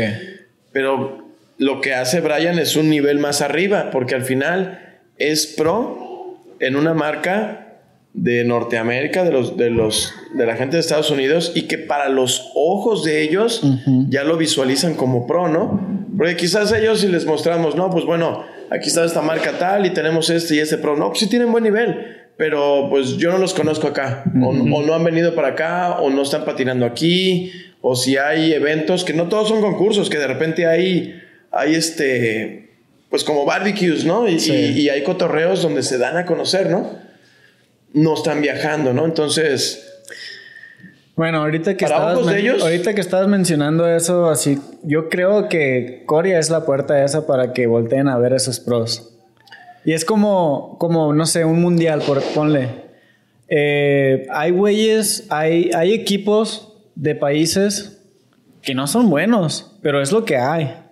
Pero 0.71 1.27
lo 1.57 1.81
que 1.81 1.93
hace 1.93 2.21
Brian 2.21 2.59
es 2.59 2.75
un 2.75 2.89
nivel 2.89 3.19
más 3.19 3.41
arriba, 3.41 3.89
porque 3.91 4.15
al 4.15 4.23
final 4.23 4.99
es 5.17 5.47
pro 5.47 6.39
en 6.59 6.75
una 6.75 6.93
marca 6.93 7.79
de 8.13 8.43
Norteamérica, 8.43 9.23
de 9.23 9.31
los, 9.31 9.57
de 9.57 9.69
los, 9.69 10.13
de 10.35 10.45
la 10.45 10.55
gente 10.55 10.75
de 10.75 10.81
Estados 10.81 11.11
Unidos, 11.11 11.53
y 11.55 11.63
que 11.63 11.77
para 11.77 12.09
los 12.09 12.51
ojos 12.55 13.03
de 13.03 13.21
ellos 13.21 13.61
ya 14.09 14.23
lo 14.23 14.37
visualizan 14.37 14.95
como 14.95 15.27
pro, 15.27 15.47
¿no? 15.47 16.00
Porque 16.17 16.35
quizás 16.35 16.71
ellos 16.71 16.99
si 16.99 17.07
les 17.07 17.25
mostramos, 17.25 17.75
no, 17.75 17.89
pues 17.89 18.05
bueno, 18.05 18.45
aquí 18.69 18.87
está 18.87 19.05
esta 19.05 19.21
marca 19.21 19.53
tal 19.57 19.85
y 19.85 19.91
tenemos 19.91 20.29
este 20.29 20.55
y 20.55 20.59
este 20.59 20.77
pro, 20.77 20.97
no, 20.97 21.09
pues 21.09 21.19
sí 21.19 21.27
tienen 21.27 21.51
buen 21.51 21.63
nivel, 21.63 22.17
pero 22.37 22.87
pues 22.89 23.17
yo 23.17 23.31
no 23.31 23.37
los 23.37 23.53
conozco 23.53 23.87
acá, 23.87 24.23
o, 24.41 24.49
o, 24.49 24.81
no 24.81 24.93
han 24.93 25.03
venido 25.03 25.35
para 25.35 25.49
acá, 25.49 25.99
o 25.99 26.09
no 26.09 26.21
están 26.21 26.43
patinando 26.43 26.85
aquí, 26.85 27.51
o 27.81 27.95
si 27.95 28.17
hay 28.17 28.53
eventos, 28.53 29.03
que 29.03 29.13
no 29.13 29.29
todos 29.29 29.49
son 29.49 29.61
concursos, 29.61 30.09
que 30.09 30.17
de 30.17 30.27
repente 30.27 30.65
hay, 30.67 31.21
hay 31.51 31.75
este, 31.75 32.69
pues 33.09 33.23
como 33.23 33.45
barbecues, 33.45 34.05
¿no? 34.05 34.27
Y, 34.27 34.35
y, 34.35 34.89
hay 34.89 35.03
cotorreos 35.03 35.61
donde 35.61 35.83
se 35.83 35.97
dan 35.97 36.17
a 36.17 36.25
conocer, 36.25 36.69
¿no? 36.69 36.99
No 37.93 38.15
están 38.15 38.41
viajando, 38.41 38.93
¿no? 38.93 39.05
Entonces... 39.05 39.87
Bueno, 41.15 41.39
ahorita 41.39 41.75
que, 41.75 41.85
estabas, 41.85 42.25
de 42.25 42.39
ellos, 42.39 42.63
ahorita 42.63 42.95
que 42.95 43.01
estabas 43.01 43.27
mencionando 43.27 43.87
eso, 43.87 44.29
así, 44.29 44.59
yo 44.83 45.09
creo 45.09 45.49
que 45.49 46.03
Corea 46.05 46.39
es 46.39 46.49
la 46.49 46.65
puerta 46.65 47.03
esa 47.03 47.27
para 47.27 47.53
que 47.53 47.67
volteen 47.67 48.07
a 48.07 48.17
ver 48.17 48.33
esos 48.33 48.59
pros. 48.59 49.17
Y 49.83 49.93
es 49.93 50.05
como, 50.05 50.77
como 50.79 51.13
no 51.13 51.25
sé, 51.25 51.43
un 51.43 51.61
mundial, 51.61 52.01
por, 52.05 52.21
ponle. 52.33 52.69
Eh, 53.49 54.27
hay 54.31 54.51
güeyes, 54.51 55.27
hay, 55.29 55.71
hay 55.73 55.93
equipos 55.93 56.73
de 56.95 57.15
países 57.15 58.01
que 58.61 58.73
no 58.73 58.87
son 58.87 59.09
buenos, 59.09 59.77
pero 59.81 60.01
es 60.01 60.11
lo 60.11 60.25
que 60.25 60.37
hay. 60.37 60.73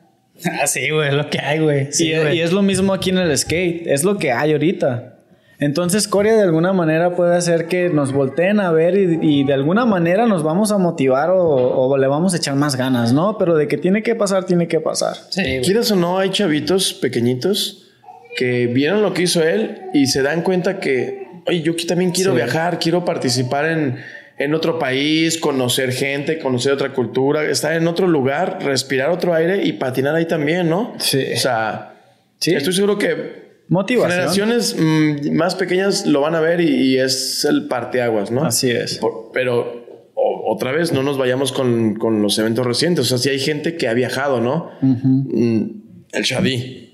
Ah, 0.62 0.68
sí, 0.68 0.90
güey, 0.90 1.10
es 1.10 1.14
lo 1.14 1.30
que 1.30 1.38
hay, 1.38 1.60
güey. 1.60 1.90
y, 2.00 2.14
es 2.14 2.54
lo 2.54 2.62
mismo 2.62 2.94
aquí 2.94 3.10
en 3.10 3.18
el 3.18 3.38
skate, 3.38 3.86
es 3.88 4.06
lo 4.06 4.18
que 4.18 4.32
hay 4.32 4.54
ahorita. 4.54 5.19
Entonces 5.60 6.08
Corea 6.08 6.36
de 6.36 6.44
alguna 6.44 6.72
manera 6.72 7.16
puede 7.16 7.36
hacer 7.36 7.68
que 7.68 7.90
nos 7.90 8.14
volteen 8.14 8.60
a 8.62 8.72
ver 8.72 8.98
y, 8.98 9.44
de 9.44 9.54
alguna 9.54 9.86
manera 9.86 10.26
nos 10.26 10.42
vamos 10.42 10.72
a 10.72 10.78
motivar 10.78 11.30
o, 11.34 11.98
le 11.98 12.08
vamos 12.08 12.34
a 12.34 12.38
echar 12.38 12.56
más 12.56 12.76
ganas, 12.78 13.12
¿no? 13.12 13.38
Pero 13.38 13.56
de 13.56 13.68
que 13.68 13.78
tiene 13.78 14.02
que 14.02 14.16
pasar, 14.16 14.46
tiene 14.46 14.68
que 14.68 14.80
pasar. 14.80 15.18
Sí, 15.30 15.60
Quieras 15.64 15.92
o 15.92 15.96
no, 15.96 16.18
hay 16.18 16.30
chavitos 16.30 16.94
pequeñitos 16.94 17.90
que 18.38 18.68
vieron 18.68 19.02
lo 19.02 19.14
que 19.14 19.24
hizo 19.24 19.44
él 19.44 19.82
y 19.94 20.08
se 20.08 20.22
dan 20.22 20.44
cuenta 20.44 20.80
que, 20.80 21.28
oye, 21.46 21.62
yo 21.62 21.74
también 21.88 22.12
quiero 22.12 22.34
viajar, 22.34 22.80
quiero 22.80 23.04
participar 23.04 23.66
en 23.66 23.98
en 24.40 24.56
otro 24.56 24.80
país, 24.80 25.38
conocer 25.38 25.92
gente, 25.92 26.40
conocer 26.40 26.72
otra 26.72 26.94
cultura, 26.94 27.44
estar 27.44 27.74
en 27.74 27.86
otro 27.88 28.08
lugar, 28.08 28.60
respirar 28.62 29.10
otro 29.10 29.34
aire 29.34 29.66
y 29.66 29.74
patinar 29.74 30.16
ahí 30.16 30.26
también, 30.26 30.70
¿no? 30.70 30.96
Sí. 30.98 31.26
O 31.36 31.38
sea, 31.38 31.96
sí. 32.40 32.56
estoy 32.56 32.72
seguro 32.72 32.98
que 32.98 33.49
Motivación. 33.70 34.12
generaciones 34.12 34.76
mm, 34.78 35.32
más 35.36 35.56
pequeñas 35.56 36.06
lo 36.06 36.22
van 36.22 36.36
a 36.36 36.42
ver 36.42 36.60
y, 36.60 36.98
es 36.98 37.46
el 37.46 37.68
parteaguas, 37.68 38.32
¿no? 38.32 38.44
Así 38.44 38.70
es. 38.70 39.00
pero 39.32 39.80
otra 40.16 40.72
vez, 40.72 40.92
no 40.92 41.04
nos 41.04 41.18
vayamos 41.18 41.52
con, 41.52 41.96
con, 41.96 42.22
los 42.22 42.38
eventos 42.40 42.66
recientes. 42.66 43.06
O 43.06 43.08
sea, 43.08 43.18
si 43.20 43.30
hay 43.30 43.40
gente 43.40 43.78
que 43.78 43.88
ha 43.88 43.94
viajado, 43.94 44.42
¿no? 44.42 44.72
Mm, 44.82 45.64
el 46.12 46.24
Shadi. 46.24 46.86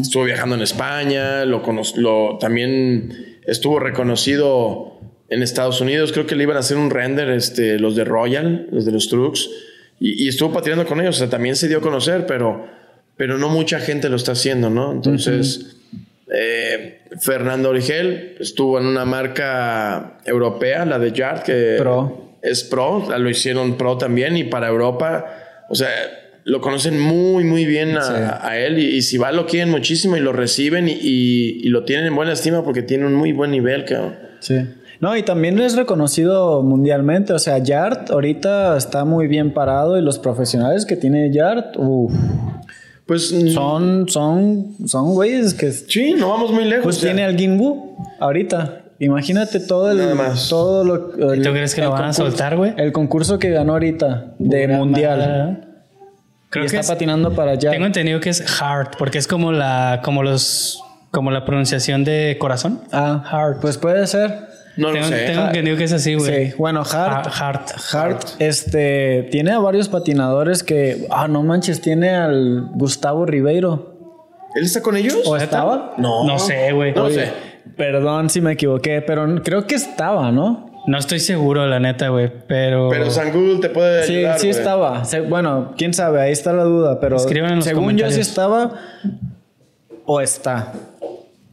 Estuvo 0.00 0.24
viajando 0.24 0.54
en 0.54 0.62
España, 0.62 1.44
lo, 1.44 1.62
lo 1.96 2.38
también 2.38 3.12
estuvo 3.46 3.80
reconocido 3.80 5.00
en 5.28 5.42
Estados 5.42 5.80
Unidos. 5.80 6.12
Creo 6.12 6.26
que 6.26 6.36
le 6.36 6.44
iban 6.44 6.56
a 6.56 6.60
hacer 6.60 6.76
un 6.76 6.90
render 6.90 7.30
este, 7.30 7.78
los 7.78 7.96
de 7.96 8.04
Royal, 8.04 8.68
los 8.70 8.84
de 8.84 8.92
los 8.92 9.08
trucks. 9.08 9.50
Y, 9.98 10.28
estuvo 10.28 10.52
patinando 10.52 10.86
con 10.86 11.00
ellos. 11.00 11.16
O 11.16 11.18
sea, 11.18 11.28
también 11.28 11.56
se 11.56 11.68
dio 11.68 11.78
a 11.78 11.80
conocer, 11.80 12.26
pero, 12.26 12.66
pero 13.16 13.38
no 13.38 13.48
mucha 13.48 13.80
gente 13.80 14.08
lo 14.08 14.16
está 14.16 14.32
haciendo, 14.32 14.70
¿no? 14.70 14.92
Entonces, 14.92 15.75
eh, 16.32 17.02
Fernando 17.20 17.70
Origel 17.70 18.36
estuvo 18.40 18.78
en 18.78 18.86
una 18.86 19.04
marca 19.04 20.18
europea, 20.24 20.84
la 20.84 20.98
de 20.98 21.12
Yard, 21.12 21.42
que 21.42 21.76
es 22.42 22.64
pro. 22.64 23.08
Lo 23.16 23.30
hicieron 23.30 23.76
pro 23.76 23.96
también 23.96 24.36
y 24.36 24.44
para 24.44 24.68
Europa. 24.68 25.24
O 25.68 25.74
sea, 25.74 25.88
lo 26.44 26.60
conocen 26.60 27.00
muy, 27.00 27.44
muy 27.44 27.64
bien 27.64 27.96
a, 27.96 28.56
él. 28.58 28.78
Y, 28.78 29.02
si 29.02 29.18
va, 29.18 29.32
lo 29.32 29.46
quieren 29.46 29.70
muchísimo 29.70 30.16
y 30.16 30.20
lo 30.20 30.32
reciben 30.32 30.88
y, 30.88 30.94
y, 30.94 31.68
lo 31.68 31.84
tienen 31.84 32.06
en 32.06 32.16
buena 32.16 32.32
estima 32.32 32.64
porque 32.64 32.82
tiene 32.82 33.06
un 33.06 33.14
muy 33.14 33.32
buen 33.32 33.50
nivel, 33.50 33.84
cabrón. 33.84 34.16
Sí. 34.40 34.56
No, 34.98 35.14
y 35.16 35.22
también 35.22 35.60
es 35.60 35.76
reconocido 35.76 36.62
mundialmente. 36.62 37.32
O 37.32 37.38
sea, 37.38 37.58
Yard 37.58 38.10
ahorita 38.10 38.76
está 38.76 39.04
muy 39.04 39.28
bien 39.28 39.52
parado 39.52 39.98
y 39.98 40.02
los 40.02 40.18
profesionales 40.18 40.86
que 40.86 40.96
tiene 40.96 41.32
Yard, 41.32 41.76
uff. 41.76 42.12
Pues 43.06 43.32
mm, 43.32 43.48
son, 43.48 44.08
son, 44.08 44.74
son 44.86 45.14
güeyes 45.14 45.54
que. 45.54 45.70
Sí, 45.70 46.14
no 46.14 46.30
vamos 46.30 46.50
muy 46.50 46.64
lejos. 46.64 46.84
Pues 46.84 46.98
tiene 46.98 47.24
al 47.24 47.36
Gingu 47.36 47.96
ahorita. 48.18 48.82
Imagínate 48.98 49.60
todo 49.60 49.90
el. 49.90 50.18
Todo 50.48 50.84
lo. 50.84 51.00
¿Tú 51.10 51.50
crees 51.50 51.74
que 51.74 51.82
lo 51.82 51.90
van 51.90 52.04
a 52.04 52.12
soltar, 52.12 52.56
güey? 52.56 52.74
El 52.76 52.92
concurso 52.92 53.38
que 53.38 53.50
ganó 53.50 53.74
ahorita 53.74 54.34
de 54.38 54.68
mundial. 54.68 55.62
Creo 56.48 56.64
y 56.64 56.68
que 56.68 56.76
está 56.76 56.94
patinando 56.94 57.34
para 57.34 57.52
allá. 57.52 57.70
Tengo 57.70 57.86
entendido 57.86 58.20
que 58.20 58.30
es 58.30 58.40
Heart, 58.40 58.96
porque 58.98 59.18
es 59.18 59.26
como 59.26 59.52
la, 59.52 60.00
como 60.04 60.22
los, 60.22 60.82
como 61.10 61.30
la 61.30 61.44
pronunciación 61.44 62.04
de 62.04 62.36
corazón. 62.38 62.80
Ah, 62.92 63.22
Heart. 63.30 63.60
Pues 63.60 63.78
puede 63.78 64.06
ser. 64.06 64.46
No 64.76 64.92
tengo, 64.92 65.06
lo 65.06 65.08
sé. 65.08 65.26
Tengo 65.26 65.46
entendido 65.46 65.76
que 65.76 65.84
es 65.84 65.92
así, 65.92 66.14
güey. 66.14 66.50
Sí, 66.50 66.54
bueno, 66.58 66.82
Hart. 66.82 67.28
Hart. 67.32 67.70
Hart, 67.92 68.22
este, 68.38 69.28
tiene 69.30 69.52
a 69.52 69.58
varios 69.58 69.88
patinadores 69.88 70.62
que. 70.62 71.06
Ah, 71.10 71.28
no 71.28 71.42
manches, 71.42 71.80
tiene 71.80 72.10
al 72.10 72.70
Gustavo 72.74 73.26
Ribeiro. 73.26 73.94
¿Él 74.54 74.64
está 74.64 74.82
con 74.82 74.96
ellos? 74.96 75.18
¿O 75.24 75.36
estaba? 75.36 75.94
No. 75.98 76.24
No 76.26 76.38
sé, 76.38 76.72
güey. 76.72 76.94
No 76.94 77.10
sé. 77.10 77.30
Perdón 77.76 78.30
si 78.30 78.40
me 78.40 78.52
equivoqué, 78.52 79.02
pero 79.02 79.42
creo 79.42 79.66
que 79.66 79.74
estaba, 79.74 80.32
¿no? 80.32 80.70
No 80.86 80.98
estoy 80.98 81.18
seguro, 81.18 81.66
la 81.66 81.80
neta, 81.80 82.10
güey, 82.10 82.30
pero... 82.46 82.88
Pero 82.90 83.10
San 83.10 83.32
Google 83.32 83.58
te 83.58 83.70
puede 83.70 84.04
ayudar, 84.04 84.38
Sí, 84.38 84.42
sí 84.42 84.48
estaba. 84.50 85.02
bueno, 85.28 85.74
quién 85.76 85.92
sabe, 85.92 86.20
ahí 86.20 86.30
está 86.30 86.52
la 86.52 86.62
duda, 86.62 87.00
pero... 87.00 87.16
Escriban 87.16 87.50
en 87.50 87.56
los 87.56 87.64
según 87.64 87.96
yo 87.96 88.08
sí 88.10 88.20
estaba 88.20 88.72
o 90.04 90.20
está. 90.20 90.72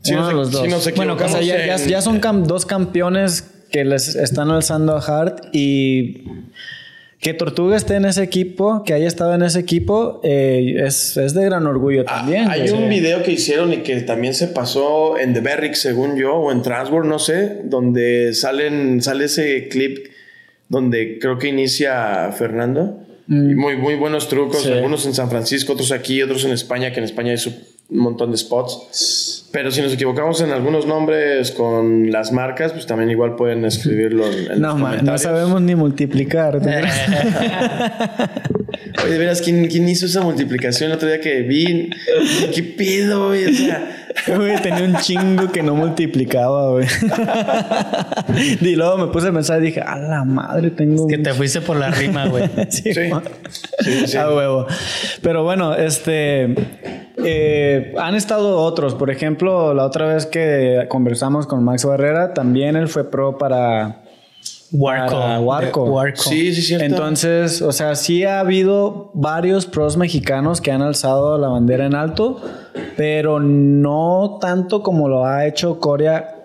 Sí, 0.03 0.13
los 0.13 0.51
dos. 0.51 0.93
bueno, 0.95 1.17
ya, 1.41 2.01
son 2.01 2.21
dos 2.45 2.65
campeones 2.65 3.49
que 3.71 3.85
les 3.85 4.15
están 4.15 4.51
alzando 4.51 4.95
a 4.95 4.99
Hart 5.01 5.45
y 5.53 6.23
que 7.23 7.33
Tortuga 7.33 7.77
esté 7.77 7.95
en 7.95 8.03
ese 8.03 8.21
equipo, 8.21 8.83
que 8.83 8.93
haya 8.93 9.07
estado 9.07 9.33
en 9.33 9.43
ese 9.43 9.57
equipo, 9.57 10.19
eh, 10.23 10.83
es, 10.85 11.15
de 11.15 11.45
gran 11.45 11.65
orgullo 11.65 12.03
ah, 12.05 12.17
también. 12.17 12.49
hay 12.49 12.69
un 12.69 12.89
video 12.89 13.23
que 13.23 13.31
hicieron 13.31 13.71
y 13.71 13.77
que 13.77 13.95
también 14.01 14.33
se 14.33 14.47
pasó 14.47 15.17
en 15.17 15.33
The 15.33 15.39
Berrick, 15.39 15.75
según 15.75 16.17
yo, 16.17 16.35
o 16.35 16.51
en 16.51 16.61
Transworld, 16.61 17.09
no 17.09 17.19
sé, 17.19 17.61
donde 17.63 18.33
salen, 18.33 19.01
sale 19.01 19.25
ese 19.25 19.69
clip 19.69 20.07
donde 20.67 21.17
creo 21.19 21.37
que 21.37 21.47
inicia 21.47 22.29
Fernando. 22.37 22.99
Mm. 23.27 23.55
Muy, 23.55 23.77
muy 23.77 23.95
buenos 23.95 24.27
trucos, 24.27 24.67
algunos 24.67 25.05
en 25.05 25.13
San 25.13 25.29
Francisco, 25.29 25.73
otros 25.73 25.93
aquí, 25.93 26.21
otros 26.21 26.43
en 26.43 26.51
España, 26.51 26.91
que 26.91 26.99
en 26.99 27.05
España 27.05 27.31
hay 27.31 27.37
un 27.89 27.97
montón 27.99 28.31
de 28.31 28.37
spots. 28.37 29.42
Pero 29.53 29.69
si 29.69 29.81
nos 29.83 29.93
equivocamos 29.93 30.41
en 30.41 30.49
algunos 30.49 30.87
nombres 30.87 31.51
con 31.51 32.11
las 32.11 32.31
marcas, 32.31 32.71
pues 32.71 32.87
también 32.87 33.11
igual 33.11 33.35
pueden 33.35 33.63
escribirlo 33.65 34.25
en, 34.25 34.59
no, 34.59 34.75
los 34.75 35.03
No 35.03 35.15
sabemos 35.19 35.61
ni 35.61 35.75
multiplicar. 35.75 36.55
Oye, 39.03 39.11
de 39.11 39.17
veras, 39.19 39.43
¿quién, 39.43 39.67
¿quién, 39.67 39.87
hizo 39.87 40.07
esa 40.07 40.21
multiplicación 40.21 40.89
el 40.89 40.95
otro 40.97 41.07
día 41.07 41.21
que 41.21 41.41
vi? 41.41 41.91
¿Qué 42.51 42.63
pedo, 42.63 43.27
güey? 43.27 43.45
O 43.45 43.53
sea... 43.53 43.99
Güey, 44.27 44.61
tenía 44.61 44.83
un 44.83 44.95
chingo 44.97 45.51
que 45.51 45.63
no 45.63 45.73
multiplicaba, 45.75 46.69
güey. 46.69 46.85
y 48.61 48.75
luego 48.75 48.99
me 48.99 49.07
puse 49.11 49.29
a 49.29 49.33
pensar 49.33 49.59
y 49.59 49.65
dije, 49.65 49.81
a 49.81 49.97
la 49.97 50.23
madre, 50.23 50.69
tengo... 50.69 51.07
Es 51.07 51.17
que 51.17 51.23
te 51.23 51.33
fuiste 51.33 51.61
por 51.61 51.77
la 51.77 51.89
rima, 51.89 52.27
güey. 52.27 52.47
sí. 52.69 52.93
sí. 52.93 53.09
sí, 54.05 54.17
A 54.17 54.29
huevo. 54.29 54.67
Pero 55.21 55.43
bueno, 55.43 55.73
este... 55.75 56.55
Eh, 57.26 57.93
han 57.97 58.15
estado 58.15 58.57
otros, 58.57 58.95
por 58.95 59.09
ejemplo, 59.09 59.74
la 59.74 59.86
otra 59.86 60.13
vez 60.13 60.26
que 60.26 60.86
conversamos 60.89 61.47
con 61.47 61.63
Max 61.63 61.86
Barrera, 61.86 62.34
también 62.34 62.76
él 62.76 62.88
fue 62.88 63.09
pro 63.09 63.38
para 63.38 64.03
Warco. 64.74 66.03
Sí, 66.15 66.53
sí, 66.53 66.61
cierto. 66.63 66.86
Entonces, 66.86 67.61
o 67.61 67.71
sea, 67.71 67.95
sí 67.95 68.24
ha 68.24 68.39
habido 68.39 69.11
varios 69.13 69.67
pros 69.67 69.97
mexicanos 69.97 70.61
que 70.61 70.71
han 70.71 70.82
alzado 70.82 71.38
la 71.38 71.47
bandera 71.47 71.86
en 71.86 71.93
alto, 71.93 72.41
pero 72.97 73.39
no 73.39 74.39
tanto 74.41 74.82
como 74.82 75.07
lo 75.07 75.26
ha 75.26 75.45
hecho 75.45 75.80
Corea 75.80 76.39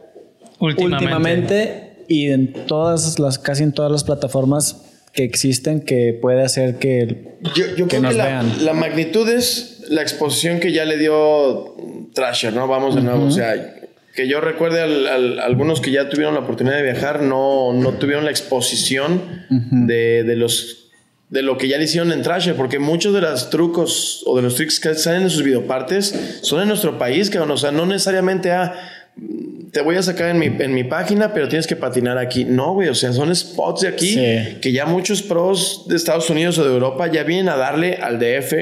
últimamente, 0.61 2.05
y 2.09 2.31
en 2.31 2.53
todas 2.67 3.19
las, 3.19 3.39
casi 3.39 3.63
en 3.63 3.73
todas 3.73 3.91
las 3.91 4.05
plataformas 4.05 4.85
que 5.13 5.25
existen 5.25 5.81
que 5.81 6.19
puede 6.21 6.43
hacer 6.43 6.79
que, 6.79 7.39
yo, 7.55 7.65
creo 7.75 7.89
que 7.89 8.01
la, 8.01 8.43
la 8.43 8.73
magnitud 8.75 9.29
es 9.29 9.78
la 9.89 10.03
exposición 10.03 10.61
que 10.61 10.73
ya 10.73 10.85
le 10.85 10.97
dio 10.99 11.75
Trasher, 12.15 12.53
¿no? 12.53 12.67
Vamos 12.69 12.95
de 12.95 13.03
nuevo, 13.03 13.27
o 13.27 13.31
sea, 13.31 13.75
que 14.15 14.29
yo 14.29 14.41
recuerde 14.41 14.81
a 14.81 15.45
algunos 15.45 15.81
que 15.81 15.91
ya 15.91 16.09
tuvieron 16.09 16.35
la 16.35 16.41
oportunidad 16.41 16.77
de 16.77 16.83
viajar, 16.83 17.23
no, 17.23 17.73
no 17.73 17.95
tuvieron 17.95 18.25
la 18.25 18.31
exposición 18.31 19.47
de, 19.49 20.25
de, 20.25 20.37
los 20.37 20.91
de 21.31 21.43
lo 21.43 21.59
que 21.59 21.69
ya 21.69 21.79
le 21.79 21.85
hicieron 21.85 22.13
en 22.13 22.23
Trasher, 22.23 22.57
porque 22.57 22.79
muchos 22.79 23.15
de 23.15 23.21
los 23.21 23.51
trucos 23.51 24.23
o 24.27 24.37
de 24.37 24.43
los 24.43 24.57
tricks 24.57 24.81
que 24.81 24.95
salen 24.95 25.23
en 25.23 25.31
sus 25.31 25.43
videopartes 25.43 26.41
son 26.43 26.63
en 26.63 26.69
nuestro 26.69 26.99
país, 26.99 27.31
que 27.31 27.39
o 27.39 27.57
sea, 27.57 27.71
no 27.71 27.87
necesariamente 27.87 28.51
a 28.51 28.63
ah, 28.63 28.75
te 29.73 29.83
voy 29.83 29.97
a 29.97 30.03
sacar 30.03 30.31
en 30.31 30.39
mi, 30.39 30.47
en 30.47 30.75
mi 30.75 30.85
página, 30.85 31.33
pero 31.33 31.49
tienes 31.49 31.67
que 31.67 31.77
patinar 31.77 32.19
aquí. 32.19 32.45
No, 32.45 32.75
güey, 32.75 32.89
o 32.89 32.95
sea, 32.95 33.13
son 33.13 33.35
spots 33.35 33.83
de 33.83 33.89
aquí 33.89 34.17
que 34.61 34.73
ya 34.73 34.87
muchos 34.87 35.23
pros 35.23 35.87
de 35.89 35.97
Estados 35.97 36.31
Unidos 36.31 36.59
o 36.59 36.65
de 36.65 36.73
Europa 36.73 37.07
ya 37.09 37.23
vienen 37.23 37.49
a 37.49 37.57
darle 37.57 37.97
al 37.97 38.19
DF, 38.19 38.55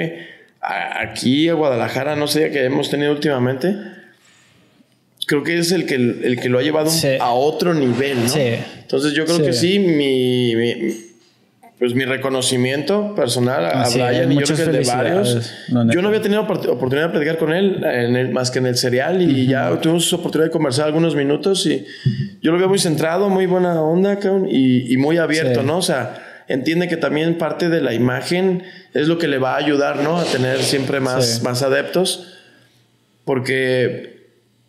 aquí 0.67 1.49
a 1.49 1.55
Guadalajara, 1.55 2.17
no 2.17 2.27
sé, 2.27 2.51
que 2.51 2.65
hemos 2.65 2.91
tenido 2.91 3.13
últimamente. 3.13 3.77
Creo 5.27 5.43
que 5.43 5.59
es 5.59 5.73
el 5.73 5.87
que, 5.87 5.95
el 5.95 6.39
que 6.41 6.49
lo 6.49 6.59
ha 6.59 6.63
llevado 6.63 6.91
a 7.21 7.33
otro 7.33 7.75
nivel, 7.75 8.27
¿no? 8.27 8.35
Entonces 8.35 9.13
yo 9.15 9.25
creo 9.25 9.39
que 9.39 9.53
sí, 9.53 9.79
mi 9.79 10.55
pues 11.79 11.95
mi 11.95 12.07
reconocimiento 12.07 13.15
personal 13.15 13.67
a 13.67 13.89
Brian 13.91 14.33
y 14.33 14.37
yo 14.37 14.47
creo 14.47 14.57
que 14.57 14.63
el 14.63 14.73
de 14.73 14.91
varios. 14.91 15.53
yo 15.69 16.01
no 16.01 16.09
había 16.09 16.23
tenido 16.23 16.41
oportunidad 16.41 17.09
de 17.09 17.11
platicar 17.11 17.37
con 17.37 17.53
él 17.53 17.85
en 17.85 18.33
más 18.33 18.51
que 18.51 18.61
en 18.61 18.67
el 18.67 18.77
serial 18.77 19.21
y 19.21 19.47
ya 19.47 19.79
tuvimos 19.79 20.11
oportunidad 20.15 20.47
de 20.47 20.53
conversar 20.53 20.87
algunos 20.87 21.15
minutos 21.15 21.67
y 21.67 21.85
yo 22.41 22.53
lo 22.53 22.59
veo 22.59 22.69
muy 22.69 22.79
centrado, 22.79 23.29
muy 23.29 23.45
buena 23.45 23.83
onda, 23.83 24.19
y, 24.49 24.93
y 24.93 24.97
muy 24.97 25.19
abierto, 25.19 25.63
¿no? 25.63 25.79
O 25.79 25.83
sea, 25.83 26.26
entiende 26.49 26.89
que 26.89 26.97
también 26.97 27.39
parte 27.39 27.69
de 27.69 27.81
la 27.81 27.95
imagen 27.95 28.63
es 28.95 29.09
lo 29.09 29.19
que 29.19 29.29
le 29.29 29.39
va 29.39 29.55
a 29.55 29.59
ayudar, 29.59 29.99
¿no? 29.99 30.19
A 30.19 30.25
tener 30.25 30.63
siempre 30.63 31.01
más, 31.01 31.43
más 31.43 31.63
adeptos 31.63 32.33
porque 33.27 34.15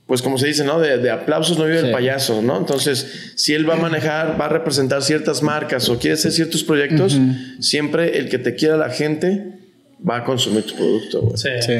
pues 0.07 0.21
como 0.21 0.37
se 0.37 0.47
dice, 0.47 0.63
¿no? 0.63 0.79
De, 0.79 1.11
aplausos 1.11 1.57
no 1.57 1.65
vive 1.65 1.79
el 1.79 1.91
payaso, 1.91 2.41
¿no? 2.41 2.57
Entonces, 2.57 3.33
si 3.35 3.53
él 3.53 3.69
va 3.69 3.73
a 3.73 3.77
manejar, 3.77 4.39
va 4.39 4.45
a 4.45 4.49
representar 4.49 5.03
ciertas 5.03 5.43
marcas 5.43 5.89
o 5.89 5.99
quiere 5.99 6.13
hacer 6.13 6.31
ciertos 6.31 6.63
proyectos, 6.63 7.19
siempre 7.59 8.17
el 8.17 8.29
que 8.29 8.39
te 8.39 8.55
quiera 8.55 8.77
la 8.77 8.89
gente 8.89 9.57
va 10.07 10.17
a 10.17 10.23
consumir 10.23 10.63
tu 10.63 10.75
producto. 10.75 11.33
Sí. 11.35 11.49
sí. 11.59 11.73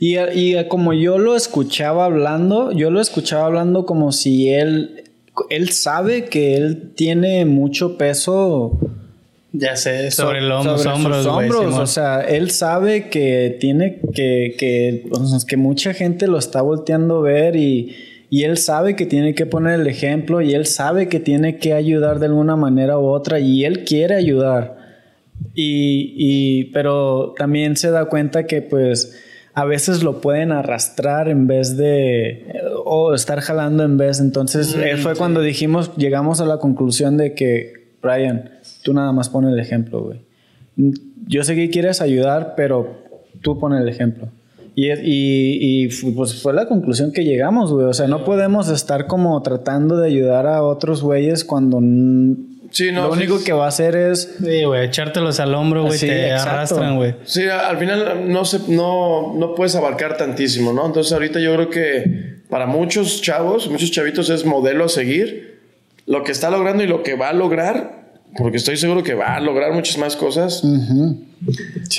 Y, 0.00 0.18
y, 0.18 0.68
como 0.68 0.94
yo 0.94 1.18
lo 1.18 1.36
escuchaba 1.36 2.06
hablando, 2.06 2.72
yo 2.72 2.90
lo 2.90 3.00
escuchaba 3.00 3.44
hablando 3.44 3.84
como 3.84 4.10
si 4.10 4.48
él, 4.48 5.04
él 5.50 5.68
sabe 5.68 6.24
que 6.24 6.56
él 6.56 6.92
tiene 6.96 7.44
mucho 7.44 7.98
peso 7.98 8.78
ya 9.58 9.76
sé, 9.76 10.10
sobre, 10.10 10.38
el 10.38 10.50
hombro, 10.50 10.78
sobre 10.78 11.14
sus 11.14 11.26
hombros. 11.26 11.78
o 11.78 11.86
sea, 11.86 12.20
él 12.20 12.50
sabe 12.50 13.08
que 13.08 13.56
tiene 13.60 14.00
que, 14.12 14.54
que, 14.58 15.08
que 15.46 15.56
mucha 15.56 15.94
gente 15.94 16.26
lo 16.26 16.38
está 16.38 16.62
volteando 16.62 17.18
a 17.18 17.22
ver 17.22 17.56
y, 17.56 17.94
y, 18.30 18.44
él 18.44 18.58
sabe 18.58 18.96
que 18.96 19.06
tiene 19.06 19.34
que 19.34 19.46
poner 19.46 19.80
el 19.80 19.86
ejemplo 19.86 20.42
y 20.42 20.54
él 20.54 20.66
sabe 20.66 21.08
que 21.08 21.20
tiene 21.20 21.58
que 21.58 21.72
ayudar 21.72 22.18
de 22.18 22.26
alguna 22.26 22.56
manera 22.56 22.98
u 22.98 23.06
otra 23.06 23.40
y 23.40 23.64
él 23.64 23.84
quiere 23.84 24.14
ayudar. 24.14 24.76
Y, 25.54 26.14
y 26.16 26.64
pero 26.72 27.34
también 27.36 27.76
se 27.76 27.90
da 27.90 28.06
cuenta 28.06 28.46
que 28.46 28.62
pues 28.62 29.16
a 29.54 29.64
veces 29.64 30.02
lo 30.02 30.20
pueden 30.20 30.52
arrastrar 30.52 31.28
en 31.28 31.46
vez 31.46 31.78
de 31.78 32.60
o 32.84 33.14
estar 33.14 33.40
jalando 33.40 33.84
en 33.84 33.96
vez. 33.96 34.20
Entonces, 34.20 34.76
mm, 34.76 34.98
fue 34.98 35.14
cuando 35.16 35.40
dijimos, 35.40 35.96
llegamos 35.96 36.42
a 36.42 36.44
la 36.44 36.58
conclusión 36.58 37.16
de 37.16 37.34
que 37.34 37.86
Brian, 38.02 38.50
Tú 38.86 38.94
nada 38.94 39.10
más 39.10 39.28
pones 39.28 39.52
el 39.52 39.58
ejemplo, 39.58 40.00
güey. 40.00 40.20
Yo 41.26 41.42
sé 41.42 41.56
que 41.56 41.70
quieres 41.70 42.00
ayudar, 42.00 42.54
pero 42.56 43.02
tú 43.42 43.58
pones 43.58 43.82
el 43.82 43.88
ejemplo. 43.88 44.28
Y, 44.76 44.92
y, 44.92 45.88
pues 46.12 46.40
fue 46.40 46.52
la 46.52 46.68
conclusión 46.68 47.10
que 47.10 47.24
llegamos, 47.24 47.72
güey. 47.72 47.86
O 47.86 47.92
sea, 47.92 48.06
no 48.06 48.22
podemos 48.22 48.68
estar 48.68 49.08
como 49.08 49.42
tratando 49.42 49.96
de 49.96 50.06
ayudar 50.06 50.46
a 50.46 50.62
otros 50.62 51.02
güeyes 51.02 51.44
cuando 51.44 51.80
Sí, 52.70 52.92
no, 52.92 53.08
lo 53.08 53.12
único 53.12 53.42
que 53.42 53.52
va 53.52 53.64
a 53.64 53.68
hacer 53.68 53.96
es. 53.96 54.36
Sí, 54.38 54.62
güey, 54.62 54.86
echártelos 54.86 55.40
al 55.40 55.52
hombro, 55.52 55.84
güey, 55.84 55.98
te 55.98 56.30
arrastran, 56.32 56.94
güey. 56.94 57.16
Sí, 57.24 57.42
al 57.48 57.78
final 57.78 58.30
no, 58.30 58.44
se, 58.44 58.72
no, 58.72 59.34
no 59.34 59.56
puedes 59.56 59.74
abarcar 59.74 60.16
tantísimo, 60.16 60.72
¿no? 60.72 60.86
Entonces, 60.86 61.12
ahorita 61.12 61.40
yo 61.40 61.52
creo 61.54 61.70
que 61.70 62.36
para 62.48 62.66
muchos 62.66 63.20
chavos, 63.20 63.68
muchos 63.68 63.90
chavitos 63.90 64.30
es 64.30 64.44
modelo 64.44 64.84
a 64.84 64.88
seguir. 64.88 65.56
Lo 66.06 66.22
que 66.22 66.30
está 66.30 66.50
logrando 66.50 66.84
y 66.84 66.86
lo 66.86 67.02
que 67.02 67.16
va 67.16 67.30
a 67.30 67.32
lograr 67.32 68.05
porque 68.36 68.56
estoy 68.56 68.76
seguro 68.76 69.02
que 69.02 69.14
va 69.14 69.36
a 69.36 69.40
lograr 69.40 69.72
muchas 69.72 69.98
más 69.98 70.16
cosas, 70.16 70.62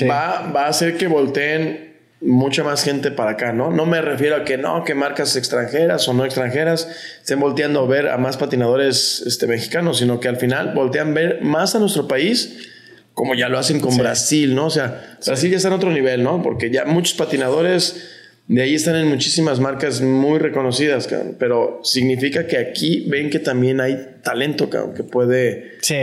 va, 0.08 0.52
va 0.52 0.66
a 0.66 0.68
hacer 0.68 0.96
que 0.96 1.06
volteen 1.06 1.88
mucha 2.20 2.64
más 2.64 2.82
gente 2.82 3.10
para 3.10 3.32
acá, 3.32 3.52
¿no? 3.52 3.70
No 3.70 3.86
me 3.86 4.00
refiero 4.00 4.36
a 4.36 4.44
que 4.44 4.58
no, 4.58 4.84
que 4.84 4.94
marcas 4.94 5.36
extranjeras 5.36 6.08
o 6.08 6.14
no 6.14 6.24
extranjeras 6.24 6.88
estén 7.20 7.38
volteando 7.38 7.80
a 7.80 7.86
ver 7.86 8.08
a 8.08 8.18
más 8.18 8.36
patinadores 8.36 9.22
este, 9.26 9.46
mexicanos, 9.46 9.98
sino 9.98 10.18
que 10.18 10.28
al 10.28 10.36
final 10.36 10.74
voltean 10.74 11.10
a 11.10 11.14
ver 11.14 11.42
más 11.42 11.74
a 11.74 11.78
nuestro 11.78 12.08
país 12.08 12.74
como 13.14 13.34
ya 13.34 13.48
lo 13.48 13.58
hacen 13.58 13.80
con 13.80 13.96
Brasil, 13.96 14.54
¿no? 14.54 14.66
O 14.66 14.70
sea, 14.70 15.16
Brasil 15.26 15.50
ya 15.50 15.56
está 15.56 15.68
en 15.68 15.74
otro 15.74 15.90
nivel, 15.90 16.22
¿no? 16.22 16.40
Porque 16.40 16.70
ya 16.70 16.84
muchos 16.84 17.14
patinadores 17.14 18.17
de 18.48 18.62
ahí 18.62 18.74
están 18.74 18.96
en 18.96 19.08
muchísimas 19.08 19.60
marcas 19.60 20.00
muy 20.00 20.38
reconocidas, 20.38 21.08
pero 21.38 21.80
significa 21.84 22.46
que 22.46 22.56
aquí 22.56 23.04
ven 23.06 23.28
que 23.28 23.38
también 23.38 23.80
hay 23.80 24.16
talento, 24.22 24.70
que 24.70 25.04
puede... 25.04 25.72
Sí. 25.82 25.94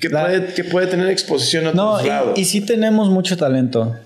Que, 0.00 0.10
puede, 0.10 0.54
que 0.54 0.64
puede 0.64 0.86
tener 0.88 1.08
exposición 1.08 1.66
a 1.66 1.70
otros 1.70 2.04
no, 2.04 2.34
Y, 2.36 2.40
y 2.42 2.44
sí 2.44 2.60
tenemos 2.60 3.10
mucho 3.10 3.36
talento. 3.36 3.96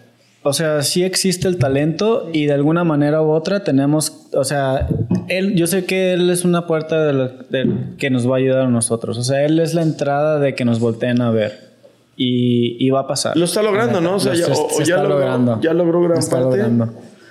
O 0.45 0.53
sea, 0.53 0.83
sí 0.83 1.05
existe 1.05 1.47
el 1.47 1.57
talento 1.57 2.29
y 2.33 2.47
de 2.47 2.53
alguna 2.53 2.83
manera 2.83 3.23
u 3.23 3.31
otra 3.31 3.63
tenemos, 3.63 4.27
o 4.33 4.43
sea, 4.43 4.89
él, 5.29 5.55
yo 5.55 5.67
sé 5.67 5.85
que 5.85 6.15
él 6.15 6.31
es 6.31 6.45
una 6.45 6.67
puerta 6.67 7.13
de, 7.13 7.71
que 7.97 8.11
nos 8.11 8.29
va 8.29 8.35
a 8.35 8.39
ayudar 8.39 8.63
a 8.63 8.69
nosotros. 8.69 9.19
O 9.19 9.23
sea, 9.23 9.45
él 9.45 9.61
es 9.61 9.73
la 9.73 9.83
entrada 9.83 10.41
de 10.41 10.55
que 10.55 10.65
nos 10.65 10.81
volteen 10.81 11.21
a 11.23 11.31
ver. 11.31 11.73
Y, 12.17 12.89
va 12.91 13.01
a 13.01 13.07
pasar. 13.09 13.37
Lo 13.37 13.47
está 13.47 13.63
logrando, 13.63 14.01
¿no? 14.01 14.17
O 14.17 14.21
sea, 14.21 14.35
ya, 14.35 14.47
ya, 14.85 15.03
logró, 15.03 15.61
ya 15.61 15.73
logró 15.73 16.03
gran 16.03 16.25
parte. 16.29 16.65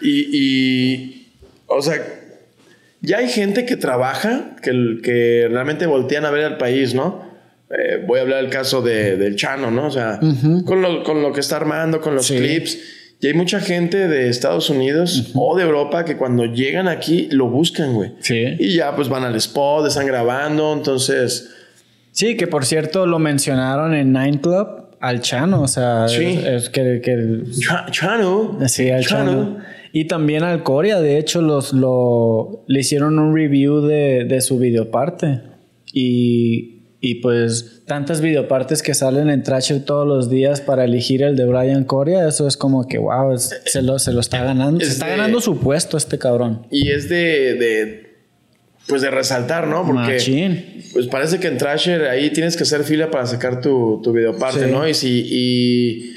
Y, 0.02 1.28
o 1.68 1.82
sea, 1.82 2.02
ya 3.02 3.18
hay 3.18 3.30
gente 3.30 3.66
que 3.66 3.78
trabaja, 3.78 4.56
que, 4.62 5.00
que 5.04 5.48
realmente 5.50 5.86
voltean 5.86 6.26
a 6.26 6.32
ver 6.32 6.46
al 6.46 6.58
país, 6.58 6.94
¿no? 6.94 7.30
Eh, 7.72 8.04
voy 8.06 8.20
a 8.20 8.24
hablar 8.24 8.42
del 8.42 8.52
caso 8.52 8.82
de, 8.82 9.16
del 9.16 9.36
Chano, 9.36 9.72
¿no? 9.72 9.88
O 9.88 9.92
sea, 9.92 10.20
con, 10.66 10.82
lo, 10.82 11.04
con, 11.04 11.22
lo, 11.22 11.32
que 11.32 11.40
está 11.40 11.56
armando, 11.56 12.02
con 12.02 12.16
los 12.16 12.28
clips. 12.28 12.78
Y 13.22 13.28
hay 13.28 13.34
mucha 13.34 13.60
gente 13.60 14.08
de 14.08 14.30
Estados 14.30 14.70
Unidos 14.70 15.32
o 15.36 15.56
de 15.56 15.64
Europa 15.64 16.04
que 16.04 16.18
cuando 16.18 16.46
llegan 16.46 16.88
aquí 16.88 17.30
lo 17.32 17.50
buscan, 17.50 17.94
güey. 17.94 18.14
Sí. 18.20 18.44
Y 18.60 18.76
ya 18.76 18.96
pues 18.96 19.10
van 19.10 19.24
al 19.24 19.36
spot, 19.36 19.88
están 19.88 20.08
grabando, 20.08 20.74
entonces... 20.74 21.52
Sí, 22.12 22.36
que 22.36 22.48
por 22.48 22.66
cierto 22.66 23.06
lo 23.06 23.20
mencionaron 23.20 23.94
en 23.94 24.12
Nine 24.12 24.42
Club 24.42 24.68
al 25.00 25.22
Chano, 25.22 25.62
o 25.62 25.68
sea, 25.68 26.08
es, 26.08 26.70
que, 26.70 27.00
que 27.02 27.44
Chano. 27.92 28.60
Sí, 28.68 28.90
al 28.90 29.06
Chano. 29.06 29.58
Y 29.94 30.06
también 30.06 30.44
al 30.44 30.64
Corea, 30.64 31.02
de 31.02 31.18
hecho, 31.18 31.42
los, 31.42 31.74
lo, 31.74 32.64
le 32.68 32.80
hicieron 32.80 33.20
un 33.20 33.36
review 33.36 33.82
de, 33.82 34.26
de 34.26 34.42
su 34.42 34.58
videoparte. 34.58 35.42
Y, 35.94 36.82
y 37.02 37.16
pues 37.16 37.82
tantas 37.88 38.22
videopartes 38.22 38.84
que 38.84 38.94
salen 38.94 39.30
en 39.30 39.42
Trasher 39.42 39.84
todos 39.84 40.08
los 40.08 40.30
días 40.30 40.62
para 40.62 40.86
elegir 40.86 41.24
el 41.24 41.36
de 41.36 41.46
Brian 41.46 41.84
Corea, 41.84 42.28
eso 42.28 42.48
es 42.48 42.56
como 42.56 42.88
que 42.88 43.00
wow, 43.00 43.38
se, 43.38 43.82
lo, 43.82 43.98
se 43.98 44.14
lo 44.14 44.20
está 44.22 44.44
ganando. 44.44 44.80
se 44.80 44.92
está 44.92 45.08
ganando 45.08 45.42
su 45.42 45.60
puesto 45.60 45.98
este 45.98 46.20
cabrón. 46.20 46.68
Y 46.70 46.92
es 46.92 47.10
de, 47.10 47.56
de 47.56 48.12
pues 48.88 49.02
de 49.02 49.10
resaltar, 49.10 49.68
¿no? 49.68 49.86
Porque 49.86 50.88
pues 50.94 51.08
parece 51.08 51.40
que 51.40 51.48
en 51.48 51.58
Trasher 51.58 52.04
ahí 52.04 52.30
tienes 52.32 52.56
que 52.56 52.64
hacer 52.64 52.84
fila 52.84 53.10
para 53.10 53.26
sacar 53.26 53.62
tu, 53.62 54.00
tu 54.04 54.14
videoparte, 54.14 54.68
¿no? 54.68 54.88
Y 54.88 54.94
si 54.94 55.26
y 55.28 56.14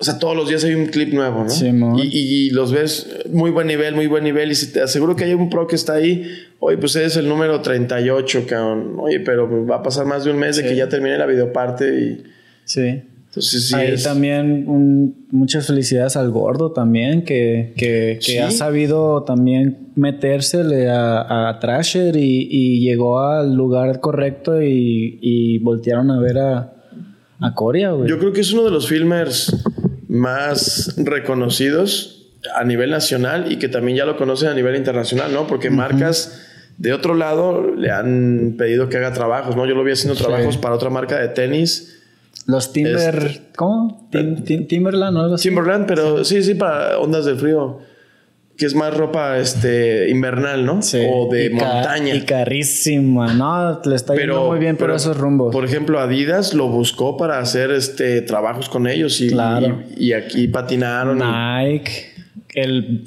o 0.00 0.04
sea, 0.04 0.18
todos 0.18 0.34
los 0.34 0.48
días 0.48 0.64
hay 0.64 0.74
un 0.74 0.86
clip 0.86 1.12
nuevo, 1.12 1.42
¿no? 1.44 1.50
Sí, 1.50 1.66
y, 1.66 2.46
y, 2.46 2.50
los 2.50 2.72
ves 2.72 3.06
muy 3.30 3.50
buen 3.50 3.66
nivel, 3.66 3.94
muy 3.94 4.06
buen 4.06 4.24
nivel. 4.24 4.50
Y 4.50 4.54
si 4.54 4.72
te 4.72 4.80
aseguro 4.80 5.14
que 5.14 5.24
hay 5.24 5.34
un 5.34 5.50
pro 5.50 5.66
que 5.66 5.76
está 5.76 5.92
ahí, 5.92 6.26
oye, 6.58 6.78
pues 6.78 6.96
es 6.96 7.18
el 7.18 7.28
número 7.28 7.60
38, 7.60 8.44
cabrón. 8.48 8.94
Oye, 8.98 9.20
pero 9.20 9.66
va 9.66 9.76
a 9.76 9.82
pasar 9.82 10.06
más 10.06 10.24
de 10.24 10.30
un 10.30 10.38
mes 10.38 10.56
de 10.56 10.62
que 10.62 10.74
ya 10.74 10.88
termine 10.88 11.18
la 11.18 11.26
videoparte 11.26 12.00
y... 12.00 12.22
Sí. 12.64 13.02
Entonces 13.26 13.68
sí 13.68 13.74
Ahí 13.74 13.94
también 14.02 15.14
muchas 15.30 15.66
felicidades 15.66 16.16
al 16.16 16.30
gordo 16.30 16.72
también, 16.72 17.22
que, 17.22 17.74
que, 17.76 18.18
que 18.24 18.40
ha 18.40 18.50
sabido 18.50 19.22
también 19.24 19.90
metérsele 19.96 20.88
a, 20.88 21.50
a 21.50 21.58
Trasher 21.58 22.16
y, 22.16 22.48
y, 22.50 22.80
llegó 22.80 23.20
al 23.20 23.54
lugar 23.54 24.00
correcto 24.00 24.62
y, 24.62 25.18
y 25.20 25.58
voltearon 25.58 26.10
a 26.10 26.18
ver 26.18 26.38
a, 26.38 26.79
a 27.40 27.54
Corea, 27.54 27.92
güey. 27.92 28.08
Yo 28.08 28.18
creo 28.18 28.32
que 28.32 28.40
es 28.40 28.52
uno 28.52 28.64
de 28.64 28.70
los 28.70 28.88
filmers 28.88 29.64
más 30.08 30.94
reconocidos 30.96 32.28
a 32.54 32.64
nivel 32.64 32.90
nacional 32.90 33.50
y 33.52 33.58
que 33.58 33.68
también 33.68 33.96
ya 33.96 34.04
lo 34.04 34.16
conocen 34.16 34.48
a 34.48 34.54
nivel 34.54 34.76
internacional, 34.76 35.32
¿no? 35.32 35.46
Porque 35.46 35.70
marcas 35.70 36.46
de 36.78 36.92
otro 36.92 37.14
lado 37.14 37.74
le 37.74 37.90
han 37.90 38.54
pedido 38.56 38.88
que 38.88 38.96
haga 38.96 39.12
trabajos, 39.12 39.56
¿no? 39.56 39.66
Yo 39.66 39.74
lo 39.74 39.84
vi 39.84 39.92
haciendo 39.92 40.18
trabajos 40.18 40.56
para 40.56 40.74
otra 40.74 40.90
marca 40.90 41.18
de 41.18 41.28
tenis. 41.28 42.00
Los 42.46 42.72
Timber... 42.72 43.26
Este, 43.26 43.42
¿Cómo? 43.56 44.08
Timberland 44.68 45.16
o 45.16 45.20
algo 45.20 45.34
así. 45.34 45.48
Timberland, 45.48 45.86
pero 45.86 46.24
sí, 46.24 46.42
sí, 46.42 46.54
para 46.54 46.98
ondas 46.98 47.26
de 47.26 47.34
frío 47.36 47.80
que 48.60 48.66
es 48.66 48.74
más 48.74 48.94
ropa 48.94 49.38
este, 49.38 50.10
invernal, 50.10 50.66
¿no? 50.66 50.82
Sí. 50.82 51.00
O 51.10 51.32
de 51.32 51.48
montaña. 51.48 52.14
Y 52.14 52.26
carísima, 52.26 53.32
¿no? 53.32 53.80
Le 53.82 53.96
está 53.96 54.14
yendo 54.14 54.48
muy 54.48 54.58
bien 54.58 54.76
por 54.76 54.90
esos 54.90 55.16
rumbos. 55.16 55.50
Por 55.50 55.64
ejemplo, 55.64 55.98
Adidas 55.98 56.52
lo 56.52 56.68
buscó 56.68 57.16
para 57.16 57.38
hacer 57.38 57.70
este, 57.70 58.20
trabajos 58.20 58.68
con 58.68 58.86
ellos 58.86 59.18
y, 59.22 59.30
y, 59.96 60.12
aquí 60.12 60.46
patinaron. 60.48 61.20
Nike. 61.20 62.12
el, 62.54 63.04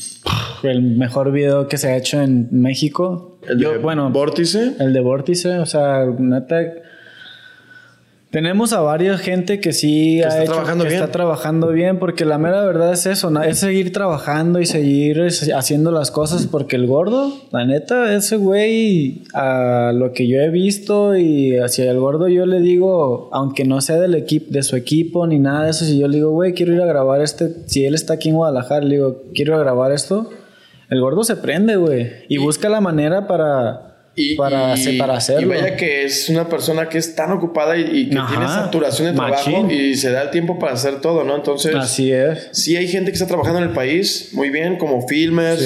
el 0.64 0.82
mejor 0.82 1.32
video 1.32 1.68
que 1.68 1.78
se 1.78 1.90
ha 1.90 1.98
hecho 1.98 2.20
en 2.20 2.48
México. 2.50 3.38
El 3.48 3.60
de 3.60 3.78
bueno, 3.78 4.10
Vórtice. 4.10 4.74
El 4.80 4.92
de 4.92 5.02
Vórtice, 5.02 5.60
o 5.60 5.68
sea, 5.68 6.04
neta 6.18 6.64
tenemos 8.34 8.74
a 8.74 8.82
varias 8.82 9.22
gente 9.22 9.60
que 9.60 9.74
sí 9.74 10.24
ha 10.24 10.28
está, 10.30 10.46
trabajando 10.46 10.86
bien. 10.86 10.96
está 10.96 11.12
trabajando 11.12 11.68
bien, 11.68 12.00
porque 12.00 12.26
la 12.26 12.40
mera 12.40 12.66
verdad 12.66 12.92
es 12.92 13.06
eso, 13.06 13.32
es 13.44 13.60
seguir 13.60 13.94
trabajando 13.94 14.60
y 14.60 14.66
seguir 14.66 15.22
haciendo 15.56 15.92
las 15.92 16.10
cosas, 16.10 16.48
porque 16.48 16.76
el 16.76 16.88
gordo, 16.88 17.32
la 17.52 17.64
neta, 17.64 18.12
ese 18.16 18.38
güey, 18.38 19.22
a 19.36 19.92
lo 19.94 20.14
que 20.14 20.28
yo 20.28 20.40
he 20.40 20.50
visto 20.50 21.16
y 21.16 21.58
hacia 21.58 21.92
el 21.92 22.00
gordo 22.00 22.28
yo 22.28 22.48
le 22.48 22.60
digo, 22.60 23.30
aunque 23.34 23.66
no 23.66 23.82
sea 23.82 23.98
del 23.98 24.16
equipo, 24.16 24.48
de 24.50 24.64
su 24.64 24.76
equipo 24.78 25.28
ni 25.28 25.38
nada 25.38 25.66
de 25.66 25.70
eso, 25.70 25.86
si 25.86 26.00
yo 26.00 26.08
le 26.08 26.16
digo, 26.16 26.32
güey, 26.32 26.54
quiero 26.56 26.74
ir 26.74 26.82
a 26.82 26.88
grabar 26.88 27.22
este, 27.22 27.54
si 27.68 27.86
él 27.86 27.94
está 27.94 28.16
aquí 28.16 28.30
en 28.30 28.36
Guadalajara, 28.36 28.84
le 28.84 28.96
digo, 28.96 29.22
quiero 29.36 29.54
ir 29.54 29.60
a 29.60 29.64
grabar 29.64 29.92
esto, 29.92 30.32
el 30.90 31.00
gordo 31.02 31.24
se 31.24 31.36
prende, 31.36 31.76
güey, 31.76 32.10
y 32.30 32.40
busca 32.40 32.68
la 32.68 32.82
manera 32.82 33.28
para 33.28 33.93
y, 34.16 34.36
para, 34.36 34.74
hacerlo. 34.74 35.42
Y 35.42 35.46
vaya 35.46 35.76
que 35.76 36.04
es 36.04 36.30
una 36.30 36.48
persona 36.48 36.88
que 36.88 37.00
es 37.00 37.16
tan 37.16 37.32
ocupada 37.32 37.78
y, 37.78 38.10
que 38.10 38.20
tiene 38.30 38.48
saturación 38.48 39.10
de 39.10 39.14
trabajo 39.14 39.72
y 39.72 39.96
se 39.96 40.12
da 40.12 40.22
el 40.22 40.30
tiempo 40.30 40.60
para 40.60 40.74
hacer 40.74 41.02
todo, 41.02 41.24
¿no? 41.24 41.36
Entonces, 41.36 41.74
así 41.76 42.12
es. 42.12 42.50
Sí, 42.52 42.76
hay 42.76 42.88
gente 42.88 43.12
que 43.12 43.16
está 43.16 43.28
trabajando 43.28 43.60
en 43.60 43.70
el 43.70 43.74
país 43.74 44.30
muy 44.34 44.50
bien, 44.50 44.78
como 44.78 45.08
filmers, 45.08 45.64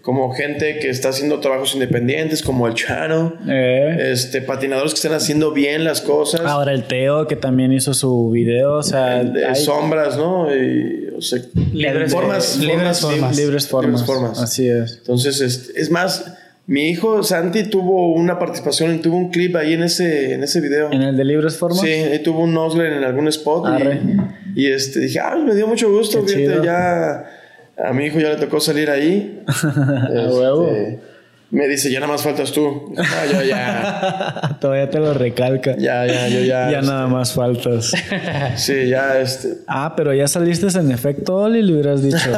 como 0.00 0.32
gente 0.32 0.78
que 0.78 0.88
está 0.88 1.08
haciendo 1.08 1.40
trabajos 1.40 1.74
independientes, 1.74 2.42
como 2.42 2.68
el 2.68 2.74
Chano, 2.74 3.34
eh. 3.48 4.12
este, 4.12 4.40
patinadores 4.42 4.92
que 4.92 4.98
están 4.98 5.14
haciendo 5.14 5.52
bien 5.52 5.84
las 5.84 6.00
cosas. 6.00 6.42
Ahora 6.42 6.72
el 6.72 6.84
Teo, 6.84 7.26
que 7.26 7.36
también 7.36 7.72
hizo 7.72 7.92
su 7.94 8.30
video, 8.30 8.74
o 8.74 8.82
sea. 8.82 9.24
De 9.24 9.54
sombras, 9.56 10.16
¿no? 10.16 10.54
Y, 10.54 11.14
o 11.16 11.20
sea, 11.20 11.40
libres, 11.72 12.12
formas, 12.12 12.58
libres, 12.58 13.00
formas, 13.00 13.36
libres, 13.36 13.68
formas, 13.68 14.40
Así 14.40 14.68
es. 14.68 14.98
Entonces, 14.98 15.40
es, 15.40 15.72
es 15.74 15.90
más 15.90 16.32
mi 16.68 16.90
hijo 16.90 17.22
Santi 17.22 17.64
tuvo 17.64 18.12
una 18.12 18.38
participación 18.38 19.00
tuvo 19.00 19.16
un 19.16 19.30
clip 19.30 19.56
ahí 19.56 19.72
en 19.72 19.82
ese, 19.82 20.34
en 20.34 20.42
ese 20.42 20.60
video. 20.60 20.92
¿En 20.92 21.00
el 21.00 21.16
de 21.16 21.24
Libres 21.24 21.56
Formas? 21.56 21.80
Sí, 21.80 21.88
ahí 21.88 22.22
tuvo 22.22 22.42
un 22.42 22.52
Nosler 22.52 22.92
en 22.92 23.04
algún 23.04 23.26
spot. 23.28 23.66
Y, 24.54 24.66
y, 24.66 24.70
este, 24.70 25.00
dije, 25.00 25.18
ay, 25.18 25.42
me 25.44 25.54
dio 25.54 25.66
mucho 25.66 25.90
gusto. 25.90 26.22
Fíjate, 26.22 26.60
ya 26.62 27.24
a 27.74 27.92
mi 27.94 28.04
hijo 28.04 28.20
ya 28.20 28.28
le 28.28 28.36
tocó 28.36 28.60
salir 28.60 28.90
ahí. 28.90 29.42
este, 29.46 30.26
huevo. 30.26 30.70
Me 31.50 31.66
dice, 31.66 31.90
ya 31.90 31.98
nada 31.98 32.12
más 32.12 32.22
faltas 32.22 32.52
tú. 32.52 32.92
Ah, 32.98 33.24
yo 33.32 33.42
ya. 33.42 34.58
Todavía 34.60 34.90
te 34.90 34.98
lo 34.98 35.14
recalca. 35.14 35.76
Ya, 35.78 36.06
ya, 36.06 36.28
yo 36.28 36.40
ya. 36.40 36.70
ya 36.70 36.82
nada 36.82 37.04
este, 37.04 37.14
más 37.14 37.32
faltas. 37.32 37.92
sí, 38.56 38.88
ya 38.88 39.18
este. 39.18 39.54
Ah, 39.66 39.94
pero 39.96 40.12
ya 40.12 40.28
saliste 40.28 40.66
en 40.78 40.92
efecto 40.92 41.36
Oli, 41.36 41.62
le 41.62 41.72
hubieras 41.72 42.02
dicho. 42.02 42.30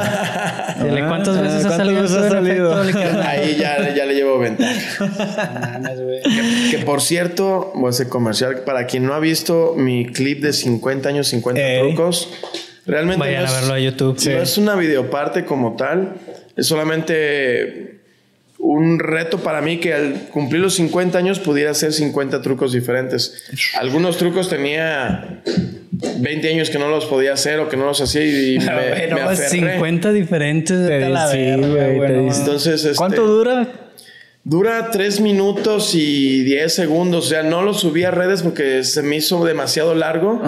Dile, 0.81 1.05
¿cuántas 1.07 1.41
veces 1.41 1.65
has 1.65 1.75
salido? 1.75 2.03
Veces 2.03 2.31
salido? 2.31 2.81
Ahí 3.25 3.57
ya, 3.59 3.93
ya 3.93 4.05
le 4.05 4.13
llevo 4.13 4.39
ventaja. 4.39 5.09
que, 6.23 6.77
que, 6.77 6.85
por 6.85 7.01
cierto, 7.01 7.73
voy 7.75 7.87
a 7.87 7.89
hacer 7.89 8.07
comercial. 8.07 8.59
Para 8.59 8.85
quien 8.87 9.05
no 9.05 9.13
ha 9.13 9.19
visto 9.19 9.73
mi 9.75 10.05
clip 10.05 10.41
de 10.41 10.53
50 10.53 11.09
años, 11.09 11.27
50 11.27 11.61
trucos, 11.81 12.29
realmente. 12.85 13.19
Vayan 13.19 13.45
a 13.45 13.51
verlo 13.51 13.73
a 13.73 13.79
YouTube. 13.79 14.17
No 14.23 14.41
es 14.41 14.57
una 14.57 14.75
videoparte 14.75 15.43
como 15.43 15.75
tal. 15.75 16.13
Es 16.55 16.67
solamente 16.67 18.00
un 18.61 18.99
reto 18.99 19.39
para 19.39 19.59
mí 19.61 19.79
que 19.79 19.93
al 19.93 20.13
cumplir 20.31 20.61
los 20.61 20.75
50 20.75 21.17
años 21.17 21.39
pudiera 21.39 21.71
hacer 21.71 21.91
50 21.91 22.41
trucos 22.41 22.71
diferentes. 22.71 23.43
Algunos 23.79 24.17
trucos 24.17 24.49
tenía 24.49 25.41
20 25.91 26.49
años 26.49 26.69
que 26.69 26.77
no 26.77 26.87
los 26.89 27.05
podía 27.05 27.33
hacer 27.33 27.59
o 27.59 27.69
que 27.69 27.75
no 27.75 27.85
los 27.85 27.99
hacía 28.01 28.23
y 28.23 28.59
me, 29.09 29.15
me 29.15 29.35
50 29.35 30.11
diferentes. 30.13 30.79
de 30.79 31.09
la 31.09 31.27
sí, 31.31 31.39
Entonces, 31.39 32.85
este, 32.85 32.95
¿cuánto 32.95 33.25
dura? 33.25 33.67
Dura 34.43 34.89
3 34.91 35.21
minutos 35.21 35.93
y 35.95 36.43
10 36.43 36.73
segundos. 36.73 37.25
O 37.25 37.29
sea, 37.29 37.41
no 37.41 37.63
lo 37.63 37.73
subí 37.73 38.03
a 38.03 38.11
redes 38.11 38.43
porque 38.43 38.83
se 38.83 39.01
me 39.01 39.17
hizo 39.17 39.43
demasiado 39.43 39.95
largo. 39.95 40.39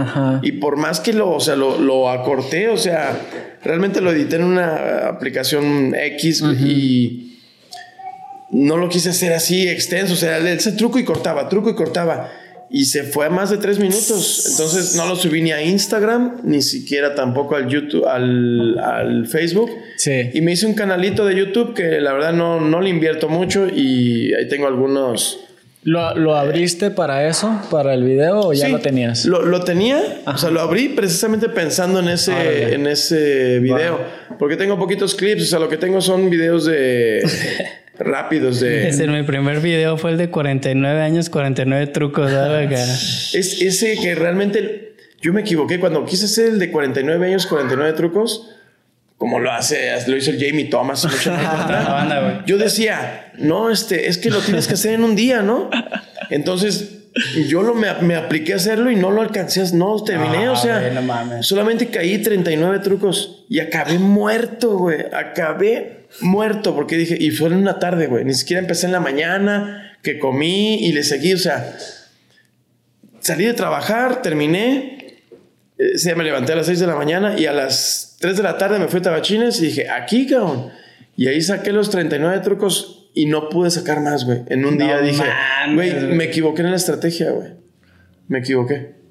Y 0.43 0.53
por 0.53 0.78
más 0.78 0.99
que 0.99 1.14
lo, 1.14 1.32
o 1.32 1.39
sea, 1.39 1.55
lo, 1.55 1.80
lo, 1.80 2.11
acorté, 2.11 2.70
o 2.70 2.78
sea, 2.78 3.20
realmente 3.64 4.01
lo 4.01 4.11
edité 4.11 4.36
en 4.36 4.43
una 4.43 5.07
aplicación 5.07 5.95
X 5.95 6.43
y 6.59 7.32
no 8.53 8.77
lo 8.77 8.87
quise 8.87 9.09
hacer 9.09 9.33
así 9.33 9.67
extenso, 9.67 10.13
o 10.13 10.15
sea, 10.15 10.37
ese 10.37 10.73
truco 10.73 10.99
y 10.99 11.03
cortaba, 11.03 11.49
truco 11.49 11.69
y 11.69 11.75
cortaba. 11.75 12.31
Y 12.69 12.85
se 12.85 13.03
fue 13.03 13.27
a 13.27 13.29
más 13.29 13.51
de 13.51 13.57
tres 13.57 13.77
minutos. 13.77 14.47
Entonces 14.49 14.95
no 14.95 15.05
lo 15.05 15.15
subí 15.15 15.43
ni 15.43 15.51
a 15.51 15.61
Instagram, 15.61 16.41
ni 16.43 16.61
siquiera 16.61 17.13
tampoco 17.13 17.55
al 17.55 17.67
YouTube, 17.67 18.05
al, 18.07 19.27
Facebook. 19.27 19.69
Sí. 19.97 20.31
Y 20.33 20.41
me 20.41 20.53
hice 20.53 20.65
un 20.65 20.73
canalito 20.73 21.25
de 21.25 21.35
YouTube 21.35 21.75
que 21.75 22.01
la 22.01 22.13
verdad 22.13 22.33
no, 22.33 22.59
no 22.59 22.81
le 22.81 22.89
invierto 22.89 23.29
mucho 23.29 23.67
y 23.67 24.33
ahí 24.33 24.47
tengo 24.47 24.67
algunos... 24.67 25.39
¿Lo, 25.83 26.35
abriste 26.35 26.91
para 26.91 27.27
eso, 27.27 27.61
para 27.69 27.93
el 27.93 28.05
video 28.05 28.39
o 28.39 28.53
ya 28.53 28.69
lo 28.69 28.79
tenías? 28.79 29.25
Lo, 29.25 29.41
lo 29.45 29.63
tenía, 29.65 30.01
o 30.25 30.37
sea, 30.37 30.49
lo 30.49 30.61
abrí 30.61 30.87
precisamente 30.89 31.49
pensando 31.49 31.99
en 31.99 32.07
ese, 32.07 32.73
en 32.73 32.87
ese 32.87 33.59
video, 33.59 33.99
porque 34.39 34.55
tengo 34.55 34.79
poquitos 34.79 35.13
clips, 35.13 35.43
o 35.43 35.45
sea, 35.45 35.59
lo 35.59 35.67
que 35.67 35.77
tengo 35.77 35.99
son 35.99 36.29
videos 36.29 36.65
de... 36.65 37.21
rápidos 37.97 38.59
de... 38.59 38.87
Ese, 38.89 39.07
mi 39.07 39.23
primer 39.23 39.59
video 39.59 39.97
fue 39.97 40.11
el 40.11 40.17
de 40.17 40.29
49 40.29 41.01
años, 41.01 41.29
49 41.29 41.87
trucos, 41.87 42.31
es 43.33 43.61
ese 43.61 43.97
que 44.01 44.15
realmente 44.15 44.95
yo 45.21 45.31
me 45.33 45.41
equivoqué 45.41 45.79
cuando 45.79 46.05
quise 46.05 46.25
hacer 46.25 46.49
el 46.49 46.59
de 46.59 46.69
49 46.71 47.25
años, 47.25 47.47
49 47.47 47.93
trucos. 47.93 48.49
Como 49.17 49.39
lo 49.39 49.53
hace, 49.53 49.89
lo 50.07 50.17
hizo 50.17 50.31
el 50.31 50.45
Jamie 50.45 50.65
Thomas. 50.65 51.07
yo 52.45 52.57
decía, 52.57 53.31
no, 53.37 53.71
este, 53.71 54.09
es 54.09 54.17
que 54.17 54.29
lo 54.29 54.39
tienes 54.39 54.67
que 54.67 54.73
hacer 54.73 54.95
en 54.95 55.05
un 55.05 55.15
día, 55.15 55.41
¿no? 55.41 55.69
Entonces 56.29 57.03
yo 57.47 57.61
lo, 57.61 57.73
me, 57.73 57.87
me, 58.01 58.15
apliqué 58.15 58.53
a 58.53 58.55
hacerlo 58.57 58.91
y 58.91 58.95
no 58.95 59.11
lo 59.11 59.21
alcancé, 59.21 59.63
no 59.73 60.03
terminé, 60.03 60.49
o 60.49 60.55
sea, 60.55 60.91
solamente 61.41 61.87
caí 61.87 62.17
39 62.17 62.79
trucos 62.79 63.45
y 63.47 63.59
acabé 63.59 63.99
muerto, 63.99 64.77
güey. 64.77 65.05
Acabé 65.13 66.02
muerto 66.22 66.76
porque 66.76 66.97
dije, 66.97 67.18
y 67.20 67.32
fue 67.32 67.49
en 67.49 67.55
una 67.55 67.80
tarde, 67.80 68.07
güey. 68.07 68.26
Ni 68.26 68.34
siquiera 68.34 68.61
empecé 68.61 68.86
en 68.86 68.91
la 68.91 68.99
mañana, 68.99 69.97
que 70.01 70.20
comí 70.20 70.86
y 70.86 70.91
le 70.91 71.03
seguí, 71.03 71.34
o 71.34 71.38
sea, 71.38 71.76
salí 73.20 73.45
de 73.45 73.53
trabajar, 73.53 74.22
terminé, 74.22 75.22
eh, 75.78 76.16
me 76.16 76.24
levanté 76.24 76.53
a 76.53 76.57
las 76.57 76.68
6 76.68 76.80
de 76.80 76.88
la 76.88 76.95
mañana 76.95 77.39
y 77.39 77.45
a 77.45 77.53
las 77.53 78.18
3 78.20 78.38
de 78.38 78.43
la 78.43 78.57
tarde 78.57 78.80
me 78.80 78.88
fui 78.88 78.99
a 78.99 79.03
Tabachines 79.03 79.59
y 79.61 79.68
dije, 79.68 79.89
aquí, 79.89 80.28
cabrón. 80.28 80.72
Y 81.16 81.28
ahí 81.28 81.41
saqué 81.41 81.72
los 81.72 81.89
39 81.89 82.39
trucos 82.39 83.09
y 83.14 83.28
no 83.28 83.49
pude 83.49 83.70
sacar 83.70 84.01
más, 84.01 84.26
güey. 84.26 84.41
En 84.47 84.66
un 84.66 84.78
día 84.78 84.99
dije, 84.99 85.24
güey, 85.74 85.93
me 86.07 86.26
equivoqué 86.26 86.61
en 86.61 86.72
la 86.72 86.78
estrategia, 86.78 87.32
güey. 87.32 87.51
Me 88.28 88.39
equivoqué. 88.39 89.02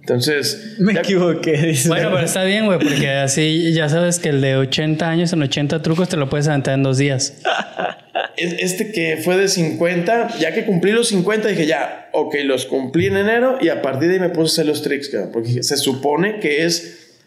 Entonces. 0.00 0.76
Me 0.78 0.92
equivoqué. 0.94 1.74
Bueno, 1.86 2.10
pero 2.12 2.24
está 2.24 2.44
bien, 2.44 2.66
güey, 2.66 2.78
porque 2.78 3.08
así 3.10 3.72
ya 3.72 3.88
sabes 3.88 4.18
que 4.18 4.30
el 4.30 4.40
de 4.40 4.56
80 4.56 5.08
años 5.08 5.32
en 5.32 5.42
80 5.42 5.82
trucos 5.82 6.08
te 6.08 6.16
lo 6.16 6.28
puedes 6.28 6.48
aventar 6.48 6.74
en 6.74 6.82
dos 6.82 6.98
días. 6.98 7.40
Este 8.36 8.90
que 8.92 9.18
fue 9.22 9.36
de 9.36 9.48
50, 9.48 10.38
ya 10.38 10.54
que 10.54 10.64
cumplí 10.64 10.92
los 10.92 11.08
50, 11.08 11.48
dije 11.48 11.66
ya, 11.66 12.08
ok, 12.12 12.36
los 12.44 12.64
cumplí 12.66 13.06
en 13.06 13.18
enero 13.18 13.58
y 13.60 13.68
a 13.68 13.82
partir 13.82 14.08
de 14.08 14.14
ahí 14.14 14.20
me 14.20 14.30
puse 14.30 14.42
a 14.42 14.52
hacer 14.54 14.66
los 14.66 14.82
tricks, 14.82 15.10
porque 15.32 15.62
se 15.62 15.76
supone 15.76 16.40
que 16.40 16.64
es 16.64 17.18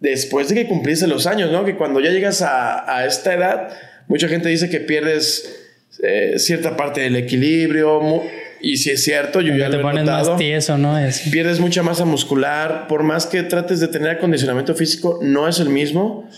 después 0.00 0.48
de 0.48 0.54
que 0.54 0.66
cumpliste 0.66 1.08
los 1.08 1.26
años, 1.26 1.50
¿no? 1.50 1.64
Que 1.64 1.76
cuando 1.76 1.98
ya 2.00 2.10
llegas 2.10 2.42
a, 2.42 3.04
esta 3.04 3.34
edad, 3.34 3.68
mucha 4.06 4.28
gente 4.28 4.48
dice 4.48 4.70
que 4.70 4.78
pierdes 4.80 5.56
eh, 6.02 6.34
cierta 6.38 6.76
parte 6.76 7.00
del 7.00 7.16
equilibrio 7.16 8.22
y 8.60 8.76
si 8.76 8.90
es 8.90 9.02
cierto, 9.04 9.40
yo 9.40 9.54
ya 9.54 9.70
te 9.70 9.76
lo 9.76 9.90
he 9.90 9.94
notado, 9.94 10.30
más 10.32 10.38
tieso, 10.38 10.78
¿no? 10.78 10.98
Es... 10.98 11.20
Pierdes 11.30 11.60
mucha 11.60 11.82
masa 11.82 12.04
muscular. 12.04 12.86
Por 12.88 13.02
más 13.02 13.26
que 13.26 13.42
trates 13.42 13.80
de 13.80 13.88
tener 13.88 14.10
acondicionamiento 14.10 14.74
físico, 14.74 15.20
no 15.22 15.48
es 15.48 15.60
el 15.60 15.68
mismo. 15.68 16.28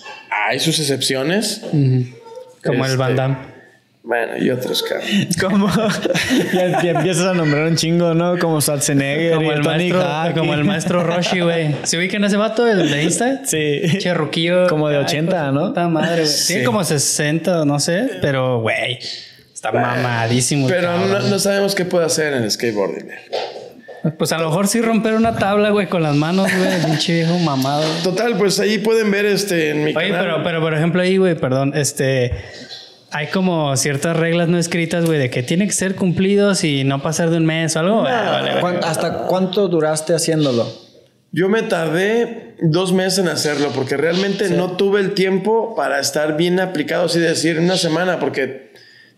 Hay 0.48 0.60
sus 0.60 0.78
excepciones. 0.78 1.62
Como 2.64 2.84
el 2.84 2.96
Van 2.96 3.16
Damme. 3.16 3.60
Bueno, 4.02 4.38
y 4.38 4.48
otros 4.50 4.82
cabrón. 4.82 5.08
Como 5.40 5.68
ya, 6.52 6.90
empiezas 6.90 7.26
a 7.26 7.34
nombrar 7.34 7.66
un 7.66 7.76
chingo, 7.76 8.14
¿no? 8.14 8.38
Como 8.38 8.60
Schwarzenegger 8.60 9.34
como 9.34 9.52
el 9.52 9.62
maestro, 9.62 10.04
como 10.34 10.54
el 10.54 10.64
maestro 10.64 11.04
Roshi, 11.04 11.40
güey. 11.40 11.76
¿Se 11.82 11.98
ubican 11.98 12.24
ese 12.24 12.36
vato 12.36 12.66
el 12.66 12.90
de 12.90 13.02
Insta? 13.02 13.42
Sí. 13.50 13.82
Cherruquillo. 13.98 14.68
Como 14.68 14.88
de 14.88 14.98
80, 14.98 15.52
¿no? 15.52 15.68
Puta 15.68 15.88
madre, 15.88 16.22
güey. 16.22 16.34
Tiene 16.46 16.64
como 16.64 16.82
60, 16.82 17.64
no 17.64 17.78
sé, 17.78 18.10
pero 18.22 18.60
güey. 18.60 18.98
Está 19.60 19.72
mamadísimo. 19.72 20.68
Pero 20.68 20.96
no, 21.06 21.38
sabemos 21.38 21.74
qué 21.74 21.84
puede 21.84 22.06
hacer 22.06 22.32
en 22.32 22.44
el 22.44 22.50
skateboarding. 22.50 23.10
Pues 24.16 24.32
a 24.32 24.38
lo 24.38 24.48
mejor 24.48 24.68
sí 24.68 24.80
romper 24.80 25.12
una 25.12 25.36
tabla, 25.36 25.68
güey, 25.68 25.86
con 25.86 26.02
las 26.02 26.16
manos, 26.16 26.48
güey, 26.50 26.82
pinche 26.82 27.12
viejo 27.12 27.38
mamado. 27.40 27.84
Total, 28.02 28.38
pues 28.38 28.58
ahí 28.58 28.78
pueden 28.78 29.10
ver 29.10 29.26
este 29.26 29.68
en 29.68 29.84
mi 29.84 29.94
Oye, 29.94 30.14
pero, 30.18 30.42
pero 30.42 30.62
por 30.62 30.72
ejemplo 30.72 31.02
ahí, 31.02 31.18
güey, 31.18 31.34
perdón, 31.34 31.72
este 31.76 32.32
hay 33.10 33.26
como 33.26 33.76
ciertas 33.76 34.16
reglas 34.16 34.48
no 34.48 34.56
escritas, 34.56 35.04
güey, 35.04 35.18
de 35.18 35.28
que 35.28 35.42
tiene 35.42 35.66
que 35.66 35.74
ser 35.74 35.94
cumplidos 35.94 36.64
y 36.64 36.84
no 36.84 37.02
pasar 37.02 37.28
de 37.28 37.36
un 37.36 37.44
mes 37.44 37.76
o 37.76 37.80
algo. 37.80 38.06
¿Hasta 38.06 39.26
cuánto 39.26 39.68
duraste 39.68 40.14
haciéndolo? 40.14 40.72
Yo 41.32 41.50
me 41.50 41.60
tardé 41.64 42.54
dos 42.62 42.94
meses 42.94 43.18
en 43.18 43.28
hacerlo 43.28 43.72
porque 43.74 43.98
realmente 43.98 44.48
no 44.48 44.78
tuve 44.78 45.00
el 45.00 45.12
tiempo 45.12 45.74
para 45.76 46.00
estar 46.00 46.38
bien 46.38 46.60
aplicado, 46.60 47.04
así 47.04 47.20
de 47.20 47.28
decir, 47.28 47.58
una 47.58 47.76
semana, 47.76 48.18
porque 48.18 48.69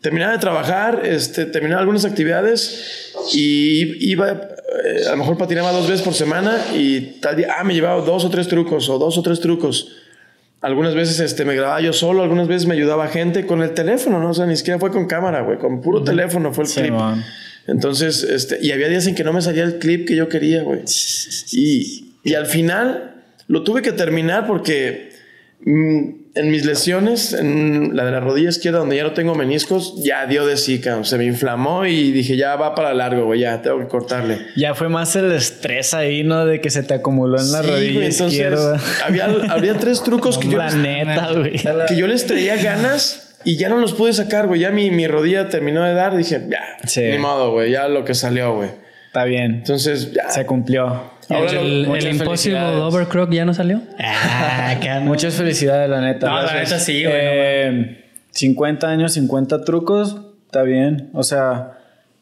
terminaba 0.03 0.33
de 0.33 0.39
trabajar, 0.39 1.03
este, 1.05 1.47
terminaba 1.47 1.81
algunas 1.81 2.05
actividades 2.05 3.13
y 3.33 4.11
iba, 4.11 4.31
eh, 4.33 5.07
a 5.07 5.13
lo 5.13 5.19
mejor 5.19 5.39
patinaba 5.39 5.71
dos 5.73 5.89
veces 5.89 6.03
por 6.03 6.13
semana 6.13 6.59
y 6.75 7.21
tal 7.21 7.37
día, 7.37 7.55
ah, 7.59 7.65
me 7.65 7.73
llevaba 7.73 8.03
dos 8.03 8.25
o 8.25 8.31
tres 8.31 8.49
trucos 8.49 8.89
o 8.89 8.99
dos 8.99 9.17
o 9.17 9.23
tres 9.23 9.41
trucos. 9.41 9.93
Algunas 10.61 10.95
veces 10.95 11.21
este, 11.21 11.45
me 11.45 11.55
grababa 11.55 11.81
yo 11.81 11.93
solo, 11.93 12.23
algunas 12.23 12.49
veces 12.49 12.67
me 12.67 12.75
ayudaba 12.75 13.09
gente 13.09 13.47
con 13.47 13.63
el 13.63 13.75
teléfono, 13.75 14.21
¿no? 14.21 14.31
O 14.31 14.35
sea, 14.35 14.47
ni 14.47 14.57
siquiera 14.57 14.79
fue 14.79 14.91
con 14.91 15.07
cámara, 15.07 15.43
güey, 15.43 15.59
con 15.59 15.81
puro 15.81 16.03
teléfono 16.03 16.53
fue 16.53 16.65
el 16.65 16.71
clip. 16.71 16.95
Entonces, 17.69 18.25
este, 18.25 18.59
y 18.61 18.73
había 18.73 18.89
días 18.89 19.07
en 19.07 19.15
que 19.15 19.23
no 19.23 19.33
me 19.33 19.41
salía 19.41 19.63
el 19.63 19.79
clip 19.79 20.07
que 20.07 20.17
yo 20.17 20.29
quería, 20.29 20.63
güey. 20.63 20.81
Y, 21.53 22.15
y 22.25 22.35
al 22.35 22.47
final 22.47 23.23
lo 23.47 23.63
tuve 23.63 23.83
que 23.83 23.93
terminar 23.93 24.47
porque 24.47 25.13
mm, 25.65 26.22
en 26.35 26.51
mis 26.51 26.65
lesiones, 26.65 27.35
en 27.35 27.95
la 27.95 28.05
de 28.05 28.13
la 28.13 28.21
rodilla 28.21 28.49
izquierda, 28.49 28.79
donde 28.79 28.97
ya 28.97 29.03
no 29.03 29.13
tengo 29.13 29.35
meniscos, 29.35 29.95
ya 30.03 30.27
dio 30.27 30.47
de 30.47 30.57
sí, 30.57 30.81
Se 31.03 31.19
me 31.19 31.25
inflamó 31.27 31.85
y 31.85 32.11
dije, 32.11 32.37
ya 32.37 32.57
va 32.57 32.75
para 32.75 32.95
largo, 32.95 33.27
güey, 33.27 33.41
ya 33.41 33.61
tengo 33.61 33.81
que 33.81 33.87
cortarle. 33.87 34.39
Ya 34.57 34.75
fue 34.75 34.89
más 34.89 35.15
el 35.17 35.31
estrés 35.33 35.93
ahí, 35.93 36.25
¿no? 36.25 36.47
De 36.47 36.61
que 36.61 36.71
se 36.71 36.83
te 36.83 36.95
acumuló 36.95 37.39
en 37.39 37.53
la 37.53 37.63
rodilla 37.63 38.07
izquierda. 38.07 38.81
Había, 39.05 39.27
había 39.51 39.75
tres 39.75 40.03
trucos 40.03 40.39
que 40.39 40.49
yo. 40.49 40.63
neta, 40.63 41.33
güey. 41.33 41.57
Que 41.87 41.97
yo 41.97 42.07
les 42.07 42.27
traía 42.27 42.57
ganas 42.57 43.35
y 43.45 43.57
ya 43.57 43.69
no 43.69 43.79
los 43.79 43.93
pude 43.93 44.13
sacar, 44.13 44.47
güey. 44.47 44.61
Ya 44.61 44.71
mi, 44.71 44.91
mi 44.91 45.07
rodilla 45.07 45.49
terminó 45.49 45.85
de 45.85 45.93
dar. 45.93 46.17
Dije, 46.17 46.41
ya, 46.49 46.79
ni 46.97 47.19
modo, 47.19 47.53
güey, 47.53 47.73
ya 47.73 47.89
lo 47.89 48.05
que 48.05 48.15
salió, 48.15 48.55
güey. 48.55 48.71
Está 49.13 49.25
bien. 49.25 49.57
Entonces, 49.57 50.11
ya. 50.11 50.31
Se 50.31 50.47
cumplió. 50.47 51.11
el, 51.29 51.85
el 51.85 52.15
Impossible 52.15 52.59
Overcrock 52.59 53.31
ya 53.31 53.45
no 53.45 53.53
salió. 53.53 53.83
Ah, 53.99 54.75
Muchas 55.03 55.35
felicidades, 55.35 55.91
la 55.91 56.01
neta. 56.01 56.31
No, 56.31 56.43
la 56.43 56.55
neta 56.55 56.79
sí, 56.79 57.05
güey. 57.05 57.99
50 58.31 58.87
eh, 58.87 58.91
años, 58.91 59.13
50 59.13 59.65
trucos. 59.65 60.17
Está 60.47 60.63
bien. 60.63 61.11
O 61.13 61.25
sea, 61.25 61.73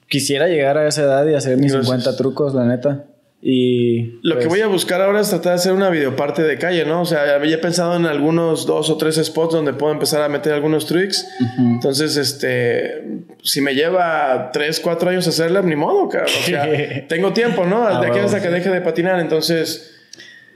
quisiera 0.09 0.49
llegar 0.49 0.79
a 0.79 0.89
esa 0.89 1.03
edad 1.03 1.29
y 1.29 1.35
hacer 1.37 1.59
mis 1.59 1.71
50 1.71 2.17
trucos, 2.17 2.55
la 2.57 2.65
neta. 2.65 3.05
Y 3.43 4.19
lo 4.23 4.35
que 4.35 4.47
pues, 4.47 4.49
voy 4.49 4.61
a 4.61 4.67
buscar 4.67 5.01
ahora 5.01 5.21
es 5.21 5.31
tratar 5.31 5.53
de 5.53 5.57
hacer 5.57 5.73
una 5.73 5.89
videoparte 5.89 6.43
de 6.43 6.59
calle, 6.59 6.85
¿no? 6.85 7.01
O 7.01 7.05
sea, 7.07 7.35
había 7.35 7.59
pensado 7.59 7.97
en 7.97 8.05
algunos 8.05 8.67
dos 8.67 8.91
o 8.91 8.99
tres 8.99 9.17
spots 9.17 9.55
donde 9.55 9.73
puedo 9.73 9.93
empezar 9.93 10.21
a 10.21 10.29
meter 10.29 10.53
algunos 10.53 10.87
tricks. 10.87 11.27
Entonces, 11.59 12.19
este, 12.19 13.03
si 13.43 13.63
me 13.63 13.75
lleva 13.75 14.51
tres, 14.53 14.79
cuatro 14.79 15.09
años 15.09 15.27
hacerla, 15.27 15.63
ni 15.63 15.75
modo, 15.75 16.09
O 16.09 16.29
sea, 16.45 16.69
tengo 17.09 17.33
tiempo, 17.33 17.65
¿no? 17.65 18.01
De 18.01 18.09
aquí 18.09 18.19
hasta 18.19 18.43
que 18.43 18.51
deje 18.51 18.69
de 18.69 18.83
patinar. 18.83 19.19
Entonces, 19.21 19.91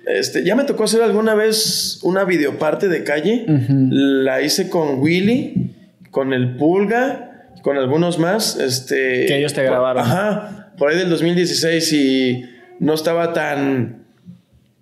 este, 0.07 0.45
ya 0.45 0.55
me 0.55 0.65
tocó 0.65 0.85
hacer 0.85 1.01
alguna 1.01 1.35
vez 1.35 2.01
una 2.03 2.25
videoparte 2.25 2.89
de 2.89 3.03
calle. 3.03 3.47
La 3.49 4.43
hice 4.43 4.69
con 4.69 5.01
Willy, 5.01 5.75
con 6.11 6.35
el 6.35 6.57
Pulga, 6.57 7.49
con 7.63 7.79
algunos 7.79 8.19
más. 8.19 8.59
Este, 8.59 9.25
que 9.25 9.39
ellos 9.39 9.55
te 9.55 9.63
grabaron. 9.63 10.03
Ajá. 10.03 10.73
Por 10.77 10.91
ahí 10.91 10.99
del 10.99 11.09
2016 11.09 11.93
y 11.95 12.54
no 12.81 12.95
estaba 12.95 13.33
tan 13.33 14.05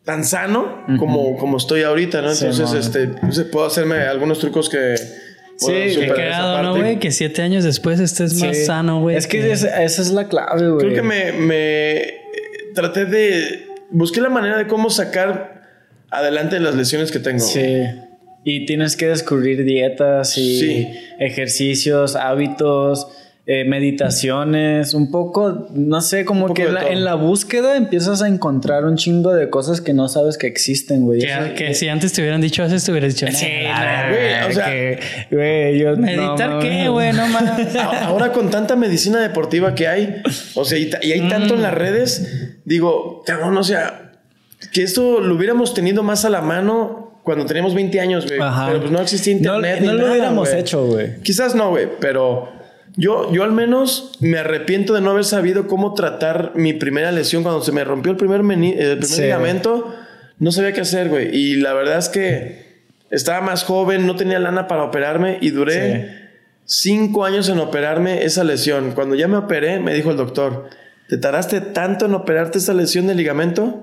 tan 0.05 0.25
sano 0.25 0.85
como, 0.99 1.37
como 1.37 1.57
estoy 1.57 1.83
ahorita, 1.83 2.23
¿no? 2.23 2.33
Entonces, 2.33 2.73
este, 2.73 3.09
pues, 3.09 3.41
puedo 3.53 3.67
hacerme 3.67 3.97
algunos 4.01 4.39
trucos 4.41 4.69
que... 4.69 4.97
Sí, 5.57 5.71
que 5.71 6.13
quedado, 6.13 6.63
¿no, 6.63 6.77
güey? 6.77 6.99
Que 6.99 7.13
siete 7.13 7.43
años 7.43 7.63
después 7.63 8.01
estés 8.01 8.35
más 8.41 8.67
sano, 8.67 9.01
güey. 9.01 9.17
Es 9.17 9.29
que, 9.29 9.53
esa, 9.53 9.85
es 9.85 10.11
la 10.11 10.27
clave, 10.27 10.71
güey. 10.71 10.87
Creo 10.87 10.95
que 10.95 11.03
me, 11.03 11.33
me 11.33 12.03
traté 12.75 13.05
de... 13.05 13.69
Busqué 13.91 14.21
la 14.21 14.29
manera 14.29 14.59
de 14.59 14.67
cómo 14.67 14.91
sacar 14.91 15.63
adelante 16.11 16.59
las 16.59 16.75
lesiones 16.75 17.13
que 17.13 17.21
tengo. 17.21 17.39
Sí. 17.39 17.85
Y 18.43 18.67
tienes 18.67 18.97
que 18.97 19.07
descubrir 19.07 19.63
dietas 19.65 20.37
y 20.37 20.89
ejercicios, 21.21 22.17
hábitos 22.17 23.07
eh, 23.45 23.65
meditaciones, 23.65 24.95
un 24.95 25.11
poco, 25.11 25.67
no 25.75 26.01
sé, 26.01 26.25
como 26.25 26.55
que 26.55 26.63
en 26.63 27.05
la, 27.05 27.17
búsqueda 27.17 27.77
empiezas 27.77 28.23
a 28.23 28.29
encontrar 28.29 28.85
un 28.85 28.97
chingo 28.97 29.33
de 29.35 29.51
cosas 29.51 29.81
que 29.81 29.93
no 29.93 30.09
sabes 30.09 30.39
que 30.39 30.47
existen, 30.47 31.05
güey. 31.05 31.23
Que, 31.57 31.75
si 31.75 31.89
antes 31.89 32.13
te 32.13 32.21
hubieran 32.21 32.41
dicho 32.41 32.63
eso, 32.63 32.77
te 32.85 32.93
hubieras 32.93 33.15
dicho, 33.15 33.27
sí, 33.33 33.47
güey, 33.47 34.45
o 34.49 34.53
sea, 34.53 34.99
güey, 35.29 35.77
yo 35.77 35.97
meditar 35.97 36.61
qué, 36.61 36.89
güey, 36.89 37.13
no 37.13 37.27
mames. 37.27 37.75
Ahora 37.75 38.31
con 38.31 38.49
tanta 38.49 38.77
medicina 38.77 39.19
deportiva 39.19 39.75
que 39.75 39.89
hay, 39.89 40.23
o 40.55 40.65
sea, 40.65 40.79
y, 40.79 40.93
hay 41.11 41.29
tanto 41.29 41.55
en 41.55 41.63
las 41.63 41.73
mm. 41.73 41.77
redes, 41.77 42.61
digo, 42.65 43.25
cabrón, 43.27 43.57
o 43.57 43.65
sea, 43.65 44.13
que 44.73 44.85
esto 44.85 45.19
lo 45.19 45.35
hubiéramos 45.35 45.75
tenido 45.75 46.05
más 46.05 46.25
a 46.25 46.31
la 46.31 46.43
mano 46.43 47.21
cuando 47.25 47.45
teníamos 47.45 47.75
20 47.75 47.99
años, 47.99 48.25
güey. 48.25 48.39
Pero 48.67 48.79
pues 48.79 48.93
no 48.93 49.01
existía 49.01 49.33
internet. 49.33 49.81
No, 49.81 49.95
lo 49.95 50.13
hubiéramos 50.13 50.53
hecho, 50.53 50.87
güey. 50.87 51.21
Quizás 51.23 51.57
no, 51.57 51.71
güey, 51.71 51.89
pero 52.01 52.62
yo, 52.97 53.33
yo 53.33 53.45
al 53.45 53.53
menos 53.53 54.13
me 54.21 54.39
arrepiento 54.39 54.95
de 54.95 55.01
no 55.01 55.11
haber 55.11 55.25
sabido 55.25 55.67
cómo 55.67 55.95
tratar 55.95 56.53
mi 56.55 56.73
primera 56.73 57.13
lesión 57.13 57.43
cuando 57.43 57.63
se 57.63 57.73
me 57.73 57.85
rompió 57.85 58.13
el 58.13 58.19
primer, 58.19 58.41
el 58.41 58.99
primer 58.99 59.19
ligamento. 59.19 59.95
No 60.39 60.53
sabía 60.53 60.73
qué 60.73 60.83
hacer, 60.83 61.09
güey. 61.09 61.35
Y 61.35 61.57
la 61.57 61.73
verdad 61.73 61.99
es 61.99 62.09
que 62.09 62.83
estaba 63.11 63.41
más 63.41 63.65
joven, 63.65 64.07
no 64.07 64.17
tenía 64.17 64.39
lana 64.39 64.69
para 64.69 64.85
operarme 64.85 65.39
y 65.41 65.51
duré 65.51 66.31
cinco 66.65 67.25
años 67.25 67.49
en 67.49 67.59
operarme 67.61 68.25
esa 68.25 68.45
lesión. 68.45 68.93
Cuando 68.93 69.15
ya 69.15 69.29
me 69.29 69.37
operé, 69.37 69.81
me 69.81 69.95
dijo 69.95 70.11
el 70.11 70.17
doctor, 70.17 70.69
te 71.09 71.17
tardaste 71.19 71.61
tanto 71.61 72.07
en 72.07 72.15
operarte 72.15 72.59
esa 72.59 72.75
lesión 72.75 73.07
de 73.07 73.15
ligamento 73.15 73.83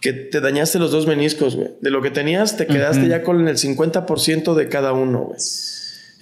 que 0.00 0.12
te 0.12 0.40
dañaste 0.40 0.78
los 0.78 0.92
dos 0.92 1.06
meniscos, 1.06 1.56
güey. 1.56 1.70
De 1.80 1.90
lo 1.90 2.00
que 2.00 2.10
tenías, 2.10 2.56
te 2.56 2.66
quedaste 2.66 3.06
ya 3.08 3.22
con 3.22 3.46
el 3.46 3.56
50% 3.56 4.54
de 4.54 4.68
cada 4.68 4.92
uno, 4.92 5.20
güey. 5.26 5.38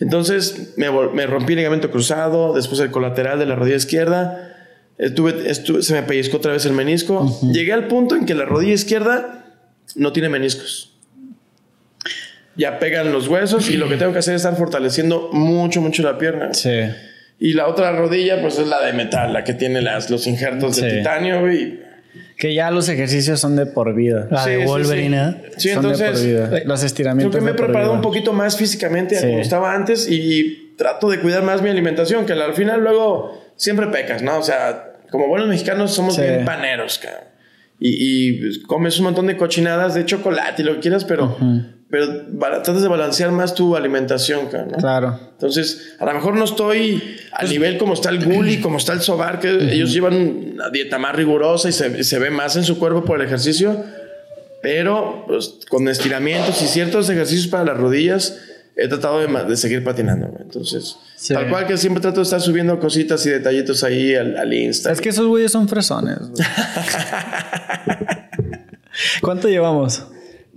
Entonces 0.01 0.75
me, 0.77 0.91
me, 0.91 1.27
rompí 1.27 1.55
el 1.55 1.59
ligamento 1.59 1.91
cruzado, 1.91 2.55
después 2.55 2.81
el 2.81 2.91
colateral 2.91 3.39
de 3.39 3.47
la 3.47 3.57
rodilla 3.57 3.77
izquierda. 3.77 4.55
Estuve, 4.97 5.55
se 5.55 5.93
me 5.93 6.03
pellizcó 6.03 6.39
otra 6.39 6.53
vez 6.53 6.67
el 6.67 6.73
menisco. 6.73 7.39
Llegué 7.53 7.73
al 7.73 7.89
punto 7.89 8.17
en 8.17 8.27
que 8.27 8.35
la 8.35 8.45
rodilla 8.45 8.75
izquierda 8.75 9.47
no 9.95 10.13
tiene 10.13 10.29
meniscos. 10.29 10.95
Ya 12.57 12.81
pegan 12.81 13.13
los 13.13 13.29
huesos 13.29 13.71
y 13.71 13.77
lo 13.77 13.89
que 13.89 13.97
tengo 13.97 14.13
que 14.13 14.19
hacer 14.19 14.35
es 14.35 14.43
estar 14.43 14.57
fortaleciendo 14.57 15.31
mucho, 15.33 15.81
mucho 15.81 16.03
la 16.03 16.19
pierna. 16.19 16.55
Sí. 16.55 16.71
Y 17.39 17.53
la 17.55 17.69
otra 17.69 17.93
rodilla, 17.93 18.41
pues 18.41 18.59
es 18.59 18.67
la 18.67 18.85
de 18.85 18.93
metal, 18.93 19.33
la 19.33 19.45
que 19.45 19.55
tiene 19.55 19.81
las, 19.81 20.11
los 20.11 20.27
injertos 20.27 20.81
de 20.81 20.99
titanio. 20.99 21.53
Y 21.53 21.81
que 22.39 22.55
ya 22.55 22.71
los 22.71 22.89
ejercicios 22.89 23.41
son 23.41 23.57
de 23.57 23.67
por 23.67 23.95
vida. 23.95 24.29
La 24.31 24.47
de 24.47 24.65
Wolverine. 24.65 25.43
Sí, 25.57 25.71
entonces. 25.71 26.65
Los 26.65 26.85
estiramientos. 26.85 27.33
Creo 27.33 27.45
que 27.45 27.45
me 27.45 27.51
he 27.51 27.67
preparado 27.67 27.93
un 27.93 28.01
poquito 28.01 28.33
más 28.33 28.57
físicamente 28.57 29.21
como 29.21 29.41
estaba 29.41 29.75
antes 29.75 30.09
y 30.09 30.75
trato 30.79 31.11
de 31.11 31.19
cuidar 31.19 31.43
más 31.43 31.61
mi 31.61 31.69
alimentación, 31.69 32.25
que 32.25 32.33
al 32.33 32.55
final 32.55 32.81
luego 32.81 33.43
siempre 33.57 33.89
pecas, 33.89 34.23
¿no? 34.23 34.39
O 34.39 34.43
sea, 34.43 34.95
como 35.11 35.27
buenos 35.27 35.49
mexicanos 35.49 35.93
somos 35.93 36.17
bien 36.17 36.45
paneros, 36.45 36.99
cabrón. 36.99 37.25
Y, 37.81 37.91
y, 38.29 38.33
pues, 38.41 38.59
comes 38.59 38.99
un 38.99 39.05
montón 39.05 39.27
de 39.27 39.37
cochinadas 39.37 39.95
de 39.95 40.05
chocolate 40.05 40.63
y 40.63 40.65
lo 40.65 40.75
que 40.75 40.81
quieras, 40.81 41.05
pero 41.05 41.37
pero 41.91 42.27
tratas 42.39 42.83
de 42.83 42.89
balancear 42.89 43.31
más 43.31 43.55
tu 43.55 43.75
alimentación, 43.75 44.49
¿no? 44.53 44.77
Claro. 44.77 45.19
Entonces, 45.33 45.95
a 45.99 46.05
lo 46.05 46.13
mejor 46.13 46.35
no 46.37 46.45
estoy 46.45 47.17
al 47.33 47.41
pues 47.41 47.51
nivel 47.51 47.79
como 47.79 47.95
está 47.95 48.11
el 48.11 48.23
Gully, 48.25 48.61
como 48.63 48.77
está 48.77 48.93
el 48.93 49.01
Sobar, 49.01 49.41
que 49.41 49.73
ellos 49.73 49.93
llevan 49.93 50.53
una 50.55 50.69
dieta 50.69 50.99
más 50.99 51.17
rigurosa 51.17 51.69
y 51.69 51.73
se, 51.73 52.05
se, 52.05 52.19
ve 52.19 52.31
más 52.31 52.57
en 52.57 52.65
su 52.65 52.79
cuerpo 52.79 53.05
por 53.05 53.21
el 53.21 53.27
ejercicio, 53.27 53.85
pero 54.61 55.25
pues, 55.27 55.61
con 55.71 55.89
estiramientos 55.89 56.61
y 56.61 56.67
ciertos 56.67 57.09
ejercicios 57.09 57.47
para 57.47 57.65
las 57.65 57.79
rodillas, 57.79 58.39
he 58.77 58.87
tratado 58.87 59.21
de, 59.21 59.45
de 59.45 59.57
seguir 59.57 59.83
patinando. 59.83 60.31
Entonces, 60.41 60.97
tal 61.29 61.49
cual 61.49 61.67
que 61.67 61.79
siempre 61.79 62.03
trato 62.03 62.19
de 62.19 62.25
estar 62.25 62.43
subiendo 62.43 62.79
cositas 62.79 63.25
y 63.25 63.31
detallitos 63.31 63.83
ahí 63.83 64.15
al, 64.15 64.37
al 64.37 64.53
Insta. 64.53 64.93
Es 64.93 65.01
que 65.01 65.09
esos 65.09 65.27
güeyes 65.27 65.51
son 65.53 65.67
fresones. 65.69 66.19
¿Cuánto 69.23 69.49
llevamos? 69.49 70.05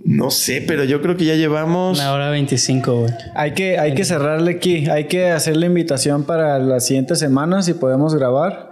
No 0.04 0.30
sé, 0.30 0.64
pero 0.66 0.84
yo 0.84 1.00
creo 1.00 1.16
que 1.16 1.24
ya 1.24 1.34
llevamos. 1.34 1.98
Una 1.98 2.12
hora 2.12 2.30
25, 2.30 3.00
güey. 3.00 3.12
Hay 3.34 3.52
que, 3.52 3.78
hay 3.78 3.94
que 3.94 4.04
cerrarle 4.04 4.52
aquí. 4.52 4.88
Hay 4.88 5.04
que 5.04 5.30
hacer 5.30 5.56
la 5.56 5.66
invitación 5.66 6.24
para 6.24 6.58
las 6.58 6.86
siguientes 6.86 7.18
semanas 7.18 7.66
si 7.66 7.74
podemos 7.74 8.14
grabar 8.14 8.71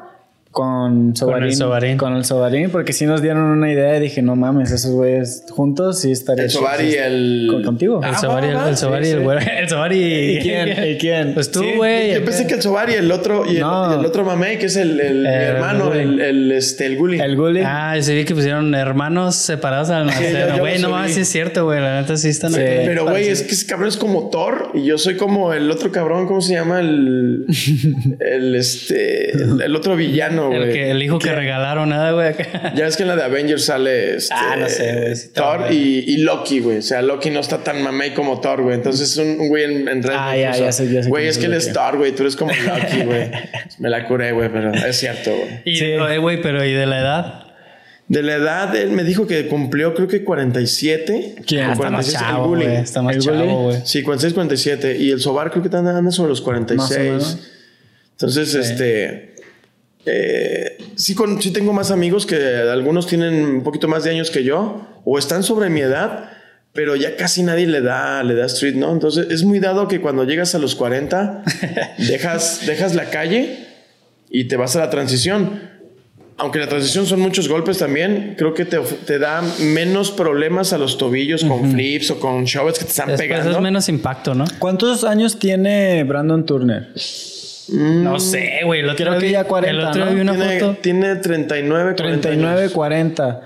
con 0.51 1.15
Sobarín. 1.15 1.97
Con 1.97 2.17
el 2.17 2.25
Sobarín. 2.25 2.71
porque 2.71 2.93
si 2.93 3.07
nos 3.07 3.23
dieron 3.23 3.45
una 3.45 3.71
idea 3.73 3.97
y 3.97 4.01
dije, 4.01 4.21
no 4.21 4.35
mames, 4.35 4.73
esos 4.73 4.91
güeyes 4.91 5.45
juntos 5.51 6.01
sí 6.01 6.11
estaría 6.11 6.45
El 6.45 6.51
Sobari 6.51 6.89
y 6.89 6.95
el... 6.95 7.63
contigo. 7.65 8.01
El 8.03 8.17
Sobari, 8.17 8.49
el, 8.49 8.57
el 8.57 8.77
Sobari 8.77 9.07
y 9.07 9.11
el 9.11 9.21
güero. 9.21 9.41
El 9.41 9.69
Sobari 9.69 10.03
y... 10.03 10.39
quién? 10.41 10.85
¿Y 10.91 10.99
quién? 10.99 11.35
Pues 11.35 11.53
tú, 11.53 11.63
güey. 11.77 12.15
Yo 12.15 12.25
pensé 12.25 12.49
que 12.49 12.55
el 12.55 12.63
Sobari 12.63 12.95
y 12.95 12.97
el 12.97 13.13
otro... 13.13 13.45
Y 13.47 13.59
el, 13.59 13.65
otro 13.65 14.25
mamey, 14.25 14.59
que 14.59 14.67
es 14.67 14.77
el, 14.77 14.99
el 14.99 15.21
mi 15.21 15.29
hermano, 15.29 15.93
el, 15.93 16.21
el, 16.21 16.53
este, 16.53 16.87
el 16.87 16.97
Gully. 16.97 17.21
El 17.21 17.37
Gully. 17.37 17.63
Ah, 17.65 17.97
se 18.01 18.13
vi 18.13 18.25
que 18.25 18.35
pusieron 18.35 18.75
hermanos 18.75 19.37
separados 19.37 19.91
al 19.91 20.07
nacer. 20.07 20.59
Güey, 20.59 20.81
no 20.81 20.91
mames, 20.91 21.15
sí 21.15 21.21
es 21.21 21.29
cierto, 21.29 21.65
güey. 21.65 21.81
La 21.81 22.01
neta 22.01 22.17
sí 22.17 22.29
están 22.29 22.55
aquí. 22.55 22.65
Pero, 22.65 23.09
güey, 23.09 23.29
es 23.29 23.43
que 23.43 23.53
ese 23.53 23.67
cabrón 23.67 23.89
es 23.89 23.97
como 23.97 24.31
Thor 24.31 24.71
y 24.75 24.85
yo 24.85 24.99
soy 24.99 25.17
como 25.17 25.53
el 25.53 25.71
otro 25.71 25.93
cabrón, 25.93 26.27
¿cómo 26.27 26.41
se 26.41 26.55
llama? 26.55 26.81
El... 26.81 27.47
el, 28.19 28.57
este... 28.57 29.31
el 29.31 29.77
otro 29.77 29.95
villano 29.95 30.40
bueno, 30.49 30.57
güey. 30.65 30.71
El, 30.71 30.75
que- 30.75 30.91
el 30.91 31.03
hijo 31.03 31.19
que 31.19 31.33
regalaron 31.33 31.89
nada, 31.89 32.13
güey. 32.13 32.29
acá. 32.29 32.73
Ya 32.77 32.87
es 32.87 32.97
que 32.97 33.03
en 33.03 33.09
la 33.09 33.17
de 33.17 33.23
Avengers 33.25 33.65
sale 33.65 34.17
este, 34.17 34.35
Ah, 34.37 34.57
no 34.59 34.69
sé, 34.69 34.93
güey, 35.01 35.17
sí, 35.17 35.29
Thor 35.35 35.67
y, 35.73 36.05
y 36.07 36.17
Loki, 36.19 36.61
güey. 36.61 36.79
O 36.79 36.83
sea, 36.83 37.03
Loki 37.03 37.31
no 37.31 37.41
está 37.41 37.59
tan 37.65 37.83
mamey 37.83 38.15
como 38.15 38.41
Thor, 38.41 38.63
güey. 38.63 38.75
Entonces 38.77 39.17
un, 39.17 39.41
un 39.41 39.49
güey 39.49 39.65
en, 39.65 39.89
en 39.89 40.03
Red 40.03 40.15
Ah, 40.17 40.31
me 40.33 40.41
ya, 40.41 40.57
ya 40.57 40.73
sé, 40.73 40.91
ya 40.93 41.03
sé 41.03 41.09
Güey, 41.09 41.27
es 41.29 41.39
que 41.39 41.47
él 41.47 41.55
es 41.55 41.73
Thor, 41.73 41.97
güey. 41.99 42.13
Tú 42.13 42.23
eres 42.23 42.37
como 42.37 42.53
Loki, 42.67 43.05
güey. 43.05 43.31
Me 43.79 43.89
la 43.91 44.07
curé, 44.07 44.33
güey, 44.33 44.51
pero 44.53 44.73
es 44.73 44.97
cierto, 44.97 45.31
güey. 45.35 45.61
Y, 45.65 45.77
Sí. 45.77 45.85
eh, 45.87 46.19
güey, 46.19 46.41
pero 46.43 46.65
¿y 46.65 46.73
de 46.73 46.87
la 46.87 47.01
edad? 47.01 47.45
De 48.09 48.25
la 48.25 48.35
edad, 48.35 48.75
él 48.75 48.91
me 48.91 49.05
dijo 49.05 49.25
que 49.29 49.47
cumplió, 49.47 49.95
creo 49.95 50.09
que 50.09 50.25
47. 50.25 51.37
¿Quién? 51.47 51.63
Ah, 51.67 51.73
está 51.75 51.91
más 51.91 52.07
46, 52.07 52.15
el 52.15 52.21
chavo, 52.21 52.49
bullying. 52.49 52.67
güey. 52.67 52.77
Está 52.83 53.03
más 53.03 53.15
¿El 53.15 53.23
bullying? 53.23 53.39
chavo, 53.49 53.63
güey. 53.67 53.77
Sí, 53.85 54.03
46, 54.03 54.35
47. 54.35 54.97
Y 54.99 55.11
el 55.13 55.21
Sobar 55.21 55.51
creo 55.53 55.63
que 55.63 55.77
anda, 55.77 55.97
anda 55.97 56.11
sobre 56.11 56.31
los 56.31 56.41
46. 56.41 56.99
menos. 56.99 57.39
Entonces, 58.13 58.55
este. 58.55 59.30
Eh, 60.07 60.79
sí, 60.97 61.15
con, 61.15 61.41
sí 61.43 61.51
tengo 61.53 61.73
más 61.73 61.91
amigos 61.91 62.27
que 62.27 62.37
algunos 62.37 63.07
tienen 63.07 63.45
un 63.45 63.63
poquito 63.63 63.89
más 63.89 64.05
de 64.05 64.11
años 64.11 64.31
que 64.31 64.45
yo, 64.45 64.87
o 65.05 65.19
están 65.19 65.43
sobre 65.43 65.69
mi 65.69 65.81
edad, 65.81 66.31
pero 66.73 66.97
ya 66.97 67.17
casi 67.17 67.43
nadie 67.43 67.67
le 67.67 67.81
da, 67.81 68.23
le 68.23 68.35
da 68.35 68.47
street, 68.47 68.77
¿no? 68.77 68.93
Entonces, 68.93 69.27
es 69.31 69.45
muy 69.45 69.59
dado 69.59 69.89
que 69.89 70.01
cuando 70.01 70.25
llegas 70.25 70.55
a 70.55 70.59
los 70.59 70.75
40, 70.75 71.43
dejas, 71.99 72.67
dejas 72.67 72.95
la 72.95 73.11
calle 73.11 73.67
y 74.31 74.45
te 74.45 74.57
vas 74.57 74.77
a 74.77 74.81
la 74.81 74.91
transición. 74.91 75.69
Aunque 76.37 76.59
la 76.59 76.69
transición 76.69 77.05
son 77.05 77.21
muchos 77.21 77.49
golpes 77.49 77.77
también, 77.77 78.35
creo 78.39 78.55
que 78.55 78.65
te, 78.65 78.79
te 78.79 79.19
da 79.19 79.43
menos 79.59 80.11
problemas 80.11 80.73
a 80.73 80.79
los 80.79 80.97
tobillos 80.97 81.45
con 81.45 81.71
flips 81.73 82.13
o 82.13 82.19
con 82.19 82.45
showers 82.45 82.79
que 82.79 82.87
te 82.87 82.91
están 82.93 83.09
Después 83.09 83.29
pegando. 83.29 83.51
es 83.51 83.61
menos 83.61 83.91
impacto, 83.91 84.35
¿no? 84.35 84.47
¿Cuántos 84.59 85.05
años 85.05 85.39
tiene 85.39 86.03
Brandon 86.05 86.47
Turner? 86.47 86.89
No 87.73 88.19
sé, 88.21 88.61
güey. 88.65 88.81
El 88.81 88.89
otro 88.91 89.07
Creo 89.07 89.19
que 89.19 89.31
ya 89.31 89.45
40, 89.45 89.71
El 89.81 89.87
otro 89.87 90.05
¿no? 90.07 90.15
vi 90.15 90.21
una 90.21 90.35
tiene, 90.37 90.61
foto. 90.61 90.77
tiene 90.81 91.17
39, 91.17 91.95
40 91.97 92.21
39, 92.21 92.61
años. 92.63 92.73
40. 92.73 93.41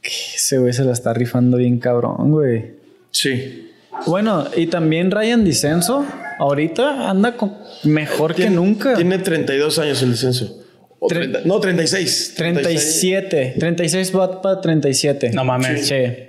Que 0.00 0.08
Ese 0.36 0.58
güey 0.58 0.72
se 0.72 0.84
la 0.84 0.92
está 0.92 1.12
rifando 1.12 1.56
bien 1.56 1.78
cabrón, 1.78 2.30
güey. 2.30 2.72
Sí. 3.10 3.70
Bueno, 4.06 4.46
y 4.56 4.68
también 4.68 5.10
Ryan 5.10 5.44
Dicenso, 5.44 6.06
ahorita 6.38 7.10
anda 7.10 7.36
con- 7.36 7.54
mejor 7.84 8.34
que 8.34 8.48
nunca. 8.48 8.94
Tiene 8.94 9.18
32 9.18 9.78
años 9.80 10.00
el 10.02 10.12
descenso. 10.12 10.64
O 11.00 11.08
Tre- 11.08 11.30
30 11.30 11.40
no, 11.44 11.60
36. 11.60 12.34
37. 12.36 13.54
36 13.58 14.14
watt 14.14 14.40
para 14.42 14.60
37. 14.60 15.30
No 15.32 15.44
mames. 15.44 15.86
Sí. 15.88 15.94
Ay, 15.94 16.28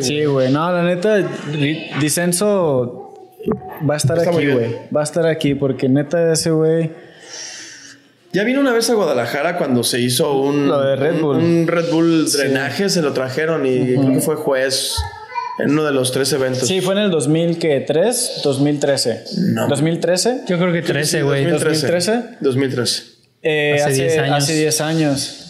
güey. 0.00 0.02
Sí, 0.02 0.24
güey. 0.26 0.52
No, 0.52 0.70
la 0.70 0.82
neta, 0.82 1.18
Dicenso 2.00 3.07
va 3.50 3.94
a 3.94 3.96
estar 3.96 4.18
Está 4.18 4.30
aquí, 4.30 4.50
güey. 4.50 4.76
Va 4.94 5.00
a 5.00 5.04
estar 5.04 5.26
aquí 5.26 5.54
porque 5.54 5.88
neta 5.88 6.32
ese 6.32 6.50
güey... 6.50 6.90
Ya 8.32 8.44
vino 8.44 8.60
una 8.60 8.72
vez 8.72 8.90
a 8.90 8.94
Guadalajara 8.94 9.56
cuando 9.56 9.82
se 9.82 10.00
hizo 10.00 10.38
un, 10.38 10.68
Lo 10.68 10.80
de 10.82 10.96
Red 10.96 11.20
Bull. 11.20 11.36
un, 11.36 11.44
un 11.44 11.66
Red 11.66 11.90
Bull 11.90 12.30
drenaje, 12.30 12.90
se 12.90 13.00
lo 13.00 13.12
trajeron 13.14 13.64
y 13.64 13.94
creo 13.94 14.12
que 14.12 14.20
fue 14.20 14.36
juez 14.36 14.96
en 15.58 15.70
uno 15.70 15.84
de 15.84 15.92
los 15.92 16.12
tres 16.12 16.32
eventos. 16.32 16.68
Sí, 16.68 16.80
fue 16.80 16.94
en 16.94 17.00
el 17.00 17.10
2003, 17.10 18.40
2013. 18.44 19.24
No. 19.38 19.66
2013. 19.68 20.42
Yo 20.46 20.58
creo 20.58 20.72
que 20.72 20.82
13, 20.82 21.22
güey. 21.22 21.46
2013. 21.46 22.22
2013. 22.40 23.02
Eh, 23.42 23.74
Hace 23.76 23.84
hace, 23.84 24.02
10 24.02 24.18
años. 24.18 24.36
Hace 24.36 24.54
10 24.54 24.80
años. 24.80 25.47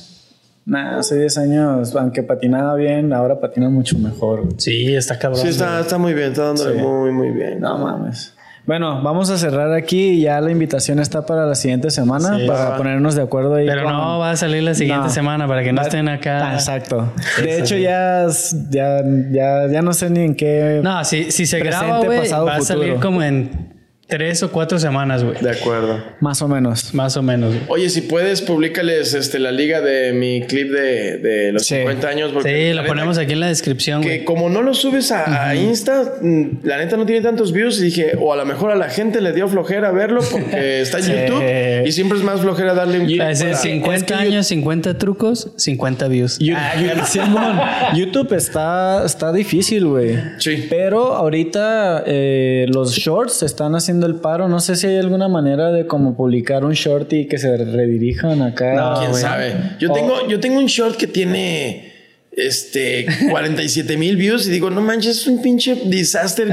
Nah, 0.69 0.99
hace 0.99 1.17
10 1.19 1.39
años, 1.39 1.97
aunque 1.97 2.23
patinaba 2.23 2.75
bien, 2.75 3.15
ahora 3.15 3.41
patina 3.41 3.71
mucho 3.71 3.99
mejor. 3.99 4.43
güey. 4.43 4.55
Sí, 4.59 4.95
está 4.95 5.19
cabrón. 5.19 5.41
Sí, 5.41 5.49
está, 5.49 5.81
está 5.81 5.97
muy 5.97 6.13
bien, 6.13 6.29
está 6.33 6.45
dándole 6.45 6.77
Sí. 6.77 6.83
muy, 6.83 7.11
muy 7.11 7.31
bien. 7.31 7.59
No 7.61 7.79
mames. 7.79 8.35
Bueno, 8.67 9.01
vamos 9.03 9.31
a 9.31 9.39
cerrar 9.39 9.73
aquí 9.73 10.09
y 10.11 10.21
ya 10.25 10.43
la 10.43 10.51
invitación 10.51 10.99
está 10.99 11.25
para 11.25 11.47
la 11.47 11.55
siguiente 11.55 11.91
semana 11.91 12.37
Sí. 12.39 12.47
para 12.47 12.69
Va. 12.69 12.77
ponernos 12.77 13.15
de 13.15 13.23
acuerdo 13.23 13.55
ahí. 13.55 13.67
Pero 13.67 13.85
con- 13.85 13.93
no 13.95 14.19
va 14.19 14.33
a 14.33 14.37
salir 14.37 14.63
la 14.63 14.75
siguiente 14.75 15.07
No. 15.07 15.11
semana 15.11 15.49
para 15.49 15.63
que 15.65 15.73
no 15.73 15.79
Va- 15.81 15.85
estén 15.87 16.07
acá. 16.07 16.51
Ah, 16.51 16.55
exacto. 16.55 17.15
De 17.43 17.61
hecho, 17.61 17.75
ya, 17.79 18.27
ya, 18.69 19.01
ya, 19.31 19.69
ya 19.73 19.81
no 19.81 19.95
sé 19.95 20.11
ni 20.11 20.21
en 20.21 20.35
qué. 20.35 20.83
No, 20.85 21.03
si, 21.07 21.31
si 21.31 21.47
se 21.47 21.61
Presente, 21.61 21.87
graba, 21.87 22.05
pasado, 22.21 22.45
va 22.45 22.57
a 22.57 22.61
salir 22.61 22.97
como 22.97 23.23
en 23.23 23.78
tres 24.09 24.43
o 24.43 24.51
cuatro 24.51 24.79
semanas, 24.79 25.23
güey. 25.23 25.37
De 25.41 25.51
acuerdo. 25.51 26.03
Más 26.21 26.41
o 26.43 26.49
menos. 26.49 26.95
Más 26.95 27.17
o 27.19 27.23
menos, 27.23 27.51
güey. 27.55 27.63
Oye, 27.69 27.91
si 27.91 28.01
puedes, 28.01 28.41
públicales 28.43 29.13
este, 29.15 29.39
la 29.39 29.53
liga 29.53 29.81
de 29.83 30.13
mi 30.15 30.43
clip 30.47 30.71
de, 30.73 31.19
de 31.19 31.53
los 31.53 31.67
Sí. 31.67 31.77
50 31.77 32.09
años. 32.09 32.31
porque 32.33 32.49
Sí, 32.69 32.75
la 32.75 32.83
lo 32.83 32.89
ponemos 32.89 33.19
aquí 33.19 33.35
en 33.35 33.41
la 33.41 33.49
descripción, 33.49 34.01
Que 34.01 34.09
güey. 34.09 34.25
como 34.25 34.49
no 34.49 34.63
lo 34.63 34.73
subes 34.73 35.13
a, 35.13 35.49
a 35.49 35.55
Insta, 35.55 36.15
mm, 36.23 36.47
la 36.65 36.79
neta 36.79 36.97
no 36.97 37.05
tiene 37.05 37.21
tantos 37.23 37.53
views. 37.53 37.79
Y 37.81 37.85
dije, 37.85 38.13
o 38.19 38.33
a 38.33 38.37
lo 38.37 38.47
mejor 38.47 38.71
a 38.71 38.77
la 38.77 38.89
gente 38.89 39.21
le 39.21 39.33
dio 39.33 39.47
flojera 39.47 39.91
verlo 39.93 40.21
porque 40.31 40.81
está 40.81 40.99
en 40.99 41.05
Sí. 41.05 41.13
YouTube. 41.13 41.87
Y 41.87 41.93
siempre 41.93 42.17
es 42.19 42.25
más 42.25 42.41
flojera 42.41 42.73
darle 42.75 43.01
un 43.01 43.09
ser 43.09 43.19
para- 43.19 43.57
50 43.59 44.19
años, 44.19 44.47
50 44.47 44.97
trucos, 44.97 45.51
50 45.57 46.09
views. 46.09 46.39
You- 46.39 46.55
you- 46.81 47.05
Simón, 47.07 47.61
YouTube 47.95 48.33
está, 48.35 49.05
está 49.05 49.33
difícil, 49.33 49.85
güey. 49.87 50.17
Sí. 50.39 50.67
Pero 50.71 51.15
ahorita 51.15 52.05
eh, 52.07 52.65
los 52.69 52.93
shorts 52.95 53.43
están 53.43 53.75
haciendo 53.75 53.98
el 54.07 54.17
paro. 54.17 54.49
No 54.49 54.61
sé 54.61 54.77
si 54.77 54.87
hay 54.87 54.97
alguna 54.99 55.29
manera 55.29 55.71
de 55.73 55.87
como 55.87 56.17
publicar 56.17 56.65
un 56.65 56.73
short 56.73 57.13
y 57.13 57.27
que 57.27 57.39
se 57.39 57.57
redirijan 57.57 58.43
acá. 58.43 58.75
No, 58.75 58.99
¿Quién 59.01 59.15
sabe? 59.15 59.55
Yo, 59.79 59.91
O- 59.91 59.95
tengo, 59.95 60.29
yo 60.29 60.41
tengo 60.41 60.59
un 60.59 60.67
short 60.67 60.97
que 60.97 61.07
tiene 61.07 61.93
este 62.33 63.07
47 63.31 63.97
mil 63.97 64.17
views 64.17 64.47
y 64.47 64.51
digo, 64.51 64.71
no 64.71 64.81
manches, 64.81 65.19
es 65.23 65.27
un 65.27 65.43
pinche 65.43 65.75
disaster. 65.87 66.49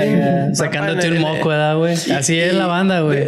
Sacándote 0.53 1.11
un 1.11 1.19
moco, 1.19 1.49
¿verdad, 1.49 1.77
güey? 1.77 1.93
Así 1.93 2.33
y- 2.35 2.39
es 2.39 2.53
la 2.55 2.65
banda, 2.67 3.01
güey. 3.01 3.19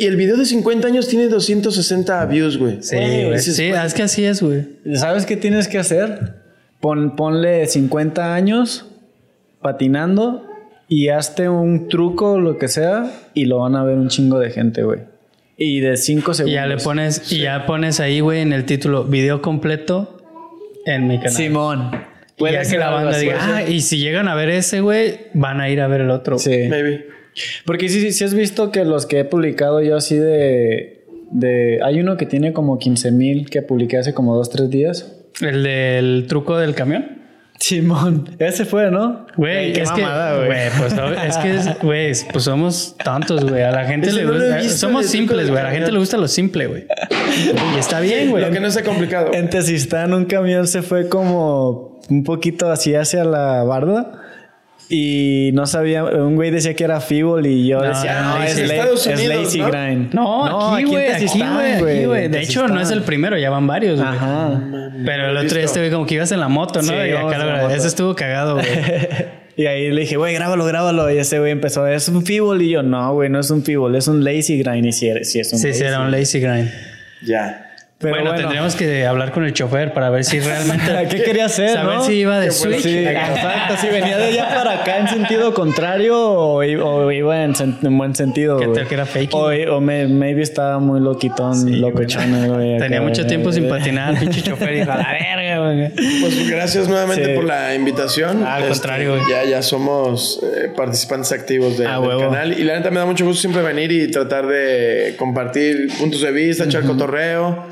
Y, 0.00 0.04
y 0.04 0.06
el 0.06 0.16
video 0.16 0.36
de 0.36 0.44
50 0.46 0.86
años 0.88 1.08
tiene 1.08 1.28
260 1.28 2.24
views, 2.26 2.56
güey. 2.58 2.78
Sí, 2.82 2.96
güey. 2.96 3.38
Sí, 3.38 3.64
es 3.70 3.94
que 3.94 4.02
así 4.02 4.24
es, 4.24 4.42
güey. 4.42 4.66
¿Sabes 4.94 5.26
qué 5.26 5.36
tienes 5.36 5.68
que 5.68 5.78
hacer? 5.78 6.36
Pon, 6.80 7.16
ponle 7.16 7.66
50 7.66 8.34
años 8.34 8.86
patinando 9.60 10.45
y 10.88 11.08
hazte 11.08 11.48
un 11.48 11.88
truco 11.88 12.32
o 12.32 12.40
lo 12.40 12.58
que 12.58 12.68
sea 12.68 13.10
y 13.34 13.46
lo 13.46 13.58
van 13.58 13.76
a 13.76 13.84
ver 13.84 13.96
un 13.96 14.08
chingo 14.08 14.38
de 14.38 14.50
gente, 14.50 14.82
güey. 14.82 15.00
Y 15.58 15.80
de 15.80 15.96
5 15.96 16.30
Y 16.30 16.34
segundos. 16.34 16.54
ya 16.54 16.66
le 16.66 16.76
pones, 16.76 17.32
y 17.32 17.40
ya 17.40 17.66
pones 17.66 17.98
ahí, 18.00 18.20
güey, 18.20 18.40
en 18.42 18.52
el 18.52 18.64
título, 18.66 19.04
video 19.04 19.40
completo 19.40 20.22
en 20.84 21.08
mi 21.08 21.16
canal. 21.16 21.32
Simón. 21.32 21.90
Y 22.38 22.52
ya 22.52 22.62
que 22.62 22.76
la 22.76 22.90
banda 22.90 23.18
diga, 23.18 23.38
ah, 23.40 23.62
y 23.62 23.80
si 23.80 23.98
llegan 23.98 24.28
a 24.28 24.34
ver 24.34 24.50
ese, 24.50 24.80
güey, 24.80 25.18
van 25.32 25.60
a 25.60 25.70
ir 25.70 25.80
a 25.80 25.88
ver 25.88 26.02
el 26.02 26.10
otro. 26.10 26.38
Sí. 26.38 26.68
Maybe. 26.68 27.06
Porque 27.64 27.88
sí, 27.88 28.00
sí, 28.00 28.12
sí 28.12 28.24
has 28.24 28.34
visto 28.34 28.70
que 28.70 28.84
los 28.84 29.06
que 29.06 29.20
he 29.20 29.24
publicado 29.24 29.82
yo 29.82 29.96
así 29.96 30.16
de... 30.16 31.04
de 31.30 31.80
hay 31.82 32.00
uno 32.00 32.16
que 32.16 32.26
tiene 32.26 32.52
como 32.52 32.78
15 32.78 33.10
mil 33.12 33.48
que 33.48 33.62
publiqué 33.62 33.96
hace 33.96 34.12
como 34.14 34.36
2, 34.36 34.50
3 34.50 34.70
días. 34.70 35.16
El 35.40 35.62
del 35.62 36.26
truco 36.28 36.58
del 36.58 36.74
camión. 36.74 37.25
Simón. 37.58 38.36
Ese 38.38 38.64
fue, 38.64 38.90
¿no? 38.90 39.26
Güey, 39.36 39.72
qué 39.72 39.82
es 39.82 39.90
mamada, 39.90 40.38
que, 40.40 40.46
güey, 40.46 40.70
pues 40.78 40.92
es 41.28 41.36
que, 41.38 41.54
es- 41.56 41.78
güey, 41.82 42.12
pues 42.32 42.44
somos 42.44 42.94
tontos, 43.02 43.44
güey. 43.48 43.62
A 43.62 43.70
la 43.70 43.84
gente 43.84 44.12
le 44.12 44.24
no 44.24 44.32
gusta. 44.32 44.56
visto, 44.58 44.76
Somos 44.78 45.06
simples, 45.06 45.48
güey. 45.50 45.60
A 45.60 45.64
la 45.64 45.70
gente 45.70 45.90
le 45.90 45.98
gusta 45.98 46.16
lo 46.16 46.28
simple, 46.28 46.66
güey. 46.66 46.86
Y 47.74 47.78
está 47.78 48.00
bien, 48.00 48.30
güey. 48.30 48.44
Lo 48.44 48.50
que 48.50 48.60
no 48.60 48.70
sea 48.70 48.84
complicado. 48.84 49.30
En 49.32 49.48
Tezistán 49.50 50.12
un 50.12 50.26
camión 50.26 50.66
se 50.66 50.82
fue 50.82 51.08
como 51.08 51.98
un 52.08 52.24
poquito 52.24 52.70
así 52.70 52.94
hacia 52.94 53.24
la 53.24 53.62
barda 53.64 54.12
y 54.88 55.50
no 55.52 55.66
sabía, 55.66 56.04
un 56.04 56.36
güey 56.36 56.50
decía 56.50 56.74
que 56.74 56.84
era 56.84 57.00
Fibol 57.00 57.44
y 57.46 57.66
yo 57.66 57.78
No, 57.80 57.88
decía, 57.88 58.22
no, 58.22 58.38
no, 58.38 58.44
es 58.44 59.06
Unidos, 59.06 59.44
Lazy 59.44 59.58
¿no? 59.58 59.66
Grind. 59.70 60.14
No, 60.14 60.74
aquí, 60.74 60.84
güey, 60.84 61.10
aquí, 61.12 61.24
güey, 61.26 61.72
aquí, 61.72 62.04
güey. 62.04 62.24
en 62.26 62.32
De 62.32 62.40
hecho, 62.40 62.68
no 62.68 62.80
es 62.80 62.90
el 62.90 63.02
primero, 63.02 63.36
ya 63.36 63.50
van 63.50 63.66
varios, 63.66 63.96
güey. 64.00 64.08
Ajá. 64.08 64.60
Pero 65.04 65.30
el 65.30 65.36
otro 65.36 65.56
día 65.56 65.64
este 65.64 65.80
güey 65.80 65.90
como 65.90 66.06
que 66.06 66.14
ibas 66.14 66.30
en 66.32 66.40
la 66.40 66.48
moto, 66.48 66.80
¿no? 66.82 66.88
Sí, 66.88 66.94
y 66.94 67.12
acá 67.12 67.38
la 67.38 67.44
lo- 67.56 67.62
moto. 67.62 67.74
ese 67.74 67.88
estuvo 67.88 68.14
cagado, 68.14 68.54
güey. 68.54 68.66
Y 69.58 69.64
ahí 69.64 69.90
le 69.90 70.02
dije, 70.02 70.18
güey, 70.18 70.34
grábalo, 70.34 70.66
grábalo. 70.66 71.10
Y 71.10 71.16
ese 71.16 71.38
güey 71.38 71.50
empezó, 71.50 71.86
es 71.86 72.10
un 72.10 72.26
Fibol. 72.26 72.60
Y 72.60 72.68
yo, 72.68 72.82
no, 72.82 73.14
güey, 73.14 73.30
no 73.30 73.40
es 73.40 73.50
un 73.50 73.62
Fibol, 73.64 73.96
es 73.96 74.06
un 74.06 74.22
Lazy 74.22 74.58
Grind. 74.62 74.84
Y 74.84 74.92
si 74.92 75.08
es 75.08 75.50
un 75.50 75.58
Sí, 75.58 75.72
sí, 75.72 75.82
era 75.82 76.00
un 76.00 76.10
lazy 76.10 76.40
grind. 76.40 76.70
Ya. 77.22 77.65
Pero 77.98 78.12
bueno, 78.14 78.26
bueno. 78.30 78.40
tendríamos 78.42 78.76
que 78.76 79.06
hablar 79.06 79.32
con 79.32 79.44
el 79.46 79.54
chofer 79.54 79.94
para 79.94 80.10
ver 80.10 80.22
si 80.22 80.38
realmente. 80.38 80.84
¿Qué 81.10 81.22
quería 81.22 81.46
hacer, 81.46 81.70
Saber 81.70 81.94
no? 81.94 82.04
si 82.04 82.12
iba 82.12 82.34
de 82.38 82.48
bueno. 82.48 82.52
switch. 82.52 82.80
Sí, 82.82 82.98
exacto. 83.06 83.74
Si 83.80 83.86
venía 83.88 84.18
de 84.18 84.24
allá 84.24 84.48
para 84.54 84.82
acá 84.82 84.98
en 84.98 85.08
sentido 85.08 85.54
contrario 85.54 86.18
o, 86.20 86.56
o 86.58 87.10
iba 87.10 87.42
en, 87.42 87.54
sen- 87.54 87.78
en 87.82 87.96
buen 87.96 88.14
sentido. 88.14 88.58
¿Qué 88.58 88.66
tal 88.68 88.86
que 88.86 88.94
era 88.94 89.06
fake? 89.06 89.32
O, 89.34 89.46
o 89.76 89.80
me- 89.80 90.08
maybe 90.08 90.42
estaba 90.42 90.78
muy 90.78 91.00
loquitón, 91.00 91.80
locochón, 91.80 92.48
güey. 92.54 92.76
Tenía 92.78 92.98
acá, 92.98 93.06
mucho 93.08 93.22
güey. 93.22 93.28
tiempo 93.28 93.50
sin 93.50 93.66
patinar, 93.66 94.18
pinche 94.18 94.42
chofer. 94.42 94.74
Y 94.74 94.80
dijo, 94.80 94.92
a 94.92 94.96
la 94.98 95.12
verga, 95.12 95.58
güey. 95.64 95.90
Pues 96.20 96.50
gracias 96.50 96.88
nuevamente 96.88 97.24
Sí. 97.24 97.32
por 97.34 97.44
la 97.44 97.74
invitación. 97.74 98.42
Ah, 98.44 98.56
al 98.56 98.62
Este, 98.64 98.72
contrario, 98.74 99.14
güey. 99.16 99.22
Ya, 99.30 99.44
ya 99.44 99.62
somos 99.62 100.38
eh, 100.42 100.68
participantes 100.76 101.32
activos 101.32 101.78
de- 101.78 101.86
Ah, 101.86 101.98
del 101.98 102.08
huevo. 102.08 102.20
canal. 102.30 102.52
Y 102.58 102.62
la 102.64 102.76
neta 102.76 102.90
me 102.90 102.98
da 102.98 103.06
mucho 103.06 103.24
gusto 103.24 103.40
siempre 103.40 103.62
venir 103.62 103.90
y 103.90 104.10
tratar 104.10 104.46
de 104.46 105.14
compartir 105.16 105.88
puntos 105.98 106.20
de 106.20 106.30
vista, 106.30 106.64
echar 106.64 106.82
cotorreo. 106.82 107.65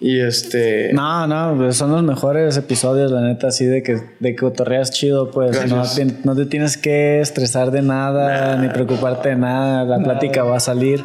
Y 0.00 0.20
este. 0.20 0.92
No, 0.92 1.26
no, 1.26 1.56
pues 1.56 1.76
son 1.76 1.90
los 1.90 2.02
mejores 2.02 2.56
episodios, 2.56 3.10
la 3.10 3.22
neta, 3.22 3.48
así 3.48 3.64
de 3.64 3.82
que, 3.82 3.94
de 4.20 4.30
que 4.30 4.36
cotorreas 4.36 4.90
chido, 4.90 5.30
pues. 5.30 5.70
No 5.70 5.82
te, 5.82 6.06
no 6.24 6.36
te 6.36 6.46
tienes 6.46 6.76
que 6.76 7.20
estresar 7.20 7.70
de 7.70 7.82
nada, 7.82 8.56
ni 8.56 8.68
preocuparte 8.68 9.30
de 9.30 9.36
nada. 9.36 9.84
La 9.84 10.02
plática 10.02 10.42
va 10.44 10.56
a 10.56 10.60
salir. 10.60 11.04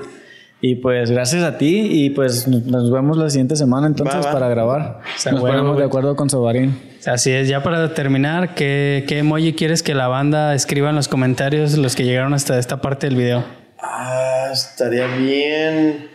Y 0.63 0.76
pues 0.76 1.09
gracias 1.09 1.41
a 1.43 1.57
ti 1.57 1.88
y 1.89 2.11
pues 2.11 2.47
nos 2.47 2.91
vemos 2.91 3.18
la 3.18 3.31
siguiente 3.31 3.55
semana 3.55 3.88
entonces 3.88 4.27
para 4.27 4.47
grabar. 4.47 4.99
nos 5.31 5.41
ponemos 5.41 5.76
de 5.76 5.85
acuerdo 5.85 6.15
con 6.15 6.30
Sobarín. 6.30 6.80
Así 7.07 7.31
es, 7.31 7.47
ya 7.47 7.63
para 7.63 7.95
terminar, 7.95 8.53
¿qué, 8.53 9.03
¿qué 9.07 9.18
emoji 9.18 9.53
quieres 9.53 9.81
que 9.81 9.95
la 9.95 10.07
banda 10.07 10.53
escriba 10.53 10.91
en 10.91 10.95
los 10.95 11.07
comentarios 11.07 11.76
los 11.80 11.95
que 11.95 12.03
llegaron 12.03 12.35
hasta 12.35 12.59
esta 12.59 12.80
parte 12.80 13.07
del 13.07 13.15
video? 13.15 13.43
Ah, 13.80 14.49
estaría 14.53 15.07
bien. 15.07 16.07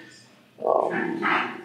Um, 0.61 1.56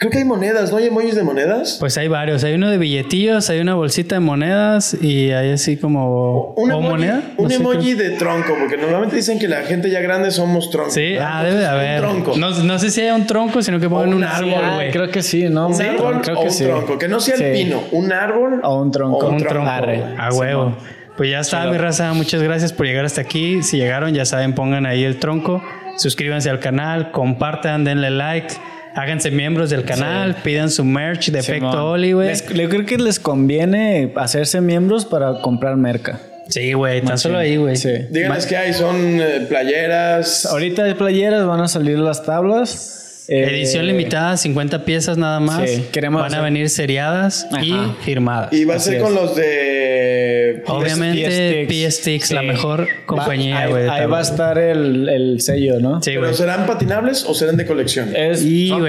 Creo 0.00 0.10
que 0.10 0.16
hay 0.16 0.24
monedas, 0.24 0.70
¿no 0.70 0.78
hay 0.78 0.86
emojis 0.86 1.14
de 1.14 1.22
monedas? 1.22 1.76
Pues 1.78 1.98
hay 1.98 2.08
varios. 2.08 2.42
Hay 2.42 2.54
uno 2.54 2.70
de 2.70 2.78
billetillos, 2.78 3.50
hay 3.50 3.60
una 3.60 3.74
bolsita 3.74 4.14
de 4.14 4.20
monedas 4.20 4.96
y 4.98 5.30
hay 5.30 5.50
así 5.50 5.76
como. 5.76 6.54
¿Una 6.56 6.78
moneda? 6.78 7.22
Un 7.36 7.52
emoji 7.52 7.92
de 7.92 8.12
tronco, 8.12 8.56
porque 8.58 8.78
normalmente 8.78 9.16
dicen 9.16 9.38
que 9.38 9.46
la 9.46 9.60
gente 9.60 9.90
ya 9.90 10.00
grande 10.00 10.30
somos 10.30 10.70
troncos. 10.70 10.94
Sí, 10.94 11.16
ah, 11.20 11.44
debe 11.44 11.58
de 11.58 11.66
haber. 11.66 12.00
tronco. 12.00 12.34
No, 12.38 12.78
sé 12.78 12.90
si 12.90 13.02
hay 13.02 13.10
un 13.10 13.26
tronco, 13.26 13.60
sino 13.60 13.78
que 13.78 13.90
ponen 13.90 14.14
un 14.14 14.24
árbol, 14.24 14.76
güey. 14.76 14.90
creo 14.90 15.10
que 15.10 15.22
sí, 15.22 15.50
¿no? 15.50 15.68
Un 15.68 15.82
árbol 15.82 16.22
creo 16.22 16.38
o 16.38 16.42
que 16.44 16.48
un 16.48 16.56
tronco. 16.56 16.98
Que 16.98 17.08
no 17.08 17.20
sea 17.20 17.34
el 17.34 17.52
pino, 17.52 17.82
un 17.92 18.10
árbol 18.10 18.60
o 18.64 18.80
un 18.80 18.90
tronco. 18.90 19.18
O 19.18 19.28
un 19.28 19.44
tronco. 19.44 19.68
A 19.68 20.30
huevo. 20.32 20.76
Pues 21.18 21.30
ya 21.30 21.40
está, 21.40 21.66
mi 21.66 21.76
raza. 21.76 22.10
Muchas 22.14 22.42
gracias 22.42 22.72
por 22.72 22.86
llegar 22.86 23.04
hasta 23.04 23.20
aquí. 23.20 23.62
Si 23.62 23.76
llegaron, 23.76 24.14
ya 24.14 24.24
saben, 24.24 24.54
pongan 24.54 24.86
ahí 24.86 25.04
el 25.04 25.18
tronco. 25.18 25.62
Suscríbanse 25.98 26.48
al 26.48 26.58
canal, 26.58 27.10
compartan, 27.10 27.84
denle 27.84 28.08
like. 28.08 28.54
Háganse 28.94 29.30
miembros 29.30 29.70
del 29.70 29.84
canal, 29.84 30.36
pidan 30.42 30.70
su 30.70 30.84
merch 30.84 31.30
de 31.30 31.38
Efecto 31.38 31.90
Oli, 31.90 32.12
güey. 32.12 32.32
Yo 32.54 32.68
creo 32.68 32.86
que 32.86 32.98
les 32.98 33.20
conviene 33.20 34.12
hacerse 34.16 34.60
miembros 34.60 35.04
para 35.04 35.40
comprar 35.40 35.76
merca. 35.76 36.20
Sí, 36.48 36.72
güey, 36.72 37.00
tan 37.02 37.16
solo 37.16 37.38
ahí, 37.38 37.56
güey. 37.56 37.76
Sí. 37.76 37.90
Díganles 38.10 38.46
que 38.46 38.56
hay, 38.56 38.72
son 38.72 39.20
eh, 39.20 39.46
playeras. 39.48 40.46
Ahorita 40.46 40.82
hay 40.84 40.94
playeras, 40.94 41.46
van 41.46 41.60
a 41.60 41.68
salir 41.68 41.98
las 41.98 42.24
tablas. 42.24 42.96
Eh, 43.28 43.44
Edición 43.50 43.86
limitada, 43.86 44.36
50 44.36 44.84
piezas 44.84 45.16
nada 45.16 45.40
más. 45.40 45.68
Sí, 45.68 45.88
queremos 45.92 46.22
Van 46.22 46.34
a 46.34 46.42
venir 46.42 46.68
seriadas 46.68 47.46
y 47.62 47.74
firmadas. 48.02 48.52
Y 48.52 48.64
va 48.64 48.74
a 48.74 48.78
ser 48.78 49.00
con 49.00 49.14
los 49.14 49.36
de. 49.36 50.62
Obviamente, 50.66 51.66
PS 51.68 52.30
la 52.32 52.42
mejor 52.42 52.86
compañía, 53.06 53.68
güey. 53.68 53.88
Ahí, 53.88 54.06
va 54.06 54.18
a 54.18 54.22
estar 54.22 54.58
el, 54.58 55.08
el 55.08 55.40
sello, 55.40 55.80
¿no? 55.80 56.02
Sí, 56.02 56.12
¿Pero 56.14 56.34
serán 56.34 56.66
patinables 56.66 57.24
o 57.24 57.34
serán 57.34 57.56
de 57.56 57.66
colección? 57.66 58.14
Es, 58.14 58.44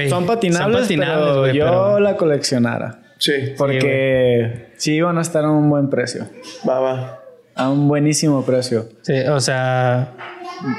son, 0.09 0.25
patinables, 0.25 0.87
pero 0.87 1.47
yo 1.51 1.99
la 1.99 2.17
coleccionara. 2.17 2.99
Sí. 3.17 3.33
Porque 3.57 4.71
sí, 4.77 4.99
van 5.01 5.17
a 5.17 5.21
estar 5.21 5.45
a 5.45 5.51
un 5.51 5.69
buen 5.69 5.89
precio. 5.89 6.27
Va, 6.67 6.79
va. 6.79 7.19
A 7.53 7.69
un 7.69 7.87
buenísimo 7.87 8.43
precio. 8.43 8.89
Sí, 9.03 9.13
o 9.29 9.39
sea 9.39 10.13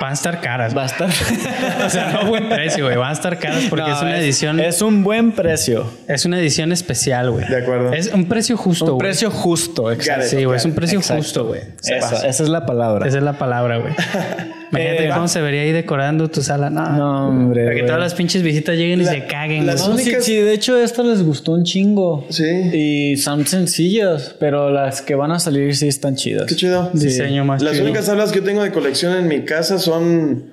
Van 0.00 0.10
a 0.10 0.12
estar 0.12 0.40
caras. 0.40 0.76
Va 0.76 0.82
a 0.82 0.86
estar. 0.86 1.08
o 1.86 1.90
sea, 1.90 2.12
no 2.12 2.26
buen 2.26 2.48
precio, 2.48 2.84
güey. 2.84 2.96
Van 2.96 3.10
a 3.10 3.12
estar 3.12 3.38
caras 3.38 3.64
porque 3.68 3.90
es 3.90 4.00
una 4.00 4.18
edición. 4.18 4.60
Es 4.60 4.82
un 4.82 5.02
buen 5.02 5.32
precio. 5.32 5.86
Es 6.08 6.24
una 6.24 6.38
edición 6.38 6.72
especial, 6.72 7.30
güey. 7.30 7.46
De 7.48 7.62
acuerdo. 7.62 7.92
Es 7.92 8.12
un 8.12 8.26
precio 8.26 8.56
justo. 8.56 8.94
Un 8.94 8.98
precio 8.98 9.30
justo, 9.30 9.90
exacto. 9.90 10.26
Sí, 10.26 10.44
güey. 10.44 10.56
Es 10.56 10.64
un 10.64 10.74
precio 10.74 11.00
justo, 11.00 11.46
güey. 11.46 11.62
Esa, 11.82 12.26
esa 12.26 12.42
es 12.42 12.48
la 12.48 12.64
palabra. 12.66 13.06
Esa 13.06 13.18
es 13.18 13.24
la 13.24 13.34
palabra, 13.34 13.78
güey. 13.78 13.94
Imagínate 14.72 15.06
eh, 15.06 15.10
cómo 15.12 15.28
se 15.28 15.40
vería 15.42 15.62
ahí 15.62 15.72
decorando 15.72 16.30
tu 16.30 16.42
sala. 16.42 16.70
No, 16.70 17.28
hombre. 17.28 17.64
Para 17.64 17.76
que 17.76 17.82
todas 17.82 18.00
las 18.00 18.14
pinches 18.14 18.42
visitas 18.42 18.76
lleguen 18.76 19.02
y 19.02 19.04
se 19.04 19.26
caguen. 19.26 19.66
Las 19.66 19.86
únicas... 19.86 20.24
sí, 20.24 20.34
de 20.34 20.54
hecho, 20.54 20.78
esto 20.78 21.02
les 21.02 21.22
gustó 21.22 21.52
un 21.52 21.64
chingo. 21.64 22.26
Sí. 22.30 22.46
Y 22.72 23.16
son 23.18 23.46
sencillas, 23.46 24.34
pero 24.40 24.70
las 24.70 25.02
que 25.02 25.14
van 25.14 25.30
a 25.30 25.38
salir 25.38 25.76
sí 25.76 25.88
están 25.88 26.16
chidas. 26.16 26.46
Qué 26.46 26.56
chido. 26.56 26.90
Diseño 26.94 27.44
más 27.44 27.62
Las 27.62 27.78
únicas 27.78 28.06
salas 28.06 28.32
que 28.32 28.38
yo 28.38 28.44
tengo 28.44 28.62
de 28.62 28.72
colección 28.72 29.14
en 29.14 29.28
mi 29.28 29.44
casa 29.44 29.78
son 29.78 30.52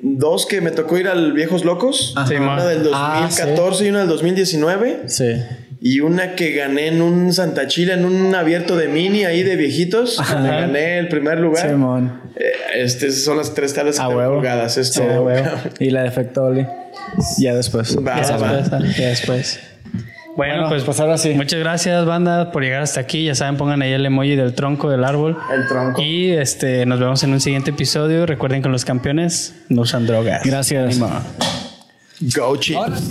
dos 0.00 0.46
que 0.46 0.60
me 0.60 0.70
tocó 0.70 0.98
ir 0.98 1.08
al 1.08 1.32
Viejos 1.32 1.64
Locos. 1.64 2.14
una 2.16 2.66
del 2.66 2.84
2014 2.84 3.82
ah, 3.82 3.86
y 3.86 3.90
una 3.90 3.98
del 4.00 4.08
2019. 4.08 5.02
Sí. 5.06 5.34
Y 5.80 6.00
una 6.00 6.34
que 6.34 6.52
gané 6.52 6.88
en 6.88 7.02
un 7.02 7.32
Santa 7.32 7.66
Chile, 7.66 7.94
en 7.94 8.04
un 8.04 8.34
abierto 8.34 8.76
de 8.76 8.88
mini 8.88 9.24
ahí 9.24 9.42
de 9.42 9.56
viejitos. 9.56 10.18
Me 10.42 10.48
gané 10.48 10.98
el 10.98 11.08
primer 11.08 11.38
lugar. 11.38 11.68
Simón. 11.68 12.20
Eh, 12.36 12.52
este 12.76 13.10
son 13.12 13.36
las 13.36 13.54
tres 13.54 13.74
tablas 13.74 13.98
que 13.98 14.04
jugadas. 14.04 14.76
Esto. 14.78 15.02
y 15.78 15.90
la 15.90 16.02
de 16.02 16.08
efecto 16.08 16.44
Oli. 16.44 16.66
Ya 17.38 17.54
después. 17.54 17.96
ya, 18.04 18.16
después 18.16 18.70
ya 18.96 19.08
después. 19.08 19.60
Bueno, 20.36 20.68
pues, 20.68 20.82
pues 20.84 21.00
ahora 21.00 21.16
sí. 21.16 21.32
Muchas 21.34 21.60
gracias, 21.60 22.04
banda, 22.04 22.52
por 22.52 22.62
llegar 22.62 22.82
hasta 22.82 23.00
aquí. 23.00 23.24
Ya 23.24 23.34
saben, 23.34 23.56
pongan 23.56 23.80
ahí 23.80 23.92
el 23.92 24.04
emoji 24.04 24.36
del 24.36 24.54
tronco 24.54 24.90
del 24.90 25.02
árbol. 25.04 25.38
El 25.50 25.66
tronco. 25.66 26.02
Y 26.02 26.30
este, 26.30 26.84
nos 26.84 27.00
vemos 27.00 27.22
en 27.22 27.32
un 27.32 27.40
siguiente 27.40 27.70
episodio. 27.70 28.26
Recuerden 28.26 28.62
que 28.62 28.68
los 28.68 28.84
campeones 28.84 29.54
no 29.70 29.82
usan 29.82 30.06
drogas. 30.06 30.42
Gracias. 30.44 30.98
Go, 32.20 32.56
chicos. 32.58 33.02